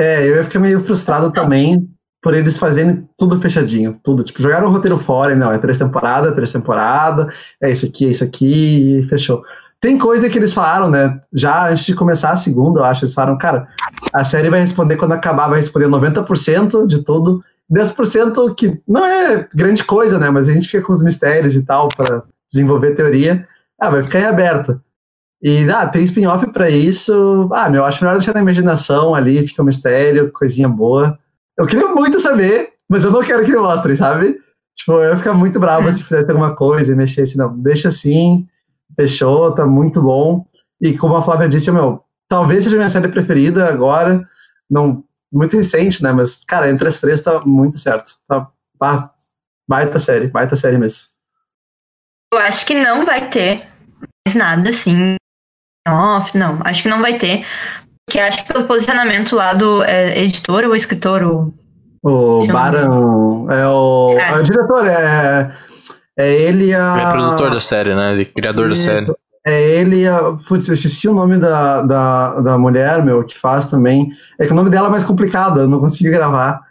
É, 0.00 0.28
eu 0.28 0.36
ia 0.36 0.44
ficar 0.44 0.60
meio 0.60 0.80
frustrado 0.80 1.32
também 1.32 1.88
por 2.22 2.34
eles 2.34 2.56
fazerem 2.56 3.06
tudo 3.18 3.40
fechadinho, 3.40 3.98
tudo. 4.02 4.22
Tipo, 4.22 4.40
jogaram 4.40 4.68
o 4.68 4.70
roteiro 4.70 4.96
fora, 4.96 5.32
e 5.32 5.36
não, 5.36 5.52
é 5.52 5.58
três 5.58 5.78
temporadas, 5.78 6.34
três 6.34 6.52
temporadas, 6.52 7.34
é 7.60 7.70
isso 7.70 7.84
aqui, 7.84 8.06
é 8.06 8.10
isso 8.10 8.24
aqui, 8.24 9.00
e 9.00 9.02
fechou. 9.08 9.42
Tem 9.84 9.98
coisa 9.98 10.30
que 10.30 10.38
eles 10.38 10.54
falaram, 10.54 10.88
né? 10.88 11.20
Já 11.30 11.68
antes 11.68 11.84
de 11.84 11.94
começar 11.94 12.30
a 12.30 12.38
segunda, 12.38 12.80
eu 12.80 12.84
acho, 12.84 13.04
eles 13.04 13.12
falaram, 13.12 13.36
cara, 13.36 13.68
a 14.14 14.24
série 14.24 14.48
vai 14.48 14.58
responder 14.58 14.96
quando 14.96 15.12
acabar, 15.12 15.46
vai 15.46 15.58
responder 15.58 15.88
90% 15.88 16.86
de 16.86 17.04
tudo. 17.04 17.44
10% 17.70 18.54
que 18.54 18.80
não 18.88 19.04
é 19.04 19.46
grande 19.54 19.84
coisa, 19.84 20.18
né? 20.18 20.30
Mas 20.30 20.48
a 20.48 20.54
gente 20.54 20.70
fica 20.70 20.82
com 20.82 20.94
os 20.94 21.02
mistérios 21.02 21.54
e 21.54 21.66
tal 21.66 21.90
para 21.94 22.22
desenvolver 22.50 22.94
teoria. 22.94 23.46
Ah, 23.78 23.90
vai 23.90 24.02
ficar 24.02 24.20
em 24.20 24.24
aberto. 24.24 24.80
E 25.42 25.68
ah, 25.68 25.86
tem 25.86 26.02
spin-off 26.04 26.50
para 26.50 26.70
isso. 26.70 27.50
Ah, 27.52 27.68
meu, 27.68 27.84
acho 27.84 28.02
melhor 28.02 28.16
deixar 28.16 28.32
na 28.32 28.40
imaginação 28.40 29.14
ali, 29.14 29.46
fica 29.46 29.60
um 29.60 29.66
mistério, 29.66 30.32
coisinha 30.32 30.66
boa. 30.66 31.18
Eu 31.58 31.66
queria 31.66 31.88
muito 31.88 32.18
saber, 32.20 32.70
mas 32.88 33.04
eu 33.04 33.10
não 33.10 33.22
quero 33.22 33.44
que 33.44 33.52
me 33.52 33.58
mostrem, 33.58 33.96
sabe? 33.96 34.38
Tipo, 34.74 34.92
eu 34.92 35.10
ia 35.10 35.18
ficar 35.18 35.34
muito 35.34 35.60
bravo 35.60 35.92
se 35.92 36.02
fizesse 36.02 36.30
alguma 36.30 36.56
coisa 36.56 36.90
e 36.90 36.96
mexesse. 36.96 37.36
Não, 37.36 37.54
deixa 37.58 37.90
assim, 37.90 38.48
Fechou, 38.96 39.52
tá 39.54 39.66
muito 39.66 40.02
bom. 40.02 40.46
E 40.80 40.96
como 40.96 41.16
a 41.16 41.22
Flávia 41.22 41.48
disse, 41.48 41.70
meu, 41.70 42.04
talvez 42.28 42.64
seja 42.64 42.76
minha 42.76 42.88
série 42.88 43.08
preferida 43.08 43.68
agora. 43.68 44.26
Não, 44.70 45.04
muito 45.32 45.56
recente, 45.56 46.02
né? 46.02 46.12
Mas, 46.12 46.44
cara, 46.44 46.70
entre 46.70 46.88
as 46.88 47.00
três 47.00 47.20
tá 47.20 47.40
muito 47.40 47.78
certo. 47.78 48.12
Tá, 48.28 48.48
ah, 48.80 49.10
baita 49.68 49.98
série, 49.98 50.28
baita 50.28 50.56
série 50.56 50.78
mesmo. 50.78 51.08
Eu 52.32 52.40
acho 52.40 52.66
que 52.66 52.74
não 52.74 53.04
vai 53.04 53.28
ter 53.28 53.68
mais 54.26 54.36
nada 54.36 54.70
assim. 54.70 55.16
Off, 55.86 56.36
não, 56.36 56.58
acho 56.64 56.82
que 56.82 56.88
não 56.88 57.00
vai 57.00 57.18
ter. 57.18 57.44
Porque 58.06 58.18
acho 58.20 58.44
que 58.44 58.52
pelo 58.52 58.66
posicionamento 58.66 59.34
lá 59.34 59.54
do 59.54 59.82
é, 59.84 60.18
editor 60.20 60.64
ou 60.64 60.76
escritor, 60.76 61.22
o. 61.22 61.52
O 62.02 62.46
Baran. 62.48 63.46
É 63.50 63.66
o. 63.66 64.18
É. 64.18 64.32
o 64.38 64.42
diretor, 64.42 64.86
é. 64.86 65.56
É 66.16 66.32
ele 66.32 66.72
a. 66.74 66.96
É 66.96 67.12
produtor 67.12 67.50
da 67.50 67.60
série, 67.60 67.94
né? 67.94 68.12
Ele 68.12 68.22
é 68.22 68.24
criador 68.24 68.70
Isso. 68.70 68.86
da 68.86 68.92
série. 68.94 69.12
É 69.46 69.60
ele 69.76 70.06
a. 70.06 70.32
Putz, 70.48 70.68
eu 70.68 70.74
esqueci 70.74 71.08
o 71.08 71.14
nome 71.14 71.38
da, 71.38 71.82
da, 71.82 72.40
da 72.40 72.58
mulher, 72.58 73.04
meu, 73.04 73.24
que 73.24 73.38
faz 73.38 73.66
também. 73.66 74.10
É 74.38 74.46
que 74.46 74.52
o 74.52 74.56
nome 74.56 74.70
dela 74.70 74.88
é 74.88 74.90
mais 74.90 75.04
complicado, 75.04 75.60
eu 75.60 75.68
não 75.68 75.80
consigo 75.80 76.10
gravar. 76.10 76.62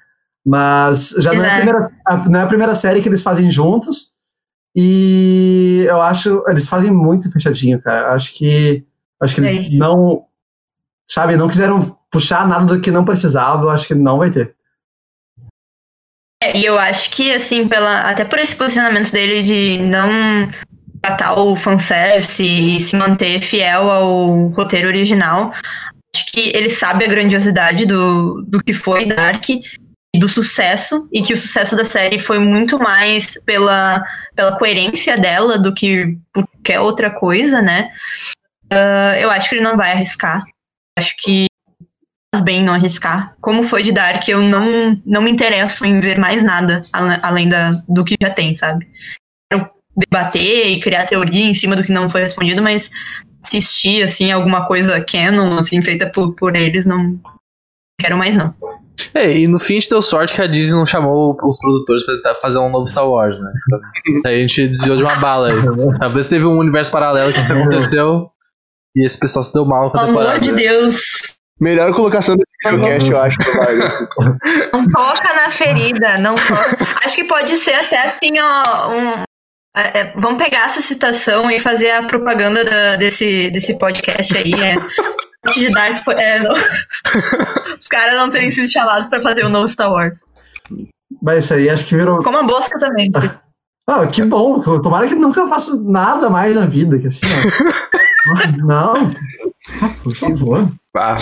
Mas 0.46 1.14
já 1.20 1.34
não 1.34 1.44
é, 1.44 1.50
a 1.50 1.56
primeira, 1.56 1.92
não 2.30 2.40
é 2.40 2.44
a 2.44 2.48
primeira 2.48 2.76
série 2.76 3.02
que 3.02 3.08
eles 3.08 3.24
fazem 3.24 3.50
juntos. 3.52 4.14
E 4.76 5.86
eu 5.88 6.02
acho. 6.02 6.44
Eles 6.48 6.68
fazem 6.68 6.92
muito 6.92 7.32
fechadinho, 7.32 7.82
cara. 7.82 8.14
Acho 8.14 8.34
que. 8.34 8.86
Acho 9.22 9.36
que 9.36 9.42
eles 9.42 9.74
é. 9.74 9.78
não. 9.78 10.26
Sabe, 11.06 11.36
não 11.36 11.50
quiseram 11.50 11.98
puxar 12.10 12.48
nada 12.48 12.66
do 12.66 12.82
que 12.82 12.92
não 12.92 13.06
precisava. 13.06 13.72
Acho 13.72 13.88
que 13.88 13.96
não 13.96 14.18
vai 14.18 14.32
ter. 14.32 14.56
É, 16.44 16.58
e 16.58 16.66
eu 16.66 16.78
acho 16.78 17.10
que, 17.12 17.34
assim, 17.34 17.68
pela, 17.70 18.02
até 18.02 18.26
por 18.26 18.38
esse 18.38 18.54
posicionamento 18.54 19.12
dele 19.14 19.44
de 19.44 19.78
não 19.80 20.52
tratar 21.02 21.40
o 21.40 21.56
fanservice 21.56 22.44
e 22.44 22.80
se 22.82 22.98
manter 22.98 23.42
fiel 23.42 23.90
ao 23.90 24.48
roteiro 24.50 24.90
original, 24.90 25.54
acho 26.14 26.26
que 26.34 26.52
ele 26.54 26.70
sabe 26.70 27.06
a 27.06 27.08
grandiosidade 27.08 27.86
do, 27.86 28.42
do 28.44 28.62
que 28.62 28.74
foi 28.74 29.06
Dark 29.06 29.44
do 30.16 30.28
sucesso 30.28 31.08
e 31.12 31.22
que 31.22 31.34
o 31.34 31.38
sucesso 31.38 31.76
da 31.76 31.86
série 31.86 32.20
foi 32.20 32.40
muito 32.40 32.78
mais 32.78 33.32
pela, 33.46 34.04
pela 34.36 34.58
coerência 34.58 35.18
dela 35.18 35.58
do 35.58 35.74
que 35.74 36.18
qualquer 36.34 36.80
outra 36.80 37.10
coisa, 37.10 37.62
né? 37.62 37.90
Uh, 38.72 39.16
eu 39.20 39.32
acho 39.32 39.50
que 39.50 39.56
ele 39.56 39.64
não 39.64 39.78
vai 39.78 39.92
arriscar. 39.92 40.44
Acho 40.98 41.16
que 41.18 41.48
bem 42.42 42.64
não 42.64 42.74
arriscar. 42.74 43.36
Como 43.42 43.64
foi 43.64 43.84
de 43.84 43.92
Dark, 43.92 44.28
eu 44.28 44.42
não, 44.42 45.00
não 45.06 45.22
me 45.22 45.32
interesso 45.32 45.86
em 45.86 46.00
ver 46.00 46.18
mais 46.18 46.44
nada 46.44 46.84
além 46.92 47.48
da, 47.48 47.82
do 47.88 48.04
que 48.04 48.16
já 48.22 48.30
tem, 48.30 48.56
sabe? 48.56 48.88
Quero 49.52 49.70
debater 49.96 50.68
e 50.68 50.80
criar 50.80 51.06
teoria 51.06 51.46
em 51.46 51.54
cima 51.54 51.76
do 51.76 51.84
que 51.84 51.92
não 51.92 52.10
foi 52.10 52.22
respondido, 52.22 52.62
mas 52.62 52.90
assistir, 53.44 54.04
assim, 54.04 54.32
alguma 54.32 54.66
coisa 54.66 55.04
canon, 55.04 55.56
assim, 55.60 55.82
feita 55.82 56.10
por, 56.10 56.34
por 56.34 56.56
eles, 56.56 56.86
não 56.86 57.20
quero 58.00 58.18
mais 58.18 58.36
não. 58.36 58.54
É, 59.14 59.40
e 59.40 59.48
no 59.48 59.60
fim 59.60 59.74
a 59.74 59.80
gente 59.80 59.90
deu 59.90 60.02
sorte 60.02 60.36
que 60.36 60.42
a 60.42 60.48
Disney 60.48 60.78
não 60.78 60.86
chamou 60.86 61.36
os 61.44 61.60
produtores 61.60 62.06
pra 62.06 62.16
tentar 62.16 62.40
fazer 62.42 62.60
um 62.60 62.70
novo 62.70 62.86
Star 62.86 63.08
Wars, 63.08 63.40
né? 63.40 63.52
Aí 64.26 64.36
a 64.36 64.40
gente 64.40 64.68
desviou 64.68 64.98
de 64.98 65.04
uma 65.04 65.16
bala 65.16 65.50
aí. 65.50 65.98
Talvez 66.00 66.28
teve 66.28 66.46
um 66.46 66.58
universo 66.58 66.92
paralelo 66.92 67.34
que 67.34 67.40
isso 67.40 67.54
aconteceu 67.54 68.30
e 68.96 69.06
esse 69.06 69.18
pessoal 69.18 69.44
se 69.44 69.54
deu 69.54 69.66
mal 69.66 69.92
com 69.92 69.98
a 69.98 70.06
Pelo 70.06 70.20
amor 70.20 70.40
de 70.40 70.52
Deus! 70.52 71.36
Melhor 71.64 71.94
colocação 71.94 72.36
do 72.36 72.44
podcast, 72.62 73.10
eu 73.10 73.22
acho. 73.22 73.38
Não 74.74 74.86
toca 74.86 75.34
na 75.34 75.50
ferida, 75.50 76.18
não 76.18 76.36
toca. 76.36 76.78
Acho 77.06 77.16
que 77.16 77.24
pode 77.24 77.58
ser 77.58 77.74
até 77.74 78.02
assim, 78.04 78.38
ó, 78.38 78.90
um, 78.90 79.24
é, 79.78 80.00
é, 80.00 80.14
vamos 80.18 80.44
pegar 80.44 80.66
essa 80.66 80.82
citação 80.82 81.50
e 81.50 81.58
fazer 81.58 81.92
a 81.92 82.04
propaganda 82.04 82.66
da, 82.66 82.96
desse, 82.98 83.50
desse 83.50 83.76
podcast 83.76 84.36
aí. 84.38 84.54
É, 84.54 84.76
de 85.54 85.70
Dark 85.70 86.04
foi, 86.04 86.16
é, 86.16 86.42
Os 87.80 87.88
caras 87.88 88.16
não 88.16 88.30
terem 88.30 88.52
sido 88.52 88.70
chamados 88.70 89.10
pra 89.10 89.22
fazer 89.22 89.46
o 89.46 89.48
um 89.48 89.50
novo 89.50 89.68
Star 89.70 89.90
Wars. 89.90 90.26
Mas 91.22 91.46
isso 91.46 91.54
aí 91.54 91.70
acho 91.70 91.86
que 91.86 91.96
virou. 91.96 92.22
Como 92.22 92.38
a 92.40 92.44
bosta 92.44 92.78
também. 92.78 93.10
Ah, 93.86 94.08
que 94.08 94.24
bom. 94.24 94.62
Tomara 94.82 95.10
que 95.10 95.16
nunca 95.16 95.46
faça 95.46 95.76
nada 95.76 96.30
mais 96.30 96.56
na 96.56 96.66
vida. 96.66 96.98
Que 96.98 97.08
assim, 97.08 97.26
ó. 97.26 98.66
não. 98.66 99.14
Ah, 99.84 99.92
por 100.04 100.16
favor. 100.16 100.72
Ah. 100.96 101.18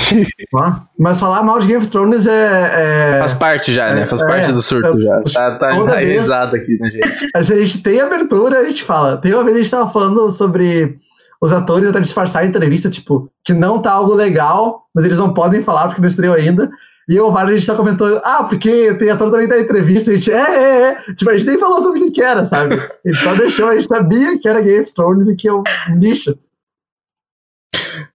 Ah, 0.56 0.84
mas 1.00 1.20
falar 1.20 1.44
mal 1.44 1.58
de 1.60 1.68
Game 1.68 1.82
of 1.82 1.90
Thrones 1.90 2.28
é. 2.28 3.16
é... 3.16 3.20
Faz 3.20 3.34
parte 3.34 3.74
já, 3.74 3.94
né? 3.94 4.06
Faz 4.06 4.22
é, 4.22 4.28
parte 4.28 4.52
do 4.52 4.62
surto 4.62 4.98
é, 4.98 5.02
já. 5.02 5.22
Tá, 5.34 5.58
tá, 5.58 5.86
tá 5.86 6.00
risado 6.00 6.56
aqui, 6.58 6.78
né, 6.78 6.92
gente? 6.92 7.30
Mas 7.34 7.50
a 7.50 7.56
gente 7.56 7.82
tem 7.82 8.02
abertura, 8.02 8.60
a 8.60 8.66
gente 8.66 8.84
fala. 8.84 9.18
Tem 9.18 9.34
uma 9.34 9.44
vez 9.44 9.56
a 9.56 9.62
gente 9.62 9.72
tava 9.72 9.90
falando 9.90 10.30
sobre 10.32 10.98
os 11.42 11.52
atores 11.52 11.90
até 11.90 12.00
disfarçar 12.00 12.44
a 12.44 12.46
entrevista, 12.46 12.90
tipo, 12.90 13.32
que 13.44 13.54
não 13.54 13.82
tá 13.82 13.92
algo 13.92 14.14
legal, 14.14 14.84
mas 14.94 15.06
eles 15.06 15.18
não 15.18 15.34
podem 15.34 15.64
falar 15.64 15.88
porque 15.88 16.02
não 16.02 16.08
estreou 16.08 16.36
ainda. 16.36 16.70
E 17.10 17.16
eu, 17.16 17.36
a 17.36 17.52
gente 17.52 17.66
só 17.66 17.76
comentou, 17.76 18.22
ah, 18.24 18.44
porque 18.44 18.94
tem 18.94 19.10
ator 19.10 19.32
também 19.32 19.48
da 19.48 19.60
entrevista, 19.60 20.12
a 20.12 20.14
gente, 20.14 20.32
é, 20.32 20.36
é, 20.36 20.82
é. 20.84 21.14
Tipo, 21.14 21.32
a 21.32 21.38
gente 21.38 21.48
nem 21.48 21.58
falou 21.58 21.82
sobre 21.82 22.00
o 22.00 22.12
que, 22.12 22.22
era, 22.22 22.46
sabe? 22.46 22.76
Ele 23.04 23.16
só 23.16 23.34
deixou, 23.34 23.68
a 23.68 23.76
gente 23.76 23.88
sabia 23.88 24.38
que 24.40 24.48
era 24.48 24.62
Game 24.62 24.82
of 24.82 24.94
Thrones 24.94 25.28
e 25.28 25.36
que 25.36 25.50
eu, 25.50 25.64
lixo. 25.98 26.38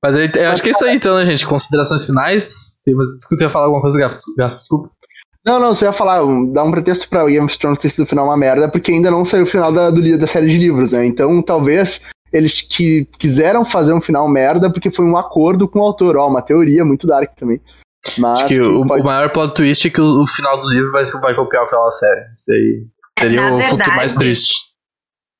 Mas 0.02 0.16
aí, 0.16 0.30
eu 0.34 0.50
acho 0.50 0.62
que 0.62 0.68
é 0.68 0.72
isso 0.72 0.84
aí 0.84 0.96
então, 0.96 1.16
né, 1.16 1.26
gente? 1.26 1.46
Considerações 1.46 2.06
finais. 2.06 2.80
Desculpa, 2.86 3.44
ia 3.44 3.50
falar 3.50 3.66
alguma 3.66 3.82
coisa, 3.82 3.98
Gaspo, 3.98 4.58
desculpa. 4.58 4.90
Não, 5.44 5.60
não, 5.60 5.74
você 5.74 5.84
ia 5.84 5.92
falar, 5.92 6.18
dar 6.52 6.64
um 6.64 6.72
pretexto 6.72 7.08
pra 7.08 7.24
Game 7.24 7.46
of 7.46 7.56
Thrones 7.56 7.78
ter 7.78 7.90
sido 7.90 8.02
o 8.02 8.06
final 8.06 8.26
uma 8.26 8.36
merda, 8.36 8.68
porque 8.68 8.90
ainda 8.90 9.12
não 9.12 9.24
saiu 9.24 9.44
o 9.44 9.46
final 9.46 9.72
da, 9.72 9.90
do, 9.90 10.18
da 10.18 10.26
série 10.26 10.48
de 10.48 10.58
livros, 10.58 10.90
né? 10.90 11.06
Então, 11.06 11.40
talvez 11.40 12.00
eles 12.32 12.60
que 12.60 13.08
quiseram 13.18 13.64
fazer 13.64 13.92
um 13.92 14.00
final 14.00 14.28
merda 14.28 14.70
porque 14.70 14.90
foi 14.90 15.04
um 15.04 15.16
acordo 15.16 15.68
com 15.68 15.78
o 15.78 15.82
autor. 15.82 16.16
Ó, 16.16 16.28
uma 16.28 16.42
teoria 16.42 16.84
muito 16.84 17.06
dark 17.06 17.30
também. 17.38 17.60
Mas, 18.18 18.38
Acho 18.40 18.48
que 18.48 18.60
o, 18.60 18.86
pode... 18.86 19.02
o, 19.02 19.04
maior 19.04 19.30
plot 19.30 19.54
twist 19.54 19.86
é 19.86 19.90
que 19.90 20.00
o, 20.00 20.22
o, 20.22 20.26
final 20.26 20.60
do 20.60 20.68
livro 20.68 20.90
vai, 20.90 21.04
vai 21.04 21.34
copiar 21.34 21.64
o 21.64 21.68
final 21.68 21.84
da 21.84 21.90
série. 21.90 22.20
Isso 22.34 22.52
aí 22.52 22.86
seria 23.18 23.40
Na 23.40 23.46
o 23.46 23.56
verdade, 23.56 23.78
futuro 23.78 23.96
mais 23.96 24.14
triste. 24.14 24.54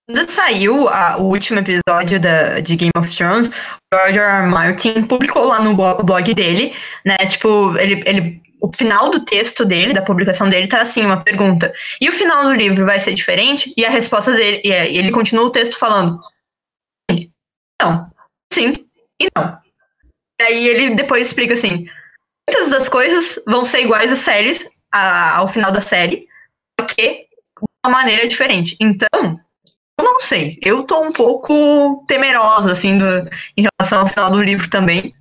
Quando 0.09 0.31
saiu 0.31 0.89
a, 0.89 1.17
o 1.19 1.25
último 1.25 1.59
episódio 1.59 2.21
da, 2.21 2.61
de 2.61 2.77
Game 2.77 2.93
of 2.97 3.15
Thrones, 3.15 3.49
o 3.49 3.97
George 3.97 4.19
R. 4.19 4.43
R. 4.43 4.47
Martin 4.49 5.03
publicou 5.03 5.45
lá 5.47 5.61
no 5.61 5.75
blog 5.75 6.35
dele, 6.35 6.73
né? 7.05 7.17
Tipo, 7.27 7.77
ele, 7.77 8.03
ele 8.07 8.43
o 8.61 8.71
final 8.75 9.11
do 9.11 9.25
texto 9.25 9.65
dele, 9.65 9.93
da 9.93 10.03
publicação 10.03 10.49
dele, 10.49 10.69
tá 10.69 10.81
assim, 10.81 11.05
uma 11.05 11.23
pergunta. 11.23 11.73
E 12.01 12.09
o 12.09 12.13
final 12.13 12.45
do 12.45 12.55
livro 12.55 12.85
vai 12.85 13.01
ser 13.01 13.15
diferente? 13.15 13.73
E 13.77 13.85
a 13.85 13.91
resposta 13.91 14.33
dele, 14.33 14.63
e 14.65 14.71
ele 14.71 15.11
continua 15.11 15.45
o 15.45 15.51
texto 15.51 15.79
falando, 15.79 16.21
não. 17.83 18.11
Sim 18.53 18.87
e 19.21 19.27
não. 19.37 19.59
Aí 20.41 20.69
ele 20.69 20.95
depois 20.95 21.27
explica 21.27 21.55
assim: 21.55 21.89
muitas 22.49 22.71
das 22.71 22.89
coisas 22.89 23.43
vão 23.47 23.65
ser 23.65 23.81
iguais 23.81 24.13
às 24.13 24.21
séries, 24.21 24.69
a, 24.93 25.37
ao 25.37 25.49
final 25.49 25.73
da 25.73 25.81
série, 25.81 26.27
porque 26.79 27.27
de 27.59 27.67
uma 27.85 27.93
maneira 27.93 28.27
diferente. 28.27 28.77
Então, 28.81 29.41
eu 29.99 30.05
não 30.05 30.21
sei. 30.21 30.59
Eu 30.63 30.83
tô 30.83 31.03
um 31.03 31.13
pouco 31.13 32.05
temerosa, 32.07 32.73
assim, 32.73 32.99
do, 32.99 33.05
em 33.57 33.67
relação 33.81 34.01
ao 34.01 34.07
final 34.07 34.31
do 34.31 34.43
livro 34.43 34.69
também. 34.69 35.15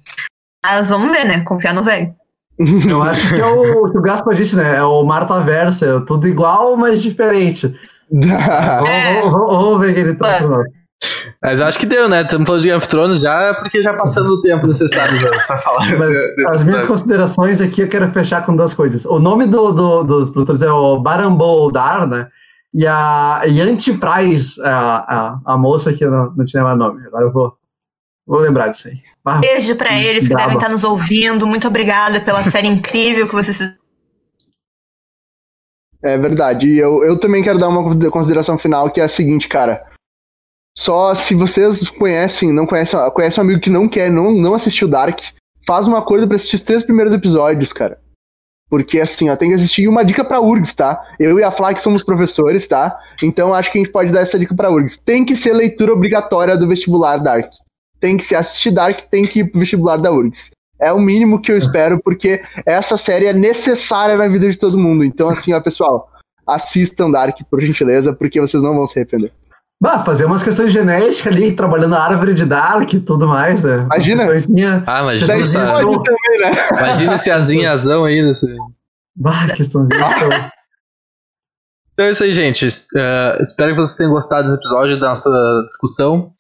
Mas 0.66 0.90
vamos 0.90 1.12
ver, 1.16 1.26
né? 1.26 1.44
Confiar 1.44 1.74
no 1.74 1.84
velho. 1.84 2.14
Eu 2.90 3.02
acho 3.02 3.34
que 3.34 3.42
é 3.42 3.46
o 3.46 3.92
que 3.92 3.98
o 3.98 4.02
Gaspar 4.02 4.34
disse, 4.34 4.56
né? 4.56 4.78
É 4.78 4.84
o 4.84 5.04
Marta 5.04 5.40
Versa, 5.42 6.02
tudo 6.08 6.28
igual, 6.28 6.76
mas 6.78 7.04
diferente. 7.04 7.74
é. 8.12 9.22
vamos, 9.22 9.32
vamos, 9.32 9.52
vamos, 9.52 9.80
ver 9.80 9.92
o 9.92 9.94
que 9.94 10.00
ele 10.00 10.16
tá 10.16 10.40
falando. 10.40 10.66
Mas 11.42 11.62
acho 11.62 11.78
que 11.78 11.86
deu, 11.86 12.08
né? 12.08 12.22
Estamos 12.22 12.48
falando 12.48 12.62
de 12.62 12.68
Game 12.70 12.78
of 12.78 12.88
Thrones 12.88 13.20
já, 13.20 13.54
porque 13.56 13.84
já 13.84 13.94
passando 13.94 14.30
o 14.30 14.42
tempo 14.42 14.66
necessário 14.66 15.20
para 15.46 15.60
falar. 15.60 15.86
Mas 16.00 16.48
as 16.54 16.64
minhas 16.64 16.86
considerações 16.86 17.62
aqui 17.62 17.82
eu 17.82 17.88
quero 17.88 18.10
fechar 18.12 18.46
com 18.46 18.56
duas 18.56 18.74
coisas. 18.74 19.06
O 19.06 19.20
nome 19.20 19.46
do, 19.46 19.72
do 19.72 20.04
dos 20.04 20.30
produtores 20.30 20.62
é 20.62 20.72
o 20.72 21.00
Baramboldar, 21.00 22.08
né? 22.08 22.28
E 22.78 22.86
a 22.86 23.42
Yanti 23.46 23.94
Price, 23.98 24.62
a, 24.62 24.98
a, 24.98 25.40
a, 25.46 25.58
moça 25.58 25.94
que 25.94 26.04
eu 26.04 26.12
não, 26.12 26.32
não 26.32 26.44
tinha 26.44 26.62
mais 26.62 26.78
nome. 26.78 27.08
Agora 27.08 27.24
eu 27.24 27.32
vou, 27.32 27.58
vou 28.28 28.40
lembrar 28.40 28.68
disso 28.68 28.90
aí. 28.90 28.98
Ah, 29.24 29.40
Beijo 29.40 29.78
para 29.78 29.98
eles 29.98 30.28
que 30.28 30.36
devem 30.36 30.56
estar 30.56 30.68
nos 30.68 30.84
ouvindo. 30.84 31.48
Muito 31.48 31.70
obrigada 31.70 32.20
pela 32.20 32.44
série 32.52 32.68
incrível 32.68 33.26
que 33.26 33.34
vocês 33.34 33.58
É 36.04 36.18
verdade. 36.18 36.68
E 36.68 36.78
eu, 36.78 37.02
eu 37.06 37.18
também 37.18 37.42
quero 37.42 37.58
dar 37.58 37.70
uma 37.70 38.12
consideração 38.12 38.60
final 38.60 38.92
que 38.92 39.00
é 39.00 39.06
a 39.06 39.10
seguinte, 39.10 39.48
cara. 39.48 39.86
Só 40.78 41.16
se 41.16 41.34
vocês 41.34 41.90
conhecem, 41.92 42.52
não 42.52 42.68
conhecem, 42.68 43.00
conhecem 43.12 43.42
um 43.42 43.46
amigo 43.46 43.62
que 43.62 43.70
não 43.70 43.88
quer, 43.88 44.12
não, 44.12 44.32
não 44.32 44.54
assistiu 44.54 44.90
Dark, 44.90 45.22
faz 45.66 45.88
uma 45.88 46.02
coisa 46.02 46.28
para 46.28 46.36
assistir 46.36 46.58
os 46.58 46.64
três 46.64 46.84
primeiros 46.84 47.16
episódios, 47.16 47.72
cara. 47.72 47.98
Porque 48.76 49.00
assim, 49.00 49.30
ó, 49.30 49.38
tem 49.38 49.48
que 49.48 49.56
assistir 49.56 49.88
uma 49.88 50.04
dica 50.04 50.22
pra 50.22 50.42
URGS, 50.42 50.74
tá? 50.74 51.02
Eu 51.18 51.40
e 51.40 51.44
a 51.46 51.50
Flá 51.50 51.74
que 51.74 51.82
somos 51.82 52.04
professores, 52.04 52.68
tá? 52.68 53.00
Então 53.24 53.54
acho 53.54 53.72
que 53.72 53.78
a 53.78 53.82
gente 53.82 53.92
pode 53.92 54.12
dar 54.12 54.20
essa 54.20 54.38
dica 54.38 54.54
pra 54.54 54.70
URGS. 54.70 55.00
Tem 55.00 55.24
que 55.24 55.34
ser 55.34 55.54
leitura 55.54 55.94
obrigatória 55.94 56.58
do 56.58 56.68
vestibular 56.68 57.16
Dark. 57.16 57.50
Tem 58.02 58.18
que 58.18 58.26
se 58.26 58.36
assistir 58.36 58.72
Dark, 58.72 59.04
tem 59.10 59.24
que 59.24 59.40
ir 59.40 59.50
pro 59.50 59.62
vestibular 59.62 59.96
da 59.96 60.12
URGS. 60.12 60.52
É 60.78 60.92
o 60.92 61.00
mínimo 61.00 61.42
que 61.42 61.54
eu 61.54 61.58
espero, 61.58 62.02
porque 62.04 62.42
essa 62.66 62.98
série 62.98 63.28
é 63.28 63.34
necessária 63.34 64.18
na 64.18 64.28
vida 64.28 64.52
de 64.52 64.58
todo 64.58 64.78
mundo. 64.78 65.06
Então, 65.06 65.30
assim, 65.30 65.54
ó, 65.54 65.62
pessoal, 65.62 66.10
assistam 66.46 67.10
Dark, 67.10 67.38
por 67.50 67.62
gentileza, 67.62 68.12
porque 68.12 68.42
vocês 68.42 68.62
não 68.62 68.76
vão 68.76 68.88
se 68.88 69.00
arrepender. 69.00 69.32
Bah, 69.82 70.04
fazer 70.04 70.26
umas 70.26 70.42
questões 70.42 70.72
genéticas 70.72 71.34
ali, 71.34 71.54
trabalhando 71.54 71.96
a 71.96 72.04
árvore 72.04 72.34
de 72.34 72.46
Dark 72.46 72.94
e 72.94 73.00
tudo 73.00 73.28
mais, 73.28 73.62
né? 73.64 73.84
Imagina. 73.84 74.24
Ah, 74.88 75.02
imagina 75.02 75.34
essa, 75.34 75.68
pode 75.68 76.04
também, 76.04 76.40
né? 76.40 76.70
imagina 76.72 77.16
esse 77.16 77.30
azinhazão 77.30 78.06
aí 78.06 78.26
nesse. 78.26 78.48
Bah, 79.16 79.48
questãozinha. 79.56 80.00
então. 80.16 80.52
É 81.98 82.10
isso 82.10 82.24
aí, 82.24 82.34
gente. 82.34 82.68
Eh, 82.68 83.38
espero 83.42 83.72
que 83.72 83.78
vocês 83.80 83.96
tenham 83.96 84.12
gostado 84.12 84.48
desse 84.48 84.58
episódio, 84.58 85.00
da 85.00 85.10
nossa 85.10 85.30
discussão. 85.66 86.32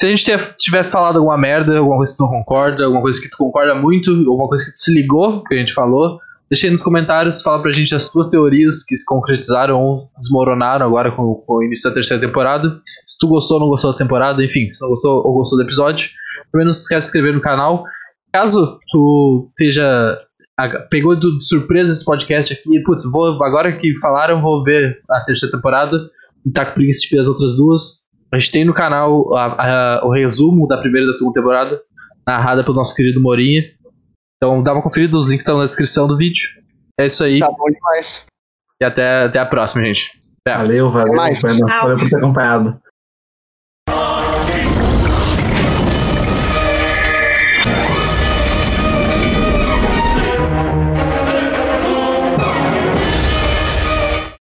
Se 0.00 0.06
a 0.06 0.08
gente 0.10 0.26
tiver 0.58 0.82
falado 0.82 1.16
alguma 1.16 1.38
merda, 1.38 1.78
alguma 1.78 1.96
coisa 1.96 2.12
que 2.12 2.18
tu 2.18 2.24
não 2.24 2.30
concorda, 2.30 2.84
alguma 2.84 3.00
coisa 3.00 3.20
que 3.20 3.30
tu 3.30 3.36
concorda 3.36 3.74
muito, 3.74 4.10
alguma 4.10 4.48
coisa 4.48 4.64
que 4.64 4.72
tu 4.72 4.78
se 4.78 4.92
ligou, 4.92 5.42
que 5.44 5.54
a 5.54 5.58
gente 5.58 5.72
falou, 5.72 6.18
deixa 6.50 6.66
aí 6.66 6.70
nos 6.70 6.82
comentários, 6.82 7.42
fala 7.42 7.60
pra 7.62 7.72
gente 7.72 7.94
as 7.94 8.08
tuas 8.08 8.28
teorias 8.28 8.82
que 8.84 8.94
se 8.96 9.04
concretizaram 9.04 9.80
ou 9.80 10.10
desmoronaram 10.18 10.86
agora 10.86 11.10
com, 11.10 11.34
com 11.46 11.54
o 11.56 11.62
início 11.64 11.88
da 11.88 11.94
terceira 11.94 12.24
temporada. 12.24 12.80
Se 13.04 13.18
tu 13.18 13.28
gostou 13.28 13.56
ou 13.56 13.60
não 13.64 13.68
gostou 13.70 13.92
da 13.92 13.98
temporada, 13.98 14.44
enfim, 14.44 14.68
se 14.68 14.80
não 14.82 14.90
gostou 14.90 15.22
ou 15.26 15.34
gostou 15.34 15.58
do 15.58 15.64
episódio. 15.64 16.10
Também 16.52 16.64
não 16.66 16.72
se 16.72 16.82
esquece 16.82 16.98
de 17.00 17.04
se 17.04 17.08
inscrever 17.10 17.34
no 17.34 17.40
canal. 17.40 17.84
Caso 18.32 18.78
tu 18.90 19.48
esteja 19.58 20.16
pegou 20.90 21.14
de 21.14 21.26
surpresa 21.44 21.92
esse 21.92 22.04
podcast 22.04 22.52
aqui. 22.52 22.80
Putz, 22.82 23.02
vou, 23.10 23.42
agora 23.42 23.76
que 23.76 23.94
falaram, 23.98 24.40
vou 24.40 24.62
ver 24.62 24.98
a 25.10 25.20
terceira 25.20 25.54
temporada. 25.54 25.98
E 26.44 26.50
tá 26.50 26.64
com 26.64 26.74
preguiça 26.74 27.00
de 27.02 27.08
ver 27.14 27.20
as 27.20 27.28
outras 27.28 27.56
duas. 27.56 28.04
A 28.32 28.38
gente 28.38 28.52
tem 28.52 28.64
no 28.64 28.72
canal 28.74 29.34
a- 29.36 29.98
a- 29.98 30.06
o 30.06 30.10
resumo 30.10 30.66
da 30.66 30.78
primeira 30.78 31.04
e 31.04 31.08
da 31.08 31.12
segunda 31.12 31.34
temporada, 31.34 31.80
narrada 32.26 32.62
pelo 32.64 32.76
nosso 32.76 32.94
querido 32.94 33.20
Morinha. 33.20 33.62
Então 34.36 34.62
dá 34.62 34.72
uma 34.72 34.82
conferida, 34.82 35.16
os 35.16 35.26
links 35.26 35.42
estão 35.42 35.58
na 35.58 35.64
descrição 35.64 36.06
do 36.06 36.16
vídeo. 36.16 36.50
É 36.98 37.06
isso 37.06 37.24
aí. 37.24 37.40
Tá 37.40 37.50
bom 37.50 37.70
demais. 37.70 38.22
E 38.80 38.84
até, 38.84 39.24
até 39.24 39.38
a 39.38 39.46
próxima, 39.46 39.84
gente. 39.84 40.20
Até. 40.44 40.58
Valeu, 40.58 40.90
valeu. 40.90 41.14
valeu 41.14 41.98
por 41.98 42.08
ter 42.08 42.16
acompanhado. 42.16 42.80